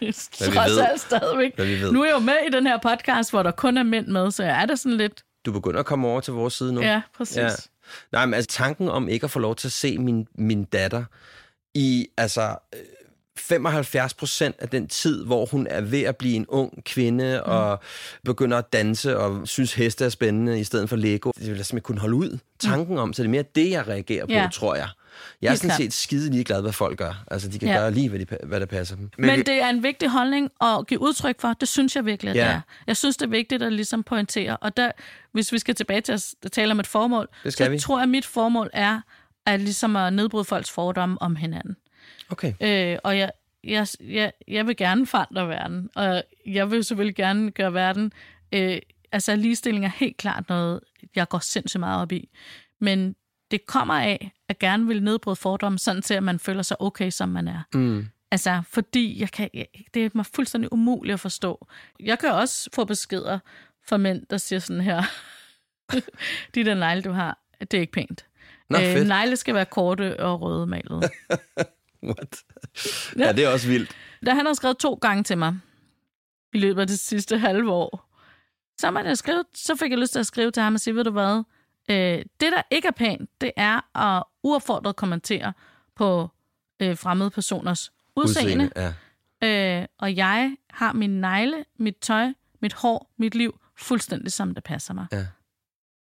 trods 0.32 0.78
alt 0.78 1.00
stadigvæk. 1.00 1.56
Hvad 1.56 1.66
vi 1.66 1.80
ved. 1.80 1.92
Nu 1.92 2.00
er 2.02 2.06
jeg 2.06 2.14
jo 2.14 2.18
med 2.18 2.36
i 2.48 2.50
den 2.50 2.66
her 2.66 2.78
podcast, 2.78 3.30
hvor 3.30 3.42
der 3.42 3.50
kun 3.50 3.78
er 3.78 3.82
mænd 3.82 4.06
med, 4.06 4.30
så 4.30 4.44
jeg 4.44 4.62
er 4.62 4.66
da 4.66 4.76
sådan 4.76 4.98
lidt... 4.98 5.24
Du 5.46 5.52
begynder 5.52 5.80
at 5.80 5.86
komme 5.86 6.08
over 6.08 6.20
til 6.20 6.32
vores 6.32 6.54
side 6.54 6.72
nu. 6.72 6.80
Ja, 6.80 7.02
præcis. 7.16 7.36
Ja. 7.36 7.48
Nej, 8.12 8.26
men 8.26 8.34
altså 8.34 8.48
tanken 8.48 8.88
om 8.88 9.08
ikke 9.08 9.24
at 9.24 9.30
få 9.30 9.38
lov 9.38 9.56
til 9.56 9.68
at 9.68 9.72
se 9.72 9.98
min, 9.98 10.26
min 10.34 10.64
datter 10.64 11.04
i 11.74 12.06
altså 12.16 12.56
øh, 12.74 12.80
75 13.36 14.14
procent 14.14 14.56
af 14.58 14.68
den 14.68 14.88
tid, 14.88 15.24
hvor 15.24 15.46
hun 15.46 15.66
er 15.66 15.80
ved 15.80 16.02
at 16.02 16.16
blive 16.16 16.36
en 16.36 16.46
ung 16.48 16.84
kvinde 16.84 17.42
mm. 17.46 17.52
og 17.52 17.80
begynder 18.24 18.58
at 18.58 18.72
danse 18.72 19.18
og 19.18 19.48
synes 19.48 19.74
heste 19.74 20.04
er 20.04 20.08
spændende 20.08 20.60
i 20.60 20.64
stedet 20.64 20.88
for 20.88 20.96
Lego. 20.96 21.30
Det 21.38 21.46
vil 21.50 21.56
jeg 21.56 21.66
simpelthen 21.66 21.80
kunne 21.82 22.00
holde 22.00 22.16
ud. 22.16 22.38
Tanken 22.58 22.98
om, 22.98 23.12
så 23.12 23.22
det 23.22 23.28
er 23.28 23.30
mere 23.30 23.44
det, 23.54 23.70
jeg 23.70 23.88
reagerer 23.88 24.26
på, 24.26 24.32
Ja. 24.32 24.48
tror 24.52 24.74
jeg. 24.74 24.88
Jeg 25.42 25.50
er 25.50 25.54
sådan 25.54 25.68
klart. 25.68 25.76
set 25.80 25.92
skide 25.92 26.30
ligeglad, 26.30 26.62
hvad 26.62 26.72
folk 26.72 26.98
gør. 26.98 27.24
Altså, 27.30 27.48
de 27.48 27.58
kan 27.58 27.68
Ja. 27.68 27.74
gøre 27.74 27.90
lige, 27.90 28.08
hvad, 28.08 28.18
de, 28.18 28.26
hvad 28.42 28.60
der 28.60 28.66
passer 28.66 28.96
dem. 28.96 29.10
Men 29.18 29.30
vi- 29.36 29.42
det 29.42 29.54
er 29.62 29.68
en 29.68 29.82
vigtig 29.82 30.08
holdning 30.08 30.50
at 30.60 30.86
give 30.86 31.00
udtryk 31.00 31.40
for. 31.40 31.52
Det 31.52 31.68
synes 31.68 31.96
jeg 31.96 32.06
virkelig, 32.06 32.30
at 32.30 32.36
Ja. 32.36 32.42
det 32.44 32.50
er. 32.50 32.60
Jeg 32.86 32.96
synes, 32.96 33.16
det 33.16 33.26
er 33.26 33.30
vigtigt 33.30 33.62
at 33.62 33.72
ligesom 33.72 34.02
pointere. 34.02 34.56
Og 34.56 34.76
der, 34.76 34.90
hvis 35.32 35.52
vi 35.52 35.58
skal 35.58 35.74
tilbage 35.74 36.00
til 36.00 36.12
at 36.12 36.34
tale 36.52 36.70
om 36.72 36.80
et 36.80 36.86
formål, 36.86 37.28
Det 37.44 37.52
skal 37.52 37.66
så 37.66 37.70
vi. 37.70 37.78
tror 37.78 37.98
jeg, 37.98 38.02
at 38.02 38.08
mit 38.08 38.26
formål 38.26 38.70
er 38.72 39.00
at 39.46 39.60
ligesom 39.60 39.96
at 39.96 40.12
nedbryde 40.12 40.44
folks 40.44 40.70
fordomme 40.70 41.22
om 41.22 41.36
hinanden. 41.36 41.76
Okay. 42.30 42.52
Øh, 42.60 42.98
og 43.04 43.18
jeg, 43.18 43.30
jeg, 43.64 43.86
jeg, 44.00 44.32
jeg 44.48 44.66
vil 44.66 44.76
gerne 44.76 45.06
forandre 45.06 45.48
verden, 45.48 45.90
og 45.94 46.22
jeg 46.46 46.70
vil 46.70 46.84
selvfølgelig 46.84 47.16
gerne 47.16 47.50
gøre 47.50 47.74
verden... 47.74 48.12
Øh, 48.52 48.78
altså, 49.12 49.36
ligestilling 49.36 49.84
er 49.84 49.90
helt 49.96 50.16
klart 50.16 50.48
noget, 50.48 50.80
jeg 51.16 51.28
går 51.28 51.38
sindssygt 51.38 51.80
meget 51.80 52.02
op 52.02 52.12
i. 52.12 52.28
Men 52.80 53.14
det 53.54 53.66
kommer 53.66 53.94
af, 53.94 54.32
at 54.48 54.58
gerne 54.58 54.86
vil 54.86 55.02
nedbryde 55.02 55.36
fordomme, 55.36 55.78
sådan 55.78 56.02
til, 56.02 56.14
at 56.14 56.22
man 56.22 56.38
føler 56.38 56.62
sig 56.62 56.80
okay, 56.80 57.10
som 57.10 57.28
man 57.28 57.48
er. 57.48 57.62
Mm. 57.74 58.06
Altså, 58.30 58.62
fordi 58.68 59.20
jeg 59.20 59.30
kan, 59.30 59.50
jeg, 59.54 59.66
det 59.94 60.04
er 60.04 60.10
mig 60.14 60.26
fuldstændig 60.26 60.72
umuligt 60.72 61.14
at 61.14 61.20
forstå. 61.20 61.66
Jeg 62.00 62.18
kan 62.18 62.32
også 62.32 62.70
få 62.74 62.84
beskeder 62.84 63.38
fra 63.88 63.96
mænd, 63.96 64.26
der 64.30 64.36
siger 64.36 64.58
sådan 64.58 64.80
her, 64.82 65.02
de 66.54 66.64
der 66.64 66.74
negle, 66.74 67.02
du 67.02 67.12
har, 67.12 67.38
det 67.60 67.74
er 67.74 67.80
ikke 67.80 67.92
pænt. 67.92 68.26
Nå, 68.70 68.78
fedt. 68.78 69.08
negle 69.08 69.36
skal 69.36 69.54
være 69.54 69.66
korte 69.66 70.20
og 70.20 70.40
røde 70.40 70.66
malet. 70.66 71.10
What? 72.08 72.36
Ja, 73.18 73.32
det 73.32 73.44
er 73.44 73.48
også 73.48 73.68
vildt. 73.68 73.96
da 74.26 74.34
han 74.34 74.46
har 74.46 74.52
skrevet 74.52 74.78
to 74.78 74.94
gange 74.94 75.22
til 75.22 75.38
mig 75.38 75.58
i 76.54 76.58
løbet 76.58 76.80
af 76.80 76.86
det 76.86 76.98
sidste 76.98 77.38
halve 77.38 77.72
år, 77.72 78.10
så, 78.80 79.02
jeg 79.04 79.18
skrive, 79.18 79.44
så 79.54 79.76
fik 79.76 79.90
jeg 79.90 79.98
lyst 79.98 80.12
til 80.12 80.20
at 80.20 80.26
skrive 80.26 80.50
til 80.50 80.62
ham 80.62 80.74
og 80.74 80.80
sige, 80.80 80.94
ved 80.94 81.04
du 81.04 81.10
hvad, 81.10 81.42
øh, 81.90 82.18
det 82.18 82.52
der 82.52 82.62
ikke 82.70 82.88
er 82.88 82.92
pænt, 82.92 83.30
det 83.40 83.50
er 83.56 83.96
at 84.16 84.24
uaffordret 84.42 84.96
kommentere 84.96 85.52
på 85.96 86.30
øh, 86.82 86.96
fremmede 86.96 87.30
personers 87.30 87.92
udseende. 88.16 88.64
Udseende, 88.64 88.94
ja. 89.42 89.80
Øh, 89.80 89.86
og 89.98 90.16
jeg 90.16 90.56
har 90.70 90.92
min 90.92 91.10
negle, 91.20 91.64
mit 91.78 91.96
tøj, 91.96 92.26
mit 92.62 92.72
hår, 92.72 93.10
mit 93.18 93.34
liv 93.34 93.60
fuldstændig 93.76 94.32
som 94.32 94.54
det 94.54 94.64
passer 94.64 94.94
mig. 94.94 95.06
Ja. 95.12 95.26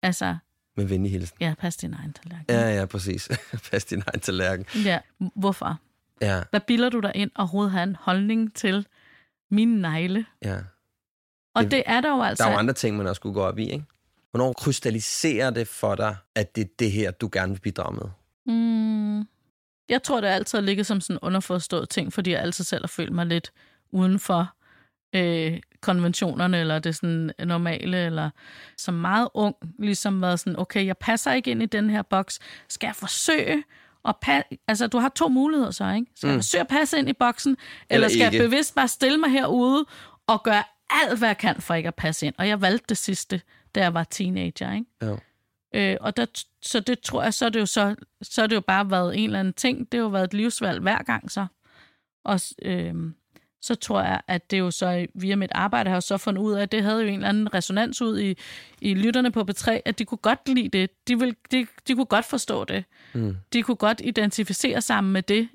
Altså, 0.02 0.36
Med 0.76 0.84
venlig 0.84 1.12
hilsen. 1.12 1.36
ja, 1.40 1.54
pas 1.58 1.76
din 1.76 1.94
egen 1.94 2.12
tallerken. 2.12 2.44
Ja, 2.48 2.74
ja, 2.78 2.86
præcis. 2.86 3.28
Pas 3.70 3.84
din 3.84 4.02
egen 4.06 4.20
tallerken. 4.20 4.66
ja. 4.84 4.98
Hvorfor? 5.36 5.78
Ja, 6.20 6.42
Hvad 6.50 6.60
bilder 6.60 6.88
du 6.88 7.00
dig 7.00 7.12
ind 7.14 7.30
overhovedet 7.36 7.72
have 7.72 7.82
en 7.82 7.96
holdning 8.00 8.54
til 8.54 8.86
min 9.50 9.68
negle? 9.68 10.26
ja. 10.44 10.56
Og 11.54 11.62
Det- 11.62 11.70
det, 11.70 11.76
det 11.76 11.82
er 11.86 12.00
der 12.00 12.08
jo 12.16 12.22
altså... 12.22 12.44
Der 12.44 12.50
er 12.50 12.52
jo 12.54 12.58
andre 12.58 12.74
ting, 12.74 12.96
man 12.96 13.06
også 13.06 13.18
skulle 13.18 13.34
gå 13.34 13.42
op 13.42 13.58
i, 13.58 13.70
ikke? 13.70 13.84
Hvornår 14.34 14.52
krystalliserer 14.52 15.50
det 15.50 15.68
for 15.68 15.94
dig, 15.94 16.16
at 16.34 16.56
det 16.56 16.64
er 16.64 16.68
det 16.78 16.92
her, 16.92 17.10
du 17.10 17.28
gerne 17.32 17.52
vil 17.52 17.60
bidrage 17.60 17.94
med? 17.94 18.10
Mm, 18.54 19.18
jeg 19.88 20.02
tror, 20.02 20.20
det 20.20 20.28
altid 20.28 20.58
har 20.58 20.62
ligget 20.62 20.86
som 20.86 21.00
sådan 21.00 21.16
en 21.16 21.20
underforstået 21.22 21.88
ting, 21.88 22.12
fordi 22.12 22.30
jeg 22.30 22.40
altid 22.40 22.64
selv 22.64 22.82
har 22.82 22.88
følt 22.88 23.12
mig 23.12 23.26
lidt 23.26 23.52
uden 23.92 24.18
for 24.18 24.54
øh, 25.14 25.60
konventionerne, 25.80 26.60
eller 26.60 26.78
det 26.78 26.96
sådan 26.96 27.30
normale, 27.38 28.06
eller 28.06 28.30
som 28.78 28.94
meget 28.94 29.28
ung, 29.34 29.56
ligesom 29.78 30.22
været 30.22 30.40
sådan, 30.40 30.58
okay, 30.58 30.86
jeg 30.86 30.96
passer 30.96 31.32
ikke 31.32 31.50
ind 31.50 31.62
i 31.62 31.66
den 31.66 31.90
her 31.90 32.02
boks. 32.02 32.38
Skal 32.68 32.86
jeg 32.86 32.96
forsøge 32.96 33.64
at 34.04 34.14
passe... 34.22 34.48
Altså, 34.68 34.86
du 34.86 34.98
har 34.98 35.08
to 35.08 35.28
muligheder 35.28 35.70
så, 35.70 35.90
ikke? 35.90 36.06
Skal 36.16 36.28
jeg 36.28 36.38
forsøge 36.38 36.60
at 36.60 36.68
passe 36.68 36.98
ind 36.98 37.08
i 37.08 37.12
boksen, 37.12 37.50
eller, 37.50 37.60
Eller 37.90 37.94
eller 37.94 38.08
skal 38.08 38.34
ikke. 38.34 38.42
jeg 38.42 38.50
bevidst 38.50 38.74
bare 38.74 38.88
stille 38.88 39.18
mig 39.18 39.30
herude 39.30 39.84
og 40.26 40.42
gøre 40.42 40.62
alt, 40.90 41.18
hvad 41.18 41.28
jeg 41.28 41.38
kan 41.38 41.60
for 41.60 41.74
ikke 41.74 41.88
at 41.88 41.94
passe 41.94 42.26
ind? 42.26 42.34
Og 42.38 42.48
jeg 42.48 42.60
valgte 42.60 42.84
det 42.88 42.98
sidste, 42.98 43.40
da 43.74 43.80
jeg 43.80 43.94
var 43.94 44.04
teenager, 44.04 44.72
ikke? 44.72 44.86
Jo. 45.02 45.18
Øh, 45.74 45.96
og 46.00 46.16
der, 46.16 46.26
så 46.62 46.80
det 46.80 47.00
tror 47.00 47.22
jeg, 47.22 47.34
så 47.34 47.44
er 47.44 47.48
det 47.48 47.60
jo 47.60 47.66
så, 47.66 47.94
så 48.22 48.42
er 48.42 48.46
det 48.46 48.56
jo 48.56 48.60
bare 48.60 48.90
været 48.90 49.18
en 49.18 49.24
eller 49.24 49.40
anden 49.40 49.54
ting. 49.54 49.92
Det 49.92 49.98
har 49.98 50.04
jo 50.04 50.10
været 50.10 50.24
et 50.24 50.34
livsvalg 50.34 50.80
hver 50.80 51.02
gang 51.02 51.30
så. 51.30 51.46
Og 52.24 52.40
øh, 52.62 52.94
så 53.60 53.74
tror 53.74 54.02
jeg, 54.02 54.20
at 54.28 54.50
det 54.50 54.58
jo 54.58 54.70
så 54.70 55.06
via 55.14 55.36
mit 55.36 55.50
arbejde 55.54 55.90
har 55.90 55.96
jeg 55.96 56.02
så 56.02 56.16
fundet 56.16 56.42
ud 56.42 56.52
af, 56.52 56.62
at 56.62 56.72
det 56.72 56.82
havde 56.82 57.00
jo 57.02 57.08
en 57.08 57.14
eller 57.14 57.28
anden 57.28 57.54
resonans 57.54 58.02
ud 58.02 58.20
i, 58.20 58.36
i 58.80 58.94
lytterne 58.94 59.32
på 59.32 59.46
B3, 59.50 59.80
at 59.84 59.98
de 59.98 60.04
kunne 60.04 60.18
godt 60.18 60.48
lide 60.48 60.68
det. 60.68 60.90
De, 61.08 61.18
vil, 61.18 61.36
de, 61.50 61.66
de 61.88 61.94
kunne 61.94 62.06
godt 62.06 62.24
forstå 62.24 62.64
det. 62.64 62.84
Mm. 63.12 63.36
De 63.52 63.62
kunne 63.62 63.76
godt 63.76 64.00
identificere 64.04 64.80
sammen 64.80 65.12
med 65.12 65.22
det. 65.22 65.48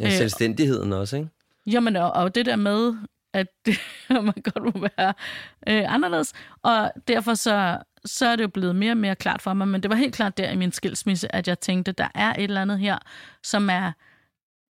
Ja, 0.00 0.06
Øh, 0.06 0.12
selvstændigheden 0.12 0.92
også, 0.92 1.16
ikke? 1.16 1.28
Jamen, 1.66 1.96
og, 1.96 2.12
og 2.12 2.34
det 2.34 2.46
der 2.46 2.56
med, 2.56 2.94
at 3.34 3.46
det, 3.66 3.78
man 4.10 4.24
godt 4.24 4.74
må 4.74 4.88
være 4.96 5.14
øh, 5.68 5.94
anderledes. 5.94 6.32
Og 6.62 6.92
derfor 7.08 7.34
så, 7.34 7.78
så 8.04 8.26
er 8.26 8.36
det 8.36 8.42
jo 8.42 8.48
blevet 8.48 8.76
mere 8.76 8.92
og 8.92 8.96
mere 8.96 9.16
klart 9.16 9.42
for 9.42 9.54
mig. 9.54 9.68
Men 9.68 9.82
det 9.82 9.90
var 9.90 9.96
helt 9.96 10.14
klart 10.14 10.38
der 10.38 10.50
i 10.50 10.56
min 10.56 10.72
skilsmisse, 10.72 11.34
at 11.34 11.48
jeg 11.48 11.60
tænkte, 11.60 11.92
der 11.92 12.08
er 12.14 12.30
et 12.34 12.44
eller 12.44 12.62
andet 12.62 12.78
her, 12.78 12.98
som 13.42 13.70
er, 13.70 13.92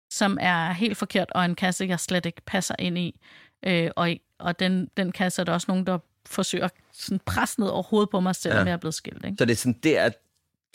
som 0.09 0.37
er 0.41 0.71
helt 0.71 0.97
forkert, 0.97 1.31
og 1.31 1.45
en 1.45 1.55
kasse, 1.55 1.85
jeg 1.85 1.99
slet 1.99 2.25
ikke 2.25 2.41
passer 2.45 2.75
ind 2.79 2.97
i. 2.97 3.19
Øh, 3.65 3.89
og 3.95 4.09
og 4.39 4.59
den, 4.59 4.89
den 4.97 5.11
kasse 5.11 5.41
er 5.41 5.43
der 5.45 5.53
også 5.53 5.65
nogen, 5.67 5.85
der 5.85 5.97
forsøger 6.27 6.67
sådan 6.93 7.19
presse 7.25 7.59
ned 7.59 7.67
over 7.67 7.83
hovedet 7.83 8.09
på 8.09 8.19
mig, 8.19 8.35
selvom 8.35 8.57
Ja. 8.59 8.63
jeg 8.65 8.73
er 8.73 8.77
blevet 8.77 8.93
skilt. 8.93 9.25
Ikke? 9.25 9.35
Så 9.39 9.45
det 9.45 9.51
er 9.51 9.55
sådan 9.57 9.79
der, 9.83 10.03
at 10.03 10.13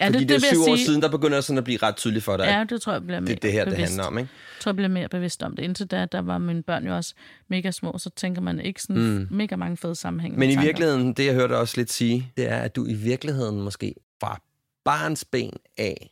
Ja, 0.01 0.07
fordi 0.07 0.19
det, 0.19 0.29
det 0.29 0.35
er 0.35 0.39
vil 0.39 0.47
jeg 0.47 0.57
syv 0.57 0.73
år 0.73 0.77
sige. 0.77 0.87
siden, 0.87 1.03
der 1.03 1.09
begynder 1.09 1.41
sådan 1.41 1.59
at 1.59 1.65
blive 1.65 1.79
ret 1.83 1.97
tydeligt 1.97 2.25
for 2.25 2.37
dig, 2.37 2.45
Ja, 2.45 2.65
det 2.69 2.83
tror 2.83 2.93
jeg 2.93 3.03
bliver 3.03 3.21
mere 3.21 3.27
det 3.29 3.37
er 3.37 3.41
det 3.41 3.53
her, 3.53 3.65
det 3.65 3.73
bevidst. 3.73 3.93
handler 3.93 4.07
om, 4.07 4.19
ikke? 4.19 4.31
Jeg 4.57 4.61
tror, 4.63 4.71
jeg 4.71 4.77
bliver 4.77 4.89
mere 4.89 5.09
bevidst 5.09 5.43
om 5.43 5.57
det. 5.57 5.63
Indtil 5.63 5.87
da, 5.87 6.05
der 6.05 6.21
var 6.23 6.39
mine 6.39 6.63
børn 6.63 6.87
jo 6.87 6.97
også 6.97 7.15
mega 7.49 7.71
små, 7.71 7.99
så 7.99 8.11
tænker 8.11 8.41
man 8.43 8.61
ikke 8.61 8.83
sådan 8.83 9.03
mm. 9.03 9.29
mega 9.31 9.57
mange 9.57 9.77
fede 9.77 9.95
sammenhænge. 9.95 10.39
Men 10.39 10.51
i 10.51 10.57
virkeligheden, 10.57 11.13
det 11.13 11.27
jeg 11.27 11.35
hørte 11.35 11.59
også 11.59 11.75
lidt 11.77 11.93
sige, 11.93 12.33
det 12.37 12.49
er, 12.49 12.57
at 12.57 12.77
du 12.77 12.87
i 12.87 12.95
virkeligheden 12.95 13.61
måske 13.63 13.95
fra 14.21 14.41
barns 14.85 15.25
ben 15.25 15.53
af 15.79 16.11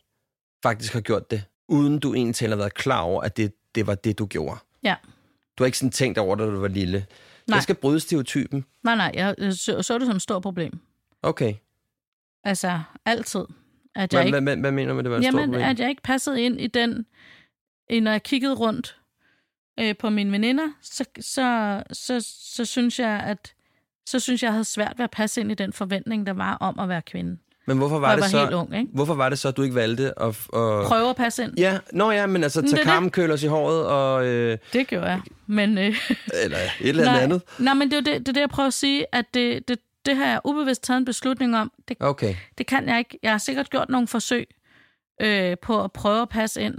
faktisk 0.63 0.93
har 0.93 1.01
gjort 1.01 1.31
det, 1.31 1.43
uden 1.67 1.99
du 1.99 2.13
egentlig 2.13 2.49
har 2.49 2.55
været 2.55 2.73
klar 2.73 3.01
over, 3.01 3.21
at 3.21 3.37
det, 3.37 3.53
det 3.75 3.87
var 3.87 3.95
det, 3.95 4.19
du 4.19 4.25
gjorde. 4.25 4.57
Ja. 4.83 4.95
Du 5.57 5.63
har 5.63 5.65
ikke 5.65 5.77
sådan 5.77 5.91
tænkt 5.91 6.17
over 6.17 6.35
det, 6.35 6.47
da 6.47 6.51
du 6.51 6.59
var 6.59 6.67
lille. 6.67 7.05
Nej. 7.47 7.55
Jeg 7.55 7.63
skal 7.63 7.75
bryde 7.75 7.99
stereotypen. 7.99 8.65
Nej, 8.83 8.95
nej, 8.95 9.11
jeg 9.13 9.35
så, 9.53 9.81
så 9.81 9.97
det 9.97 10.07
som 10.07 10.15
et 10.15 10.21
stort 10.21 10.41
problem. 10.41 10.79
Okay. 11.23 11.53
Altså, 12.43 12.79
altid. 13.05 13.45
At 13.95 14.13
jeg 14.13 14.19
Hvad, 14.19 14.25
ikke, 14.25 14.39
hvad, 14.39 14.57
hvad, 14.57 14.71
mener 14.71 14.89
du 14.89 14.95
med, 14.95 15.03
det 15.03 15.11
var 15.11 15.19
jamen, 15.21 15.45
problem? 15.45 15.61
at 15.61 15.79
jeg 15.79 15.89
ikke 15.89 16.01
passede 16.01 16.41
ind 16.41 16.61
i 16.61 16.67
den, 16.67 17.05
i, 17.89 17.99
når 17.99 18.11
jeg 18.11 18.23
kiggede 18.23 18.53
rundt 18.53 18.97
øh, 19.79 19.95
på 19.97 20.09
mine 20.09 20.31
veninder, 20.31 20.67
så, 20.81 21.05
så, 21.19 21.81
så, 21.91 22.25
så, 22.53 22.65
synes 22.65 22.99
jeg, 22.99 23.23
at 23.25 23.53
så 24.05 24.19
synes 24.19 24.43
jeg, 24.43 24.47
jeg 24.47 24.53
havde 24.53 24.65
svært 24.65 24.93
ved 24.97 25.03
at 25.03 25.11
passe 25.11 25.41
ind 25.41 25.51
i 25.51 25.55
den 25.55 25.73
forventning, 25.73 26.25
der 26.25 26.33
var 26.33 26.57
om 26.59 26.79
at 26.79 26.89
være 26.89 27.01
kvinde. 27.01 27.37
Men 27.67 27.77
hvorfor 27.77 27.99
var, 27.99 28.15
det 28.15 28.21
var 28.21 28.27
så, 28.27 28.39
helt 28.39 28.53
ung, 28.53 28.77
ikke? 28.77 28.89
hvorfor 28.93 29.13
var 29.13 29.29
det 29.29 29.39
så, 29.39 29.47
at 29.47 29.57
du 29.57 29.63
ikke 29.63 29.75
valgte 29.75 30.19
at... 30.19 30.27
at... 30.27 30.35
Prøve 30.87 31.09
at 31.09 31.15
passe 31.15 31.43
ind. 31.43 31.53
Ja, 31.57 31.79
nå 31.93 32.11
ja, 32.11 32.25
men 32.25 32.43
altså 32.43 32.61
tage 32.61 32.79
er 32.79 32.83
karmenkølers 32.83 33.43
i 33.43 33.47
håret 33.47 33.85
og... 33.85 34.25
Øh, 34.25 34.57
Det 34.73 34.87
gjorde 34.87 35.05
jeg. 35.05 35.21
Men, 35.47 35.77
øh, 35.77 35.95
eller 36.43 36.57
et 36.81 36.89
eller 36.89 37.03
nej, 37.11 37.19
andet. 37.19 37.41
nej, 37.59 37.73
men 37.73 37.91
det 37.91 37.97
er 37.97 38.01
det, 38.01 38.25
det, 38.25 38.35
det, 38.35 38.41
jeg 38.41 38.49
prøver 38.49 38.67
at 38.67 38.73
sige, 38.73 39.05
at 39.11 39.25
det, 39.33 39.67
det, 39.67 39.79
det 40.05 40.15
har 40.15 40.25
jeg 40.25 40.39
ubevidst 40.45 40.83
taget 40.83 40.97
en 40.97 41.05
beslutning 41.05 41.57
om. 41.57 41.71
Det, 41.87 41.97
Okay. 41.99 42.35
det 42.57 42.67
kan 42.67 42.89
jeg 42.89 42.99
ikke. 42.99 43.19
Jeg 43.23 43.31
har 43.31 43.37
sikkert 43.37 43.69
gjort 43.69 43.89
nogle 43.89 44.07
forsøg 44.07 44.47
øh, 45.21 45.57
på 45.61 45.83
at 45.83 45.91
prøve 45.91 46.21
at 46.21 46.29
passe 46.29 46.61
ind. 46.61 46.75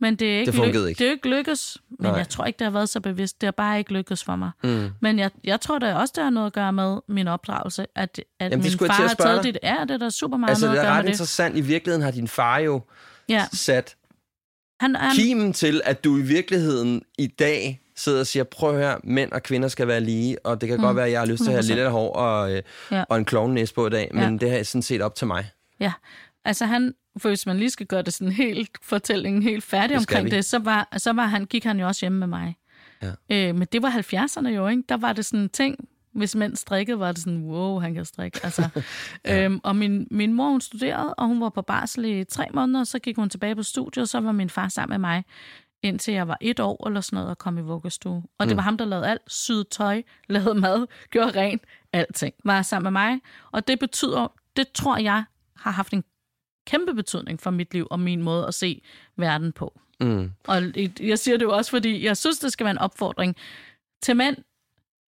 Men 0.00 0.16
det 0.16 0.34
er 0.34 0.38
ikke, 0.38 0.52
Det 0.52 0.54
fungerede 0.58 0.88
ikke. 0.88 0.98
det 0.98 1.06
er 1.06 1.10
ikke 1.10 1.28
lykkes. 1.28 1.78
Men 1.90 1.98
Nej. 2.10 2.12
jeg 2.16 2.28
tror 2.28 2.44
ikke, 2.44 2.58
det 2.58 2.64
har 2.64 2.70
været 2.72 2.88
så 2.88 3.00
bevidst. 3.00 3.40
Det 3.40 3.46
har 3.46 3.52
bare 3.52 3.78
ikke 3.78 3.92
lykkes 3.92 4.24
for 4.24 4.36
mig. 4.36 4.50
Mm. 4.64 4.88
Men 5.00 5.18
jeg, 5.18 5.30
jeg 5.44 5.60
tror 5.60 5.78
da 5.78 5.94
også, 5.94 6.12
det 6.16 6.24
har 6.24 6.30
noget 6.30 6.46
at 6.46 6.52
gøre 6.52 6.72
med 6.72 6.96
min 7.08 7.28
opdragelse. 7.28 7.86
At, 7.94 8.20
at 8.40 8.52
Jamen, 8.52 8.64
det 8.64 8.80
min 8.80 8.88
far 8.88 8.94
har 8.94 9.14
taget 9.14 9.44
dig. 9.44 9.54
dit... 9.54 9.58
Ja, 9.62 9.76
det 9.82 9.90
er 9.90 9.96
der 9.98 10.10
super 10.10 10.36
meget 10.36 10.50
Altså, 10.50 10.66
noget 10.66 10.76
det 10.76 10.80
at 10.80 10.84
er 10.86 10.90
gøre 10.90 10.98
ret 10.98 11.04
med 11.04 11.08
det. 11.08 11.14
interessant. 11.14 11.56
I 11.56 11.60
virkeligheden 11.60 12.02
har 12.02 12.10
din 12.10 12.28
far 12.28 12.58
jo 12.58 12.82
Ja, 13.28 13.46
sat 13.52 13.96
han, 14.80 14.96
han, 14.96 15.14
kimen 15.16 15.52
til, 15.52 15.80
at 15.84 16.04
du 16.04 16.18
i 16.18 16.22
virkeligheden 16.22 17.02
i 17.18 17.26
dag 17.26 17.80
sidder 17.96 18.20
og 18.20 18.26
siger, 18.26 18.44
prøv 18.44 18.78
her, 18.78 18.96
mænd 19.04 19.32
og 19.32 19.42
kvinder 19.42 19.68
skal 19.68 19.88
være 19.88 20.00
lige, 20.00 20.46
og 20.46 20.60
det 20.60 20.68
kan 20.68 20.78
mm. 20.78 20.84
godt 20.84 20.96
være, 20.96 21.06
at 21.06 21.12
jeg 21.12 21.20
har 21.20 21.26
lyst 21.26 21.42
til 21.44 21.50
at 21.50 21.54
have 21.54 21.62
100%. 21.62 21.66
lille 21.74 21.88
hår 21.90 22.12
og, 22.12 22.52
øh, 22.56 22.62
Ja. 22.90 23.04
og 23.08 23.18
en 23.18 23.24
klovnnæse 23.24 23.74
på 23.74 23.86
i 23.86 23.90
dag, 23.90 24.10
men 24.14 24.22
Ja. 24.22 24.30
det 24.38 24.50
her 24.50 24.58
er 24.58 24.62
sådan 24.62 24.82
set 24.82 25.02
op 25.02 25.14
til 25.14 25.26
mig. 25.26 25.50
Ja, 25.80 25.92
altså 26.44 26.66
han, 26.66 26.94
for 27.18 27.28
hvis 27.28 27.46
man 27.46 27.56
lige 27.56 27.70
skal 27.70 27.86
gøre 27.86 28.02
det 28.02 28.14
sådan 28.14 28.32
helt 28.32 28.70
fortællingen 28.82 29.42
helt 29.42 29.64
færdig 29.64 29.90
Det 29.90 29.98
omkring 29.98 30.24
vi. 30.24 30.30
det, 30.30 30.44
så 30.44 30.58
var, 30.58 30.88
så 30.96 31.12
var 31.12 31.26
han, 31.26 31.44
gik 31.44 31.64
han 31.64 31.80
jo 31.80 31.86
også 31.86 32.00
hjemme 32.00 32.18
med 32.18 32.26
mig. 32.26 32.56
Ja. 33.02 33.10
Øh, 33.48 33.54
men 33.54 33.68
det 33.72 33.82
var 33.82 33.90
70'erne 33.90 34.48
jo, 34.48 34.68
ikke? 34.68 34.82
Der 34.88 34.96
var 34.96 35.12
det 35.12 35.24
sådan 35.24 35.40
en 35.40 35.48
ting, 35.48 35.76
hvis 36.14 36.34
mænd 36.34 36.56
strikkede, 36.56 36.98
var 36.98 37.12
det 37.12 37.18
sådan, 37.20 37.42
wow, 37.42 37.78
han 37.78 37.94
kan 37.94 38.04
strikke. 38.04 38.40
Altså, 38.42 38.68
ja. 39.24 39.44
øhm, 39.44 39.60
og 39.64 39.76
min, 39.76 40.06
min 40.10 40.32
mor, 40.32 40.48
hun 40.50 40.60
studerede, 40.60 41.14
og 41.14 41.26
hun 41.26 41.40
var 41.40 41.48
på 41.48 41.62
barsel 41.62 42.04
i 42.04 42.24
tre 42.24 42.46
måneder, 42.54 42.84
så 42.84 42.98
gik 42.98 43.16
hun 43.16 43.30
tilbage 43.30 43.56
på 43.56 43.62
studiet, 43.62 44.02
og 44.02 44.08
så 44.08 44.20
var 44.20 44.32
min 44.32 44.50
far 44.50 44.68
sammen 44.68 44.94
med 44.94 45.08
mig, 45.10 45.24
indtil 45.88 46.14
jeg 46.14 46.28
var 46.28 46.38
et 46.40 46.60
år 46.60 46.86
eller 46.86 47.00
sådan 47.00 47.16
noget, 47.16 47.30
og 47.30 47.38
kom 47.38 47.58
i 47.58 47.60
vuggestue. 47.60 48.22
Og 48.38 48.48
det 48.48 48.56
var 48.56 48.62
ham, 48.62 48.78
der 48.78 48.84
lavede 48.84 49.08
alt. 49.08 49.22
Syede 49.26 49.64
tøj, 49.64 50.02
lavede 50.28 50.60
mad, 50.60 50.86
gjorde 51.10 51.40
rent, 51.40 51.62
alting. 51.92 52.34
Var 52.44 52.62
sammen 52.62 52.92
med 52.92 53.00
mig. 53.00 53.20
Og 53.52 53.68
det 53.68 53.78
betyder, 53.78 54.32
det 54.56 54.72
tror 54.72 54.96
jeg, 54.96 55.24
har 55.56 55.70
haft 55.70 55.92
en 55.92 56.04
kæmpe 56.66 56.94
betydning 56.94 57.40
for 57.40 57.50
mit 57.50 57.74
liv 57.74 57.86
og 57.90 58.00
min 58.00 58.22
måde 58.22 58.46
at 58.46 58.54
se 58.54 58.82
verden 59.16 59.52
på. 59.52 59.80
Mm. 60.00 60.32
Og 60.46 60.62
jeg 61.00 61.18
siger 61.18 61.36
det 61.36 61.44
jo 61.44 61.56
også, 61.56 61.70
fordi 61.70 62.04
jeg 62.04 62.16
synes, 62.16 62.38
det 62.38 62.52
skal 62.52 62.64
være 62.64 62.70
en 62.70 62.78
opfordring 62.78 63.36
til 64.02 64.16
mænd, 64.16 64.36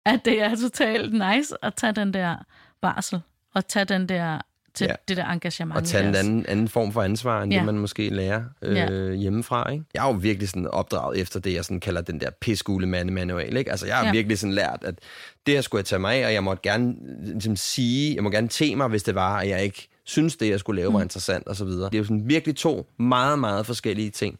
at 0.05 0.26
det 0.26 0.41
er 0.41 0.55
totalt 0.55 1.13
nice 1.13 1.55
at 1.61 1.74
tage 1.76 1.93
den 1.93 2.13
der 2.13 2.36
barsel, 2.82 3.22
og 3.53 3.68
tage 3.68 3.86
den 3.86 4.09
der, 4.09 4.41
til 4.78 4.86
Ja. 4.86 4.93
det 5.07 5.17
der 5.17 5.25
engagement. 5.25 5.78
Og 5.78 5.84
tage 5.84 6.03
i 6.03 6.07
en 6.07 6.15
anden, 6.15 6.45
anden 6.47 6.67
form 6.67 6.91
for 6.91 7.01
ansvar, 7.01 7.41
end 7.43 7.51
ja. 7.53 7.57
Det, 7.57 7.65
man 7.65 7.78
måske 7.78 8.09
lærer 8.09 8.43
øh, 8.61 8.75
Ja. 8.75 9.11
hjemmefra. 9.13 9.71
Ikke? 9.71 9.86
Jeg 9.93 10.03
er 10.03 10.07
jo 10.07 10.13
virkelig 10.19 10.49
sådan 10.49 10.67
opdraget 10.67 11.19
efter 11.21 11.39
det, 11.39 11.53
jeg 11.53 11.65
sådan 11.65 11.80
kalder 11.80 12.01
den 12.01 12.19
der 12.21 12.30
piskule 12.41 12.88
mandemanual. 12.88 13.57
Ikke? 13.57 13.71
Altså, 13.71 13.86
jeg 13.86 13.95
har 13.97 14.05
ja. 14.05 14.11
Virkelig 14.11 14.39
sådan 14.39 14.53
lært, 14.53 14.80
at 14.82 14.95
det 15.45 15.53
her 15.53 15.61
skulle 15.61 15.80
jeg 15.80 15.86
tage 15.86 15.99
mig 15.99 16.15
af, 16.15 16.25
og 16.25 16.34
jeg 16.34 16.43
måtte 16.43 16.61
gerne 16.69 16.95
ligesom, 17.34 17.55
sige, 17.55 18.15
jeg 18.15 18.23
må 18.23 18.30
gerne 18.30 18.47
te 18.47 18.75
mig, 18.75 18.88
hvis 18.88 19.03
det 19.03 19.15
var, 19.15 19.38
at 19.38 19.49
jeg 19.49 19.63
ikke 19.63 19.88
synes, 20.03 20.36
det, 20.36 20.49
jeg 20.49 20.59
skulle 20.59 20.82
lave, 20.82 20.93
var 20.93 21.01
interessant 21.01 21.43
osv. 21.49 21.67
Det 21.67 21.93
er 21.93 21.97
jo 21.97 22.03
sådan 22.03 22.23
virkelig 22.30 22.55
to 22.55 22.88
meget, 22.99 23.39
meget 23.39 23.65
forskellige 23.65 24.09
ting, 24.09 24.39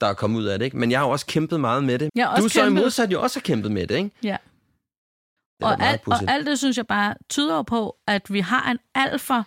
der 0.00 0.06
er 0.06 0.14
kommet 0.14 0.38
ud 0.40 0.44
af 0.44 0.58
det. 0.58 0.64
Ikke? 0.66 0.76
Men 0.78 0.90
jeg 0.90 0.98
har 0.98 1.06
jo 1.06 1.12
også 1.12 1.26
kæmpet 1.26 1.60
meget 1.60 1.84
med 1.84 1.98
det. 1.98 2.10
Jeg 2.14 2.34
du 2.38 2.48
så 2.48 2.60
i 2.60 2.64
kæmpet- 2.64 2.82
modsat 2.82 3.12
jo 3.12 3.22
også 3.22 3.38
har 3.38 3.42
kæmpet 3.42 3.72
med 3.72 3.86
det, 3.86 3.96
ikke? 3.96 4.10
Ja. 4.22 4.36
Det 5.60 5.66
Og, 5.66 5.82
alt, 5.82 6.00
og 6.06 6.16
alt 6.28 6.46
det, 6.46 6.58
synes 6.58 6.76
jeg 6.76 6.86
bare 6.86 7.14
tyder 7.28 7.62
på, 7.62 7.96
at 8.06 8.22
vi 8.32 8.40
har 8.40 8.70
en 8.70 8.78
alt 8.94 9.20
for 9.20 9.46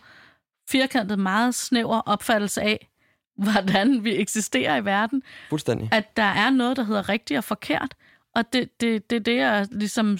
firkantet, 0.72 1.20
meget 1.20 1.56
snæver 1.56 2.00
opfattelse 2.00 2.62
af, 2.62 2.90
hvordan 3.52 4.04
vi 4.04 4.16
eksisterer 4.16 4.76
i 4.76 4.86
verden. 4.86 5.24
Fuldstændig. 5.50 5.90
At 5.92 6.18
der 6.18 6.24
er 6.24 6.50
noget, 6.50 6.78
der 6.78 6.84
hedder 6.84 7.10
rigtigt 7.10 7.38
og 7.38 7.44
forkert. 7.44 7.96
Og 8.36 8.54
det, 8.54 8.82
det, 8.82 9.10
det 9.10 9.16
er 9.16 9.20
det, 9.20 9.36
jeg 9.36 9.68
ligesom 9.72 10.18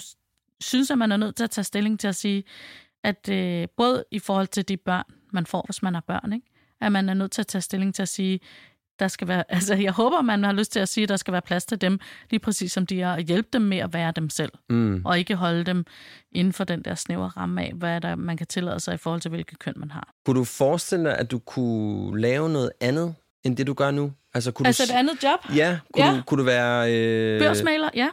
synes, 0.60 0.90
at 0.90 0.98
man 0.98 1.12
er 1.12 1.16
nødt 1.16 1.36
til 1.36 1.44
at 1.44 1.50
tage 1.50 1.64
stilling 1.64 2.00
til 2.00 2.08
at 2.08 2.16
sige, 2.16 2.44
at 3.02 3.28
øh, 3.28 3.68
både 3.76 4.04
i 4.10 4.18
forhold 4.18 4.46
til 4.46 4.68
de 4.68 4.76
børn, 4.76 5.04
man 5.32 5.46
får, 5.46 5.62
hvis 5.66 5.82
man 5.82 5.94
har 5.94 6.00
børn, 6.00 6.32
ikke? 6.32 6.46
at 6.80 6.92
man 6.92 7.08
er 7.08 7.14
nødt 7.14 7.32
til 7.32 7.42
at 7.42 7.46
tage 7.46 7.62
stilling 7.62 7.94
til 7.94 8.02
at 8.02 8.08
sige, 8.08 8.40
der 9.02 9.08
skal 9.08 9.28
være, 9.28 9.44
altså 9.56 9.74
jeg 9.74 9.92
håber, 9.92 10.20
man 10.22 10.44
har 10.44 10.52
lyst 10.52 10.72
til 10.72 10.80
at 10.80 10.88
sige, 10.88 11.02
at 11.02 11.08
der 11.08 11.16
skal 11.16 11.32
være 11.32 11.42
plads 11.42 11.64
til 11.64 11.80
dem, 11.80 12.00
lige 12.30 12.40
præcis 12.40 12.72
som 12.72 12.86
de 12.86 13.02
er, 13.02 13.12
og 13.12 13.20
hjælpe 13.20 13.48
dem 13.52 13.62
med 13.62 13.78
at 13.78 13.92
være 13.94 14.12
dem 14.16 14.30
selv, 14.30 14.52
Mm. 14.68 15.02
og 15.04 15.18
ikke 15.18 15.34
holde 15.34 15.64
dem 15.64 15.84
inden 16.32 16.52
for 16.52 16.64
den 16.64 16.82
der 16.82 16.94
snævre 16.94 17.28
ramme 17.28 17.62
af, 17.62 17.72
hvad 17.74 18.00
der 18.00 18.16
man 18.16 18.36
kan 18.36 18.46
tillade 18.46 18.80
sig 18.80 18.94
i 18.94 18.96
forhold 18.96 19.20
til, 19.20 19.28
hvilket 19.28 19.58
køn 19.58 19.74
man 19.76 19.90
har. 19.90 20.08
Kunne 20.26 20.38
du 20.38 20.44
forestille 20.44 21.04
dig, 21.04 21.18
at 21.18 21.30
du 21.30 21.38
kunne 21.38 22.20
lave 22.20 22.48
noget 22.48 22.70
andet, 22.80 23.14
end 23.44 23.56
det 23.56 23.66
du 23.66 23.74
gør 23.74 23.90
nu? 23.90 24.12
Altså, 24.34 24.52
kunne 24.52 24.66
Altså 24.66 24.82
du... 24.86 24.92
et 24.92 24.96
andet 24.98 25.22
job? 25.22 25.38
Ja, 25.56 25.78
kunne, 25.94 26.04
Ja. 26.06 26.16
Du, 26.16 26.22
kunne 26.26 26.38
du 26.38 26.44
være... 26.44 26.92
Øh... 26.94 27.40
Børsmaler, 27.40 27.90
ja. 27.94 28.08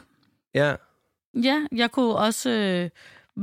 Ja, 0.55 0.75
Ja, 1.43 1.65
jeg 1.75 1.91
kunne 1.91 2.15
også 2.15 2.49
øh, 2.49 2.89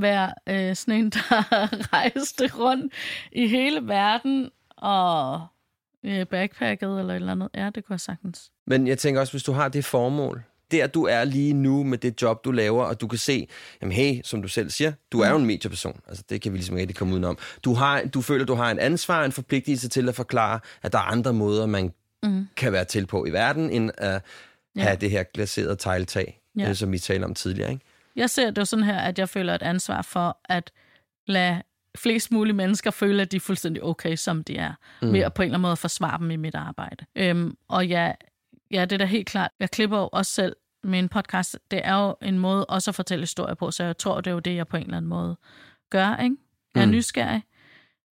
være 0.03 0.33
øh, 0.47 0.77
sådan 0.77 0.95
en, 0.95 1.11
der 1.11 1.43
rejste 1.93 2.51
rundt 2.59 2.93
i 3.33 3.47
hele 3.47 3.81
verden 3.89 4.51
og 4.77 5.47
øh, 6.07 6.27
backpacket 6.27 6.99
eller 6.99 7.11
et 7.13 7.17
eller 7.17 7.33
andet. 7.33 7.49
Ja, 7.55 7.71
det 7.75 7.85
kunne 7.85 7.95
jeg 7.95 8.01
sagtens. 8.01 8.51
men 8.67 8.87
jeg 8.87 8.99
tænker 8.99 9.21
også, 9.21 9.33
hvis 9.33 9.43
du 9.43 9.53
har 9.53 9.69
det 9.69 9.85
formål, 9.85 10.43
der 10.71 10.87
du 10.87 11.05
er 11.05 11.25
lige 11.25 11.53
nu 11.55 11.83
med 11.83 11.99
det 11.99 12.23
job, 12.23 12.45
du 12.45 12.51
laver, 12.53 12.85
og 12.85 13.01
du 13.01 13.07
kan 13.07 13.19
se, 13.19 13.49
jamen 13.83 13.93
hey, 13.93 14.21
som 14.25 14.43
du 14.43 14.49
selv 14.49 14.71
siger, 14.71 14.93
du 15.13 15.21
er 15.21 15.31
jo 15.31 15.37
en 15.37 15.47
medieperson. 15.47 16.01
Altså, 16.09 16.25
det 16.29 16.41
kan 16.41 16.53
vi 16.53 16.59
ligesom 16.59 16.77
ikke 16.77 16.83
rigtig 16.83 16.97
komme 16.97 17.13
udenom. 17.15 17.39
Du, 17.65 17.75
har, 17.75 18.03
du 18.15 18.23
føler, 18.23 18.45
du 18.45 18.55
har 18.55 18.71
en 18.71 18.79
ansvar, 18.79 19.25
en 19.25 19.33
forpligtelse 19.33 19.89
til 19.89 20.09
at 20.09 20.15
forklare, 20.15 20.61
at 20.83 20.93
der 20.93 20.99
er 20.99 21.03
andre 21.03 21.33
måder, 21.33 21.67
man 21.67 21.93
Mm. 22.23 22.47
kan 22.57 22.73
være 22.73 22.85
til 22.85 23.07
på 23.07 23.25
i 23.27 23.31
verden, 23.31 23.71
end 23.71 23.91
at 23.99 24.23
Ja. 24.77 24.83
have 24.83 24.97
det 24.97 25.11
her 25.11 25.23
glaserede 25.35 25.77
tegltag, 25.77 26.41
Ja. 26.59 26.63
ja. 26.63 26.75
som 26.75 26.93
vi 26.93 26.99
talte 26.99 27.25
om 27.25 27.35
tidligere. 27.35 27.71
Ikke? 27.71 27.85
Jeg 28.17 28.31
ser 28.31 28.51
det 28.51 28.59
jo 28.59 28.65
sådan 28.65 28.85
her, 28.85 28.99
at 28.99 29.19
jeg 29.19 29.29
føler 29.29 29.55
et 29.55 29.63
ansvar 29.63 30.03
for 30.03 30.39
at 30.45 30.71
lade 31.27 31.63
flest 31.97 32.33
mulige 32.33 32.55
mennesker 32.55 32.91
føle, 32.91 33.23
at 33.23 33.33
de 33.33 33.37
er 33.37 33.41
fuldstændig 33.41 33.83
okay, 33.85 34.17
som 34.17 34.45
de 34.45 34.57
er. 34.57 34.73
Mm. 35.03 35.13
Ved 35.13 35.21
at 35.21 35.35
på 35.35 35.43
en 35.43 35.47
eller 35.47 35.55
anden 35.59 35.63
måde 35.69 35.77
forsvare 35.77 36.19
dem 36.19 36.31
i 36.31 36.37
mit 36.37 36.55
arbejde. 36.55 37.07
Øhm, 37.17 37.57
og 37.69 37.87
ja, 37.87 38.13
ja, 38.71 38.81
det 38.85 38.93
er 38.93 38.99
da 38.99 39.05
helt 39.05 39.27
klart. 39.29 39.51
Jeg 39.61 39.71
klipper 39.71 39.99
jo 39.99 40.09
også 40.13 40.33
selv 40.33 40.57
min 40.85 41.09
podcast. 41.09 41.59
Det 41.71 41.81
er 41.85 41.95
jo 42.05 42.17
en 42.23 42.39
måde 42.39 42.67
også 42.67 42.91
at 42.91 42.95
fortælle 42.95 43.23
historier 43.23 43.55
på, 43.55 43.71
så 43.71 43.85
jeg 43.85 43.99
tror, 43.99 44.21
det 44.21 44.31
er 44.31 44.35
jo 44.35 44.41
det, 44.41 44.57
jeg 44.57 44.67
på 44.67 44.77
en 44.77 44.83
eller 44.83 44.97
anden 44.97 45.09
måde 45.09 45.37
gør. 45.91 46.17
Ikke? 46.17 46.37
Jeg 46.75 46.83
er 46.83 46.87
Mm. 46.87 46.93
nysgerrig. 46.93 47.43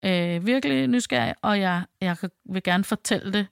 Øh, 0.05 0.47
virkelig 0.47 0.87
nysgerrig, 0.87 1.35
og 1.43 1.61
jeg, 1.61 1.83
jeg 2.01 2.17
vil 2.53 2.63
gerne 2.63 2.85
fortælle 2.85 3.33
det 3.33 3.47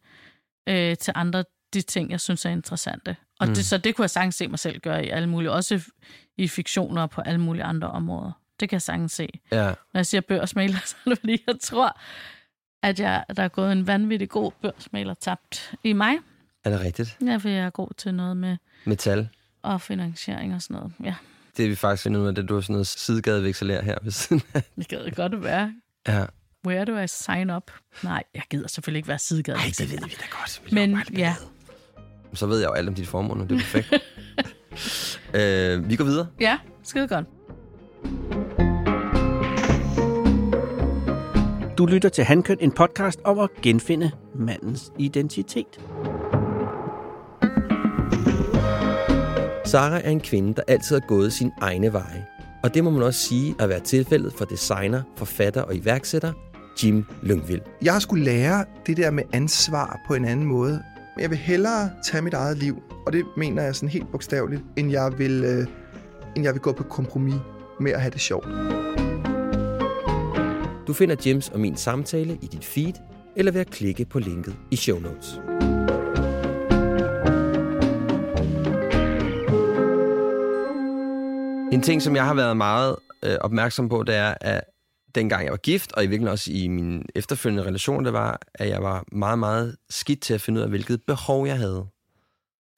øh, 0.68 0.97
til 0.97 1.12
andre, 1.16 1.45
de 1.75 1.81
ting, 1.83 2.11
jeg 2.11 2.20
synes 2.20 2.45
er 2.45 2.51
interessante. 2.51 3.16
Og 3.41 3.49
Mm. 3.49 3.55
det, 3.55 3.64
så 3.64 3.79
det 3.79 3.95
kunne 3.97 4.03
jeg 4.03 4.11
sagtens 4.11 4.35
se 4.35 4.49
mig 4.49 4.59
selv 4.59 4.81
gøre 4.81 5.07
i 5.07 5.09
alle 5.09 5.29
mulige, 5.29 5.51
også 5.51 5.91
i 6.37 6.49
fiktioner 6.49 7.03
og 7.03 7.11
på 7.11 7.20
alle 7.20 7.41
mulige 7.41 7.64
andre 7.64 7.89
områder. 7.91 8.33
Det 8.61 8.69
kan 8.69 8.75
jeg 8.75 8.83
sagtens 8.83 9.13
se. 9.13 9.29
Ja. 9.53 9.67
Når 9.67 9.75
jeg 9.99 10.07
siger 10.07 10.21
børsmaler, 10.21 10.79
så 10.87 10.97
er 11.07 11.11
det 11.11 11.19
fordi, 11.19 11.43
jeg 11.47 11.55
tror, 11.63 12.01
at 12.83 13.01
jeg, 13.01 13.25
der 13.37 13.43
er 13.43 13.49
gået 13.49 13.73
en 13.73 13.87
vanvittig 13.87 14.29
god 14.29 14.53
børsmaler 14.63 15.15
tabt 15.15 15.75
i 15.85 15.93
mig. 15.93 16.17
Er 16.65 16.71
det 16.71 16.81
rigtigt? 16.81 17.17
Ja, 17.27 17.37
for 17.37 17.49
jeg 17.49 17.65
er 17.67 17.71
god 17.71 17.89
til 17.97 18.15
noget 18.15 18.37
med 18.37 18.57
Metal. 18.85 19.29
og 19.63 19.81
finansiering 19.81 20.55
og 20.55 20.63
sådan 20.63 20.75
noget. 20.77 20.93
Ja, 21.05 21.15
Det 21.57 21.65
er 21.65 21.69
vi 21.69 21.75
faktisk 21.75 22.03
finde 22.03 22.21
ud 22.21 22.27
af, 22.27 22.35
det 22.35 22.49
du 22.49 22.57
er 22.57 22.61
sådan 22.61 22.73
noget 22.73 22.87
sidegadevekselær 22.87 23.83
her 23.83 23.99
ved 24.03 24.13
siden 24.13 24.43
af. 24.55 24.63
det 24.77 24.89
gad 24.89 25.11
godt 25.11 25.43
være. 25.45 25.75
Ja. 26.09 26.25
Where 26.67 26.85
do 26.85 26.99
I 26.99 27.09
sign 27.09 27.51
up? 27.51 27.71
Nej, 28.03 28.23
jeg 28.35 28.43
gider 28.51 28.69
selvfølgelig 28.69 28.99
ikke 28.99 29.09
være 29.09 29.19
sidegade. 29.19 29.59
Ej, 29.59 29.65
det 29.79 29.91
ved 29.93 29.99
vi 29.99 30.15
da 30.21 30.27
godt. 30.31 30.63
Vi 30.65 30.75
Men 30.75 30.97
det 30.97 31.19
ja, 31.19 31.35
Så 32.35 32.47
ved 32.47 32.59
jeg 32.61 32.67
jo 32.69 32.73
alt 32.73 32.89
om 32.89 32.95
dit 32.95 33.09
formål, 33.09 33.41
det 33.41 33.53
er 33.53 33.57
perfekt. 33.59 33.93
øh, 35.41 35.89
vi 35.91 35.97
går 35.97 36.05
videre. 36.05 36.27
ja, 36.41 36.59
skide 36.83 37.09
godt. 37.09 37.27
Du 41.79 41.87
lytter 41.87 42.09
til 42.09 42.25
Handkøn, 42.25 42.57
en 42.61 42.72
podcast 42.72 43.20
om 43.25 43.39
at 43.39 43.51
genfinde 43.62 44.11
mandens 44.35 44.93
identitet. 44.99 45.81
Sara 49.64 50.01
er 50.01 50.11
en 50.11 50.20
kvinde, 50.20 50.55
der 50.55 50.62
altid 50.68 50.97
har 50.97 51.07
gået 51.09 51.33
sin 51.33 51.51
egne 51.61 51.93
veje. 51.93 52.27
Og 52.62 52.75
det 52.75 52.85
må 52.85 52.91
man 52.91 53.03
også 53.03 53.20
sige 53.20 53.55
at 53.61 53.68
være 53.68 53.81
tilfældet 53.81 54.33
for 54.33 54.45
designer, 54.45 55.03
forfatter 55.16 55.62
og 55.62 55.77
iværksætter 55.77 56.33
Jim 56.83 57.05
Lyngvild. 57.22 57.61
Jeg 57.83 57.93
har 57.93 58.01
skulle 58.01 58.25
lære 58.25 58.64
det 58.87 58.97
der 58.97 59.11
med 59.11 59.22
ansvar 59.33 60.01
på 60.09 60.14
en 60.14 60.25
anden 60.25 60.47
måde. 60.47 60.83
Jeg 61.18 61.31
vil 61.31 61.39
hellere 61.39 61.91
tage 62.05 62.22
mit 62.22 62.35
eget 62.35 62.57
liv, 62.59 62.83
og 63.07 63.12
det 63.12 63.25
mener 63.37 63.62
jeg 63.62 63.75
sådan 63.75 63.89
helt 63.89 64.11
bogstaveligt, 64.12 64.62
end 64.77 64.91
jeg 64.91 65.12
vil, 65.18 65.45
øh, 65.45 65.66
end 66.37 66.45
jeg 66.45 66.55
vil 66.55 66.61
gå 66.61 66.72
på 66.72 66.83
kompromis 66.83 67.35
med 67.81 67.93
at 67.93 68.01
have 68.01 68.11
det 68.11 68.20
sjovt. 68.20 68.47
Du 70.87 70.93
finder 70.93 71.16
Jims 71.26 71.49
og 71.49 71.61
min 71.61 71.76
samtale 71.76 72.39
i 72.43 72.47
dit 72.47 72.64
feed, 72.64 72.93
eller 73.37 73.53
ved 73.53 73.61
at 73.61 73.70
klikke 73.70 74.05
på 74.05 74.18
linket 74.18 74.57
i 74.70 74.76
show 74.76 74.99
notes. 74.99 75.41
En 81.72 81.82
ting, 81.82 82.03
som 82.03 82.16
jeg 82.16 82.24
har 82.24 82.35
været 82.35 82.57
meget 82.57 82.97
øh, 83.24 83.37
opmærksom 83.41 83.89
på, 83.89 84.03
det 84.03 84.14
er, 84.14 84.35
at 84.41 84.61
dengang 85.14 85.45
jeg 85.45 85.51
var 85.51 85.57
gift, 85.57 85.93
og 85.93 86.05
i 86.05 86.07
virkeligheden 86.07 86.32
også 86.32 86.53
i 86.53 86.68
min 86.68 87.03
efterfølgende 87.14 87.64
relation, 87.64 88.05
det 88.05 88.12
var, 88.12 88.41
at 88.55 88.68
jeg 88.68 88.82
var 88.82 89.05
meget, 89.12 89.39
meget 89.39 89.76
skidt 89.91 90.20
til 90.20 90.35
at 90.35 90.41
finde 90.41 90.59
ud 90.59 90.62
af, 90.62 90.68
hvilket 90.68 91.01
behov 91.07 91.47
jeg 91.47 91.59
havde. 91.59 91.87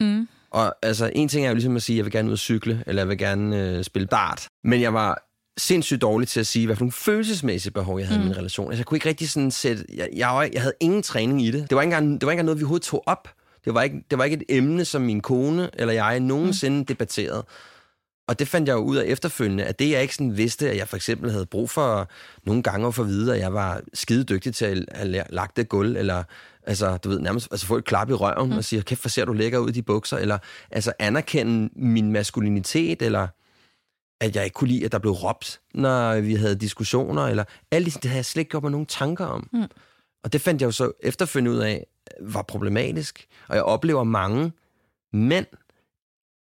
Mm. 0.00 0.28
Og 0.50 0.74
altså, 0.82 1.10
en 1.14 1.28
ting 1.28 1.44
er 1.44 1.50
jo 1.50 1.54
ligesom 1.54 1.76
at 1.76 1.82
sige, 1.82 1.94
at 1.94 1.96
jeg 1.96 2.04
vil 2.04 2.12
gerne 2.12 2.28
ud 2.28 2.32
og 2.32 2.38
cykle, 2.38 2.84
eller 2.86 3.02
jeg 3.02 3.08
vil 3.08 3.18
gerne 3.18 3.62
øh, 3.62 3.84
spille 3.84 4.06
dart. 4.06 4.48
Men 4.64 4.80
jeg 4.80 4.94
var 4.94 5.25
sindssygt 5.58 6.02
dårlig 6.02 6.28
til 6.28 6.40
at 6.40 6.46
sige, 6.46 6.66
hvad 6.66 6.76
for 6.76 6.80
nogle 6.80 6.92
følelsesmæssige 6.92 7.72
behov 7.72 7.98
jeg 7.98 8.08
havde 8.08 8.20
mm. 8.20 8.26
i 8.26 8.28
min 8.28 8.38
relation. 8.38 8.70
Altså, 8.70 8.80
jeg 8.80 8.86
kunne 8.86 8.96
ikke 8.96 9.08
rigtig 9.08 9.30
sådan 9.30 9.50
sætte... 9.50 9.84
Jeg, 9.94 10.08
jeg, 10.16 10.50
jeg 10.52 10.62
havde 10.62 10.74
ingen 10.80 11.02
træning 11.02 11.42
i 11.42 11.50
det. 11.50 11.70
Det 11.70 11.76
var 11.76 11.82
ikke 11.82 11.96
engang, 11.96 12.20
det 12.20 12.26
var 12.26 12.32
ikke 12.32 12.40
engang 12.40 12.46
noget, 12.46 12.58
vi 12.58 12.64
overhovedet 12.64 12.86
tog 12.86 13.02
op. 13.06 13.28
Det 13.64 13.74
var, 13.74 13.82
ikke, 13.82 14.04
det 14.10 14.18
var 14.18 14.24
ikke 14.24 14.36
et 14.36 14.44
emne, 14.48 14.84
som 14.84 15.02
min 15.02 15.20
kone 15.20 15.70
eller 15.74 15.94
jeg 15.94 16.20
nogensinde 16.20 16.78
mm. 16.78 16.86
debatterede. 16.86 17.44
Og 18.28 18.38
det 18.38 18.48
fandt 18.48 18.68
jeg 18.68 18.74
jo 18.74 18.80
ud 18.80 18.96
af 18.96 19.04
efterfølgende, 19.06 19.64
at 19.64 19.78
det 19.78 19.90
jeg 19.90 20.02
ikke 20.02 20.14
sådan 20.14 20.36
vidste, 20.36 20.70
at 20.70 20.76
jeg 20.76 20.88
for 20.88 20.96
eksempel 20.96 21.30
havde 21.30 21.46
brug 21.46 21.70
for 21.70 22.08
nogle 22.46 22.62
gange 22.62 22.86
at 22.86 22.94
få 22.94 23.02
at 23.02 23.08
vide, 23.08 23.34
at 23.34 23.40
jeg 23.40 23.54
var 23.54 23.80
skide 23.94 24.24
dygtig 24.24 24.54
til 24.54 24.86
at 24.88 24.98
have 24.98 25.24
lagt 25.30 25.56
det 25.56 25.68
gulv, 25.68 25.96
eller 25.96 26.22
altså, 26.62 26.96
du 26.96 27.08
ved, 27.08 27.18
nærmest 27.18 27.48
altså, 27.50 27.66
få 27.66 27.76
et 27.76 27.84
klap 27.84 28.10
i 28.10 28.12
røven 28.12 28.50
mm. 28.50 28.56
og 28.56 28.64
sige, 28.64 28.82
kæft, 28.82 29.02
hvor 29.02 29.08
ser 29.08 29.24
du 29.24 29.32
lækker 29.32 29.58
ud 29.58 29.68
i 29.68 29.72
de 29.72 29.82
bukser, 29.82 30.16
eller 30.16 30.38
altså 30.70 30.92
anerkende 30.98 31.70
min 31.76 32.12
maskulinitet, 32.12 33.02
eller 33.02 33.28
at 34.20 34.36
jeg 34.36 34.44
ikke 34.44 34.54
kunne 34.54 34.68
lide, 34.68 34.84
at 34.84 34.92
der 34.92 34.98
blev 34.98 35.12
råbt, 35.12 35.60
når 35.74 36.20
vi 36.20 36.34
havde 36.34 36.56
diskussioner, 36.56 37.22
eller 37.22 37.44
alt 37.70 37.86
det, 37.86 37.94
det 37.94 38.04
havde 38.04 38.18
jeg 38.18 38.24
slet 38.24 38.40
ikke 38.40 38.50
gjort 38.50 38.62
mig 38.62 38.72
nogen 38.72 38.86
tanker 38.86 39.26
om. 39.26 39.48
Mm. 39.52 39.64
Og 40.24 40.32
det 40.32 40.40
fandt 40.40 40.60
jeg 40.60 40.66
jo 40.66 40.72
så 40.72 40.92
efterfølgende 41.00 41.50
ud 41.50 41.62
af, 41.62 41.86
var 42.20 42.42
problematisk. 42.42 43.26
Og 43.48 43.56
jeg 43.56 43.64
oplever 43.64 44.04
mange 44.04 44.52
mænd, 45.12 45.46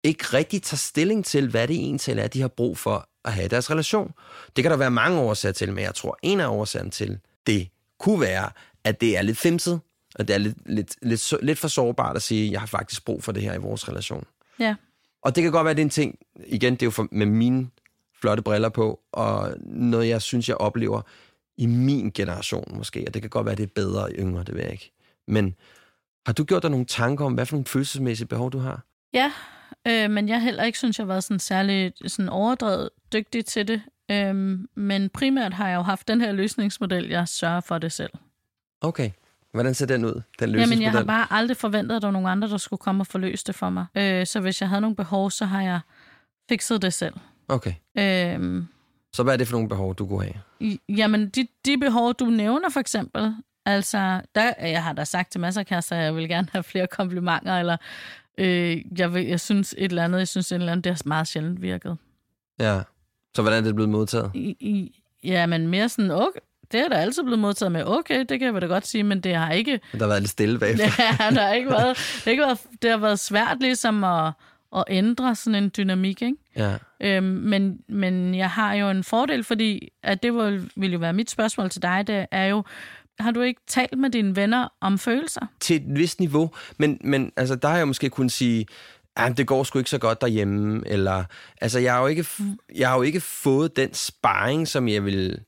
ikke 0.04 0.24
rigtig 0.24 0.64
tager 0.64 0.78
stilling 0.78 1.26
til, 1.26 1.50
hvad 1.50 1.68
det 1.68 1.76
egentlig 1.76 2.20
er, 2.20 2.28
de 2.28 2.42
har 2.42 2.48
brug 2.48 2.78
for 2.78 3.10
at 3.26 3.34
have 3.34 3.46
i 3.46 3.48
deres 3.50 3.72
relation. 3.72 4.14
Det 4.56 4.64
kan 4.64 4.72
der 4.72 4.78
være 4.78 4.92
mange 4.92 5.20
årsager 5.20 5.54
til, 5.54 5.74
men 5.74 5.84
jeg 5.84 5.96
tror, 5.96 6.18
en 6.22 6.40
af 6.40 6.48
årsagerne 6.48 6.90
til 6.90 7.20
det 7.48 7.70
kunne 8.00 8.22
være, 8.22 8.50
at 8.84 9.02
det 9.02 9.18
er 9.18 9.22
lidt 9.22 9.38
femset, 9.38 9.82
og 10.16 10.28
det 10.28 10.34
er 10.34 10.38
lidt, 10.38 10.58
lidt, 10.66 10.96
lidt, 11.02 11.34
lidt 11.42 11.60
for 11.60 11.68
sårbart 11.68 12.16
at 12.16 12.22
sige, 12.22 12.52
jeg 12.52 12.60
har 12.60 12.68
faktisk 12.68 13.06
brug 13.06 13.24
for 13.24 13.32
det 13.32 13.44
her 13.44 13.54
i 13.54 13.58
vores 13.58 13.90
relation. 13.90 14.26
Ja. 14.60 14.76
Og 15.24 15.36
det 15.36 15.44
kan 15.44 15.52
godt 15.52 15.66
være, 15.66 15.74
det 15.74 15.80
er 15.80 15.86
en 15.86 15.90
ting, 15.90 16.20
igen, 16.46 16.74
det 16.74 16.82
er 16.82 16.86
jo 16.86 16.92
for, 16.92 17.08
med 17.12 17.26
mine 17.26 17.70
flotte 18.22 18.44
briller 18.44 18.70
på, 18.70 19.00
og 19.12 19.56
noget, 19.66 20.08
jeg 20.08 20.22
synes, 20.22 20.50
jeg 20.50 20.58
oplever 20.58 21.02
i 21.58 21.66
min 21.66 22.12
generation 22.12 22.72
måske, 22.78 23.04
og 23.08 23.14
det 23.14 23.22
kan 23.22 23.30
godt 23.30 23.46
være, 23.46 23.56
det 23.56 23.64
er 23.64 23.74
bedre 23.76 24.14
i 24.14 24.16
yngre, 24.16 24.44
det 24.44 24.56
ved 24.56 24.62
jeg 24.62 24.72
ikke. 24.72 24.92
Men 25.28 25.56
har 26.26 26.34
du 26.34 26.44
gjort 26.44 26.64
dig 26.64 26.72
nogle 26.72 26.86
tanker 26.86 27.26
om, 27.26 27.34
hvad 27.34 27.46
for 27.46 27.56
nogle 27.56 27.66
følelsesmæssige 27.66 28.28
behov 28.28 28.52
du 28.52 28.60
har? 28.60 28.86
Ja, 29.14 29.32
øh, 29.88 30.12
men 30.12 30.30
jeg 30.30 30.42
heller 30.42 30.64
ikke 30.64 30.78
synes, 30.78 31.00
jeg 31.00 31.04
har 31.04 31.08
været 31.08 31.24
sådan 31.24 31.40
særlig 31.40 31.94
sådan 32.08 32.30
overdrevet 32.30 32.90
dygtig 33.14 33.46
til 33.46 33.68
det. 33.68 33.82
Øh, 34.12 34.36
men 34.76 35.10
primært 35.10 35.54
har 35.54 35.70
jeg 35.70 35.76
jo 35.76 35.82
haft 35.82 36.08
den 36.08 36.22
her 36.22 36.32
løsningsmodel, 36.32 37.10
jeg 37.10 37.28
sørger 37.28 37.62
for 37.62 37.78
det 37.78 37.92
selv. 37.92 38.12
Okay. 38.82 39.12
Hvordan 39.54 39.74
ser 39.74 39.86
den 39.86 40.06
ud, 40.06 40.22
den 40.40 40.56
Jamen, 40.56 40.82
jeg 40.82 40.92
har 40.92 41.04
bare 41.04 41.28
aldrig 41.30 41.58
forventet, 41.58 41.96
at 41.96 42.02
der 42.02 42.08
var 42.08 42.12
nogen 42.12 42.28
andre, 42.28 42.50
der 42.50 42.58
skulle 42.58 42.80
komme 42.80 43.02
og 43.02 43.08
forløse 43.08 43.44
det 43.48 43.56
for 43.56 43.70
mig. 43.70 43.86
Øh, 43.96 44.26
så 44.26 44.40
hvis 44.40 44.62
jeg 44.62 44.70
havde 44.70 44.82
nogle 44.82 44.96
behov, 44.96 45.32
så 45.32 45.46
har 45.46 45.62
jeg 45.62 45.80
fikset 46.50 46.82
det 46.82 46.94
selv. 46.94 47.14
Okay. 47.48 47.74
Øh, 47.98 48.64
så 49.14 49.24
hvad 49.24 49.34
er 49.34 49.38
det 49.38 49.48
for 49.48 49.56
nogle 49.56 49.70
behov, 49.70 49.96
du 49.96 50.08
kunne 50.08 50.24
have? 50.24 50.78
Jamen, 50.90 51.30
de, 51.30 51.48
de 51.66 51.78
behov, 51.78 52.14
du 52.14 52.26
nævner 52.26 52.70
for 52.70 52.80
eksempel, 52.80 53.36
altså, 53.66 54.22
der, 54.36 54.54
jeg 54.60 54.84
har 54.84 54.94
da 54.94 55.04
sagt 55.04 55.32
til 55.32 55.42
masser 55.42 55.62
af 55.62 55.68
kærester, 55.68 55.96
at 55.96 56.04
jeg 56.04 56.16
vil 56.16 56.30
gerne 56.30 56.48
have 56.52 56.64
flere 56.64 56.88
komplimenter, 56.88 57.60
eller 57.60 57.78
øh, 58.38 59.00
jeg, 59.00 59.14
vil, 59.14 59.26
jeg 59.26 59.40
synes 59.40 59.76
et 59.78 59.84
eller 59.84 60.04
andet, 60.04 60.20
jeg 60.20 60.28
synes 60.28 60.52
et 60.52 60.56
eller 60.56 60.72
andet, 60.72 60.84
det 60.84 60.92
har 60.92 61.02
meget 61.06 61.28
sjældent 61.28 61.62
virket. 61.62 61.98
Ja, 62.60 62.82
så 63.36 63.42
hvordan 63.42 63.64
er 63.64 63.68
det 63.68 63.76
blevet 63.76 63.90
modtaget? 63.90 64.32
I, 64.34 64.56
i, 64.60 65.02
ja, 65.24 65.46
men 65.46 65.68
mere 65.68 65.90
sådan, 65.90 66.12
okay, 66.12 66.40
det 66.72 66.80
er 66.80 66.88
da 66.90 66.96
altid 66.96 67.24
blevet 67.24 67.40
modtaget 67.40 67.72
med, 67.72 67.84
okay, 67.86 68.26
det 68.30 68.40
kan 68.40 68.54
jeg 68.54 68.62
da 68.62 68.68
godt 68.68 68.88
sige, 68.88 69.04
men 69.04 69.20
det 69.20 69.36
har 69.36 69.52
ikke... 69.52 69.80
Der 69.92 69.98
har 70.00 70.08
været 70.08 70.22
lidt 70.22 70.32
stille 70.32 70.60
bagefter. 70.60 70.86
Ja, 71.00 71.36
der 71.36 71.42
har 71.42 71.54
ikke 71.54 71.70
været, 71.70 71.98
det 71.98 72.24
har, 72.24 72.32
ikke 72.32 72.44
været, 72.44 72.60
det 72.82 72.90
har 72.90 72.98
været 72.98 73.20
svært 73.20 73.58
ligesom 73.60 74.04
at, 74.04 74.34
at 74.76 74.84
ændre 74.90 75.36
sådan 75.36 75.64
en 75.64 75.72
dynamik, 75.78 76.22
ikke? 76.22 76.38
Ja. 76.56 76.78
Øhm, 77.02 77.26
men, 77.26 77.80
men 77.90 78.36
jeg 78.36 78.50
har 78.50 78.74
jo 78.74 78.90
en 78.90 79.04
fordel, 79.04 79.44
fordi 79.44 79.90
at 80.04 80.24
det 80.24 80.34
vil, 80.34 80.72
vil 80.76 80.92
jo 80.92 81.00
være 81.00 81.14
mit 81.14 81.30
spørgsmål 81.30 81.70
til 81.70 81.82
dig, 81.82 82.04
det 82.08 82.26
er 82.32 82.46
jo, 82.46 82.64
har 83.20 83.32
du 83.32 83.42
ikke 83.42 83.62
talt 83.68 83.98
med 83.98 84.10
dine 84.10 84.36
venner 84.36 84.68
om 84.82 85.00
følelser? 85.00 85.42
Til 85.60 85.76
et 85.76 85.84
vist 85.88 86.20
niveau, 86.20 86.52
men, 86.78 86.98
men 87.04 87.32
altså, 87.38 87.56
der 87.56 87.68
har 87.68 87.78
jeg 87.78 87.88
måske 87.88 88.10
kunnet 88.10 88.32
sige, 88.32 88.66
at 89.16 89.38
det 89.38 89.48
går 89.48 89.64
sgu 89.64 89.80
ikke 89.80 89.90
så 89.90 89.98
godt 89.98 90.22
derhjemme, 90.22 90.84
eller, 90.86 91.24
altså, 91.62 91.80
jeg 91.80 91.94
har 91.94 92.02
jo 92.02 92.08
ikke, 92.08 92.26
jeg 92.76 92.90
har 92.90 92.96
jo 92.96 93.02
ikke 93.02 93.22
fået 93.22 93.76
den 93.76 93.94
sparring, 93.94 94.68
som 94.68 94.88
jeg 94.88 95.06
vil 95.06 95.40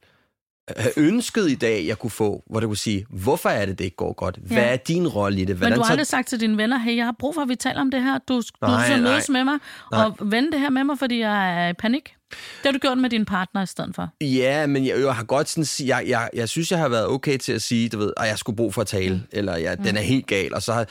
have 0.77 0.99
ønsket 0.99 1.51
i 1.51 1.55
dag, 1.55 1.85
jeg 1.87 1.99
kunne 1.99 2.11
få, 2.11 2.43
hvor 2.49 2.59
det 2.59 2.67
kunne 2.67 2.77
sige, 2.77 3.05
hvorfor 3.09 3.49
er 3.49 3.65
det, 3.65 3.79
det 3.79 3.85
ikke 3.85 3.97
går 3.97 4.13
godt? 4.13 4.35
Hvad 4.41 4.57
ja. 4.57 4.63
er 4.63 4.75
din 4.75 5.07
rolle 5.07 5.41
i 5.41 5.45
det? 5.45 5.55
Hvordan 5.55 5.71
Men 5.71 5.79
du 5.79 5.83
har 5.83 5.91
aldrig 5.91 6.07
sagt 6.07 6.27
til 6.27 6.39
dine 6.39 6.57
venner, 6.57 6.77
hey, 6.77 6.95
jeg 6.95 7.05
har 7.05 7.15
brug 7.19 7.33
for, 7.33 7.41
at 7.41 7.49
vi 7.49 7.55
taler 7.55 7.81
om 7.81 7.91
det 7.91 8.03
her. 8.03 8.19
Du, 8.27 8.41
nej, 8.61 8.77
du 8.77 8.83
skal 8.83 9.01
mødes 9.01 9.29
med 9.29 9.43
mig 9.43 9.57
nej. 9.91 10.05
og 10.05 10.31
vende 10.31 10.51
det 10.51 10.59
her 10.59 10.69
med 10.69 10.83
mig, 10.83 10.99
fordi 10.99 11.19
jeg 11.19 11.65
er 11.65 11.69
i 11.69 11.73
panik. 11.73 12.15
Det 12.29 12.39
har 12.63 12.71
du 12.71 12.77
gjort 12.77 12.97
med 12.97 13.09
din 13.09 13.25
partner 13.25 13.63
i 13.63 13.65
stedet 13.65 13.95
for. 13.95 14.09
Ja, 14.21 14.67
men 14.67 14.85
jeg, 14.85 14.99
jeg 14.99 15.15
har 15.15 15.23
godt 15.23 15.49
sådan, 15.49 15.87
jeg, 15.87 16.03
jeg, 16.07 16.29
jeg 16.33 16.49
synes, 16.49 16.71
jeg 16.71 16.79
har 16.79 16.89
været 16.89 17.07
okay 17.07 17.37
til 17.37 17.53
at 17.53 17.61
sige, 17.61 17.89
du 17.89 17.97
ved, 17.97 18.13
at 18.17 18.27
jeg 18.27 18.37
skulle 18.37 18.55
brug 18.55 18.73
for 18.73 18.81
at 18.81 18.87
tale, 18.87 19.15
mm. 19.15 19.21
eller 19.31 19.57
ja, 19.57 19.75
den 19.75 19.97
er 19.97 20.01
mm. 20.01 20.07
helt 20.07 20.27
gal, 20.27 20.53
og 20.53 20.61
så 20.61 20.73
har, 20.73 20.85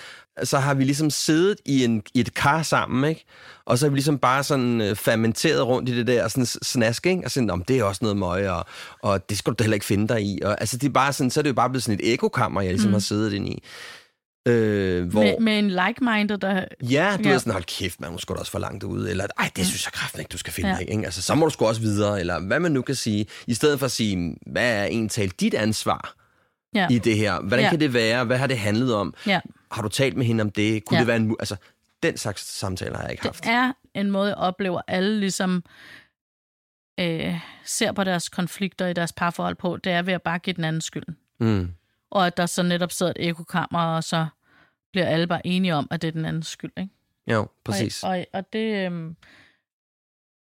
så 0.45 0.59
har 0.59 0.75
vi 0.75 0.85
ligesom 0.85 1.11
siddet 1.11 1.59
i, 1.65 1.85
en, 1.85 2.03
i 2.15 2.21
et 2.21 2.35
kar 2.35 2.63
sammen, 2.63 3.09
ikke? 3.11 3.25
Og 3.67 3.79
så 3.79 3.87
har 3.87 3.91
vi 3.91 3.97
ligesom 3.97 4.19
bare 4.19 4.45
sådan 4.45 4.81
uh, 4.81 4.97
fermenteret 4.97 5.67
rundt 5.67 5.89
i 5.89 5.97
det 5.97 6.07
der 6.07 6.29
sådan 6.29 6.47
snask, 6.47 7.07
ikke? 7.07 7.23
Og 7.25 7.31
sådan, 7.31 7.51
om 7.51 7.65
det 7.65 7.79
er 7.79 7.85
også 7.85 7.99
noget 8.03 8.17
møg, 8.17 8.51
og, 8.51 8.67
og 9.03 9.29
det 9.29 9.39
skal 9.39 9.51
du 9.51 9.55
da 9.59 9.65
heller 9.65 9.75
ikke 9.75 9.87
finde 9.87 10.09
dig 10.09 10.23
i. 10.23 10.41
Og, 10.45 10.61
altså, 10.61 10.77
det 10.77 10.89
er 10.89 10.93
bare 10.93 11.13
sådan, 11.13 11.31
så 11.31 11.41
er 11.41 11.43
det 11.43 11.49
jo 11.49 11.55
bare 11.55 11.71
blevet 11.71 11.83
sådan 11.83 12.01
et 12.01 12.13
ekokammer, 12.13 12.61
jeg 12.61 12.71
ligesom 12.71 12.89
mm. 12.89 12.95
har 12.95 13.01
siddet 13.01 13.33
ind 13.33 13.49
i. 13.49 13.63
Øh, 14.49 15.11
hvor, 15.11 15.23
med, 15.23 15.39
med 15.41 15.59
en 15.59 15.71
like-minded, 15.71 16.39
der... 16.39 16.65
Ja, 16.83 17.17
du 17.19 17.29
ja. 17.29 17.35
er 17.35 17.39
sådan, 17.39 17.53
hold 17.53 17.65
kæft, 17.65 18.01
man, 18.01 18.13
måske 18.13 18.39
også 18.39 18.53
for 18.53 18.59
langt 18.59 18.85
ud, 18.85 19.09
eller 19.09 19.27
ej, 19.39 19.51
det 19.57 19.67
synes 19.67 19.85
jeg 19.87 19.93
kraften 19.93 20.21
ikke, 20.21 20.29
du 20.33 20.39
skal 20.39 20.53
finde 20.53 20.71
ja. 20.71 20.77
dig, 20.77 20.91
ikke? 20.91 21.05
Altså, 21.05 21.23
så 21.23 21.35
må 21.35 21.45
du 21.45 21.51
sgu 21.51 21.67
også 21.67 21.81
videre, 21.81 22.21
eller 22.21 22.41
hvad 22.41 22.61
man 22.61 22.73
nu 22.73 22.83
kan 22.83 22.95
sige, 22.95 23.27
i 23.47 23.55
stedet 23.55 23.79
for 23.79 23.87
at 23.87 23.93
sige, 23.93 24.37
hvad 24.47 24.73
er 24.73 24.85
egentlig 24.85 25.41
dit 25.41 25.55
ansvar 25.55 26.15
ja. 26.75 26.89
i 26.91 26.99
det 26.99 27.17
her? 27.17 27.41
Hvordan 27.41 27.65
ja. 27.65 27.71
kan 27.71 27.81
det 27.81 27.95
være? 27.95 28.25
Hvad 28.25 28.39
har 28.39 28.47
det 28.47 28.59
handlet 28.59 28.95
om? 28.95 29.15
Ja. 29.27 29.41
Har 29.71 29.83
du 29.83 29.89
talt 29.89 30.17
med 30.17 30.27
hende 30.27 30.43
om 30.43 30.51
det? 30.51 30.85
Kunne 30.85 30.97
ja. 30.97 31.01
det 31.01 31.07
være 31.07 31.17
en... 31.17 31.37
Altså, 31.39 31.57
den 32.09 32.17
slags 32.17 32.43
samtaler 32.43 32.97
har 32.97 33.03
jeg 33.03 33.11
ikke 33.11 33.23
det 33.23 33.29
haft. 33.29 33.45
Det 33.45 33.53
er 33.53 33.73
en 33.95 34.11
måde, 34.11 34.29
jeg 34.29 34.37
oplever, 34.37 34.81
alle 34.87 35.21
ligesom 35.21 35.65
øh, 37.01 37.41
ser 37.65 37.93
på 37.93 38.05
deres 38.05 38.29
konflikter 38.29 38.87
i 38.87 38.93
deres 38.93 39.13
parforhold 39.13 39.55
på, 39.55 39.77
det 39.77 39.93
er 39.93 40.03
ved 40.03 40.13
at 40.13 40.23
bare 40.23 40.39
give 40.39 40.55
den 40.55 40.65
anden 40.65 40.83
skylden. 40.83 41.17
Mm 41.39 41.75
og 42.15 42.27
at 42.27 42.37
der 42.37 42.47
så 42.47 42.63
netop 42.63 42.93
sidder 42.93 43.13
et 43.17 43.29
ekokammer, 43.29 43.81
og 43.81 44.05
så 44.05 44.27
bliver 44.93 45.07
alle 45.07 45.27
bare 45.27 45.47
enige 45.47 45.75
om, 45.75 45.89
at 45.91 46.03
det 46.03 46.09
er 46.09 46.13
den 46.13 46.25
andens 46.25 46.47
skyld, 46.47 46.73
ikke? 46.77 46.93
Jo, 47.27 47.49
præcis. 47.65 48.03
Og, 48.03 48.11
og, 48.11 48.27
og 48.33 48.53
det, 48.53 48.87
øhm, 48.87 49.17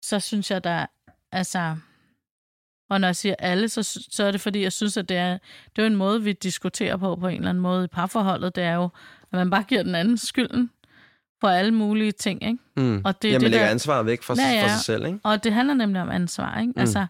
så 0.01 0.19
synes 0.19 0.51
jeg, 0.51 0.63
der, 0.63 0.85
altså, 1.31 1.77
og 2.89 3.01
når 3.01 3.07
jeg 3.07 3.15
siger 3.15 3.35
alle, 3.39 3.69
så, 3.69 3.83
så 4.11 4.23
er 4.23 4.31
det 4.31 4.41
fordi, 4.41 4.61
jeg 4.61 4.73
synes, 4.73 4.97
at 4.97 5.09
det 5.09 5.17
er, 5.17 5.37
det 5.75 5.81
er 5.81 5.87
en 5.87 5.95
måde, 5.95 6.23
vi 6.23 6.33
diskuterer 6.33 6.97
på, 6.97 7.15
på 7.15 7.27
en 7.27 7.35
eller 7.35 7.49
anden 7.49 7.61
måde 7.61 7.83
i 7.83 7.87
parforholdet, 7.87 8.55
det 8.55 8.63
er 8.63 8.73
jo, 8.73 8.83
at 9.21 9.31
man 9.31 9.49
bare 9.49 9.63
giver 9.63 9.83
den 9.83 9.95
anden 9.95 10.17
skylden 10.17 10.71
for 11.41 11.47
alle 11.47 11.71
mulige 11.73 12.11
ting, 12.11 12.43
ikke? 12.43 12.57
Mm. 12.77 13.01
Og 13.05 13.21
det, 13.21 13.27
Jamen, 13.29 13.41
det, 13.41 13.51
lægger 13.51 13.65
der, 13.65 13.71
ansvaret 13.71 14.05
væk 14.05 14.23
fra, 14.23 14.35
ja, 14.37 14.51
ja. 14.51 14.63
for 14.63 14.67
sig 14.67 14.79
selv, 14.79 15.05
ikke? 15.05 15.19
Og 15.23 15.43
det 15.43 15.53
handler 15.53 15.73
nemlig 15.73 16.01
om 16.01 16.09
ansvar, 16.09 16.59
ikke? 16.59 16.73
Mm. 16.75 16.79
Altså, 16.79 17.05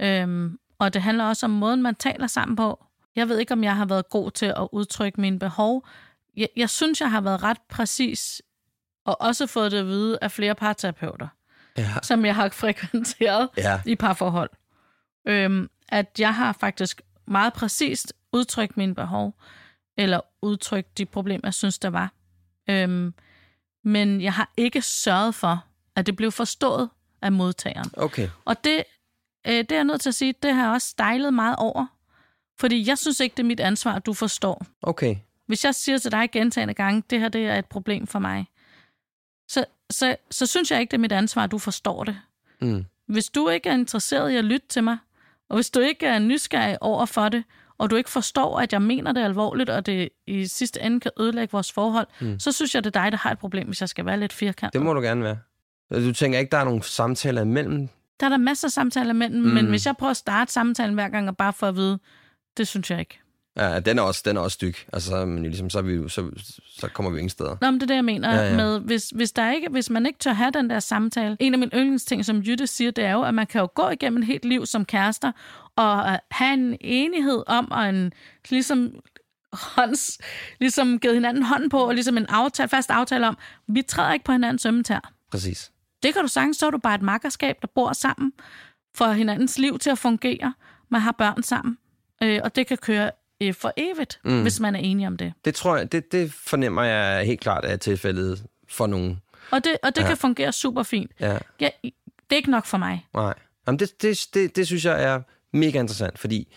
øhm, 0.00 0.58
og 0.78 0.94
det 0.94 1.02
handler 1.02 1.24
også 1.24 1.46
om 1.46 1.50
måden, 1.50 1.82
man 1.82 1.94
taler 1.94 2.26
sammen 2.26 2.56
på. 2.56 2.84
Jeg 3.16 3.28
ved 3.28 3.38
ikke, 3.38 3.52
om 3.52 3.64
jeg 3.64 3.76
har 3.76 3.86
været 3.86 4.08
god 4.08 4.30
til 4.30 4.46
at 4.46 4.68
udtrykke 4.72 5.20
mine 5.20 5.38
behov. 5.38 5.86
Jeg, 6.36 6.48
jeg 6.56 6.70
synes, 6.70 7.00
jeg 7.00 7.10
har 7.10 7.20
været 7.20 7.42
ret 7.42 7.58
præcis, 7.68 8.42
og 9.04 9.20
også 9.20 9.46
fået 9.46 9.72
det 9.72 9.78
at 9.78 9.86
vide 9.86 10.18
af 10.22 10.30
flere 10.30 10.54
parterapeuter, 10.54 11.28
ja. 11.78 11.88
som 12.02 12.24
jeg 12.24 12.34
har 12.34 12.48
frekventeret 12.62 13.48
ja. 13.56 13.80
i 13.86 13.96
parforhold. 13.96 14.50
Øhm, 15.28 15.70
at 15.88 16.06
jeg 16.18 16.34
har 16.34 16.52
faktisk 16.52 17.02
meget 17.26 17.52
præcist 17.52 18.12
udtrykt 18.32 18.76
mine 18.76 18.94
behov, 18.94 19.34
eller 19.96 20.20
udtrykt 20.42 20.98
de 20.98 21.06
problemer, 21.06 21.40
jeg 21.44 21.54
synes, 21.54 21.78
der 21.78 21.90
var. 21.90 22.12
Øhm, 22.70 23.14
men 23.84 24.20
jeg 24.20 24.32
har 24.32 24.52
ikke 24.56 24.82
sørget 24.82 25.34
for, 25.34 25.64
at 25.96 26.06
det 26.06 26.16
blev 26.16 26.32
forstået 26.32 26.88
af 27.22 27.32
modtageren. 27.32 27.90
Okay. 27.96 28.28
Og 28.44 28.64
det, 28.64 28.84
øh, 29.46 29.52
det 29.52 29.72
er 29.72 29.76
jeg 29.76 29.84
nødt 29.84 30.00
til 30.00 30.08
at 30.08 30.14
sige, 30.14 30.34
det 30.42 30.54
har 30.54 30.62
jeg 30.62 30.72
også 30.72 30.88
stejlet 30.88 31.34
meget 31.34 31.56
over. 31.56 31.86
Fordi 32.58 32.88
jeg 32.88 32.98
synes 32.98 33.20
ikke, 33.20 33.34
det 33.36 33.42
er 33.42 33.46
mit 33.46 33.60
ansvar, 33.60 33.94
at 33.94 34.06
du 34.06 34.12
forstår. 34.12 34.66
Okay. 34.82 35.16
Hvis 35.46 35.64
jeg 35.64 35.74
siger 35.74 35.98
til 35.98 36.12
dig 36.12 36.30
gentagende 36.32 36.74
gange, 36.74 37.02
det 37.10 37.20
her 37.20 37.28
det 37.28 37.46
er 37.46 37.56
et 37.56 37.66
problem 37.66 38.06
for 38.06 38.18
mig, 38.18 38.46
så, 39.48 39.64
så, 39.90 40.16
så 40.30 40.46
synes 40.46 40.70
jeg 40.70 40.80
ikke, 40.80 40.90
det 40.90 40.96
er 40.96 41.00
mit 41.00 41.12
ansvar, 41.12 41.44
at 41.44 41.50
du 41.50 41.58
forstår 41.58 42.04
det. 42.04 42.20
Mm. 42.60 42.84
Hvis 43.06 43.28
du 43.28 43.48
ikke 43.48 43.68
er 43.68 43.74
interesseret 43.74 44.30
i 44.30 44.36
at 44.36 44.44
lytte 44.44 44.68
til 44.68 44.84
mig, 44.84 44.98
og 45.48 45.54
hvis 45.54 45.70
du 45.70 45.80
ikke 45.80 46.06
er 46.06 46.18
nysgerrig 46.18 46.82
over 46.82 47.06
for 47.06 47.28
det, 47.28 47.44
og 47.78 47.90
du 47.90 47.96
ikke 47.96 48.10
forstår, 48.10 48.60
at 48.60 48.72
jeg 48.72 48.82
mener 48.82 49.12
det 49.12 49.20
alvorligt, 49.20 49.70
og 49.70 49.86
det 49.86 50.08
i 50.26 50.46
sidste 50.46 50.82
ende 50.82 51.00
kan 51.00 51.10
ødelægge 51.20 51.52
vores 51.52 51.72
forhold, 51.72 52.06
mm. 52.20 52.38
så 52.38 52.52
synes 52.52 52.74
jeg, 52.74 52.84
det 52.84 52.96
er 52.96 53.02
dig, 53.02 53.12
der 53.12 53.18
har 53.18 53.30
et 53.30 53.38
problem, 53.38 53.66
hvis 53.66 53.80
jeg 53.80 53.88
skal 53.88 54.06
være 54.06 54.20
lidt 54.20 54.32
firkantet. 54.32 54.72
Det 54.72 54.82
må 54.82 54.94
du 54.94 55.00
gerne 55.00 55.24
være. 55.24 55.38
Du 55.92 56.12
tænker 56.12 56.38
ikke, 56.38 56.50
der 56.50 56.58
er 56.58 56.64
nogle 56.64 56.82
samtaler 56.82 57.42
imellem? 57.42 57.88
Der 58.20 58.26
er 58.26 58.30
der 58.30 58.36
masser 58.36 58.68
af 58.68 58.72
samtaler 58.72 59.10
imellem, 59.10 59.42
mm. 59.42 59.50
men 59.50 59.66
hvis 59.66 59.86
jeg 59.86 59.96
prøver 59.96 60.10
at 60.10 60.16
starte 60.16 60.52
samtalen 60.52 60.94
hver 60.94 61.08
gang 61.08 61.28
og 61.28 61.36
bare 61.36 61.52
få 61.52 61.66
at 61.66 61.76
vide, 61.76 61.98
det 62.56 62.68
synes 62.68 62.90
jeg 62.90 63.00
ikke. 63.00 63.20
Ja, 63.58 63.80
den 63.80 63.98
er 63.98 64.02
også, 64.02 64.22
den 64.24 64.36
er 64.36 64.40
også 64.40 64.54
styg. 64.54 64.74
Altså, 64.92 65.24
men 65.26 65.42
ligesom, 65.42 65.70
så, 65.70 65.78
er 65.78 65.82
vi, 65.82 65.94
jo- 65.94 66.08
så, 66.08 66.30
så 66.78 66.88
kommer 66.88 67.10
vi 67.10 67.18
ingen 67.18 67.30
steder. 67.30 67.56
Nå, 67.60 67.70
men 67.70 67.74
det 67.74 67.82
er 67.82 67.86
det, 67.86 67.94
jeg 67.94 68.04
mener 68.04 68.34
Ja, 68.34 68.48
ja, 68.50 68.56
med, 68.56 68.80
hvis, 68.80 69.10
hvis, 69.14 69.32
der 69.32 69.52
ikke, 69.52 69.68
hvis 69.70 69.90
man 69.90 70.06
ikke 70.06 70.18
tør 70.18 70.32
have 70.32 70.50
den 70.50 70.70
der 70.70 70.80
samtale. 70.80 71.36
En 71.40 71.52
af 71.54 71.58
mine 71.58 71.70
yndlingsting, 71.74 72.24
som 72.24 72.36
Jytte 72.38 72.66
siger, 72.66 72.90
det 72.90 73.04
er 73.04 73.12
jo, 73.12 73.22
at 73.22 73.34
man 73.34 73.46
kan 73.46 73.60
jo 73.60 73.68
gå 73.74 73.88
igennem 73.88 74.18
et 74.20 74.26
helt 74.26 74.44
liv 74.44 74.66
som 74.66 74.84
kærester, 74.84 75.32
og 75.76 76.10
øh, 76.10 76.18
have 76.30 76.54
en 76.54 76.76
enighed 76.80 77.42
om, 77.46 77.70
og 77.70 77.88
en 77.88 78.12
ligesom 78.50 78.90
hånds, 79.52 80.18
ligesom 80.60 80.98
givet 80.98 81.14
hinanden 81.14 81.42
hånden 81.42 81.68
på, 81.70 81.78
og 81.88 81.94
ligesom 81.94 82.16
en 82.18 82.26
aftale, 82.26 82.68
fast 82.68 82.90
aftale 82.90 83.28
om, 83.28 83.38
vi 83.68 83.82
træder 83.82 84.12
ikke 84.12 84.24
på 84.24 84.32
hinandens 84.32 84.66
ømmetær. 84.66 85.12
Præcis. 85.30 85.70
Det 86.02 86.14
kan 86.14 86.22
du 86.22 86.28
sagtens, 86.28 86.56
så 86.56 86.66
er 86.66 86.70
du 86.70 86.78
bare 86.78 86.94
et 86.94 87.02
makkerskab, 87.02 87.56
der 87.62 87.68
bor 87.74 87.92
sammen, 87.92 88.32
for 88.94 89.06
hinandens 89.12 89.58
liv 89.58 89.78
til 89.78 89.90
at 89.90 89.98
fungere. 89.98 90.54
Man 90.90 91.00
har 91.00 91.12
børn 91.12 91.42
sammen, 91.42 91.78
øh, 92.22 92.40
og 92.44 92.56
det 92.56 92.66
kan 92.66 92.76
køre 92.78 93.10
øh, 93.40 93.54
for 93.54 93.72
evigt, 93.76 94.20
mm. 94.24 94.42
hvis 94.42 94.60
man 94.60 94.74
er 94.74 94.80
enige 94.80 95.06
om 95.06 95.16
det. 95.16 95.32
Det 95.44 95.54
tror 95.54 95.76
jeg, 95.76 95.92
det, 95.92 96.12
det 96.12 96.32
fornemmer 96.32 96.82
jeg 96.82 97.26
helt 97.26 97.40
klart 97.40 97.64
er 97.64 97.76
tilfældet 97.76 98.44
for 98.68 98.86
nogen. 98.86 99.20
Og 99.50 99.64
det, 99.64 99.76
og 99.82 99.96
det 99.96 100.02
Ja. 100.02 100.08
kan 100.08 100.16
fungere 100.16 100.52
super 100.52 100.82
fint. 100.82 101.10
Ja, 101.20 101.38
Ja, 101.60 101.68
det 101.82 101.92
er 102.30 102.36
ikke 102.36 102.50
nok 102.50 102.66
for 102.66 102.78
mig. 102.78 103.06
nej. 103.14 103.34
Jamen, 103.66 103.78
det, 103.78 104.02
det, 104.02 104.26
det, 104.34 104.56
det 104.56 104.66
synes 104.66 104.84
jeg 104.84 105.02
er 105.04 105.20
mega 105.52 105.80
interessant, 105.80 106.18
fordi 106.18 106.54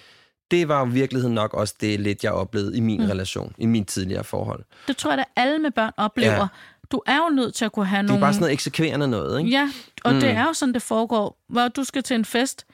det 0.51 0.67
var 0.67 0.79
jo 0.79 0.85
i 0.85 0.89
virkeligheden 0.93 1.35
nok 1.35 1.53
også 1.53 1.75
det 1.81 1.99
lidt, 1.99 2.23
jeg 2.23 2.31
oplevede 2.31 2.77
i 2.77 2.79
min 2.79 3.01
mm. 3.01 3.07
relation, 3.07 3.55
i 3.57 3.65
min 3.65 3.85
tidligere 3.85 4.23
forhold. 4.23 4.63
Det 4.87 4.97
tror 4.97 5.11
jeg, 5.11 5.19
at 5.19 5.25
alle 5.35 5.59
med 5.59 5.71
børn 5.71 5.91
oplever. 5.97 6.31
Ja. 6.33 6.47
Du 6.91 7.01
er 7.05 7.17
jo 7.17 7.29
nødt 7.35 7.55
til 7.55 7.65
at 7.65 7.71
kunne 7.71 7.85
have 7.85 7.97
Det 8.01 8.03
er 8.03 8.07
nogle... 8.07 8.21
bare 8.21 8.33
sådan 8.33 8.41
noget 8.41 8.53
eksekverende 8.53 9.07
noget, 9.07 9.39
ikke? 9.39 9.51
Ja, 9.51 9.69
og 10.03 10.13
mm. 10.13 10.19
det 10.19 10.29
er 10.29 10.43
jo 10.43 10.53
sådan, 10.53 10.73
det 10.73 10.81
foregår. 10.81 11.37
Hvor 11.47 11.67
du 11.67 11.83
skal 11.83 12.03
til 12.03 12.15
en 12.15 12.25
fest, 12.25 12.65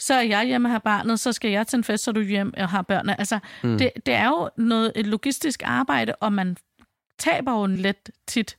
så 0.00 0.14
er 0.14 0.22
jeg 0.22 0.46
hjemme 0.46 0.68
og 0.68 0.72
har 0.72 0.78
barnet, 0.78 1.20
så 1.20 1.32
skal 1.32 1.50
jeg 1.50 1.66
til 1.66 1.76
en 1.76 1.84
fest, 1.84 2.04
så 2.04 2.10
er 2.10 2.12
du 2.12 2.20
hjemme 2.20 2.52
og 2.56 2.68
har 2.68 2.82
børnene. 2.82 3.18
Altså, 3.20 3.38
Mm. 3.62 3.78
det, 3.78 3.90
det 4.06 4.14
er 4.14 4.28
jo 4.28 4.50
noget, 4.56 4.92
et 4.96 5.06
logistisk 5.06 5.62
arbejde, 5.64 6.14
og 6.14 6.32
man 6.32 6.56
taber 7.18 7.60
jo 7.60 7.66
let 7.66 8.10
tit 8.26 8.56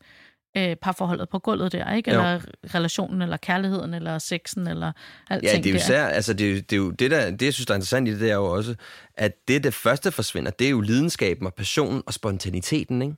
øh, 0.58 0.76
parforholdet 0.76 1.30
på 1.30 1.40
gulvet 1.40 1.72
der, 1.72 1.94
ikke? 1.94 2.12
Jo. 2.14 2.18
Eller 2.20 2.40
relationen, 2.76 3.22
eller 3.22 3.38
kærligheden, 3.38 3.94
eller 3.94 4.18
sexen, 4.20 4.68
eller 4.68 4.92
alting 5.30 5.52
Ja, 5.54 5.58
det 5.58 5.66
er 5.66 5.70
jo 5.72 5.76
især, 5.76 6.06
altså 6.08 6.34
det, 6.34 6.48
er, 6.48 6.52
jo- 6.52 6.60
det 6.60 6.74
er 6.74 6.78
jo 6.78 6.92
det, 6.92 7.12
der, 7.12 7.32
det, 7.32 7.42
jeg 7.42 7.54
synes, 7.54 7.66
der 7.68 7.74
er 7.74 7.76
interessant 7.76 8.08
i 8.08 8.12
det, 8.12 8.20
det 8.20 8.30
er 8.32 8.36
jo 8.36 8.46
også, 8.46 8.76
at 9.18 9.48
det, 9.48 9.64
det 9.64 9.74
første 9.74 10.12
forsvinder, 10.12 10.52
det 10.52 10.66
er 10.68 10.72
jo 10.72 10.82
lidenskaben 10.82 11.48
og 11.48 11.54
passionen 11.54 12.02
og 12.06 12.14
spontaniteten, 12.14 13.02
ikke? 13.02 13.16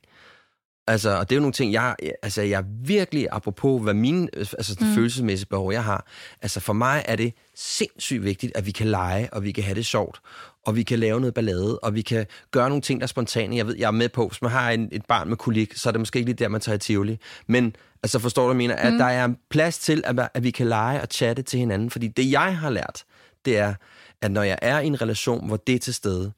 Altså, 0.86 1.18
og 1.18 1.30
det 1.30 1.34
er 1.34 1.36
jo 1.36 1.40
nogle 1.40 1.52
ting, 1.52 1.72
jeg, 1.72 1.96
altså, 2.22 2.42
jeg 2.42 2.64
virkelig, 2.84 3.28
apropos 3.32 3.82
hvad 3.82 3.94
mine 3.94 4.28
altså, 4.34 4.76
mm. 4.80 4.94
følelsesmæssige 4.94 5.48
behov, 5.48 5.72
jeg 5.72 5.84
har, 5.84 6.06
altså 6.42 6.60
for 6.60 6.72
mig 6.72 7.02
er 7.04 7.16
det 7.16 7.34
sindssygt 7.54 8.24
vigtigt, 8.24 8.52
at 8.54 8.66
vi 8.66 8.70
kan 8.70 8.86
lege, 8.86 9.28
og 9.32 9.44
vi 9.44 9.52
kan 9.52 9.64
have 9.64 9.74
det 9.74 9.86
sjovt, 9.86 10.20
og 10.66 10.76
vi 10.76 10.82
kan 10.82 10.98
lave 10.98 11.20
noget 11.20 11.34
ballade, 11.34 11.78
og 11.78 11.94
vi 11.94 12.02
kan 12.02 12.26
gøre 12.50 12.68
nogle 12.68 12.82
ting, 12.82 13.00
der 13.00 13.04
er 13.04 13.08
spontane. 13.08 13.56
Jeg 13.56 13.66
ved, 13.66 13.76
jeg 13.78 13.86
er 13.86 13.90
med 13.90 14.08
på, 14.08 14.28
hvis 14.28 14.42
man 14.42 14.50
har 14.50 14.70
en, 14.70 14.88
et 14.92 15.06
barn 15.06 15.28
med 15.28 15.36
kolik, 15.36 15.76
så 15.76 15.88
er 15.88 15.90
det 15.90 16.00
måske 16.00 16.18
ikke 16.18 16.28
lige 16.28 16.36
der, 16.36 16.48
man 16.48 16.60
tager 16.60 16.76
i 16.76 16.78
Tivoli. 16.78 17.18
Men 17.46 17.76
altså 18.02 18.18
forstår 18.18 18.42
du, 18.42 18.50
jeg 18.50 18.56
mener? 18.56 18.76
At 18.76 18.92
der 18.92 19.04
er 19.04 19.28
plads 19.50 19.78
til, 19.78 20.02
at, 20.06 20.28
at 20.34 20.42
vi 20.42 20.50
kan 20.50 20.66
lege 20.66 21.02
og 21.02 21.08
chatte 21.10 21.42
til 21.42 21.58
hinanden. 21.58 21.90
Fordi 21.90 22.08
det, 22.08 22.30
jeg 22.30 22.58
har 22.58 22.70
lært, 22.70 23.04
det 23.44 23.58
er, 23.58 23.74
at 24.22 24.30
når 24.30 24.42
jeg 24.42 24.58
er 24.62 24.80
i 24.80 24.86
en 24.86 25.02
relation, 25.02 25.46
hvor 25.46 25.56
det 25.56 25.74
er 25.74 25.78
til 25.78 25.94
stede, 25.94 26.32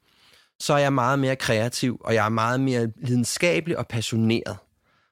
så 0.59 0.73
er 0.73 0.77
jeg 0.77 0.93
meget 0.93 1.19
mere 1.19 1.35
kreativ, 1.35 2.01
og 2.03 2.13
jeg 2.13 2.25
er 2.25 2.29
meget 2.29 2.59
mere 2.59 2.91
lidenskabelig 2.97 3.77
og 3.77 3.87
passioneret. 3.87 4.57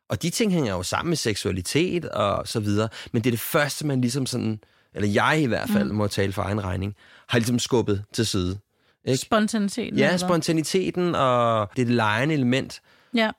Og 0.09 0.21
de 0.21 0.29
ting 0.29 0.51
hænger 0.51 0.71
jo 0.73 0.83
sammen 0.83 1.09
med 1.09 1.17
seksualitet 1.17 2.05
og 2.05 2.47
så 2.47 2.59
videre. 2.59 2.89
Men 3.11 3.21
det 3.23 3.29
er 3.29 3.31
det 3.31 3.39
første, 3.39 3.87
man 3.87 4.01
ligesom 4.01 4.25
sådan, 4.25 4.59
eller 4.93 5.09
jeg 5.09 5.41
i 5.41 5.45
hvert 5.45 5.69
fald, 5.69 5.89
mm. 5.89 5.95
må 5.95 6.07
tale 6.07 6.33
for 6.33 6.41
egen 6.41 6.63
regning, 6.63 6.95
har 7.29 7.39
ligesom 7.39 7.59
skubbet 7.59 8.03
til 8.13 8.25
side. 8.25 8.59
Ikke? 9.05 9.17
Spontaniteten. 9.17 9.97
Ja, 9.99 10.05
eller 10.05 10.17
spontaniteten 10.17 11.15
og 11.15 11.69
det 11.75 11.89
lejende 11.89 12.33
element, 12.35 12.81
Ja. 13.15 13.31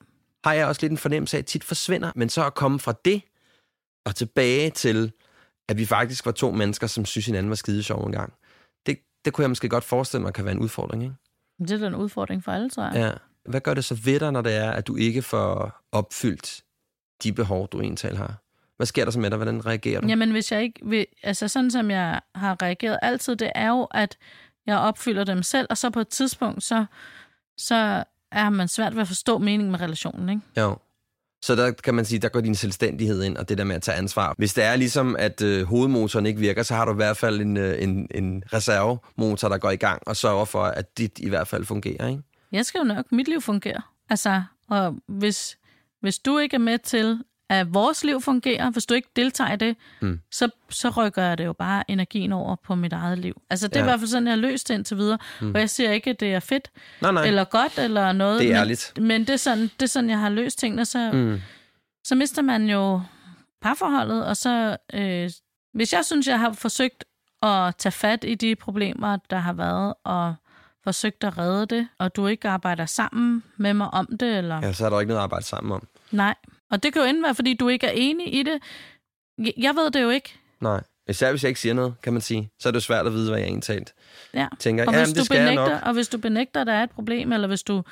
har 0.44 0.52
jeg 0.52 0.66
også 0.66 0.78
lidt 0.82 0.90
en 0.90 0.98
fornemmelse 0.98 1.36
af, 1.36 1.38
at 1.38 1.46
tit 1.46 1.64
forsvinder. 1.64 2.12
Men 2.16 2.28
så 2.28 2.46
at 2.46 2.54
komme 2.54 2.80
fra 2.80 2.94
det 3.04 3.22
og 4.04 4.14
tilbage 4.14 4.70
til, 4.70 5.12
at 5.68 5.78
vi 5.78 5.86
faktisk 5.86 6.26
var 6.26 6.32
to 6.32 6.50
mennesker, 6.50 6.86
som 6.86 7.04
synes 7.04 7.26
hinanden 7.26 7.50
var 7.50 7.56
skide 7.56 7.82
sjov 7.82 8.04
en 8.06 8.12
gang. 8.12 8.32
Det, 8.86 8.98
det 9.24 9.32
kunne 9.32 9.42
jeg 9.42 9.50
måske 9.50 9.68
godt 9.68 9.84
forestille 9.84 10.22
mig 10.22 10.32
kan 10.34 10.44
være 10.44 10.54
en 10.54 10.60
udfordring, 10.60 11.02
ikke? 11.02 11.14
Det 11.58 11.70
er 11.70 11.78
da 11.78 11.86
en 11.86 11.94
udfordring 11.94 12.44
for 12.44 12.52
alle, 12.52 12.70
tror 12.70 12.82
jeg. 12.82 12.94
Ja. 12.94 13.10
Hvad 13.50 13.60
gør 13.60 13.74
det 13.74 13.84
så 13.84 13.94
ved 14.04 14.20
dig, 14.20 14.32
når 14.32 14.42
det 14.42 14.54
er, 14.54 14.70
at 14.70 14.86
du 14.86 14.96
ikke 14.96 15.22
får 15.22 15.80
opfyldt 15.92 16.62
de 17.22 17.32
behov, 17.32 17.68
du 17.68 17.80
egentlig 17.80 18.18
har? 18.18 18.34
Hvad 18.76 18.86
sker 18.86 19.04
der 19.04 19.10
så 19.10 19.20
med 19.20 19.30
dig? 19.30 19.36
Hvordan 19.36 19.66
reagerer 19.66 20.00
du? 20.00 20.06
Jamen, 20.06 20.30
hvis 20.30 20.52
jeg 20.52 20.62
ikke 20.62 20.80
vil, 20.82 21.06
altså 21.22 21.48
sådan 21.48 21.70
som 21.70 21.90
jeg 21.90 22.20
har 22.34 22.62
reageret 22.62 22.98
altid, 23.02 23.36
det 23.36 23.52
er 23.54 23.68
jo, 23.68 23.84
at 23.84 24.16
jeg 24.66 24.78
opfylder 24.78 25.24
dem 25.24 25.42
selv, 25.42 25.66
og 25.70 25.78
så 25.78 25.90
på 25.90 26.00
et 26.00 26.08
tidspunkt, 26.08 26.62
så, 26.62 26.84
så 27.56 28.04
er 28.32 28.50
man 28.50 28.68
svært 28.68 28.94
ved 28.94 29.02
at 29.02 29.08
forstå 29.08 29.38
meningen 29.38 29.70
med 29.70 29.80
relationen, 29.80 30.28
ikke? 30.28 30.42
Jo. 30.60 30.76
Så 31.44 31.56
der 31.56 31.70
kan 31.70 31.94
man 31.94 32.04
sige, 32.04 32.18
der 32.18 32.28
går 32.28 32.40
din 32.40 32.54
selvstændighed 32.54 33.22
ind, 33.22 33.36
og 33.36 33.48
det 33.48 33.58
der 33.58 33.64
med 33.64 33.76
at 33.76 33.82
tage 33.82 33.96
ansvar. 33.96 34.34
Hvis 34.38 34.54
det 34.54 34.64
er 34.64 34.76
ligesom, 34.76 35.16
at 35.18 35.42
øh, 35.42 35.66
hovedmotoren 35.66 36.26
ikke 36.26 36.40
virker, 36.40 36.62
så 36.62 36.74
har 36.74 36.84
du 36.84 36.92
i 36.92 36.94
hvert 36.94 37.16
fald 37.16 37.40
en, 37.40 37.56
øh, 37.56 37.82
en, 37.82 38.08
en 38.14 38.42
reservemotor, 38.52 39.48
der 39.48 39.58
går 39.58 39.70
i 39.70 39.76
gang 39.76 40.02
og 40.06 40.16
sørger 40.16 40.44
for, 40.44 40.62
at 40.62 40.98
dit 40.98 41.18
i 41.18 41.28
hvert 41.28 41.48
fald 41.48 41.64
fungerer, 41.64 42.08
ikke? 42.08 42.22
Jeg 42.52 42.66
skal 42.66 42.78
jo 42.78 42.84
nok, 42.84 43.12
mit 43.12 43.28
liv 43.28 43.40
fungerer. 43.40 43.92
Altså, 44.10 44.42
og 44.68 44.94
hvis, 45.08 45.58
hvis 46.00 46.18
du 46.18 46.38
ikke 46.38 46.54
er 46.54 46.60
med 46.60 46.78
til, 46.78 47.18
at 47.50 47.74
vores 47.74 48.04
liv 48.04 48.20
fungerer, 48.20 48.70
hvis 48.70 48.86
du 48.86 48.94
ikke 48.94 49.08
deltager 49.16 49.52
i 49.52 49.56
det, 49.56 49.76
Mm. 50.00 50.20
så, 50.30 50.48
så 50.70 50.88
rykker 50.90 51.22
jeg 51.22 51.38
det 51.38 51.44
jo 51.44 51.52
bare 51.52 51.90
energien 51.90 52.32
over 52.32 52.56
på 52.64 52.74
mit 52.74 52.92
eget 52.92 53.18
liv. 53.18 53.42
Altså, 53.50 53.68
det 53.68 53.76
er 53.76 53.80
Ja. 53.80 53.84
i 53.86 53.88
hvert 53.88 54.00
fald 54.00 54.08
sådan, 54.08 54.26
jeg 54.26 54.32
har 54.32 54.40
løst 54.40 54.68
det 54.68 54.74
indtil 54.74 54.96
videre. 54.96 55.18
Mm. 55.40 55.54
Og 55.54 55.60
jeg 55.60 55.70
siger 55.70 55.92
ikke, 55.92 56.10
at 56.10 56.20
det 56.20 56.34
er 56.34 56.40
fedt, 56.40 56.70
Nej, 57.00 57.12
nej. 57.12 57.24
eller 57.26 57.44
godt, 57.44 57.78
eller 57.78 58.12
noget. 58.12 58.40
Det 58.40 58.46
er 58.48 58.52
men, 58.52 58.60
ærligt. 58.60 58.92
Men 59.00 59.20
det 59.20 59.30
er, 59.30 59.36
sådan, 59.36 59.62
det 59.62 59.82
er 59.82 59.86
sådan, 59.86 60.10
jeg 60.10 60.18
har 60.18 60.28
løst 60.28 60.58
tingene, 60.58 60.84
så, 60.84 61.10
Mm. 61.12 61.40
så 62.04 62.14
mister 62.14 62.42
man 62.42 62.68
jo 62.68 63.00
parforholdet, 63.62 64.26
og 64.26 64.36
så, 64.36 64.76
øh, 64.94 65.30
hvis 65.74 65.92
jeg 65.92 66.04
synes, 66.04 66.26
jeg 66.26 66.40
har 66.40 66.52
forsøgt 66.52 67.04
at 67.42 67.76
tage 67.76 67.92
fat 67.92 68.24
i 68.28 68.34
de 68.34 68.56
problemer, 68.56 69.18
der 69.30 69.38
har 69.38 69.52
været, 69.52 69.94
og 70.04 70.34
forsøgt 70.84 71.24
at 71.24 71.38
redde 71.38 71.66
det, 71.76 71.88
og 71.98 72.16
du 72.16 72.26
ikke 72.26 72.48
arbejder 72.48 72.86
sammen 72.86 73.42
med 73.56 73.74
mig 73.74 73.88
om 73.94 74.06
det, 74.20 74.38
eller... 74.38 74.56
Ja, 74.62 74.72
så 74.72 74.86
er 74.86 74.90
der 74.90 75.00
ikke 75.00 75.08
noget 75.08 75.20
at 75.20 75.22
arbejde 75.24 75.44
sammen 75.44 75.72
om. 75.72 75.86
Nej. 76.10 76.34
Og 76.74 76.82
det 76.82 76.92
kan 76.92 77.02
jo 77.02 77.08
enten 77.08 77.22
være, 77.24 77.34
fordi 77.34 77.54
du 77.54 77.68
ikke 77.68 77.86
er 77.86 77.90
enig 77.94 78.34
i 78.34 78.42
det. 78.42 78.58
Jeg- 79.58 79.74
ved 79.76 79.90
det 79.90 80.02
jo 80.02 80.10
ikke. 80.10 80.34
Nej. 80.60 80.80
Især 81.08 81.30
hvis 81.30 81.42
jeg 81.44 81.48
ikke 81.48 81.60
siger 81.60 81.74
noget, 81.74 81.94
kan 82.02 82.12
man 82.12 82.22
sige. 82.22 82.50
Så 82.60 82.68
er 82.68 82.70
det 82.70 82.76
jo 82.76 82.80
svært 82.80 83.06
at 83.06 83.12
vide, 83.12 83.30
hvad 83.30 83.38
jeg 83.40 83.46
egentlig 83.48 83.62
talt 83.62 83.94
Ja. 84.34 84.46
tænker. 84.58 84.86
Og 84.86 84.94
hvis, 84.98 85.08
du 85.08 85.14
det 85.14 85.24
skal 85.24 85.36
jeg 85.38 85.44
benægter, 85.48 85.68
nok. 85.74 85.82
og 85.86 85.92
hvis 85.94 86.08
du 86.08 86.18
benægter, 86.18 86.60
at 86.60 86.66
der 86.66 86.72
er 86.72 86.82
et 86.82 86.90
problem, 86.90 87.32
eller 87.32 87.48
hvis 87.48 87.62
du 87.62 87.82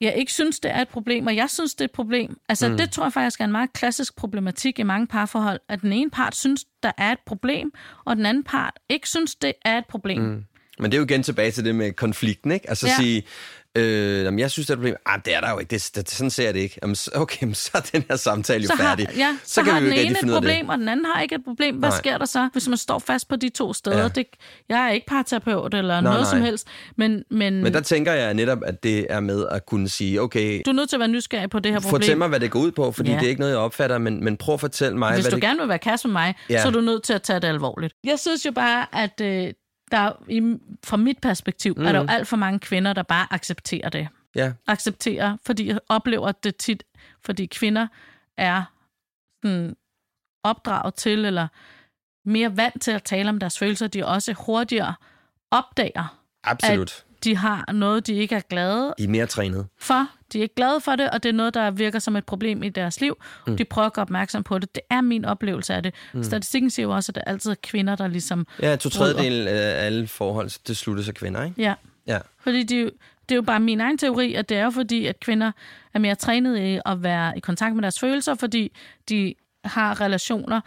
jeg 0.00 0.14
ikke 0.16 0.32
synes, 0.32 0.60
det 0.60 0.70
er 0.70 0.80
et 0.82 0.88
problem, 0.88 1.26
og 1.26 1.36
jeg 1.36 1.50
synes, 1.50 1.74
det 1.74 1.80
er 1.80 1.84
et 1.84 1.90
problem. 1.92 2.36
Altså, 2.48 2.68
Mm. 2.68 2.76
det 2.76 2.90
tror 2.92 3.04
jeg 3.04 3.12
faktisk 3.12 3.40
er 3.40 3.44
en 3.44 3.52
meget 3.52 3.72
klassisk 3.72 4.16
problematik 4.16 4.78
i 4.78 4.82
mange 4.82 5.06
parforhold, 5.06 5.60
at 5.68 5.80
den 5.80 5.92
ene 5.92 6.10
part 6.10 6.36
synes, 6.36 6.64
der 6.82 6.92
er 6.98 7.12
et 7.12 7.18
problem, 7.26 7.72
og 8.04 8.16
den 8.16 8.26
anden 8.26 8.44
part 8.44 8.74
ikke 8.88 9.08
synes, 9.08 9.34
det 9.34 9.52
er 9.64 9.78
et 9.78 9.86
problem. 9.86 10.22
Mm. 10.22 10.44
Men 10.78 10.90
det 10.90 10.94
er 10.96 10.98
jo 10.98 11.04
igen 11.04 11.22
tilbage 11.22 11.50
til 11.50 11.64
det 11.64 11.74
med 11.74 11.92
konflikten, 11.92 12.50
ikke? 12.50 12.68
Altså. 12.68 12.86
Ja. 12.86 12.96
sige, 12.96 13.22
øh, 13.76 14.24
jamen, 14.24 14.38
jeg 14.38 14.50
synes, 14.50 14.66
det 14.66 14.70
er 14.72 14.74
et 14.74 14.78
problem. 14.78 14.94
Ah, 15.06 15.20
det 15.24 15.34
er 15.36 15.40
der 15.40 15.50
jo 15.50 15.58
ikke. 15.58 15.70
Det, 15.70 15.90
det, 15.94 16.10
sådan 16.10 16.30
ser 16.30 16.44
jeg 16.44 16.54
det 16.54 16.60
ikke. 16.60 16.78
Jamen, 16.82 16.96
okay, 17.14 17.52
så 17.64 17.70
er 17.74 17.80
den 17.80 18.04
her 18.08 18.16
samtale 18.16 18.62
jo 18.62 18.66
Så 18.68 18.74
har, 18.74 18.84
færdig. 18.84 19.08
ja, 19.16 19.36
så, 19.44 19.54
så 19.54 19.62
kan 19.62 19.72
har 19.72 19.80
vi 19.80 19.86
den 19.90 19.98
ene 19.98 20.18
et 20.22 20.28
problem, 20.32 20.68
og 20.68 20.78
den 20.78 20.88
anden 20.88 21.06
har 21.14 21.22
ikke 21.22 21.34
et 21.34 21.44
problem. 21.44 21.76
Hvad 21.76 21.88
Nej. 21.88 21.98
sker 21.98 22.18
der 22.18 22.24
så, 22.24 22.48
hvis 22.52 22.68
man 22.68 22.76
står 22.78 22.98
fast 22.98 23.28
på 23.28 23.36
de 23.36 23.48
to 23.48 23.72
steder? 23.72 24.02
Ja. 24.02 24.08
Det, 24.08 24.26
jeg 24.68 24.86
er 24.86 24.90
ikke 24.90 25.06
parterapeut 25.06 25.74
eller 25.74 25.94
Nej, 25.94 26.00
noget 26.00 26.20
nej. 26.20 26.30
som 26.30 26.40
helst, 26.42 26.66
men, 26.96 27.22
men, 27.30 27.62
Men 27.62 27.74
der 27.74 27.80
tænker 27.80 28.12
jeg 28.12 28.34
netop, 28.34 28.58
at 28.66 28.82
det 28.82 29.06
er 29.10 29.20
med 29.20 29.46
at 29.50 29.66
kunne 29.66 29.88
sige, 29.88 30.20
okay, 30.22 30.62
du 30.66 30.70
er 30.70 30.74
nødt 30.74 30.88
til 30.88 30.96
at 30.96 31.00
være 31.00 31.08
nysgerrig 31.08 31.50
på 31.50 31.58
det 31.58 31.72
her 31.72 31.80
problem. 31.80 32.00
fortæl 32.02 32.18
mig, 32.18 32.28
hvad 32.28 32.40
det 32.40 32.50
går 32.50 32.60
ud 32.60 32.72
på, 32.72 32.92
fordi 32.92 33.10
Ja. 33.10 33.16
det 33.16 33.24
er 33.24 33.28
ikke 33.28 33.40
noget, 33.40 33.52
jeg 33.52 33.60
opfatter, 33.60 33.98
men, 33.98 34.24
men 34.24 34.36
prøv 34.36 34.52
at 34.54 34.60
fortælle 34.60 34.98
mig, 34.98 35.12
Hvis 35.14 35.24
hvad 35.24 35.30
du 35.30 35.34
det... 35.34 35.42
gerne 35.42 35.58
vil 35.58 35.68
være 35.68 35.78
kæreste 35.78 36.08
med 36.08 36.12
mig, 36.12 36.34
ja. 36.50 36.62
så 36.62 36.68
er 36.68 36.72
du 36.72 36.80
nødt 36.80 37.02
til 37.02 37.12
at 37.12 37.22
tage 37.22 37.40
det 37.40 37.48
alvorligt. 37.48 37.94
Jeg 38.04 38.18
synes 38.18 38.46
jo 38.46 38.52
bare, 38.52 38.86
at 38.92 39.20
øh, 39.20 39.52
der, 39.90 40.12
i, 40.28 40.58
fra 40.84 40.96
mit 40.96 41.18
perspektiv, 41.20 41.74
mm. 41.76 41.86
er 41.86 41.92
der 41.92 41.98
jo 41.98 42.06
alt 42.08 42.28
for 42.28 42.36
mange 42.36 42.58
kvinder, 42.58 42.92
der 42.92 43.02
bare 43.02 43.32
accepterer 43.32 43.88
det. 43.88 44.08
Ja, 44.34 44.52
Accepterer, 44.66 45.36
fordi 45.46 45.68
jeg 45.68 45.78
oplever 45.88 46.32
det 46.32 46.56
tit, 46.56 46.84
fordi 47.24 47.46
kvinder 47.46 47.86
er 48.36 48.62
sådan, 49.44 49.76
opdraget 50.42 50.94
til, 50.94 51.24
eller 51.24 51.48
mere 52.24 52.56
vant 52.56 52.82
til 52.82 52.90
at 52.90 53.02
tale 53.02 53.28
om 53.28 53.38
deres 53.38 53.58
følelser, 53.58 53.86
de 53.86 54.06
også 54.06 54.32
hurtigere 54.32 54.94
opdager, 55.50 56.20
absolut. 56.44 56.92
at 56.92 57.05
de 57.26 57.36
har 57.36 57.72
noget, 57.72 58.06
de 58.06 58.14
ikke 58.14 58.34
er 58.34 58.40
glade 58.40 58.94
I 58.98 59.04
er 59.04 59.08
mere 59.08 59.26
trænet. 59.26 59.66
for. 59.78 60.08
De 60.32 60.38
er 60.38 60.42
ikke 60.42 60.54
glade 60.54 60.80
for 60.80 60.96
det, 60.96 61.10
og 61.10 61.22
det 61.22 61.28
er 61.28 61.32
noget, 61.32 61.54
der 61.54 61.70
virker 61.70 61.98
som 61.98 62.16
et 62.16 62.24
problem 62.26 62.62
i 62.62 62.68
deres 62.68 63.00
liv. 63.00 63.16
Mm. 63.46 63.56
De 63.56 63.64
prøver 63.64 63.86
at 63.86 63.92
gøre 63.92 64.02
opmærksom 64.02 64.42
på 64.42 64.58
det. 64.58 64.74
Det 64.74 64.82
er 64.90 65.00
min 65.00 65.24
oplevelse 65.24 65.74
af 65.74 65.82
det. 65.82 65.94
Mm. 66.12 66.22
Statistikken 66.22 66.70
siger 66.70 66.86
jo 66.86 66.94
også, 66.94 67.10
at 67.10 67.14
det 67.14 67.22
altid 67.26 67.50
er 67.50 67.54
kvinder, 67.62 67.96
der 67.96 68.06
ligesom... 68.08 68.46
Ja, 68.62 68.76
to 68.76 68.88
tredjedel 68.90 69.48
af 69.48 69.86
alle 69.86 70.06
forhold, 70.06 70.50
det 70.66 70.76
slutter 70.76 71.02
sig 71.02 71.14
kvinder, 71.14 71.44
ikke? 71.44 71.62
Ja, 71.62 71.74
Ja. 72.06 72.18
fordi 72.40 72.62
det, 72.62 72.78
er 72.78 72.82
jo- 72.82 72.90
det 73.28 73.34
er 73.34 73.36
jo 73.36 73.42
bare 73.42 73.60
min 73.60 73.80
egen 73.80 73.98
teori, 73.98 74.34
at 74.34 74.48
det 74.48 74.56
er 74.56 74.64
jo 74.64 74.70
fordi, 74.70 75.06
at 75.06 75.20
kvinder 75.20 75.52
er 75.94 75.98
mere 75.98 76.14
trænet 76.14 76.58
i 76.58 76.80
at 76.86 77.02
være 77.02 77.36
i 77.36 77.40
kontakt 77.40 77.74
med 77.74 77.82
deres 77.82 78.00
følelser, 78.00 78.34
fordi 78.34 78.72
de 79.08 79.34
har 79.64 80.00
relationer, 80.00 80.60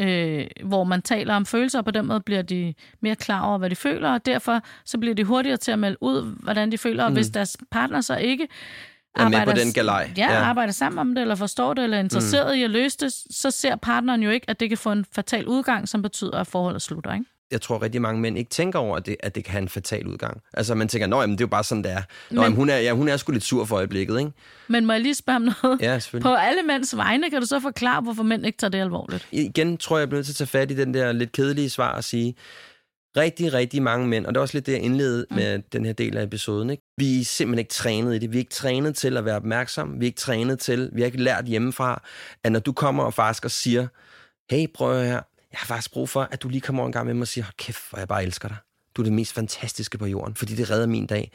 øh, 0.00 0.46
hvor 0.64 0.84
man 0.84 1.02
taler 1.02 1.34
om 1.34 1.46
følelser, 1.46 1.78
og 1.78 1.84
på 1.84 1.90
den 1.90 2.06
måde 2.06 2.20
bliver 2.20 2.42
de 2.42 2.74
mere 3.02 3.16
klar 3.16 3.40
over, 3.42 3.58
hvad 3.58 3.70
de 3.70 3.76
føler, 3.76 4.10
og 4.12 4.26
derfor 4.26 4.60
så 4.84 4.98
bliver 4.98 5.14
de 5.14 5.24
hurtigere 5.24 5.56
til 5.56 5.72
at 5.72 5.78
melde 5.78 5.96
ud, 6.02 6.36
hvordan 6.42 6.72
de 6.72 6.78
føler, 6.78 7.04
og 7.04 7.10
Mm. 7.10 7.14
hvis 7.16 7.28
deres 7.28 7.56
partner 7.70 8.00
så 8.00 8.16
ikke 8.16 8.48
Er 9.16 9.24
med 9.24 9.32
på 9.32 9.36
arbejder- 9.38 9.64
den 9.64 9.72
galej. 9.72 10.10
Ja. 10.16 10.32
ja, 10.32 10.38
arbejder 10.40 10.72
sammen 10.72 10.98
om 10.98 11.14
det, 11.14 11.22
eller 11.22 11.34
forstår 11.34 11.74
det, 11.74 11.84
eller 11.84 11.96
er 11.96 12.00
interesseret 12.00 12.54
mm. 12.56 12.60
i 12.60 12.62
at 12.64 12.70
løse 12.70 12.96
det, 13.00 13.12
så 13.30 13.50
ser 13.50 13.76
partneren 13.76 14.22
jo 14.22 14.30
ikke, 14.30 14.50
at 14.50 14.60
det 14.60 14.68
kan 14.68 14.78
få 14.78 14.92
en 14.92 15.04
fatal 15.14 15.46
udgang, 15.48 15.88
som 15.88 16.02
betyder, 16.02 16.38
at 16.38 16.46
forholdet 16.46 16.82
slutter. 16.82 17.12
Ikke? 17.14 17.24
Jeg 17.50 17.60
tror 17.60 17.82
rigtig 17.82 18.02
mange 18.02 18.20
mænd 18.20 18.38
ikke 18.38 18.50
tænker 18.50 18.78
over, 18.78 18.96
at 18.96 19.06
det, 19.06 19.16
at 19.20 19.34
det 19.34 19.44
kan 19.44 19.52
have 19.52 19.62
en 19.62 19.68
fatal 19.68 20.06
udgang. 20.06 20.40
Altså 20.54 20.74
man 20.74 20.88
tænker, 20.88 21.06
nå 21.06 21.20
jamen, 21.20 21.36
det 21.36 21.40
er 21.40 21.46
jo 21.46 21.50
bare 21.50 21.64
sådan, 21.64 21.84
det 21.84 21.92
er. 21.92 21.96
Nå, 21.96 22.04
Men- 22.30 22.42
jamen, 22.42 22.56
hun, 22.56 22.70
er 22.70 22.76
ja, 22.76 22.92
hun 22.92 23.08
er 23.08 23.16
sgu 23.16 23.32
lidt 23.32 23.44
sur 23.44 23.64
for 23.64 23.76
øjeblikket, 23.76 24.18
ikke? 24.18 24.32
Men 24.68 24.86
må 24.86 24.92
jeg 24.92 25.02
lige 25.02 25.14
spørge 25.14 25.36
om 25.36 25.42
noget? 25.62 25.80
Ja, 25.82 25.98
selvfølgelig. 25.98 26.22
På 26.24 26.34
alle 26.34 26.62
mænds 26.62 26.96
vegne, 26.96 27.30
kan 27.30 27.40
du 27.40 27.46
så 27.46 27.60
forklare, 27.60 28.00
hvorfor 28.00 28.22
mænd 28.22 28.46
ikke 28.46 28.58
tager 28.58 28.70
det 28.70 28.80
alvorligt? 28.80 29.28
igen 29.32 29.76
tror 29.76 29.96
jeg, 29.96 30.00
jeg 30.00 30.08
bliver 30.08 30.18
nødt 30.18 30.26
til 30.26 30.32
at 30.32 30.36
tage 30.36 30.46
fat 30.46 30.70
i 30.70 30.74
den 30.74 30.94
der 30.94 31.12
lidt 31.12 31.32
kedelige 31.32 31.70
svar 31.70 31.92
og 31.92 32.04
sige, 32.04 32.34
rigtig, 33.16 33.52
rigtig 33.52 33.82
mange 33.82 34.08
mænd, 34.08 34.26
og 34.26 34.34
det 34.34 34.38
er 34.38 34.42
også 34.42 34.56
lidt 34.56 34.66
det, 34.66 34.72
jeg 34.72 34.80
indledede 34.80 35.26
mm. 35.30 35.36
med 35.36 35.58
den 35.72 35.84
her 35.84 35.92
del 35.92 36.16
af 36.16 36.22
episoden, 36.22 36.70
ikke? 36.70 36.82
vi 36.96 37.20
er 37.20 37.24
simpelthen 37.24 37.58
ikke 37.58 37.70
trænet 37.72 38.14
i 38.14 38.18
det. 38.18 38.32
Vi 38.32 38.36
er 38.36 38.40
ikke 38.40 38.50
trænet 38.50 38.94
til 38.96 39.16
at 39.16 39.24
være 39.24 39.36
opmærksom. 39.36 40.00
Vi 40.00 40.04
er 40.04 40.08
ikke 40.08 40.20
trænet 40.20 40.58
til, 40.58 40.90
vi 40.92 41.00
har 41.00 41.06
ikke 41.06 41.22
lært 41.22 41.44
hjemmefra, 41.44 42.02
at 42.44 42.52
når 42.52 42.60
du 42.60 42.72
kommer 42.72 43.04
og 43.04 43.14
faktisk 43.14 43.44
og 43.44 43.50
siger, 43.50 43.86
hey, 44.50 44.66
prøv 44.74 45.04
her, 45.04 45.20
jeg 45.52 45.58
har 45.58 45.66
faktisk 45.66 45.92
brug 45.92 46.08
for, 46.08 46.28
at 46.30 46.42
du 46.42 46.48
lige 46.48 46.60
kommer 46.60 46.82
over 46.82 46.86
en 46.86 46.92
gang 46.92 47.06
med 47.06 47.14
mig 47.14 47.22
og 47.22 47.28
siger, 47.28 47.44
kæft, 47.56 47.90
hvor 47.90 47.98
jeg 47.98 48.08
bare 48.08 48.24
elsker 48.24 48.48
dig. 48.48 48.56
Du 48.94 49.02
er 49.02 49.04
det 49.04 49.12
mest 49.12 49.32
fantastiske 49.32 49.98
på 49.98 50.06
jorden, 50.06 50.34
fordi 50.34 50.54
det 50.54 50.70
redder 50.70 50.86
min 50.86 51.06
dag. 51.06 51.32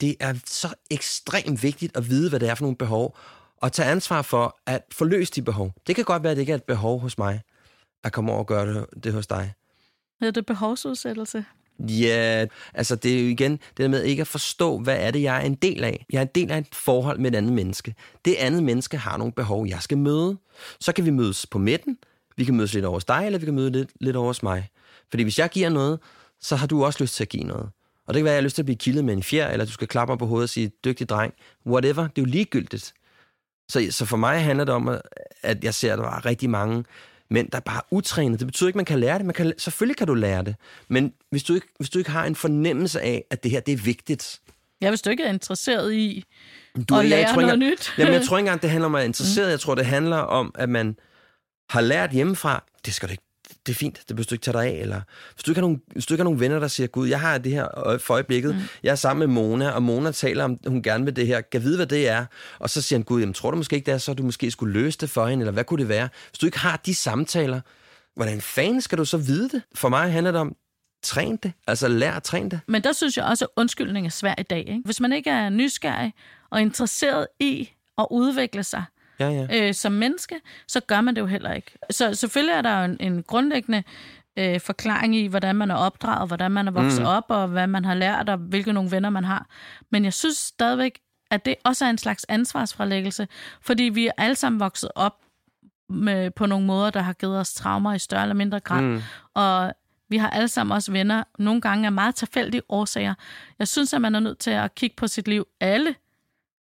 Det 0.00 0.16
er 0.20 0.34
så 0.46 0.74
ekstremt 0.90 1.62
vigtigt 1.62 1.96
at 1.96 2.10
vide, 2.10 2.28
hvad 2.28 2.40
det 2.40 2.48
er 2.48 2.54
for 2.54 2.64
nogle 2.64 2.76
behov, 2.76 3.16
og 3.56 3.72
tage 3.72 3.90
ansvar 3.90 4.22
for 4.22 4.58
at 4.66 4.82
forløse 4.92 5.32
de 5.32 5.42
behov. 5.42 5.72
Det 5.86 5.96
kan 5.96 6.04
godt 6.04 6.22
være, 6.22 6.30
at 6.30 6.36
det 6.36 6.42
ikke 6.42 6.52
er 6.52 6.56
et 6.56 6.64
behov 6.64 7.00
hos 7.00 7.18
mig, 7.18 7.40
at 8.04 8.12
komme 8.12 8.32
over 8.32 8.40
og 8.40 8.46
gøre 8.46 8.74
det, 8.74 8.86
det 9.04 9.12
hos 9.12 9.26
dig. 9.26 9.52
Hedder 10.20 10.32
det 10.32 10.46
behovsudsættelse? 10.46 11.44
Ja, 11.78 12.46
altså 12.74 12.96
det 12.96 13.18
er 13.18 13.22
jo 13.22 13.28
igen 13.28 13.52
det 13.52 13.76
der 13.76 13.88
med 13.88 14.02
ikke 14.02 14.20
at 14.20 14.26
forstå, 14.26 14.78
hvad 14.78 14.96
er 14.96 15.10
det, 15.10 15.22
jeg 15.22 15.36
er 15.36 15.40
en 15.40 15.54
del 15.54 15.84
af. 15.84 16.06
Jeg 16.12 16.18
er 16.18 16.22
en 16.22 16.30
del 16.34 16.50
af 16.50 16.58
et 16.58 16.74
forhold 16.74 17.18
med 17.18 17.32
et 17.32 17.36
andet 17.36 17.52
menneske. 17.52 17.94
Det 18.24 18.34
andet 18.34 18.62
menneske 18.62 18.96
har 18.96 19.16
nogle 19.16 19.32
behov, 19.32 19.66
jeg 19.66 19.82
skal 19.82 19.98
møde. 19.98 20.38
Så 20.80 20.92
kan 20.92 21.04
vi 21.04 21.10
mødes 21.10 21.46
på 21.46 21.58
midten, 21.58 21.98
vi 22.38 22.44
kan 22.44 22.56
mødes 22.56 22.74
lidt 22.74 22.84
over 22.84 22.94
hos 22.96 23.04
dig, 23.04 23.22
eller 23.26 23.38
vi 23.38 23.44
kan 23.44 23.54
møde 23.54 23.70
lidt, 23.70 23.90
lidt 24.00 24.16
over 24.16 24.26
hos 24.26 24.42
mig. 24.42 24.68
Fordi 25.10 25.22
hvis 25.22 25.38
jeg 25.38 25.50
giver 25.50 25.68
noget, 25.68 25.98
så 26.40 26.56
har 26.56 26.66
du 26.66 26.84
også 26.84 27.04
lyst 27.04 27.14
til 27.14 27.24
at 27.24 27.28
give 27.28 27.44
noget. 27.44 27.68
Og 28.06 28.14
det 28.14 28.20
kan 28.20 28.24
være, 28.24 28.32
at 28.32 28.36
jeg 28.36 28.42
har 28.42 28.44
lyst 28.46 28.54
til 28.54 28.62
at 28.62 28.66
blive 28.66 28.76
kildet 28.76 29.04
med 29.04 29.14
en 29.14 29.22
fjer, 29.22 29.48
eller 29.50 29.64
du 29.64 29.72
skal 29.72 29.88
klappe 29.88 30.10
mig 30.12 30.18
på 30.18 30.26
hovedet 30.26 30.44
og 30.44 30.48
sige, 30.48 30.70
dygtig 30.84 31.08
dreng, 31.08 31.34
whatever, 31.66 32.02
det 32.02 32.18
er 32.18 32.22
jo 32.22 32.24
ligegyldigt. 32.24 32.92
Så, 33.68 33.86
så 33.90 34.04
for 34.04 34.16
mig 34.16 34.42
handler 34.44 34.64
det 34.64 34.74
om, 34.74 34.88
at- 35.42 35.64
jeg 35.64 35.74
ser, 35.74 35.92
at 35.92 35.98
der 35.98 36.04
er 36.04 36.26
rigtig 36.26 36.50
mange 36.50 36.84
mænd, 37.30 37.50
der 37.50 37.56
er 37.56 37.62
bare 37.62 37.80
utrænet. 37.90 38.38
Det 38.38 38.46
betyder 38.46 38.68
ikke, 38.68 38.76
at 38.76 38.78
man 38.78 38.84
kan 38.84 38.98
lære 39.00 39.18
det. 39.18 39.26
Man 39.26 39.34
kan, 39.34 39.52
selvfølgelig 39.58 39.96
kan 39.96 40.06
du 40.06 40.14
lære 40.14 40.44
det. 40.44 40.54
Men 40.88 41.12
hvis 41.30 41.42
du, 41.42 41.54
ikke, 41.54 41.66
hvis 41.78 41.90
du 41.90 41.98
ikke 41.98 42.10
har 42.10 42.24
en 42.24 42.34
fornemmelse 42.34 43.00
af, 43.00 43.24
at 43.30 43.42
det 43.42 43.50
her 43.50 43.60
det 43.60 43.72
er 43.72 43.76
vigtigt. 43.76 44.40
Ja, 44.80 44.88
hvis 44.88 45.02
du 45.02 45.10
ikke 45.10 45.22
er 45.22 45.28
interesseret 45.32 45.94
i 45.94 46.24
Du, 46.88 46.94
at 46.94 47.00
jeg 47.00 47.08
lære 47.10 47.24
tror 47.24 47.30
ikke, 47.30 47.40
noget 47.40 47.54
engang- 47.54 47.70
nyt. 47.70 47.92
Jamen, 47.98 48.14
jeg 48.14 48.22
tror 48.24 48.36
ikke 48.38 48.46
engang, 48.46 48.62
det 48.62 48.70
handler 48.70 48.86
om 48.86 48.94
at 48.94 48.98
være 48.98 49.06
interesseret. 49.12 49.50
Jeg 49.50 49.60
tror, 49.60 49.74
det 49.74 49.86
handler 49.86 50.16
om, 50.16 50.54
at 50.54 50.68
man 50.68 50.96
har 51.70 51.80
lært 51.80 52.10
hjemmefra, 52.10 52.64
det 52.84 52.94
skal 52.94 53.08
du 53.08 53.12
ikke 53.12 53.24
det 53.66 53.74
er 53.74 53.76
fint, 53.76 53.98
det 54.08 54.16
behøver 54.16 54.24
du 54.24 54.34
ikke 54.34 54.42
tage 54.42 54.58
dig 54.58 54.66
af. 54.66 54.80
Eller, 54.80 55.00
hvis, 55.34 55.44
du 55.44 55.50
ikke 55.50 55.58
har 55.58 55.62
nogen, 55.62 55.82
hvis 55.92 56.06
du 56.06 56.14
ikke 56.14 56.20
har 56.20 56.24
nogen 56.24 56.40
venner, 56.40 56.58
der 56.58 56.68
siger, 56.68 56.86
Gud, 56.86 57.08
jeg 57.08 57.20
har 57.20 57.38
det 57.38 57.52
her 57.52 57.98
for 57.98 58.14
øjeblikket, 58.14 58.54
mm. 58.54 58.60
jeg 58.82 58.90
er 58.90 58.94
sammen 58.94 59.28
med 59.28 59.34
Mona, 59.34 59.70
og 59.70 59.82
Mona 59.82 60.10
taler 60.10 60.44
om, 60.44 60.58
hun 60.66 60.82
gerne 60.82 61.04
vil 61.04 61.16
det 61.16 61.26
her, 61.26 61.40
kan 61.40 61.62
vide, 61.62 61.76
hvad 61.76 61.86
det 61.86 62.08
er. 62.08 62.26
Og 62.58 62.70
så 62.70 62.82
siger 62.82 62.98
han, 62.98 63.04
Gud, 63.04 63.20
jamen, 63.20 63.34
tror 63.34 63.50
du 63.50 63.56
måske 63.56 63.76
ikke, 63.76 63.86
det 63.86 63.94
er 63.94 63.98
så, 63.98 64.14
du 64.14 64.22
måske 64.22 64.50
skulle 64.50 64.72
løse 64.72 64.98
det 64.98 65.10
for 65.10 65.26
hende, 65.26 65.42
eller 65.42 65.52
hvad 65.52 65.64
kunne 65.64 65.80
det 65.80 65.88
være? 65.88 66.08
Hvis 66.30 66.38
du 66.38 66.46
ikke 66.46 66.58
har 66.58 66.76
de 66.86 66.94
samtaler, 66.94 67.60
hvordan 68.16 68.40
fanden 68.40 68.80
skal 68.80 68.98
du 68.98 69.04
så 69.04 69.16
vide 69.16 69.48
det? 69.48 69.62
For 69.74 69.88
mig 69.88 70.12
handler 70.12 70.32
det 70.32 70.40
om, 70.40 70.56
træn 71.02 71.36
det. 71.36 71.52
Altså, 71.66 71.88
lær 71.88 72.12
at 72.12 72.22
træne 72.22 72.50
det. 72.50 72.60
Men 72.68 72.82
der 72.82 72.92
synes 72.92 73.16
jeg 73.16 73.24
også, 73.24 73.44
at 73.44 73.48
undskyldning 73.56 74.06
er 74.06 74.10
svær 74.10 74.34
i 74.38 74.42
dag. 74.42 74.58
Ikke? 74.58 74.82
Hvis 74.84 75.00
man 75.00 75.12
ikke 75.12 75.30
er 75.30 75.48
nysgerrig 75.48 76.12
og 76.50 76.60
interesseret 76.60 77.26
i 77.40 77.70
at 77.98 78.06
udvikle 78.10 78.64
sig 78.64 78.84
Ja, 79.20 79.28
ja. 79.28 79.68
øh, 79.68 79.74
som 79.74 79.92
menneske, 79.92 80.34
så 80.68 80.80
gør 80.80 81.00
man 81.00 81.14
det 81.14 81.20
jo 81.20 81.26
heller 81.26 81.52
ikke. 81.52 81.78
Så 81.90 82.14
selvfølgelig 82.14 82.52
er 82.54 82.62
der 82.62 82.78
jo 82.78 82.84
en, 82.84 82.96
en 83.00 83.22
grundlæggende 83.22 83.82
øh, 84.38 84.60
forklaring 84.60 85.16
i, 85.16 85.26
hvordan 85.26 85.56
man 85.56 85.70
er 85.70 85.74
opdraget, 85.74 86.28
hvordan 86.28 86.50
man 86.50 86.68
er 86.68 86.72
vokset 86.72 87.00
Mm. 87.00 87.06
op, 87.06 87.24
og 87.28 87.48
hvad 87.48 87.66
man 87.66 87.84
har 87.84 87.94
lært, 87.94 88.28
og 88.28 88.36
hvilke 88.38 88.72
nogle 88.72 88.90
venner 88.90 89.10
man 89.10 89.24
har. 89.24 89.46
Men 89.90 90.04
jeg 90.04 90.12
synes 90.12 90.36
stadigvæk, 90.36 90.98
at 91.30 91.44
det 91.44 91.54
også 91.64 91.84
er 91.84 91.90
en 91.90 91.98
slags 91.98 92.26
ansvarsfralæggelse, 92.28 93.28
fordi 93.60 93.82
vi 93.82 94.06
er 94.06 94.12
alle 94.18 94.34
sammen 94.34 94.60
vokset 94.60 94.90
op 94.94 95.14
med, 95.88 96.30
på 96.30 96.46
nogle 96.46 96.66
måder, 96.66 96.90
der 96.90 97.00
har 97.00 97.12
givet 97.12 97.38
os 97.40 97.54
traumer 97.54 97.94
i 97.94 97.98
større 97.98 98.22
eller 98.22 98.34
mindre 98.34 98.60
grad. 98.60 98.82
Mm. 98.82 99.00
Og 99.34 99.72
vi 100.10 100.16
har 100.16 100.30
alle 100.30 100.48
sammen 100.48 100.74
også 100.74 100.92
venner, 100.92 101.24
nogle 101.38 101.60
gange 101.60 101.86
af 101.86 101.92
meget 101.92 102.14
tilfældige 102.14 102.62
årsager. 102.68 103.14
Jeg 103.58 103.68
synes, 103.68 103.94
at 103.94 104.00
man 104.00 104.14
er 104.14 104.20
nødt 104.20 104.38
til 104.38 104.50
at 104.50 104.74
kigge 104.74 104.96
på 104.96 105.06
sit 105.06 105.28
liv, 105.28 105.46
alle, 105.60 105.94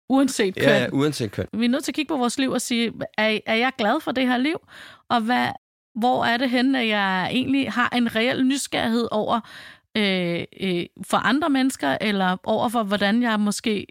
uanset 0.09 0.55
køn. 0.55 0.65
Ja, 0.65 0.79
ja, 0.79 0.89
uanset 0.93 1.33
køn. 1.33 1.47
Vi 1.53 1.65
er 1.65 1.69
nødt 1.69 1.85
til 1.85 1.91
at 1.91 1.95
kigge 1.95 2.09
på 2.09 2.17
vores 2.17 2.39
liv 2.39 2.51
og 2.51 2.61
sige, 2.61 2.93
er, 3.19 3.39
er 3.47 3.55
jeg 3.55 3.73
glad 3.79 4.01
for 4.01 4.13
det 4.13 4.27
her 4.27 4.37
liv? 4.37 4.57
Og 5.09 5.21
hvad, 5.21 5.49
hvor 5.95 6.25
er 6.25 6.37
det 6.37 6.51
henne, 6.51 6.81
at 6.81 6.89
jeg 6.89 7.29
egentlig 7.33 7.73
har 7.73 7.89
en 7.97 8.17
reel 8.17 8.47
nysgerrighed 8.47 9.09
over 9.11 9.41
øh, 9.97 10.45
øh, 10.61 10.87
for 11.07 11.17
andre 11.17 11.51
mennesker, 11.51 11.97
eller 12.01 12.37
over 12.45 12.69
for, 12.69 12.83
hvordan 12.83 13.23
jeg 13.23 13.41
måske... 13.41 13.87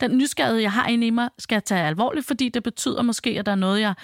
Den 0.00 0.18
nysgerrighed, 0.18 0.60
jeg 0.60 0.72
har 0.72 0.86
inde 0.88 1.06
i 1.06 1.10
mig, 1.10 1.28
skal 1.38 1.54
jeg 1.56 1.64
tage 1.64 1.86
alvorligt, 1.86 2.26
fordi 2.26 2.48
det 2.48 2.62
betyder 2.62 3.02
måske, 3.02 3.30
at 3.38 3.46
der 3.46 3.52
er 3.52 3.56
noget, 3.56 3.80
jeg, 3.80 3.94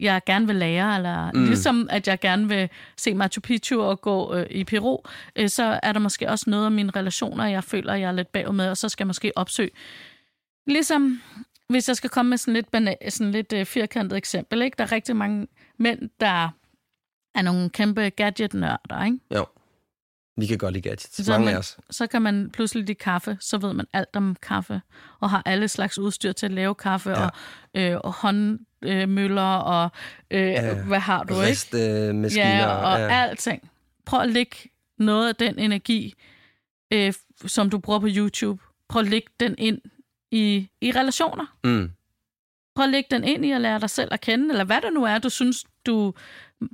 jeg 0.00 0.20
gerne 0.26 0.46
vil 0.46 0.56
lære, 0.56 0.96
eller 0.96 1.30
Mm. 1.34 1.44
ligesom 1.44 1.88
at 1.90 2.08
jeg 2.08 2.20
gerne 2.20 2.48
vil 2.48 2.68
se 2.96 3.14
Machu 3.14 3.40
Picchu 3.40 3.82
og 3.82 4.00
gå 4.00 4.34
øh, 4.34 4.46
i 4.50 4.64
Peru, 4.64 4.98
øh, 5.36 5.48
så 5.48 5.80
er 5.82 5.92
der 5.92 6.00
måske 6.00 6.28
også 6.30 6.50
noget 6.50 6.64
af 6.64 6.70
mine 6.70 6.92
relationer, 6.96 7.46
jeg 7.46 7.64
føler, 7.64 7.94
jeg 7.94 8.08
er 8.08 8.12
lidt 8.12 8.32
bagud 8.32 8.54
med, 8.54 8.68
og 8.70 8.76
så 8.76 8.88
skal 8.88 9.04
jeg 9.04 9.06
måske 9.06 9.32
opsøge. 9.36 9.70
Ligesom 10.66 11.20
hvis 11.68 11.88
jeg 11.88 11.96
skal 11.96 12.10
komme 12.10 12.30
med 12.30 12.38
sådan 12.38 12.54
lidt, 12.54 12.66
bana- 12.76 13.10
sådan 13.10 13.30
lidt 13.32 13.52
øh, 13.52 13.66
firkantet 13.66 14.16
eksempel, 14.16 14.62
ikke? 14.62 14.74
der 14.78 14.84
er 14.84 14.92
rigtig 14.92 15.16
mange 15.16 15.46
mænd, 15.78 16.10
der 16.20 16.48
er 17.34 17.42
nogle 17.42 17.70
kæmpe 17.70 18.08
gadget-nørder, 18.10 19.04
ikke? 19.04 19.18
Jo. 19.34 19.46
Vi 20.36 20.46
kan 20.46 20.58
godt 20.58 20.72
lide 20.72 20.88
gadgets. 20.88 21.24
Så 21.24 21.32
Mange 21.32 21.44
man- 21.44 21.54
af 21.54 21.58
os. 21.58 21.78
Så 21.90 22.06
kan 22.06 22.22
man 22.22 22.50
pludselig 22.50 22.84
lide 22.84 22.94
kaffe, 22.94 23.36
så 23.40 23.58
ved 23.58 23.72
man 23.72 23.86
alt 23.92 24.16
om 24.16 24.36
kaffe, 24.42 24.80
og 25.20 25.30
har 25.30 25.42
alle 25.46 25.68
slags 25.68 25.98
udstyr 25.98 26.32
til 26.32 26.46
at 26.46 26.52
lave 26.52 26.74
kaffe, 26.74 27.10
Ja. 27.10 27.24
og, 27.24 27.30
øh, 27.74 27.96
og 28.04 28.12
håndmøller, 28.12 29.42
og 29.56 29.90
øh, 30.30 30.40
Ja, 30.42 30.74
hvad 30.82 30.98
har 31.00 31.22
du, 31.24 31.34
ikke? 31.34 31.46
Ristemaskiner. 31.46 32.46
Ja, 32.46 32.74
og 32.74 32.98
ja. 32.98 33.08
alting. 33.22 33.70
Prøv 34.04 34.20
at 34.20 34.28
lægge 34.30 34.56
noget 34.98 35.28
af 35.28 35.36
den 35.36 35.58
energi, 35.58 36.14
øh, 36.92 37.12
som 37.46 37.70
du 37.70 37.78
bruger 37.78 37.98
på 37.98 38.08
YouTube, 38.10 38.62
prøv 38.88 39.02
at 39.02 39.08
lægge 39.08 39.28
den 39.40 39.54
ind 39.58 39.78
i, 40.34 40.68
i 40.80 40.90
relationer. 40.92 41.46
Mm. 41.64 41.90
Prøv 42.74 42.84
at 42.84 42.90
lægge 42.90 43.08
den 43.10 43.24
ind 43.24 43.44
i 43.44 43.50
at 43.50 43.60
lære 43.60 43.80
dig 43.80 43.90
selv 43.90 44.08
at 44.12 44.20
kende, 44.20 44.48
eller 44.50 44.64
hvad 44.64 44.80
det 44.80 44.92
nu 44.94 45.04
er, 45.04 45.18
du 45.18 45.28
synes, 45.28 45.64
du... 45.86 46.14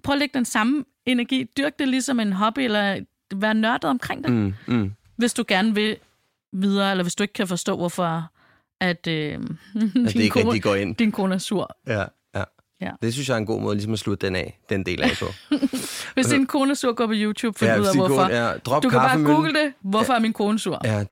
Prøv 0.03 0.13
at 0.13 0.19
lægge 0.19 0.35
den 0.39 0.45
samme 0.45 0.85
energi. 1.07 1.45
Dyrk 1.57 1.79
det 1.79 1.89
ligesom 1.89 2.21
en 2.21 2.33
hobby, 2.33 2.59
eller 2.61 3.01
være 3.35 3.55
nørdet 3.55 3.85
omkring 3.85 4.25
det, 4.25 4.33
mm. 4.33 4.55
Mm. 4.67 4.93
Hvis 5.17 5.35
du 5.35 5.45
gerne 5.49 5.75
vil 5.75 5.97
videre, 6.53 6.91
eller 6.91 7.05
hvis 7.05 7.15
du 7.15 7.23
ikke 7.23 7.33
kan 7.35 7.49
forstå, 7.49 7.77
hvorfor 7.77 8.31
at, 8.81 9.07
øh, 9.07 9.33
At 9.35 9.41
det 9.75 10.13
din, 10.13 10.21
ikke 10.21 10.43
kone, 10.43 10.61
går 10.61 10.75
ind. 10.75 10.97
din 10.97 11.13
kone 11.13 11.35
er 11.35 11.39
sur. 11.39 11.77
Ja, 11.87 12.05
ja. 12.35 12.45
Ja. 12.81 12.91
Det 13.03 13.13
synes 13.13 13.29
jeg 13.29 13.35
er 13.35 13.39
en 13.39 13.47
god 13.47 13.61
måde 13.61 13.75
ligesom 13.75 13.93
at 13.93 13.99
slutte 13.99 14.27
den 14.27 14.37
af, 14.37 14.59
den 14.69 14.87
del 14.87 15.03
af 15.03 15.11
på. 15.21 15.27
Hvis 16.15 16.27
din 16.27 16.47
kone 16.47 16.71
er 16.71 16.75
sur, 16.75 16.93
gå 16.93 17.07
på 17.07 17.13
YouTube, 17.17 17.59
find 17.59 17.71
Ja, 17.71 17.81
ud 17.81 17.87
af, 17.87 17.97
hvorfor. 17.97 18.17
kone 18.23 18.35
er- 18.35 18.59
drop 18.59 18.83
du 18.83 18.89
kan 18.91 18.99
bare 18.99 19.23
google 19.25 19.53
det. 19.53 19.73
Hvorfor 19.81 20.13
er 20.13 20.19
min 20.19 20.33
kone 20.33 20.59
sur? 20.59 20.81
ja. 20.85 21.05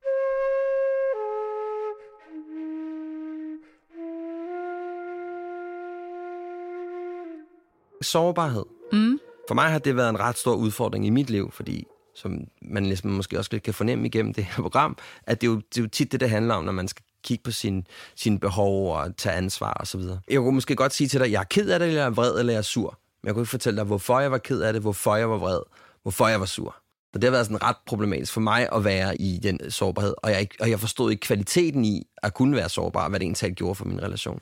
Sårbarhed. 8.03 8.65
Mm. 8.93 9.19
For 9.49 9.55
mig 9.55 9.71
har 9.71 9.79
det 9.79 9.97
været 9.97 10.09
en 10.09 10.21
ret 10.21 10.39
stor 10.39 10.55
udfordring 10.55 11.07
i 11.07 11.11
mit 11.11 11.31
liv, 11.31 11.51
fordi 11.53 11.85
som 12.15 12.41
man 12.63 12.87
ligesom 12.87 13.11
måske 13.11 13.39
også 13.39 13.49
lidt 13.53 13.63
kan 13.63 13.75
fornemme 13.75 14.07
igennem 14.07 14.35
det 14.35 14.45
her 14.45 14.63
program, 14.63 14.97
at 15.23 15.41
det 15.41 15.47
er 15.47 15.51
jo, 15.51 15.57
det 15.57 15.79
er 15.79 15.83
jo 15.83 15.89
tit 15.89 16.13
det, 16.13 16.21
det 16.21 16.31
handler 16.31 16.55
om, 16.55 16.65
når 16.65 16.73
man 16.73 16.89
skal 16.89 17.05
kigge 17.25 17.43
på 17.45 17.51
sin, 17.51 17.87
sine 18.17 18.41
behov 18.41 18.97
og 18.97 19.17
tage 19.17 19.35
ansvar 19.35 19.73
og 19.73 19.87
så 19.87 19.99
videre. 19.99 20.21
Jeg 20.31 20.39
kunne 20.41 20.55
måske 20.55 20.77
godt 20.77 20.95
sige 20.95 21.09
til 21.09 21.21
dig, 21.21 21.33
jeg 21.33 21.41
er 21.41 21.45
ked 21.45 21.69
af 21.71 21.79
det, 21.79 21.89
eller 21.89 22.01
jeg 22.01 22.07
er 22.07 22.11
vred, 22.11 22.39
eller 22.41 22.53
jeg 22.53 22.59
er 22.59 22.63
sur. 22.63 22.99
Men 23.23 23.27
jeg 23.27 23.35
kunne 23.35 23.43
ikke 23.43 23.51
fortælle 23.51 23.77
dig, 23.77 23.85
hvorfor 23.85 24.21
jeg 24.21 24.31
var 24.33 24.39
ked 24.39 24.61
af 24.61 24.73
det, 24.73 24.83
hvorfor 24.83 25.17
jeg 25.17 25.31
var 25.31 25.37
vred, 25.37 25.61
hvorfor 26.03 26.29
jeg 26.29 26.41
var 26.41 26.47
sur. 26.47 26.77
Så 27.13 27.19
det 27.19 27.25
har 27.25 27.31
været 27.31 27.47
sådan 27.47 27.63
ret 27.63 27.77
problematisk 27.87 28.33
for 28.33 28.41
mig 28.41 28.69
at 28.73 28.85
være 28.85 29.21
i 29.21 29.39
den 29.43 29.71
sårbarhed, 29.71 30.15
og 30.19 30.31
jeg, 30.31 30.41
ikke- 30.41 30.57
og 30.61 30.71
jeg 30.71 30.81
forstod 30.81 31.11
ikke 31.11 31.21
kvaliteten 31.21 31.85
i 31.85 32.07
at 32.23 32.35
kunne 32.35 32.57
være 32.57 32.69
sårbar, 32.69 33.09
hvad 33.09 33.21
det 33.21 33.27
egentlig 33.27 33.57
gjorde 33.57 33.75
for 33.75 33.85
min 33.85 34.03
relation. 34.03 34.41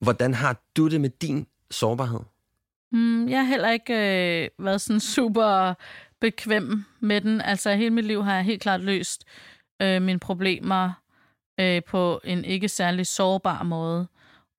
Hvordan 0.00 0.34
har 0.34 0.62
du 0.76 0.88
det 0.88 1.00
med 1.00 1.10
din 1.10 1.46
sårbarhed? 1.70 2.20
Mm, 2.92 3.28
jeg 3.28 3.38
har 3.38 3.46
heller 3.46 3.70
ikke 3.70 3.94
øh, 3.94 4.48
været 4.64 4.80
sådan 4.80 5.00
super 5.00 5.74
bekvem 6.20 6.84
med 7.00 7.20
den. 7.20 7.40
Altså 7.40 7.74
hele 7.74 7.90
mit 7.90 8.04
liv 8.04 8.24
har 8.24 8.34
jeg 8.34 8.44
helt 8.44 8.62
klart 8.62 8.80
løst 8.80 9.24
øh, 9.82 10.02
mine 10.02 10.18
problemer 10.18 10.92
øh, 11.60 11.82
på 11.84 12.20
en 12.24 12.44
ikke 12.44 12.68
særlig 12.68 13.06
sårbar 13.06 13.62
måde. 13.62 14.06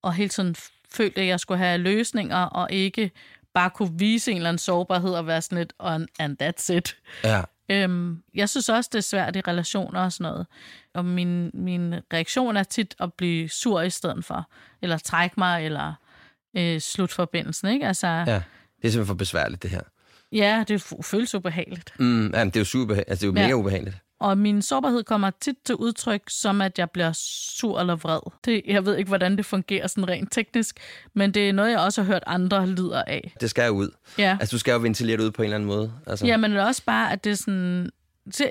Og 0.02 0.14
hele 0.14 0.30
tiden 0.30 0.56
følte, 0.90 1.22
at 1.22 1.28
jeg 1.28 1.40
skulle 1.40 1.58
have 1.58 1.78
løsninger, 1.78 2.38
og 2.38 2.72
ikke 2.72 3.12
bare 3.54 3.70
kunne 3.70 4.00
vise 4.00 4.32
en 4.32 4.38
eller 4.38 4.50
anden 4.50 4.60
sårbarhed 4.60 5.14
og 5.14 5.28
være 5.28 5.42
sådan 5.42 5.58
lidt, 5.58 5.74
on, 5.80 6.08
and 6.20 6.38
that's 6.42 6.74
it. 6.74 6.98
Ja. 7.24 7.42
Øhm, 7.70 8.24
jeg 8.34 8.50
synes 8.50 8.70
også, 8.70 8.90
det 8.94 8.98
er 8.98 9.04
svært 9.04 9.36
i 9.36 9.42
relationer 9.42 10.02
og 10.02 10.12
sådan 10.12 10.32
noget. 10.32 10.48
Og 10.94 11.06
min, 11.06 11.52
min 11.54 11.96
reaktion 12.14 12.58
er 12.58 12.64
tit 12.64 12.96
at 13.00 13.14
blive 13.14 13.50
sur 13.50 13.82
i 13.82 13.90
stedet 13.90 14.26
for. 14.26 14.50
Eller 14.82 14.98
trække 14.98 15.36
mig, 15.38 15.66
eller 15.66 15.94
øh, 16.58 16.80
slutte 16.80 17.16
forbindelsen, 17.16 17.68
ikke? 17.70 17.88
Altså, 17.88 18.08
ja. 18.08 18.24
Det 18.26 18.28
er 18.32 18.42
simpelthen 18.82 19.06
for 19.06 19.14
besværligt, 19.14 19.64
det 19.64 19.70
her. 19.72 19.82
ja, 20.32 20.64
det 20.68 20.82
føles 21.04 21.36
ubehageligt. 21.36 21.94
Mm, 22.00 22.28
jamen, 22.34 22.48
det 22.48 22.56
er 22.56 22.60
jo 22.60 22.66
super, 22.66 22.96
altså, 22.96 23.14
det 23.16 23.24
er 23.24 23.28
jo 23.28 23.34
Ja. 23.36 23.42
mega 23.42 23.54
ubehageligt. 23.54 23.96
Og 24.20 24.38
min 24.38 24.62
sårbarhed 24.62 25.04
kommer 25.04 25.32
tit 25.42 25.56
til 25.66 25.76
udtryk, 25.76 26.22
som 26.30 26.62
at 26.62 26.80
jeg 26.80 26.92
bliver 26.92 27.12
sur 27.58 27.80
eller 27.80 27.96
vred. 27.96 28.20
Det, 28.46 28.62
jeg 28.68 28.86
ved 28.86 28.98
ikke, 28.98 29.08
hvordan 29.08 29.38
det 29.38 29.46
fungerer 29.46 29.88
sådan 29.88 30.08
rent 30.10 30.32
teknisk, 30.32 30.80
men 31.14 31.32
det 31.34 31.50
er 31.50 31.54
noget, 31.54 31.72
jeg 31.72 31.80
også 31.80 32.02
har 32.04 32.08
hørt 32.14 32.24
andre 32.28 32.68
lider 32.68 33.04
af. 33.08 33.34
Det 33.42 33.50
skal 33.50 33.68
jo 33.68 33.74
ud. 33.74 33.90
Ja. 34.18 34.38
Altså, 34.40 34.56
du 34.56 34.60
skal 34.60 34.72
jo 34.74 34.80
ventilere 34.80 35.18
det 35.18 35.24
ud 35.24 35.32
på 35.32 35.42
en 35.42 35.44
eller 35.44 35.56
anden 35.56 35.68
måde. 35.68 35.94
Altså. 36.08 36.26
Ja, 36.26 36.38
men 36.38 36.52
det 36.52 36.60
er 36.60 36.64
også 36.66 36.84
bare, 36.86 37.12
at 37.12 37.24
det 37.24 37.32
er 37.32 37.36
sådan... 37.36 37.90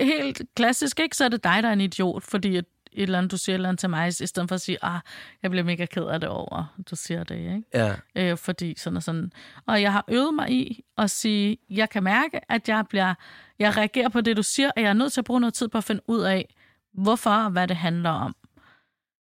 Helt 0.01 0.43
klassisk, 0.57 1.01
ikke? 1.01 1.17
Så 1.17 1.25
er 1.25 1.29
det 1.29 1.45
dig, 1.45 1.63
der 1.63 1.69
er 1.69 1.73
en 1.73 1.81
idiot, 1.81 2.23
fordi 2.23 2.57
at 2.57 2.65
et 2.93 3.03
eller 3.03 3.19
andet, 3.19 3.33
du 3.33 3.37
siger 3.37 3.55
et 3.55 3.59
eller 3.59 3.69
andet 3.69 3.81
til 3.81 3.91
mig, 3.91 4.09
i 4.09 4.27
stedet 4.27 4.49
for 4.49 4.55
at 4.55 4.61
sige, 4.61 4.79
ah, 4.83 5.01
jeg 5.43 5.51
bliver 5.51 5.65
mega 5.65 5.87
ked 5.87 6.05
af 6.05 6.21
det 6.21 6.29
over, 6.29 6.75
du 6.91 6.97
siger 6.97 7.25
det, 7.25 7.37
ikke? 7.37 7.63
Ja. 7.75 7.95
Øh, 8.17 8.39
fordi 8.39 8.75
sådan 8.79 8.97
og 8.97 9.03
sådan. 9.03 9.33
Og 9.67 9.83
jeg 9.83 9.93
har 9.93 10.05
øvet 10.09 10.35
mig 10.35 10.51
i 10.51 10.85
at 10.99 11.11
sige, 11.11 11.59
jeg 11.71 11.91
kan 11.91 12.03
mærke, 12.03 12.53
at 12.53 12.69
jeg 12.69 12.85
bliver, 12.89 13.15
jeg 13.59 13.77
reagerer 13.77 14.09
på 14.09 14.21
det, 14.21 14.37
du 14.37 14.43
siger, 14.43 14.71
og 14.77 14.83
jeg 14.83 14.89
er 14.89 14.93
nødt 14.93 15.13
til 15.13 15.21
at 15.21 15.25
bruge 15.25 15.41
noget 15.41 15.55
tid 15.55 15.69
på 15.69 15.79
at 15.79 15.85
finde 15.85 16.03
ud 16.07 16.21
af, 16.21 16.55
hvorfor 16.95 17.31
og 17.31 17.51
hvad 17.51 17.69
det 17.69 17.77
handler 17.77 18.11
om. 18.11 18.37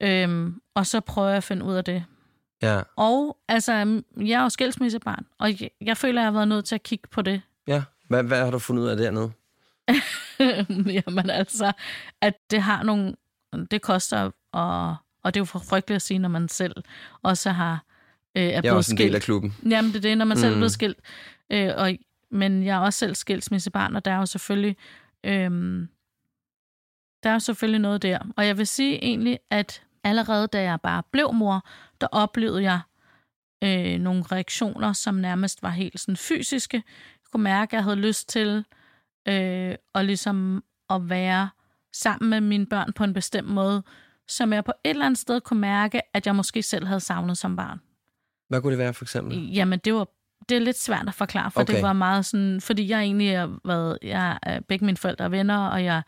Øhm, 0.02 0.60
og 0.74 0.86
så 0.86 1.00
prøver 1.00 1.28
jeg 1.28 1.36
at 1.36 1.44
finde 1.44 1.64
ud 1.64 1.74
af 1.74 1.84
det. 1.84 2.04
Ja. 2.62 2.80
Og 2.96 3.38
altså, 3.48 4.02
jeg 4.16 4.38
er 4.38 4.42
jo 4.42 4.48
skilsmissebarn, 4.48 5.26
og 5.38 5.60
jeg, 5.60 5.70
jeg 5.80 5.96
føler, 5.96 6.20
jeg 6.20 6.26
har 6.26 6.32
været 6.32 6.48
nødt 6.48 6.64
til 6.64 6.74
at 6.74 6.82
kigge 6.82 7.08
på 7.10 7.22
det. 7.22 7.42
ja. 7.66 7.82
Hvad, 8.08 8.22
hvad 8.22 8.44
har 8.44 8.50
du 8.50 8.58
fundet 8.58 8.82
ud 8.82 8.88
af 8.88 8.96
dernede? 8.96 9.32
Jamen 11.06 11.30
altså, 11.30 11.72
at 12.20 12.34
det 12.50 12.62
har 12.62 12.82
nogle... 12.82 13.14
Det 13.70 13.82
koster, 13.82 14.30
og, 14.52 14.96
og 15.22 15.34
det 15.34 15.36
er 15.36 15.40
jo 15.40 15.44
for 15.44 15.58
frygteligt 15.58 15.96
at 15.96 16.02
sige, 16.02 16.18
når 16.18 16.28
man 16.28 16.48
selv 16.48 16.74
også 17.22 17.50
har... 17.50 17.84
Øh, 18.36 18.42
er 18.42 18.46
Jeg 18.48 18.64
er 18.64 18.72
også 18.72 18.92
en 18.92 18.98
del 18.98 19.14
af 19.14 19.22
klubben. 19.22 19.54
Jamen, 19.70 19.90
det 19.90 19.96
er 19.96 20.00
det, 20.00 20.18
når 20.18 20.24
man 20.24 20.34
mm. 20.36 20.40
selv 20.40 20.50
er 20.52 20.54
Mm. 20.54 20.58
blevet 20.58 20.72
skilt. 20.72 20.98
Øh, 21.52 21.70
og, 21.76 21.92
men 22.30 22.64
jeg 22.64 22.76
er 22.76 22.80
også 22.80 22.98
selv 22.98 23.14
skilsmissebarn, 23.14 23.96
og 23.96 24.04
der 24.04 24.10
er 24.10 24.16
jo 24.18 24.26
selvfølgelig... 24.26 24.76
Øh, 25.24 25.86
der 27.22 27.30
er 27.30 27.32
jo 27.34 27.38
selvfølgelig 27.38 27.80
noget 27.80 28.02
der. 28.02 28.18
Og 28.36 28.46
jeg 28.46 28.58
vil 28.58 28.66
sige 28.66 29.04
egentlig, 29.04 29.38
at 29.50 29.82
allerede 30.04 30.46
da 30.46 30.62
jeg 30.62 30.80
bare 30.80 31.02
blev 31.12 31.32
mor, 31.32 31.66
der 32.00 32.06
oplevede 32.06 32.62
jeg 32.62 32.80
øh, 33.64 34.00
nogle 34.00 34.22
reaktioner, 34.32 34.92
som 34.92 35.14
nærmest 35.14 35.62
var 35.62 35.70
helt 35.70 36.00
sådan 36.00 36.16
fysiske. 36.16 36.76
Jeg 36.76 37.30
kunne 37.32 37.42
mærke, 37.42 37.70
at 37.70 37.72
jeg 37.72 37.84
havde 37.84 37.96
lyst 37.96 38.28
til 38.28 38.64
øh, 39.28 39.74
og 39.92 40.04
ligesom 40.04 40.64
at 40.90 41.08
være 41.08 41.48
sammen 41.94 42.30
med 42.30 42.40
mine 42.40 42.66
børn 42.66 42.92
på 42.92 43.04
en 43.04 43.12
bestemt 43.12 43.48
måde, 43.48 43.82
som 44.28 44.52
jeg 44.52 44.64
på 44.64 44.72
et 44.84 44.90
eller 44.90 45.06
andet 45.06 45.18
sted 45.20 45.40
kunne 45.40 45.60
mærke, 45.60 46.00
at 46.16 46.26
jeg 46.26 46.36
måske 46.36 46.62
selv 46.62 46.86
havde 46.86 47.00
savnet 47.00 47.38
som 47.38 47.56
barn. 47.56 47.80
Hvad 48.48 48.60
kunne 48.60 48.70
det 48.70 48.78
være, 48.78 48.94
for 48.94 49.04
eksempel? 49.04 49.50
Jamen, 49.52 49.78
det 49.84 49.94
var 49.94 50.08
det 50.48 50.56
er 50.56 50.60
lidt 50.60 50.78
svært 50.78 51.08
at 51.08 51.14
forklare, 51.14 51.50
for 51.50 51.60
okay. 51.60 51.74
Det 51.74 51.82
var 51.82 51.92
meget 51.92 52.26
sådan, 52.26 52.60
fordi 52.60 52.88
jeg 52.88 53.00
egentlig 53.00 53.38
har 53.38 53.58
været, 53.64 53.98
jeg 54.02 54.38
er 54.42 54.60
begge 54.60 54.84
mine 54.84 54.96
forældre 54.96 55.24
er 55.24 55.28
venner, 55.28 55.66
og 55.66 55.84
jeg 55.84 56.02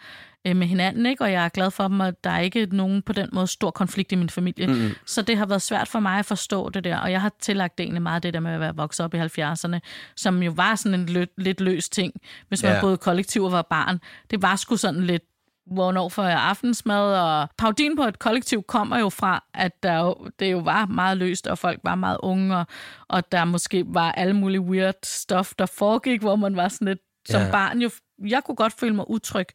er 0.44 0.54
med 0.54 0.66
hinanden, 0.66 1.06
ikke? 1.06 1.24
og 1.24 1.32
jeg 1.32 1.44
er 1.44 1.48
glad 1.48 1.70
for 1.70 1.88
dem, 1.88 2.00
og 2.00 2.24
der 2.24 2.30
er 2.30 2.40
ikke 2.40 2.66
nogen 2.66 3.02
på 3.02 3.12
den 3.12 3.28
måde 3.32 3.46
stor 3.46 3.70
konflikt 3.70 4.12
i 4.12 4.14
min 4.14 4.30
familie. 4.30 4.66
Mm. 4.66 4.90
Så 5.06 5.22
det 5.22 5.36
har 5.36 5.46
været 5.46 5.62
svært 5.62 5.88
for 5.88 6.00
mig 6.00 6.18
at 6.18 6.24
forstå 6.24 6.68
det 6.68 6.84
der, 6.84 6.98
og 6.98 7.12
jeg 7.12 7.20
har 7.20 7.32
tillagt 7.40 7.80
egentlig 7.80 8.02
meget 8.02 8.22
det 8.22 8.34
der 8.34 8.40
med 8.40 8.52
at 8.52 8.60
være 8.60 8.76
vokset 8.76 9.04
op 9.04 9.14
i 9.14 9.18
70'erne, 9.18 9.78
som 10.16 10.42
jo 10.42 10.52
var 10.56 10.74
sådan 10.74 11.00
en 11.00 11.08
lø- 11.08 11.34
lidt 11.38 11.60
løs 11.60 11.88
ting, 11.88 12.12
hvis 12.48 12.62
man 12.62 12.72
Ja. 12.82 12.92
i 12.92 12.96
kollektiv 12.96 13.42
og 13.42 13.52
var 13.52 13.62
barn. 13.62 14.00
Det 14.30 14.42
var 14.42 14.56
sgu 14.56 14.76
sådan 14.76 15.02
lidt, 15.04 15.22
hvornår 15.66 16.08
får 16.08 16.24
jeg 16.24 16.38
aftensmad, 16.42 17.14
og 17.14 17.48
paudin 17.58 17.96
på 17.96 18.02
et 18.02 18.18
kollektiv 18.18 18.62
kommer 18.62 18.98
jo 18.98 19.08
fra, 19.08 19.44
at 19.54 19.82
der 19.82 19.98
jo, 19.98 20.16
det 20.40 20.52
jo 20.52 20.58
var 20.58 20.86
meget 20.86 21.16
løst, 21.16 21.46
og 21.46 21.58
folk 21.58 21.80
var 21.84 21.94
meget 21.94 22.16
unge, 22.20 22.56
og, 22.56 22.66
og 23.08 23.32
der 23.32 23.44
måske 23.44 23.84
var 23.88 24.12
alle 24.12 24.34
mulige 24.36 24.60
weird 24.60 24.94
stuff, 25.04 25.52
der 25.58 25.66
foregik, 25.66 26.20
hvor 26.20 26.36
man 26.36 26.56
var 26.56 26.68
sådan 26.68 26.88
lidt 26.88 26.98
som 27.28 27.40
Ja. 27.40 27.50
barn 27.50 27.78
jo, 27.78 27.90
jeg 28.28 28.42
kunne 28.44 28.54
godt 28.56 28.72
føle 28.80 28.94
mig 28.94 29.10
utryg. 29.10 29.46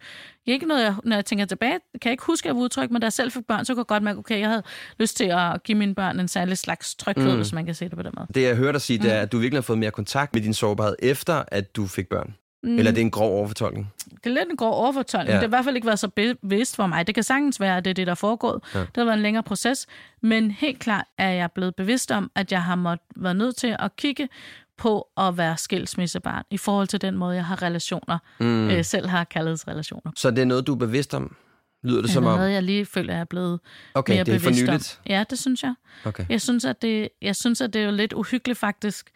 Ikke 0.45 0.65
noget, 0.65 0.83
jeg, 0.83 0.95
når 1.03 1.15
jeg 1.15 1.25
tænker 1.25 1.45
tilbage, 1.45 1.71
kan 1.71 1.99
jeg 2.05 2.11
ikke 2.11 2.23
huske, 2.25 2.45
at 2.45 2.47
jeg 2.47 2.55
var 2.55 2.61
utryg, 2.61 2.91
men 2.91 3.01
da 3.01 3.05
jeg 3.05 3.13
selv 3.13 3.31
fik 3.31 3.43
børn, 3.47 3.65
så 3.65 3.73
kunne 3.73 3.79
jeg 3.79 3.87
godt 3.87 4.03
mærke, 4.03 4.19
okay, 4.19 4.39
jeg 4.39 4.49
havde 4.49 4.63
lyst 4.99 5.17
til 5.17 5.23
at 5.25 5.63
give 5.63 5.77
mine 5.77 5.95
børn 5.95 6.19
en 6.19 6.27
særlig 6.27 6.57
slags 6.57 6.95
tryghed, 6.95 7.25
Mm. 7.25 7.31
mm. 7.31 7.37
hvis 7.37 7.53
man 7.53 7.65
kan 7.65 7.75
se 7.75 7.85
det 7.89 7.95
på 7.97 8.01
den 8.03 8.11
måde. 8.17 8.27
Det, 8.35 8.43
jeg 8.43 8.55
hørte 8.55 8.73
dig 8.73 8.81
sige, 8.81 8.99
det 8.99 9.13
er, 9.13 9.21
at 9.21 9.31
du 9.31 9.37
virkelig 9.37 9.57
har 9.57 9.61
fået 9.61 9.79
mere 9.79 9.91
kontakt 9.91 10.33
med 10.33 10.41
din 10.41 10.53
sårbarhed, 10.53 10.95
efter 10.99 11.43
at 11.47 11.75
du 11.75 11.87
fik 11.87 12.09
børn. 12.09 12.35
Mm. 12.63 12.77
Eller 12.77 12.91
det 12.91 12.97
er 12.97 13.05
en 13.05 13.11
grov 13.11 13.31
overfortolkning. 13.37 13.93
Det 14.09 14.25
er 14.25 14.29
lidt 14.29 14.49
en 14.49 14.57
grov 14.57 14.73
overfortolkning. 14.73 15.27
Ja. 15.29 15.33
Det 15.33 15.39
har 15.41 15.47
i 15.47 15.49
hvert 15.49 15.65
fald 15.65 15.75
ikke 15.75 15.87
været 15.87 15.99
så 15.99 16.07
bevidst 16.07 16.75
for 16.75 16.87
mig. 16.87 17.07
Det 17.07 17.15
kan 17.15 17.23
sagtens 17.23 17.59
være, 17.59 17.77
at 17.77 17.85
det 17.85 17.89
er 17.89 17.93
det, 17.93 18.07
der 18.07 18.11
er 18.11 18.15
foregået. 18.15 18.61
Ja. 18.75 18.79
Det 18.79 18.89
har 18.97 19.03
været 19.03 19.15
en 19.17 19.21
længere 19.23 19.43
proces. 19.43 19.87
Men 20.21 20.51
helt 20.51 20.79
klart 20.79 21.05
er 21.17 21.29
jeg 21.29 21.51
blevet 21.51 21.75
bevidst 21.75 22.11
om, 22.11 22.31
at 22.35 22.51
jeg 22.51 22.63
har 22.63 22.75
måttet 22.75 23.05
være 23.15 23.33
nødt 23.33 23.55
til 23.55 23.75
at 23.79 23.95
kigge 23.95 24.29
på 24.77 25.07
at 25.17 25.37
være 25.37 25.57
skilsmissebarn 25.57 26.43
i 26.51 26.57
forhold 26.57 26.87
til 26.87 27.01
den 27.01 27.17
måde, 27.17 27.35
jeg 27.35 27.45
har 27.45 27.61
relationer, 27.61 28.17
Mm. 28.39 28.45
mm. 28.45 28.69
øh, 28.69 28.85
selv 28.85 29.07
har 29.07 29.23
kaldet 29.23 29.67
relationer. 29.67 30.11
Så 30.15 30.31
det 30.31 30.39
er 30.39 30.45
noget, 30.45 30.67
du 30.67 30.73
er 30.73 30.77
bevidst 30.77 31.13
om? 31.13 31.35
Lyder 31.83 31.95
det 31.95 32.03
Det 32.03 32.11
som 32.11 32.25
om... 32.25 32.37
noget, 32.37 32.51
jeg 32.53 32.63
lige 32.63 32.85
føler, 32.85 33.13
jeg 33.13 33.21
er 33.21 33.25
blevet 33.25 33.59
Okay, 33.93 34.13
mere 34.13 34.23
det 34.23 34.33
er 34.35 34.39
for 34.39 34.49
bevidst 34.49 34.67
nyligt. 34.67 34.99
om. 35.05 35.11
Ja, 35.11 35.23
det 35.29 35.39
synes 35.39 35.63
jeg. 35.63 35.73
Okay. 36.05 36.25
Jeg 36.29 36.41
synes, 36.41 36.65
at 36.65 36.81
det, 36.81 37.09
jeg 37.21 37.35
synes, 37.35 37.61
at 37.61 37.73
det 37.73 37.81
er 37.81 37.85
jo 37.85 37.91
lidt 37.91 38.13
uhyggeligt 38.13 38.59
faktisk, 38.59 39.09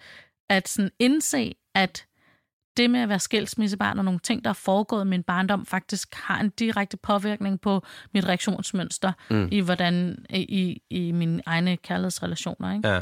at 0.49 0.67
sådan 0.69 0.91
indse, 0.99 1.55
at 1.76 2.05
det 2.77 2.89
med 2.89 2.99
at 2.99 3.10
være 3.10 3.19
skilsmissebarn 3.19 3.99
og 3.99 4.06
nogle 4.06 4.19
ting, 4.19 4.43
der 4.43 4.49
er 4.49 4.53
foregået 4.53 5.06
i 5.06 5.07
min 5.07 5.23
barndom, 5.23 5.65
faktisk 5.65 6.15
har 6.15 6.39
en 6.39 6.49
direkte 6.49 6.97
påvirkning 6.97 7.61
på 7.61 7.84
mit 8.14 8.26
reaktionsmønster 8.27 9.11
Mm. 9.30 9.47
i 9.52 9.60
hvordan 9.60 10.26
i, 10.30 10.81
i 10.89 11.11
mine 11.11 11.41
egne 11.45 11.77
kærlighedsrelationer. 11.77 12.73
Ikke? 12.76 12.88
Ja. 12.88 12.99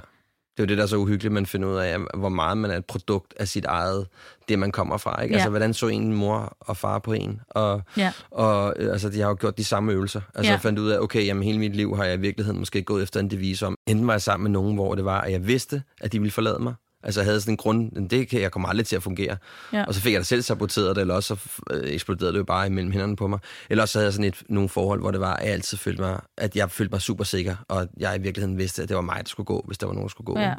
Det 0.58 0.60
er 0.60 0.64
jo 0.64 0.68
det, 0.68 0.78
der 0.78 0.84
er 0.84 0.88
så 0.88 0.98
uhyggeligt, 0.98 1.34
man 1.34 1.46
finder 1.46 1.70
ud 1.70 1.76
af, 1.76 1.98
hvor 2.18 2.30
meget 2.30 2.58
man 2.58 2.72
er 2.72 2.78
et 2.78 2.86
produkt 2.86 3.34
af 3.40 3.48
sit 3.48 3.66
eget, 3.66 4.08
det 4.50 4.60
man 4.60 4.72
kommer 4.72 4.98
fra. 4.98 5.22
Ikke? 5.22 5.34
Ja. 5.34 5.38
Altså, 5.38 5.50
hvordan 5.50 5.74
så 5.74 5.88
en 5.88 6.14
mor 6.14 6.58
og 6.60 6.78
far 6.78 7.00
på 7.00 7.14
en? 7.14 7.42
Og, 7.50 7.82
Ja. 7.98 8.12
og 8.32 8.74
øh, 8.80 8.92
altså, 8.92 9.10
de 9.10 9.20
har 9.22 9.28
jo 9.28 9.38
gjort 9.40 9.58
de 9.58 9.64
samme 9.64 9.92
øvelser. 9.92 10.22
Altså, 10.36 10.50
Ja. 10.50 10.54
jeg 10.54 10.62
fandt 10.62 10.80
ud 10.80 10.90
af, 10.90 11.00
okay, 11.00 11.26
jamen, 11.26 11.44
hele 11.44 11.60
mit 11.60 11.76
liv 11.76 11.96
har 11.96 12.04
jeg 12.04 12.14
i 12.14 12.20
virkeligheden 12.20 12.60
måske 12.60 12.82
gået 12.84 13.04
efter 13.04 13.20
en 13.20 13.32
devise 13.32 13.68
om. 13.68 13.76
Enten 13.88 14.08
var 14.08 14.14
jeg 14.14 14.22
sammen 14.22 14.44
med 14.44 14.52
nogen, 14.52 14.76
hvor 14.76 14.96
det 14.96 15.06
var, 15.06 15.22
at 15.22 15.32
jeg 15.32 15.48
vidste, 15.48 15.84
at 16.02 16.12
de 16.12 16.20
ville 16.20 16.32
forlade 16.32 16.60
mig. 16.64 16.74
Altså, 17.04 17.20
jeg 17.22 17.26
havde 17.28 17.42
sådan 17.42 17.54
en 17.54 17.58
grund, 17.58 18.10
det 18.10 18.28
kan 18.30 18.42
jeg 18.42 18.52
kommer 18.52 18.70
aldrig 18.70 18.86
til 18.88 18.96
at 18.96 19.04
fungere. 19.04 19.38
Ja. 19.74 19.84
Og 19.84 19.94
så 19.94 20.02
fik 20.02 20.14
jeg 20.14 20.20
da 20.20 20.24
selv 20.24 20.42
saboteret 20.42 20.96
det, 20.96 21.02
eller 21.02 21.14
også 21.16 21.36
så 21.36 21.62
øh, 21.72 21.90
eksploderede 21.94 22.34
det 22.34 22.40
jo 22.40 22.44
bare 22.44 22.68
imellem 22.68 22.92
hænderne 22.92 23.16
på 23.16 23.28
mig. 23.28 23.40
Eller 23.70 23.82
også 23.82 23.92
så 23.94 24.00
havde 24.00 24.06
jeg 24.08 24.14
sådan 24.14 24.26
et, 24.28 24.44
nogle 24.50 24.70
forhold, 24.70 25.00
hvor 25.00 25.12
det 25.12 25.20
var, 25.20 25.34
at 25.36 25.46
jeg 25.46 25.54
altid 25.54 25.78
følte 25.78 26.02
mig, 26.02 26.20
at 26.38 26.56
jeg 26.56 26.72
følte 26.72 26.92
mig 26.92 27.02
super 27.02 27.24
sikker, 27.24 27.56
og 27.68 27.88
jeg 27.98 28.16
i 28.16 28.22
virkeligheden 28.22 28.58
vidste, 28.58 28.84
at 28.84 28.90
det 28.90 28.96
var 28.96 29.02
mig, 29.02 29.18
der 29.18 29.30
skulle 29.30 29.46
gå, 29.46 29.64
hvis 29.68 29.78
der 29.78 29.86
var 29.88 29.94
nogen, 29.94 30.06
der 30.08 30.10
skulle 30.10 30.26
gå. 30.34 30.40
Ja. 30.40 30.54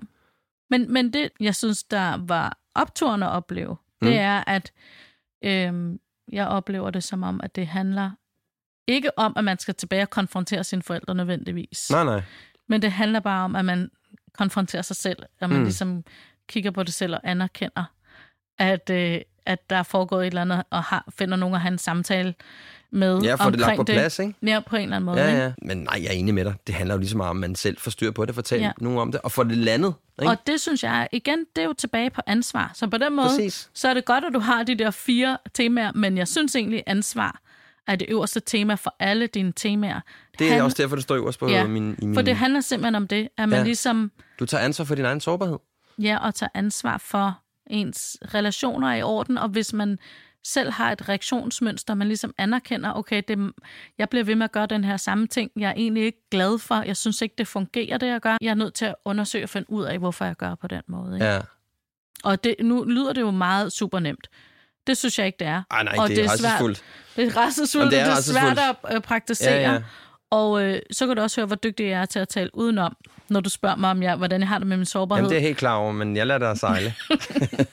Men, 0.71 0.93
men 0.93 1.13
det, 1.13 1.31
jeg 1.41 1.55
synes, 1.55 1.85
der 1.85 2.27
var 2.27 2.59
opturen 2.75 3.23
at 3.23 3.29
opleve, 3.29 3.77
Mm. 4.03 4.09
det 4.09 4.19
er, 4.19 4.45
at 4.47 4.73
øhm, 5.45 5.99
jeg 6.33 6.47
oplever 6.47 6.91
det 6.91 7.05
som 7.05 7.23
om, 7.23 7.41
at 7.43 7.57
det 7.57 7.67
handler 7.67 8.11
ikke 8.89 9.19
om, 9.19 9.33
at 9.37 9.45
man 9.45 9.59
skal 9.59 9.75
tilbage 9.75 10.03
og 10.03 10.11
konfrontere 10.11 10.65
sine 10.65 10.83
forældre 10.83 11.15
nødvendigvis. 11.15 11.91
Nej, 11.91 12.05
nej. 12.05 12.23
Men 12.69 12.83
det 12.83 12.93
handler 12.93 13.21
bare 13.21 13.45
om, 13.45 13.57
at 13.57 13.65
man 13.65 13.91
konfronterer 14.39 14.83
sig 14.83 14.97
selv, 14.97 15.23
at 15.41 15.49
man 15.49 15.51
Mm. 15.51 15.57
mm. 15.57 15.65
ligesom 15.65 16.05
kigger 16.49 16.71
på 16.71 16.83
det 16.83 16.95
selv 16.95 17.15
og 17.15 17.21
anerkender, 17.25 17.85
at, 18.59 18.91
øh, 18.91 19.21
at 19.47 19.71
der 19.71 19.77
er 19.77 19.83
foregået 19.83 20.23
et 20.23 20.27
eller 20.27 20.41
andet, 20.43 20.63
og 20.71 20.83
har, 20.83 21.05
finder 21.19 21.37
nogen 21.37 21.55
at 21.55 21.61
have 21.61 21.73
en 21.73 21.79
samtale 21.79 22.35
med 22.91 23.21
Ja, 23.23 23.35
få 23.35 23.51
det 23.51 23.61
lagt 23.61 23.77
på 23.77 23.85
plads, 23.85 24.19
ikke? 24.19 24.35
Ja, 24.43 24.61
på 24.67 24.77
en 24.77 24.83
eller 24.83 24.97
anden 24.97 25.07
måde. 25.07 25.21
Ja, 25.21 25.29
ikke? 25.29 25.43
ja. 25.43 25.53
Men 25.63 25.77
nej, 25.79 26.01
jeg 26.03 26.09
er 26.09 26.13
enig 26.13 26.35
med 26.35 26.45
dig. 26.45 26.55
Det 26.67 26.75
handler 26.75 26.95
jo 26.95 26.99
lige 26.99 27.09
så 27.11 27.17
meget 27.17 27.31
om, 27.31 27.37
at 27.37 27.41
man 27.51 27.55
selv 27.55 27.79
får 27.79 27.91
styr 27.91 28.11
på 28.11 28.25
det, 28.25 28.35
fortælle 28.35 28.67
ja. 28.67 28.73
Nogen 28.81 28.99
om 28.99 29.13
det, 29.13 29.21
og 29.21 29.33
få 29.33 29.45
det 29.45 29.57
landet. 29.59 29.95
Ikke? 30.23 30.31
Og 30.31 30.37
det 30.47 30.61
synes 30.61 30.83
jeg, 30.85 31.09
igen, 31.13 31.39
det 31.57 31.63
er 31.63 31.67
jo 31.67 31.73
tilbage 31.73 32.11
på 32.11 32.21
ansvar. 32.27 32.71
Så 32.75 32.87
på 32.89 32.99
den 32.99 33.17
måde, 33.17 33.29
Præcis. 33.29 33.71
så 33.75 33.89
er 33.89 33.95
det 33.95 34.05
godt, 34.05 34.25
at 34.25 34.35
du 34.35 34.39
har 34.39 34.63
de 34.63 34.75
der 34.75 34.91
fire 34.91 35.39
temaer, 35.55 35.93
men 35.93 36.19
jeg 36.19 36.29
synes 36.29 36.57
egentlig, 36.57 36.83
ansvar 36.87 37.41
er 37.87 37.97
det 37.97 38.07
øverste 38.11 38.41
tema 38.41 38.75
for 38.75 38.95
alle 38.99 39.27
dine 39.27 39.53
temaer. 39.53 40.01
Det 40.39 40.47
er 40.49 40.53
Han- 40.53 40.63
også 40.63 40.83
derfor, 40.83 40.97
det 40.97 41.03
står 41.03 41.15
øverst 41.15 41.39
på 41.39 41.49
Ja, 41.49 41.67
min, 41.67 41.97
i 41.99 42.05
min... 42.07 42.15
For 42.15 42.23
det 42.23 42.37
handler 42.37 42.61
simpelthen 42.61 42.95
om 42.95 43.09
det, 43.09 43.29
at 43.39 43.49
man 43.49 43.59
ja. 43.59 43.65
ligesom 43.65 44.13
Du 44.39 44.47
tager 44.47 44.65
ansvar 44.65 44.85
for 44.85 44.95
din 44.95 45.05
egen 45.05 45.21
sårbarhed. 45.21 45.59
Ja, 45.99 46.19
og 46.27 46.35
tager 46.35 46.51
ansvar 46.55 46.99
for 46.99 47.39
ens 47.67 48.17
relationer 48.35 48.89
er 48.89 48.95
i 48.95 49.03
orden, 49.03 49.39
og 49.39 49.49
hvis 49.49 49.73
man 49.73 49.99
selv 50.45 50.71
har 50.73 50.93
et 50.93 51.09
reaktionsmønster, 51.09 51.95
man 51.95 52.07
ligesom 52.07 52.35
anerkender, 52.39 52.93
okay, 52.93 53.23
det, 53.29 53.53
jeg 53.99 54.09
bliver 54.09 54.25
ved 54.25 54.35
med 54.35 54.45
at 54.45 54.53
gøre 54.53 54.67
den 54.67 54.85
her 54.85 54.97
samme 54.97 55.27
ting, 55.27 55.51
jeg 55.57 55.69
er 55.69 55.75
egentlig 55.77 56.05
ikke 56.05 56.29
glad 56.31 56.59
for, 56.59 56.83
jeg 56.83 56.97
synes 56.97 57.23
ikke, 57.23 57.35
det 57.39 57.49
fungerer, 57.49 57.99
det 57.99 58.07
jeg 58.07 58.21
gør. 58.21 58.37
Jeg 58.41 58.51
er 58.51 58.55
nødt 58.55 58.75
til 58.75 58.85
at 58.85 58.95
undersøge 59.05 59.45
og 59.45 59.49
finde 59.49 59.71
ud 59.71 59.85
af, 59.85 59.99
hvorfor 59.99 60.25
jeg 60.25 60.37
gør 60.37 60.55
på 60.55 60.67
den 60.67 60.83
måde. 60.87 61.15
Ikke? 61.15 61.27
Ja. 61.27 61.41
Og 62.25 62.45
det, 62.45 62.55
nu 62.61 62.85
lyder 62.85 63.13
det 63.13 63.21
jo 63.21 63.31
meget 63.31 63.73
super 63.73 63.99
nemt. 63.99 64.29
Det 64.87 64.97
synes 64.99 65.19
jeg 65.19 65.27
ikke, 65.27 65.37
det 65.39 65.47
er. 65.47 65.63
Ej, 65.71 65.83
nej, 65.83 65.95
og 65.99 66.09
det 66.09 66.19
er 66.19 66.23
svært, 66.29 66.31
rædselsfuldt. 66.31 66.85
det 67.17 67.25
er 67.27 67.37
rædselsfuldt, 67.37 67.93
Jamen, 67.93 68.07
det 68.07 68.07
det 68.07 68.13
er 68.13 68.17
er, 68.17 68.45
det 68.45 68.51
er 68.51 68.55
svært 68.55 68.87
at 68.91 68.97
øh, 68.97 69.01
praktisere. 69.01 69.55
Ja, 69.55 69.73
ja. 69.73 69.83
Og 70.31 70.63
øh, 70.63 70.81
så 70.91 71.07
kan 71.07 71.17
du 71.17 71.23
også 71.23 71.41
høre, 71.41 71.47
hvor 71.47 71.57
dygtig 71.57 71.87
jeg 71.87 72.01
er 72.01 72.07
til 72.07 72.19
at 72.19 72.29
tale 72.29 72.51
udenom, 72.55 72.97
når 73.29 73.41
du 73.41 73.51
spørger 73.51 73.77
mig, 73.77 73.91
om 73.91 74.03
jeg, 74.03 74.17
hvordan 74.17 74.41
jeg 74.41 74.49
har 74.49 74.59
det 74.59 74.67
med 74.67 74.77
min 74.77 74.87
sårbarhed. 74.87 75.23
Jamen, 75.23 75.31
det 75.31 75.37
er 75.37 75.47
helt 75.47 75.57
klar 75.59 75.77
over, 75.77 75.93
men 75.93 76.17
jeg 76.17 76.27
lader 76.27 76.39
dig 76.39 76.59
sejle. 76.59 76.95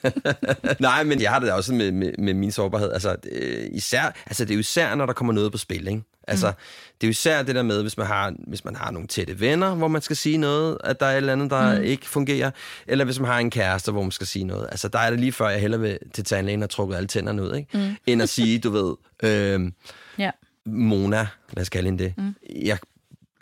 Nej, 0.80 1.04
men 1.04 1.22
jeg 1.22 1.30
har 1.30 1.38
det 1.38 1.52
også 1.52 1.74
med, 1.74 1.92
med, 1.92 2.12
med 2.18 2.34
min 2.34 2.52
sårbarhed. 2.52 2.92
Altså, 2.92 3.16
øh, 3.32 3.68
især, 3.72 4.02
altså, 4.26 4.44
det 4.44 4.50
er 4.50 4.54
jo 4.54 4.60
især, 4.60 4.94
når 4.94 5.06
der 5.06 5.12
kommer 5.12 5.32
noget 5.32 5.52
på 5.52 5.58
spil, 5.58 5.88
ikke? 5.88 6.02
Altså, 6.28 6.48
mm. 6.48 6.54
det 7.00 7.06
er 7.06 7.08
jo 7.08 7.10
især 7.10 7.42
det 7.42 7.54
der 7.54 7.62
med, 7.62 7.82
hvis 7.82 7.96
man, 7.96 8.06
har, 8.06 8.34
hvis 8.46 8.64
man 8.64 8.76
har 8.76 8.90
nogle 8.90 9.08
tætte 9.08 9.40
venner, 9.40 9.74
hvor 9.74 9.88
man 9.88 10.02
skal 10.02 10.16
sige 10.16 10.38
noget, 10.38 10.78
at 10.84 11.00
der 11.00 11.06
er 11.06 11.10
et 11.12 11.16
eller 11.16 11.32
andet, 11.32 11.50
der 11.50 11.78
mm. 11.78 11.82
ikke 11.84 12.08
fungerer, 12.08 12.50
eller 12.86 13.04
hvis 13.04 13.20
man 13.20 13.30
har 13.30 13.38
en 13.38 13.50
kæreste, 13.50 13.92
hvor 13.92 14.02
man 14.02 14.10
skal 14.10 14.26
sige 14.26 14.44
noget. 14.44 14.68
Altså, 14.70 14.88
der 14.88 14.98
er 14.98 15.10
det 15.10 15.20
lige 15.20 15.32
før, 15.32 15.48
jeg 15.48 15.60
hellere 15.60 15.80
vil 15.80 15.98
til 16.14 16.24
tandlægen 16.24 16.62
og 16.62 16.70
trukket 16.70 16.96
alle 16.96 17.06
tænderne 17.06 17.42
ud, 17.42 17.54
ikke? 17.54 17.78
Mm. 17.78 17.96
End 18.06 18.22
at 18.22 18.28
sige, 18.28 18.58
du 18.58 18.70
ved, 18.70 18.94
øh, 19.22 19.72
Ja. 20.18 20.30
Mona, 20.66 21.26
lad 21.52 21.62
os 21.62 21.68
kalde 21.68 21.86
hende 21.86 22.04
det, 22.04 22.14
mm. 22.18 22.34
jeg 22.64 22.78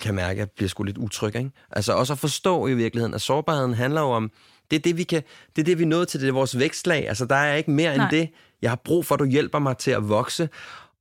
kan 0.01 0.15
mærke, 0.15 0.31
at 0.31 0.39
jeg 0.39 0.51
bliver 0.51 0.69
sgu 0.69 0.83
lidt 0.83 0.99
utryg. 0.99 1.37
Ikke? 1.37 1.51
Altså 1.71 1.93
også 1.93 2.13
at 2.13 2.19
forstå 2.19 2.67
i 2.67 2.75
virkeligheden, 2.75 3.15
at 3.15 3.21
sårbarheden 3.21 3.75
handler 3.75 4.01
jo 4.01 4.11
om, 4.11 4.31
det 4.71 4.77
er 4.77 4.81
det, 4.81 4.97
vi 4.97 5.03
kan, 5.03 5.23
det 5.57 5.63
er 5.63 5.65
det, 5.65 5.79
vi 5.79 5.83
er 5.83 5.87
nået 5.87 6.09
til, 6.09 6.21
det 6.21 6.29
er 6.29 6.33
vores 6.33 6.59
vækstlag. 6.59 7.09
Altså 7.09 7.25
der 7.25 7.35
er 7.35 7.55
ikke 7.55 7.71
mere 7.71 7.97
Nej. 7.97 8.05
end 8.05 8.17
det. 8.17 8.31
Jeg 8.63 8.71
har 8.71 8.81
brug 8.85 9.07
for, 9.07 9.15
at 9.15 9.19
du 9.19 9.25
hjælper 9.25 9.59
mig 9.59 9.77
til 9.77 9.91
at 9.91 10.09
vokse. 10.09 10.49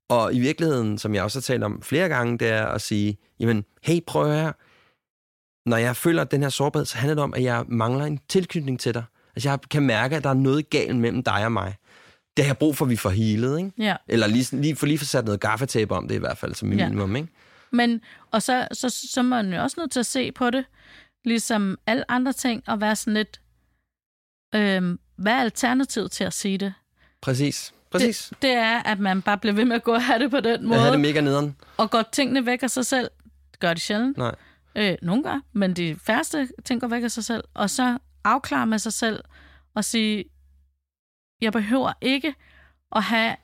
Og 0.09 0.33
i 0.33 0.39
virkeligheden, 0.39 0.97
som 0.97 1.15
jeg 1.15 1.23
også 1.23 1.39
har 1.39 1.41
talt 1.41 1.63
om 1.63 1.81
flere 1.81 2.09
gange, 2.09 2.37
det 2.37 2.47
er 2.47 2.65
at 2.65 2.81
sige, 2.81 3.17
jamen, 3.39 3.65
hey, 3.83 3.99
prøv 4.07 4.31
her. 4.31 4.51
Når 5.69 5.77
jeg 5.77 5.95
føler 5.95 6.23
den 6.23 6.41
her 6.41 6.49
sårbarhed, 6.49 6.85
så 6.85 6.97
handler 6.97 7.15
det 7.15 7.23
om, 7.23 7.33
at 7.33 7.43
jeg 7.43 7.65
mangler 7.67 8.05
en 8.05 8.19
tilknytning 8.29 8.79
til 8.79 8.93
dig. 8.93 9.03
Altså 9.35 9.49
jeg 9.49 9.59
kan 9.71 9.83
mærke, 9.83 10.15
at 10.15 10.23
der 10.23 10.29
er 10.29 10.33
noget 10.33 10.69
galt 10.69 10.97
mellem 10.97 11.23
dig 11.23 11.45
og 11.45 11.51
mig. 11.51 11.75
Det 12.39 12.45
har 12.45 12.49
jeg 12.49 12.57
brug 12.57 12.77
for, 12.77 12.85
at 12.85 12.89
vi 12.91 12.95
får 12.95 13.09
healet, 13.09 13.57
ikke? 13.57 13.71
Ja. 13.77 13.95
Eller 14.07 14.27
lige, 14.27 14.61
lige, 14.61 14.75
for 14.75 14.85
lige 14.85 14.97
få 14.97 15.05
sat 15.05 15.25
noget 15.25 15.39
gaffatape 15.39 15.95
om 15.95 16.07
det 16.07 16.15
i 16.15 16.19
hvert 16.19 16.37
fald, 16.37 16.55
som 16.55 16.73
Ja. 16.73 16.85
minimum, 16.89 17.15
ikke? 17.15 17.27
Men, 17.71 18.01
og 18.31 18.41
så, 18.41 18.67
så, 18.71 18.89
så 18.89 19.19
er 19.19 19.23
man 19.23 19.53
jo 19.53 19.61
også 19.61 19.75
nødt 19.79 19.91
til 19.91 19.99
at 19.99 20.05
se 20.05 20.31
på 20.31 20.49
det, 20.49 20.65
ligesom 21.25 21.79
alle 21.87 22.11
andre 22.11 22.33
ting, 22.33 22.63
og 22.67 22.81
være 22.81 22.95
sådan 22.95 23.13
lidt, 23.13 23.41
øhm, 24.55 24.99
hvad 25.15 25.33
er 25.33 25.39
alternativet 25.39 26.11
til 26.11 26.23
at 26.23 26.33
sige 26.33 26.57
det? 26.57 26.73
Præcis. 27.21 27.73
Præcis. 27.91 28.27
Det, 28.29 28.41
det 28.41 28.51
er, 28.51 28.79
at 28.83 28.99
man 28.99 29.21
bare 29.21 29.37
bliver 29.37 29.53
ved 29.53 29.65
med 29.65 29.75
at 29.75 29.83
gå 29.83 29.93
og 29.93 30.03
have 30.03 30.19
det 30.19 30.31
på 30.31 30.39
den 30.39 30.59
Jeg 30.61 30.67
måde, 30.67 30.79
havde 30.79 30.91
det 30.91 30.99
mega 30.99 31.21
nederen. 31.21 31.55
og 31.77 31.91
går 31.91 32.03
tingene 32.11 32.45
væk 32.45 32.63
af 32.63 32.69
sig 32.69 32.85
selv. 32.85 33.09
Det 33.51 33.59
gør 33.59 33.73
de 33.73 33.79
sjældent. 33.79 34.17
Nej. 34.17 34.35
Øh, 34.75 34.95
nogle 35.01 35.23
gør, 35.23 35.41
men 35.53 35.73
de 35.73 35.95
færreste 36.03 36.47
ting 36.65 36.81
går 36.81 36.87
væk 36.87 37.03
af 37.03 37.11
sig 37.11 37.23
selv. 37.25 37.43
Og 37.53 37.69
så 37.69 37.97
afklare 38.23 38.67
med 38.67 38.79
sig 38.79 38.93
selv 38.93 39.23
og 39.75 39.85
sige, 39.85 40.23
jeg 41.41 41.53
behøver 41.53 41.93
ikke 42.01 42.33
at 42.95 43.03
have 43.03 43.35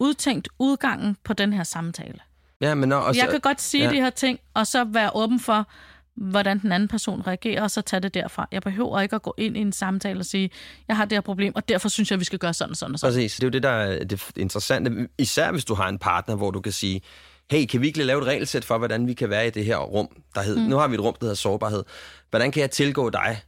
udtænkt 0.00 0.48
udgangen 0.58 1.16
på 1.24 1.32
den 1.32 1.52
her 1.52 1.64
samtale. 1.64 2.18
Ja, 2.60 2.74
men 2.74 2.92
og, 2.92 3.04
Og 3.04 3.16
jeg 3.16 3.28
kan 3.28 3.40
godt 3.40 3.60
sige 3.60 3.84
ja. 3.84 3.90
de 3.90 3.96
her 3.96 4.10
ting, 4.10 4.38
og 4.54 4.66
så 4.66 4.84
være 4.84 5.10
åben 5.14 5.40
for, 5.40 5.68
hvordan 6.16 6.58
den 6.58 6.72
anden 6.72 6.88
person 6.88 7.26
reagerer, 7.26 7.62
og 7.62 7.70
så 7.70 7.82
tage 7.82 8.00
det 8.00 8.14
derfra. 8.14 8.48
Jeg 8.52 8.62
behøver 8.62 9.00
ikke 9.00 9.16
at 9.16 9.22
gå 9.22 9.34
ind 9.38 9.56
i 9.56 9.60
en 9.60 9.72
samtale 9.72 10.20
og 10.20 10.26
sige, 10.26 10.50
jeg 10.88 10.96
har 10.96 11.04
det 11.04 11.16
her 11.16 11.20
problem, 11.20 11.54
og 11.56 11.68
derfor 11.68 11.88
synes 11.88 12.10
jeg, 12.10 12.20
vi 12.20 12.24
skal 12.24 12.38
gøre 12.38 12.54
sådan 12.54 12.70
og 12.70 12.76
sådan 12.76 12.94
og 12.94 12.98
sådan. 12.98 13.14
Præcis. 13.14 13.34
Det 13.34 13.42
er 13.42 13.46
jo 13.46 13.50
det, 13.50 13.62
der 13.62 13.68
er 13.68 14.04
det 14.04 14.22
interessante. 14.36 15.08
Især 15.18 15.52
hvis 15.52 15.64
du 15.64 15.74
har 15.74 15.88
en 15.88 15.98
partner, 15.98 16.36
hvor 16.36 16.50
du 16.50 16.60
kan 16.60 16.72
sige, 16.72 17.02
hey, 17.50 17.66
kan 17.66 17.80
vi 17.80 17.86
ikke 17.86 18.04
lave 18.04 18.20
et 18.20 18.26
regelsæt 18.26 18.64
for, 18.64 18.78
hvordan 18.78 19.06
vi 19.06 19.14
kan 19.14 19.30
være 19.30 19.46
i 19.46 19.50
det 19.50 19.64
her 19.64 19.76
rum, 19.76 20.08
der 20.34 20.42
hed, 20.42 20.56
mm. 20.56 20.62
nu 20.62 20.76
har 20.76 20.88
vi 20.88 20.94
et 20.94 21.00
rum, 21.00 21.14
der 21.14 21.26
hedder 21.26 21.34
sårbarhed. 21.34 21.84
Hvordan 22.30 22.52
kan 22.52 22.60
jeg 22.60 22.70
tilgå 22.70 23.10
dig 23.10 23.42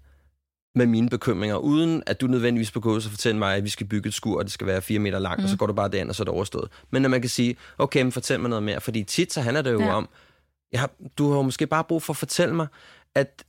med 0.77 0.87
mine 0.87 1.09
bekymringer, 1.09 1.57
uden 1.57 2.03
at 2.07 2.21
du 2.21 2.27
nødvendigvis 2.27 2.71
behøver 2.71 2.97
at 2.97 3.03
fortælle 3.03 3.39
mig, 3.39 3.55
at 3.57 3.65
vi 3.65 3.69
skal 3.69 3.87
bygge 3.87 4.09
et 4.09 4.15
skur, 4.15 4.39
og 4.39 4.45
det 4.45 4.53
skal 4.53 4.67
være 4.67 4.83
fire 4.83 4.99
meter 4.99 5.19
langt, 5.19 5.39
mm. 5.41 5.45
og 5.45 5.51
så 5.51 5.57
går 5.57 5.67
du 5.67 5.73
bare 5.73 5.89
derind, 5.89 6.09
og 6.09 6.15
så 6.15 6.23
er 6.23 6.25
det 6.25 6.35
overstået. 6.35 6.69
Men 6.91 7.03
når 7.03 7.09
man 7.09 7.21
kan 7.21 7.31
sige, 7.31 7.57
okay, 7.79 8.03
men 8.03 8.13
fortæl 8.13 8.41
mig 8.41 8.51
noget 8.51 8.63
mere, 8.63 8.81
fordi 8.81 9.03
tit 9.05 9.33
så 9.33 9.41
handler 9.41 9.63
det 9.63 9.73
jo 9.73 9.81
ja. 9.81 9.95
Om, 9.95 10.09
jeg 10.73 10.81
har, 10.81 10.91
du 11.19 11.33
har 11.33 11.43
måske 11.43 11.67
bare 11.67 11.85
brug 11.85 12.03
for 12.03 12.13
at 12.13 12.17
fortælle 12.17 12.55
mig, 12.55 12.67
at 13.15 13.45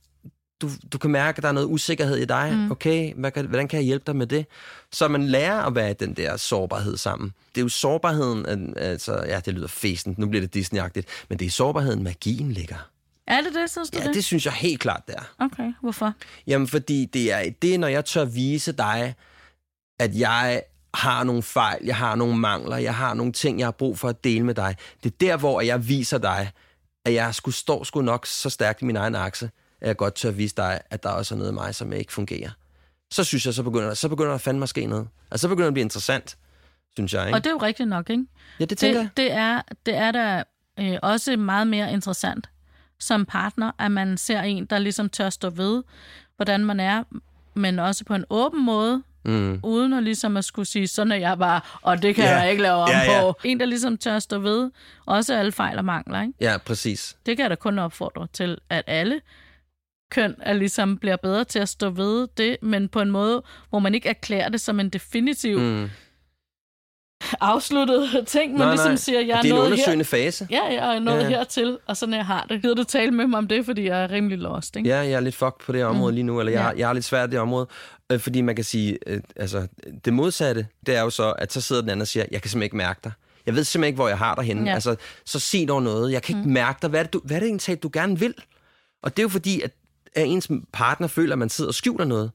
du, 0.62 0.70
du 0.92 0.98
kan 0.98 1.10
mærke, 1.10 1.36
at 1.36 1.42
der 1.42 1.48
er 1.48 1.52
noget 1.52 1.66
usikkerhed 1.66 2.16
i 2.16 2.24
dig. 2.24 2.52
Mm. 2.54 2.70
Okay, 2.70 3.14
hvad 3.14 3.30
kan, 3.30 3.46
hvordan 3.46 3.68
kan 3.68 3.76
jeg 3.76 3.84
hjælpe 3.86 4.04
dig 4.06 4.16
med 4.16 4.26
det? 4.26 4.46
Så 4.92 5.08
man 5.08 5.24
lærer 5.24 5.62
at 5.62 5.74
være 5.74 5.90
i 5.90 5.94
den 5.94 6.14
der 6.14 6.36
sårbarhed 6.36 6.96
sammen. 6.96 7.32
Det 7.54 7.60
er 7.60 7.62
jo 7.64 7.68
sårbarheden, 7.68 8.46
at- 8.46 8.58
altså, 8.76 9.24
ja, 9.26 9.40
det 9.40 9.54
lyder 9.54 9.66
fesen, 9.68 10.14
nu 10.18 10.28
bliver 10.28 10.46
det 10.46 10.56
Disney-agtigt, 10.56 11.06
men 11.28 11.38
det 11.38 11.44
er 11.44 11.46
i 11.46 11.50
sårbarheden, 11.50 12.02
magien 12.02 12.52
ligger. 12.52 12.88
Er 13.28 13.40
det 13.40 13.54
det, 13.54 13.70
synes 13.70 13.90
du 13.90 13.98
Ja, 13.98 14.06
det? 14.06 14.14
det 14.14 14.24
synes 14.24 14.44
jeg 14.46 14.52
helt 14.52 14.80
klart, 14.80 15.02
det 15.06 15.14
er. 15.14 15.44
Okay, 15.44 15.72
hvorfor? 15.80 16.12
Jamen, 16.46 16.68
fordi 16.68 17.04
det 17.04 17.32
er 17.32 17.50
det, 17.62 17.80
når 17.80 17.88
jeg 17.88 18.04
tør 18.04 18.24
vise 18.24 18.72
dig, 18.72 19.14
at 20.00 20.14
jeg 20.14 20.62
har 20.94 21.24
nogle 21.24 21.42
fejl, 21.42 21.84
jeg 21.84 21.96
har 21.96 22.14
nogle 22.14 22.36
mangler, 22.36 22.76
jeg 22.76 22.94
har 22.94 23.14
nogle 23.14 23.32
ting, 23.32 23.58
jeg 23.58 23.66
har 23.66 23.72
brug 23.72 23.98
for 23.98 24.08
at 24.08 24.24
dele 24.24 24.44
med 24.44 24.54
dig. 24.54 24.76
Det 25.04 25.12
er 25.12 25.16
der, 25.20 25.36
hvor 25.36 25.60
jeg 25.60 25.88
viser 25.88 26.18
dig, 26.18 26.50
at 27.04 27.14
jeg 27.14 27.34
skulle 27.34 27.54
stå 27.54 27.84
sgu 27.84 28.00
nok 28.00 28.26
så 28.26 28.50
stærkt 28.50 28.82
i 28.82 28.84
min 28.84 28.96
egen 28.96 29.14
akse, 29.14 29.50
at 29.80 29.88
jeg 29.88 29.96
godt 29.96 30.14
tør 30.14 30.30
vise 30.30 30.54
dig, 30.56 30.80
at 30.90 31.02
der 31.02 31.08
også 31.08 31.34
er 31.34 31.36
noget 31.36 31.48
af 31.48 31.54
mig, 31.54 31.74
som 31.74 31.92
ikke 31.92 32.12
fungerer. 32.12 32.50
Så 33.10 33.24
synes 33.24 33.46
jeg, 33.46 33.54
så 33.54 33.62
begynder, 33.62 33.94
så 33.94 34.08
begynder 34.08 34.30
der 34.30 34.38
fandme 34.38 34.62
at 34.62 34.68
ske 34.68 34.86
noget. 34.86 35.08
Altså, 35.30 35.42
så 35.42 35.48
begynder 35.48 35.64
det 35.64 35.70
at 35.70 35.74
blive 35.74 35.82
interessant, 35.82 36.36
synes 36.92 37.14
jeg. 37.14 37.26
Ikke? 37.26 37.36
Og 37.36 37.44
det 37.44 37.50
er 37.50 37.54
jo 37.54 37.58
rigtigt 37.58 37.88
nok, 37.88 38.10
ikke? 38.10 38.24
ja, 38.60 38.64
det 38.64 38.78
tænker 38.78 39.00
jeg. 39.00 39.08
Det, 39.08 39.16
det, 39.16 39.32
er, 39.32 39.62
det 39.86 39.94
er 39.94 40.10
da 40.10 40.44
øh, 40.78 40.98
også 41.02 41.36
meget 41.36 41.66
mere 41.66 41.92
interessant 41.92 42.48
som 43.00 43.24
partner, 43.24 43.70
at 43.78 43.90
man 43.90 44.16
ser 44.16 44.40
en, 44.42 44.64
der 44.66 44.78
ligesom 44.78 45.08
tør 45.08 45.30
stå 45.30 45.50
ved, 45.50 45.82
hvordan 46.36 46.64
man 46.64 46.80
er, 46.80 47.02
men 47.54 47.78
også 47.78 48.04
på 48.04 48.14
en 48.14 48.24
åben 48.30 48.64
måde, 48.64 49.02
Mm. 49.24 49.60
uden 49.62 49.92
at 49.92 50.02
ligesom 50.02 50.36
at 50.36 50.44
skulle 50.44 50.66
sige, 50.66 50.88
sådan 50.88 51.12
er 51.12 51.16
jeg 51.16 51.38
bare, 51.38 51.60
og 51.82 52.02
det 52.02 52.14
kan 52.14 52.24
Ja. 52.24 52.36
jeg 52.38 52.50
ikke 52.50 52.62
lave 52.62 52.74
om 52.74 52.88
ja. 52.88 53.20
på. 53.20 53.34
En, 53.44 53.60
der 53.60 53.66
ligesom 53.66 53.98
tør 53.98 54.18
stå 54.18 54.38
ved, 54.38 54.70
også 55.06 55.34
alle 55.34 55.52
fejl 55.52 55.78
og 55.78 55.84
mangler, 55.84 56.20
ikke? 56.22 56.32
Ja, 56.40 56.56
præcis. 56.66 57.16
Det 57.26 57.36
kan 57.36 57.42
jeg 57.42 57.50
da 57.50 57.54
kun 57.54 57.78
opfordre 57.78 58.26
til, 58.32 58.58
at 58.70 58.84
alle 58.86 59.20
køn 60.10 60.34
er 60.38 60.52
ligesom 60.52 60.98
bliver 60.98 61.16
bedre 61.16 61.44
til 61.44 61.58
at 61.58 61.68
stå 61.68 61.90
ved 61.90 62.28
det, 62.36 62.56
men 62.62 62.88
på 62.88 63.00
en 63.00 63.10
måde, 63.10 63.42
hvor 63.70 63.78
man 63.78 63.94
ikke 63.94 64.08
erklærer 64.08 64.48
det 64.48 64.60
som 64.60 64.80
en 64.80 64.88
definitiv 64.88 65.58
mm. 65.58 65.90
Afsluttet 67.40 68.26
ting, 68.26 68.52
men 68.52 68.60
Nej, 68.60 68.70
ligesom 68.70 68.90
nej. 68.90 68.96
siger, 68.96 69.20
jeg 69.20 69.38
er 69.38 69.42
det 69.42 69.50
er 69.50 69.54
en 69.54 69.60
her. 69.60 69.66
undersøgende 69.66 70.04
fase. 70.04 70.46
Ja, 70.50 70.64
jeg 70.64 70.96
er 70.96 70.98
nået 70.98 71.20
Ja. 71.22 71.28
hertil, 71.28 71.78
og 71.86 71.96
sådan 71.96 72.14
jeg 72.14 72.26
har 72.26 72.46
det. 72.48 72.62
Gider 72.62 72.74
du 72.74 72.84
tale 72.84 73.10
med 73.10 73.26
mig 73.26 73.38
om 73.38 73.48
det, 73.48 73.64
fordi 73.64 73.86
jeg 73.86 74.02
er 74.04 74.10
rimelig 74.10 74.38
lost, 74.38 74.76
ikke? 74.76 74.88
Ja, 74.88 74.96
jeg 74.98 75.10
er 75.12 75.20
lidt 75.20 75.34
fucked 75.34 75.60
på 75.66 75.72
det 75.72 75.84
område 75.84 76.12
mm. 76.12 76.14
lige 76.14 76.24
nu, 76.24 76.38
eller 76.40 76.52
jeg, 76.52 76.72
Ja. 76.76 76.80
jeg 76.80 76.88
er 76.88 76.92
lidt 76.92 77.04
svært 77.04 77.28
i 77.28 77.32
det 77.32 77.40
område, 77.40 77.66
øh, 78.12 78.20
fordi 78.20 78.40
man 78.40 78.54
kan 78.56 78.64
sige, 78.64 78.98
øh, 79.06 79.20
altså 79.36 79.66
det 80.04 80.12
modsatte, 80.12 80.66
det 80.86 80.96
er 80.96 81.00
jo 81.02 81.10
så, 81.10 81.32
at 81.32 81.52
så 81.52 81.60
sidder 81.60 81.82
den 81.82 81.90
anden 81.90 82.00
og 82.02 82.08
siger, 82.08 82.24
jeg 82.30 82.42
kan 82.42 82.50
simpelthen 82.50 82.62
ikke 82.66 82.76
mærke 82.76 83.00
dig. 83.04 83.12
Jeg 83.46 83.54
ved 83.54 83.64
simpelthen 83.64 83.88
ikke, 83.88 83.96
hvor 83.96 84.08
jeg 84.08 84.18
har 84.18 84.34
dig 84.34 84.44
henne. 84.44 84.68
Ja. 84.68 84.74
Altså, 84.74 84.96
så 85.24 85.38
sig 85.38 85.68
dog 85.68 85.82
noget. 85.82 86.12
Jeg 86.12 86.22
kan 86.22 86.36
ikke 86.36 86.48
mm. 86.48 86.54
mærke 86.54 86.78
dig. 86.82 86.90
Hvad 86.90 87.00
er 87.00 87.04
det, 87.04 87.12
du, 87.12 87.20
hvad 87.24 87.36
er 87.36 87.40
det 87.40 87.46
egentlig, 87.48 87.82
du 87.82 87.90
gerne 87.92 88.18
vil? 88.18 88.34
Og 89.02 89.16
det 89.16 89.18
er 89.18 89.24
jo 89.24 89.28
fordi, 89.28 89.60
at, 89.60 89.70
at 90.16 90.26
ens 90.26 90.48
partner 90.72 91.06
føler, 91.06 91.32
at 91.34 91.38
man 91.38 91.48
sidder 91.48 91.68
og 91.70 91.74
skjuler 91.74 92.04
noget. 92.04 92.30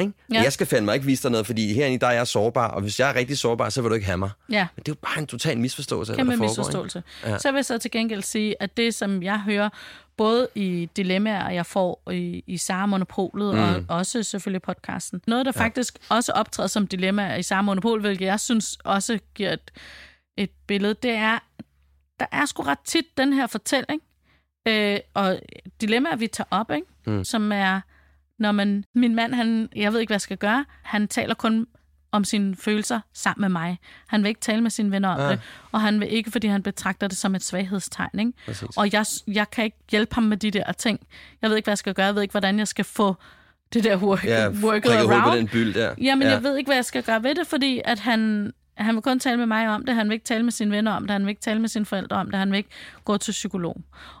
Ikke? 0.00 0.12
Ja. 0.32 0.42
Jeg 0.42 0.52
skal 0.52 0.66
fandme 0.66 0.94
ikke 0.94 1.06
vise 1.06 1.22
dig 1.22 1.30
noget, 1.30 1.46
fordi 1.46 1.72
herinde 1.72 1.98
dig 1.98 2.06
er 2.06 2.10
jeg 2.12 2.26
sårbar, 2.26 2.68
og 2.68 2.80
hvis 2.80 3.00
jeg 3.00 3.10
er 3.10 3.14
rigtig 3.14 3.38
sårbar, 3.38 3.68
så 3.68 3.82
vil 3.82 3.88
du 3.88 3.94
ikke 3.94 4.06
have 4.06 4.18
mig. 4.18 4.30
Ja, 4.50 4.66
Men 4.76 4.82
det 4.86 4.88
er 4.88 4.96
jo 4.96 5.08
bare 5.08 5.18
en 5.18 5.26
total 5.26 5.58
misforståelse 5.58 6.12
af, 6.12 6.16
kæmpe 6.16 6.32
der 6.32 6.38
foregår. 6.38 6.50
misforståelse. 6.50 7.02
Ja. 7.24 7.30
Ja. 7.30 7.38
Så 7.38 7.50
vil 7.50 7.58
jeg 7.58 7.64
så 7.64 7.78
til 7.78 7.90
gengæld 7.90 8.22
sige, 8.22 8.62
at 8.62 8.76
det, 8.76 8.94
som 8.94 9.22
jeg 9.22 9.40
hører, 9.40 9.68
både 10.16 10.48
i 10.54 10.88
dilemmaer, 10.96 11.50
jeg 11.50 11.66
får 11.66 12.02
i, 12.12 12.44
i 12.46 12.56
Sara 12.56 12.86
Monopolet, 12.86 13.54
mm. 13.54 13.86
og 13.88 13.96
også 13.96 14.22
selvfølgelig 14.22 14.62
podcasten. 14.62 15.20
Noget, 15.26 15.46
der 15.46 15.52
ja. 15.56 15.64
faktisk 15.64 15.98
også 16.08 16.32
optræder 16.32 16.66
som 16.66 16.86
dilemma 16.86 17.34
i 17.36 17.42
Sara 17.42 17.62
Monopol, 17.62 18.00
hvilket 18.00 18.26
jeg 18.26 18.40
synes 18.40 18.78
også 18.84 19.18
giver 19.34 19.52
et, 19.52 19.70
et 20.36 20.50
billede, 20.66 20.94
det 20.94 21.10
er, 21.10 21.38
der 22.20 22.26
er 22.32 22.46
sgu 22.46 22.62
ret 22.62 22.78
tit 22.84 23.04
den 23.16 23.32
her 23.32 23.46
fortælling, 23.46 24.02
øh, 24.68 24.98
og 25.14 25.38
dilemmaer, 25.80 26.16
vi 26.16 26.26
tager 26.26 26.48
op, 26.50 26.70
ikke? 26.70 26.86
Mm. 27.06 27.24
som 27.24 27.52
er, 27.52 27.80
når 28.42 28.52
man, 28.52 28.84
min 28.94 29.14
mand, 29.14 29.34
han, 29.34 29.68
jeg 29.76 29.92
ved 29.92 30.00
ikke, 30.00 30.08
hvad 30.10 30.14
jeg 30.14 30.20
skal 30.20 30.36
gøre, 30.36 30.64
han 30.82 31.08
taler 31.08 31.34
kun 31.34 31.66
om 32.12 32.24
sine 32.24 32.56
følelser 32.56 33.00
sammen 33.14 33.40
med 33.40 33.48
mig. 33.48 33.78
Han 34.06 34.22
vil 34.22 34.28
ikke 34.28 34.40
tale 34.40 34.60
med 34.60 34.70
sine 34.70 34.90
venner 34.90 35.08
om 35.08 35.20
Ah. 35.20 35.26
ah. 35.26 35.30
det, 35.32 35.40
og 35.72 35.80
han 35.80 36.00
vil 36.00 36.12
ikke, 36.12 36.30
fordi 36.30 36.46
han 36.46 36.62
betragter 36.62 37.08
det 37.08 37.16
som 37.18 37.34
et 37.34 37.44
svaghedstegn. 37.44 38.18
Ikke? 38.18 38.32
Præcis. 38.46 38.76
Og 38.76 38.92
jeg, 38.92 39.06
jeg 39.26 39.50
kan 39.50 39.64
ikke 39.64 39.76
hjælpe 39.90 40.14
ham 40.14 40.24
med 40.24 40.36
de 40.36 40.50
der 40.50 40.72
ting. 40.72 41.00
Jeg 41.42 41.50
ved 41.50 41.56
ikke, 41.56 41.66
hvad 41.66 41.72
jeg 41.72 41.78
skal 41.78 41.94
gøre. 41.94 42.06
Jeg 42.06 42.14
ved 42.14 42.22
ikke, 42.22 42.32
hvordan 42.32 42.58
jeg 42.58 42.68
skal 42.68 42.84
få 42.84 43.14
det 43.72 43.84
der 43.84 43.96
work, 43.96 44.24
Ja, 44.24 44.48
worket 44.48 44.92
på 45.06 45.12
around. 45.12 45.38
den 45.38 45.48
byld 45.48 45.74
der. 45.74 45.94
Jamen, 46.00 46.22
ja. 46.28 46.32
jeg 46.32 46.42
ved 46.42 46.56
ikke, 46.56 46.68
hvad 46.68 46.76
jeg 46.76 46.84
skal 46.84 47.02
gøre 47.02 47.22
ved 47.22 47.34
det, 47.34 47.46
fordi 47.46 47.80
at 47.84 47.98
han, 47.98 48.52
han 48.74 48.94
vil 48.94 49.02
kun 49.02 49.18
tale 49.20 49.36
med 49.36 49.46
mig 49.46 49.68
om 49.68 49.86
det, 49.86 49.94
han 49.94 50.08
vil 50.08 50.14
ikke 50.14 50.24
tale 50.24 50.42
med 50.42 50.52
sine 50.52 50.70
venner 50.70 50.92
om 50.92 51.02
det, 51.02 51.10
han 51.10 51.22
vil 51.22 51.28
ikke 51.30 51.42
tale 51.42 51.60
med 51.60 51.68
sine 51.68 51.86
forældre 51.86 52.16
om 52.16 52.30
det, 52.30 52.38
han 52.38 52.50
vil 52.50 52.56
ikke 52.56 52.70
gå 53.04 53.16
til 53.16 53.32
psykolog. 53.32 53.76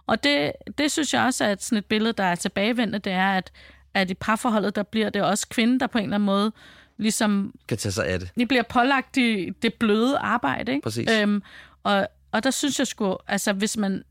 Og 0.06 0.24
det, 0.24 0.52
det 0.78 0.92
synes 0.92 1.14
jeg 1.14 1.22
også 1.22 1.44
er 1.44 1.52
et, 1.52 1.62
sådan 1.62 1.78
et 1.78 1.84
billede, 1.86 2.12
der 2.12 2.24
er 2.24 2.34
tilbagevendende, 2.34 2.98
det 2.98 3.12
er, 3.12 3.28
at, 3.32 3.52
at 3.94 4.10
i 4.10 4.14
parforholdet, 4.14 4.76
der 4.76 4.82
bliver 4.82 5.10
det 5.10 5.22
også 5.22 5.48
kvinden, 5.48 5.80
der 5.80 5.86
på 5.86 5.98
en 5.98 6.04
eller 6.04 6.14
anden 6.14 6.26
måde 6.26 6.52
ligesom 6.98 7.54
Kan 7.68 7.78
tage 7.78 7.92
sig 7.92 8.06
af 8.06 8.18
det. 8.20 8.30
de 8.38 8.46
bliver 8.46 8.62
pålagt 8.62 9.14
de, 9.14 9.54
det 9.62 9.74
bløde 9.74 10.18
arbejde, 10.18 10.72
ikke? 10.72 10.82
Præcis. 10.82 11.08
Øhm, 11.20 11.42
og, 11.82 12.08
og 12.32 12.44
der 12.44 12.50
synes 12.50 12.78
jeg 12.78 12.86
sgu, 12.86 13.16
altså 13.28 13.52
hvis 13.52 13.76
man, 13.76 14.02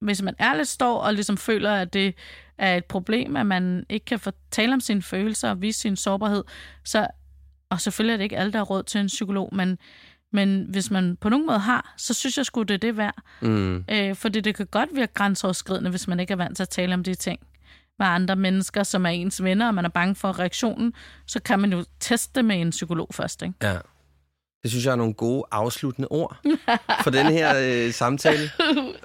hvis 0.00 0.22
man 0.22 0.34
ærligt 0.40 0.68
står 0.68 0.98
og 0.98 1.14
ligesom 1.14 1.36
føler, 1.36 1.74
at 1.74 1.92
det 1.92 2.14
er 2.58 2.76
et 2.76 2.84
problem, 2.84 3.36
at 3.36 3.46
man 3.46 3.86
ikke 3.88 4.04
kan 4.04 4.18
fortælle 4.18 4.74
om 4.74 4.80
sine 4.80 5.02
følelser 5.02 5.50
og 5.50 5.62
vise 5.62 5.80
sin 5.80 5.96
sårbarhed, 5.96 6.44
så, 6.84 7.06
og 7.70 7.80
selvfølgelig 7.80 8.12
er 8.12 8.16
det 8.16 8.24
ikke 8.24 8.36
alle, 8.36 8.52
der 8.52 8.58
har 8.58 8.64
råd 8.64 8.82
til 8.82 9.00
en 9.00 9.06
psykolog, 9.06 9.54
men, 9.54 9.78
Men 10.34 10.66
hvis 10.68 10.90
man 10.90 11.16
på 11.16 11.28
nogen 11.28 11.46
måde 11.46 11.58
har, 11.58 11.94
så 11.96 12.14
synes 12.14 12.36
jeg 12.38 12.46
sgu, 12.46 12.62
det 12.62 12.74
er 12.74 12.78
det 12.78 12.96
værd. 12.96 13.14
Mm. 13.40 13.84
Øh, 13.90 14.14
fordi 14.14 14.40
det 14.40 14.54
kan 14.54 14.66
godt 14.66 14.90
virke 14.94 15.12
grænseoverskridende, 15.14 15.90
hvis 15.90 16.08
man 16.08 16.20
ikke 16.20 16.32
er 16.32 16.36
vant 16.36 16.56
til 16.56 16.62
at 16.62 16.68
tale 16.68 16.94
om 16.94 17.04
de 17.04 17.14
ting 17.14 17.40
med 17.98 18.06
andre 18.06 18.36
mennesker, 18.36 18.82
som 18.82 19.06
er 19.06 19.10
ens 19.10 19.42
venner, 19.44 19.66
og 19.68 19.74
man 19.74 19.84
er 19.84 19.88
bange 19.88 20.14
for 20.14 20.38
reaktionen, 20.38 20.92
så 21.26 21.40
kan 21.42 21.58
man 21.60 21.72
jo 21.72 21.84
teste 22.00 22.30
det 22.34 22.44
med 22.44 22.60
en 22.60 22.70
psykolog 22.70 23.08
først. 23.12 23.42
Ikke? 23.42 23.54
Ja. 23.62 23.76
Det 24.62 24.70
synes 24.70 24.84
jeg 24.84 24.92
er 24.92 24.96
nogle 24.96 25.14
gode 25.14 25.44
afsluttende 25.50 26.08
ord 26.10 26.36
for 27.04 27.10
den 27.10 27.26
her 27.26 27.54
øh, 27.86 27.92
samtale. 27.92 28.50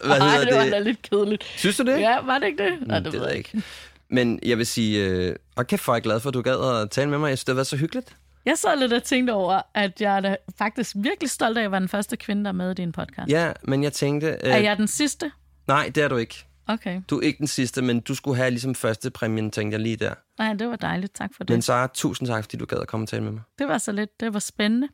Hvad 0.06 0.18
Ej, 0.18 0.30
hedder 0.30 0.46
det 0.46 0.56
var 0.56 0.64
det? 0.64 0.72
da 0.72 0.80
lidt 0.80 1.02
kedeligt. 1.02 1.44
Synes 1.44 1.78
du 1.78 1.84
det? 1.84 2.00
Ja, 2.00 2.22
var 2.22 2.40
det 2.40 2.48
ikke 2.48 2.64
det? 2.64 2.88
Nej, 2.88 3.00
Mm, 3.00 3.04
det 3.04 3.14
ved 3.14 3.28
jeg 3.28 3.36
ikke. 3.38 3.64
Men 4.10 4.40
jeg 4.44 4.58
vil 4.58 4.66
sige, 4.66 5.06
øh, 5.06 5.36
og 5.56 5.68
kæft, 5.68 5.84
hvor 5.86 5.94
er 5.94 5.96
jeg 5.96 6.04
glad 6.04 6.20
for, 6.20 6.30
at 6.30 6.34
du 6.34 6.42
gad 6.42 6.82
at 6.82 6.90
tale 6.90 7.10
med 7.10 7.18
mig. 7.18 7.30
Jeg 7.30 7.38
synes, 7.38 7.46
det 7.46 7.52
har 7.54 7.56
været 7.56 7.68
så 7.68 7.78
hyggeligt. 7.78 8.16
Jeg 8.46 8.58
sad 8.58 8.80
lidt 8.80 8.94
og 8.94 9.04
tænkte 9.04 9.32
over, 9.32 9.62
at 9.74 10.02
jeg 10.02 10.16
er 10.18 10.20
da 10.20 10.36
faktisk 10.58 10.96
virkelig 11.00 11.30
stolt 11.30 11.58
af 11.58 11.64
at 11.64 11.72
være 11.72 11.80
den 11.80 11.90
første 11.90 12.18
kvinde, 12.18 12.44
der 12.44 12.50
er 12.50 12.54
med 12.54 12.72
i 12.72 12.74
din 12.74 12.92
podcast. 12.92 13.30
Ja, 13.32 13.52
men 13.64 13.84
jeg 13.84 13.94
tænkte... 13.94 14.28
Øh, 14.28 14.52
Er 14.52 14.58
jeg 14.58 14.78
den 14.78 14.88
sidste? 14.88 15.32
Nej, 15.68 15.92
det 15.96 16.04
er 16.04 16.08
du 16.08 16.18
ikke. 16.18 16.46
Okay. 16.68 17.02
Du 17.10 17.18
er 17.18 17.22
ikke 17.22 17.38
den 17.38 17.48
sidste, 17.48 17.82
men 17.82 18.00
du 18.00 18.16
skulle 18.16 18.38
have 18.38 18.50
ligesom 18.50 18.76
første 18.76 19.12
præmien, 19.12 19.52
tænkte 19.52 19.76
jeg 19.76 19.82
lige 19.82 19.96
der. 19.96 20.14
Nej, 20.40 20.54
det 20.54 20.68
var 20.68 20.76
dejligt. 20.76 21.16
Tak 21.16 21.30
for 21.36 21.44
det. 21.44 21.54
Men 21.54 21.62
Sara, 21.62 21.88
tusind 21.94 22.28
tak, 22.28 22.44
fordi 22.44 22.58
du 22.58 22.66
gad 22.66 22.78
at 22.78 22.88
komme 22.88 23.04
og 23.04 23.08
tale 23.08 23.24
med 23.24 23.32
mig. 23.32 23.42
Det 23.60 23.68
var 23.68 23.78
så 23.78 23.92
lidt. 23.92 24.20
Det 24.20 24.34
var 24.34 24.40
spændende. 24.40 24.88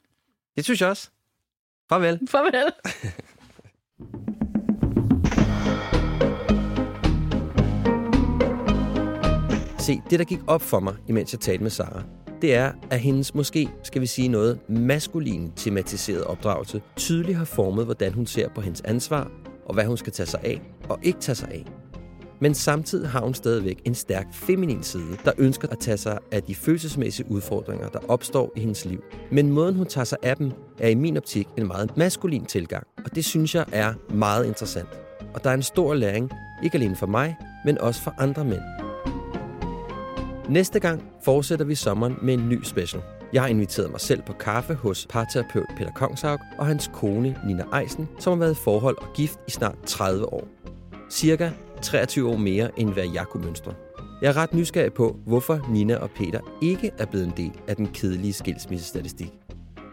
Det 0.55 0.63
synes 0.63 0.81
jeg 0.81 0.89
også. 0.89 1.09
Farvel. 1.89 2.19
Farvel. 2.29 2.71
Se, 9.79 10.01
det 10.09 10.19
der 10.19 10.25
gik 10.25 10.39
op 10.47 10.61
for 10.61 10.79
mig, 10.79 10.95
imens 11.07 11.33
jeg 11.33 11.39
talte 11.39 11.63
med 11.63 11.71
Sara, 11.71 12.03
det 12.41 12.55
er, 12.55 12.71
at 12.91 12.99
hendes 12.99 13.35
måske, 13.35 13.69
skal 13.83 14.01
vi 14.01 14.05
sige 14.05 14.27
noget, 14.27 14.59
maskulin 14.69 15.51
tematiseret 15.55 16.23
opdragelse 16.23 16.81
tydeligt 16.95 17.37
har 17.37 17.45
formet, 17.45 17.85
hvordan 17.85 18.13
hun 18.13 18.25
ser 18.25 18.49
på 18.49 18.61
hendes 18.61 18.81
ansvar, 18.81 19.31
og 19.65 19.73
hvad 19.73 19.85
hun 19.85 19.97
skal 19.97 20.13
tage 20.13 20.27
sig 20.27 20.39
af 20.43 20.61
og 20.89 20.99
ikke 21.03 21.19
tage 21.19 21.35
sig 21.35 21.49
af. 21.51 21.65
Men 22.39 22.53
samtidig 22.53 23.09
har 23.09 23.21
hun 23.21 23.33
stadigvæk 23.33 23.81
en 23.85 23.95
stærk 23.95 24.33
feminin 24.33 24.83
side, 24.83 25.17
der 25.25 25.31
ønsker 25.37 25.67
at 25.67 25.79
tage 25.79 25.97
sig 25.97 26.19
af 26.31 26.43
de 26.43 26.55
følelsesmæssige 26.55 27.31
udfordringer, 27.31 27.89
der 27.89 27.99
opstår 28.07 28.51
i 28.55 28.59
hendes 28.59 28.85
liv. 28.85 29.03
Men 29.31 29.51
måden 29.51 29.75
hun 29.75 29.85
tager 29.85 30.05
sig 30.05 30.17
af 30.23 30.37
dem, 30.37 30.51
er 30.79 30.87
i 30.87 30.95
min 30.95 31.17
optik 31.17 31.47
en 31.57 31.67
meget 31.67 31.97
maskulin 31.97 32.45
tilgang, 32.45 32.87
og 33.05 33.15
det 33.15 33.25
synes 33.25 33.55
jeg 33.55 33.65
er 33.71 33.93
meget 34.13 34.45
interessant. 34.45 34.89
Og 35.33 35.43
der 35.43 35.49
er 35.49 35.53
en 35.53 35.63
stor 35.63 35.93
læring, 35.93 36.31
ikke 36.63 36.77
alene 36.77 36.95
for 36.95 37.07
mig, 37.07 37.35
men 37.65 37.77
også 37.77 38.01
for 38.01 38.15
andre 38.17 38.45
mænd. 38.45 38.61
Næste 40.49 40.79
gang 40.79 41.03
fortsætter 41.23 41.65
vi 41.65 41.75
sommeren 41.75 42.15
med 42.21 42.33
en 42.33 42.49
ny 42.49 42.63
special. 42.63 43.03
Jeg 43.33 43.41
har 43.41 43.49
inviteret 43.49 43.91
mig 43.91 44.01
selv 44.01 44.21
på 44.21 44.33
kaffe 44.33 44.73
hos 44.73 45.07
parterapeut 45.09 45.67
Peter 45.77 45.91
Kongshaug 45.91 46.39
og 46.57 46.65
hans 46.65 46.89
kone 46.93 47.35
Nina 47.45 47.79
Eisen, 47.81 48.09
som 48.19 48.33
har 48.33 48.39
været 48.39 48.51
i 48.51 48.63
forhold 48.63 48.97
og 48.97 49.07
gift 49.15 49.39
i 49.47 49.51
snart 49.51 49.75
30 49.85 50.33
år. 50.33 50.47
Cirka 51.11 51.49
23 51.81 52.29
år 52.29 52.37
mere, 52.37 52.79
end 52.79 52.93
hvad 52.93 53.07
jeg 53.13 53.25
kunne 53.25 53.45
mønstre. 53.45 53.73
Jeg 54.21 54.29
er 54.29 54.37
ret 54.37 54.53
nysgerrig 54.53 54.93
på, 54.93 55.19
hvorfor 55.25 55.69
Nina 55.69 55.95
og 55.95 56.09
Peter 56.11 56.39
ikke 56.61 56.91
er 56.97 57.05
blevet 57.05 57.25
en 57.27 57.33
del 57.37 57.59
af 57.67 57.75
den 57.75 57.87
kedelige 57.87 58.33
skilsmissestatistik. 58.33 59.33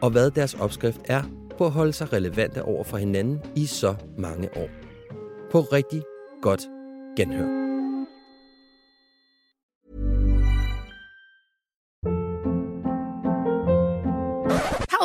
Og 0.03 0.11
hvad 0.11 0.31
deres 0.31 0.55
opskrift 0.55 1.01
er 1.05 1.23
på 1.59 1.67
at 1.67 1.73
holde 1.73 1.93
sig 1.93 2.13
relevante 2.13 2.63
over 2.63 2.85
for 2.85 2.97
hinanden 2.97 3.41
i 3.57 3.67
så 3.67 3.95
mange 4.19 4.49
år. 4.57 4.69
På 5.53 5.61
rigtig 5.61 6.03
godt 6.43 6.63
genhør. 7.17 7.70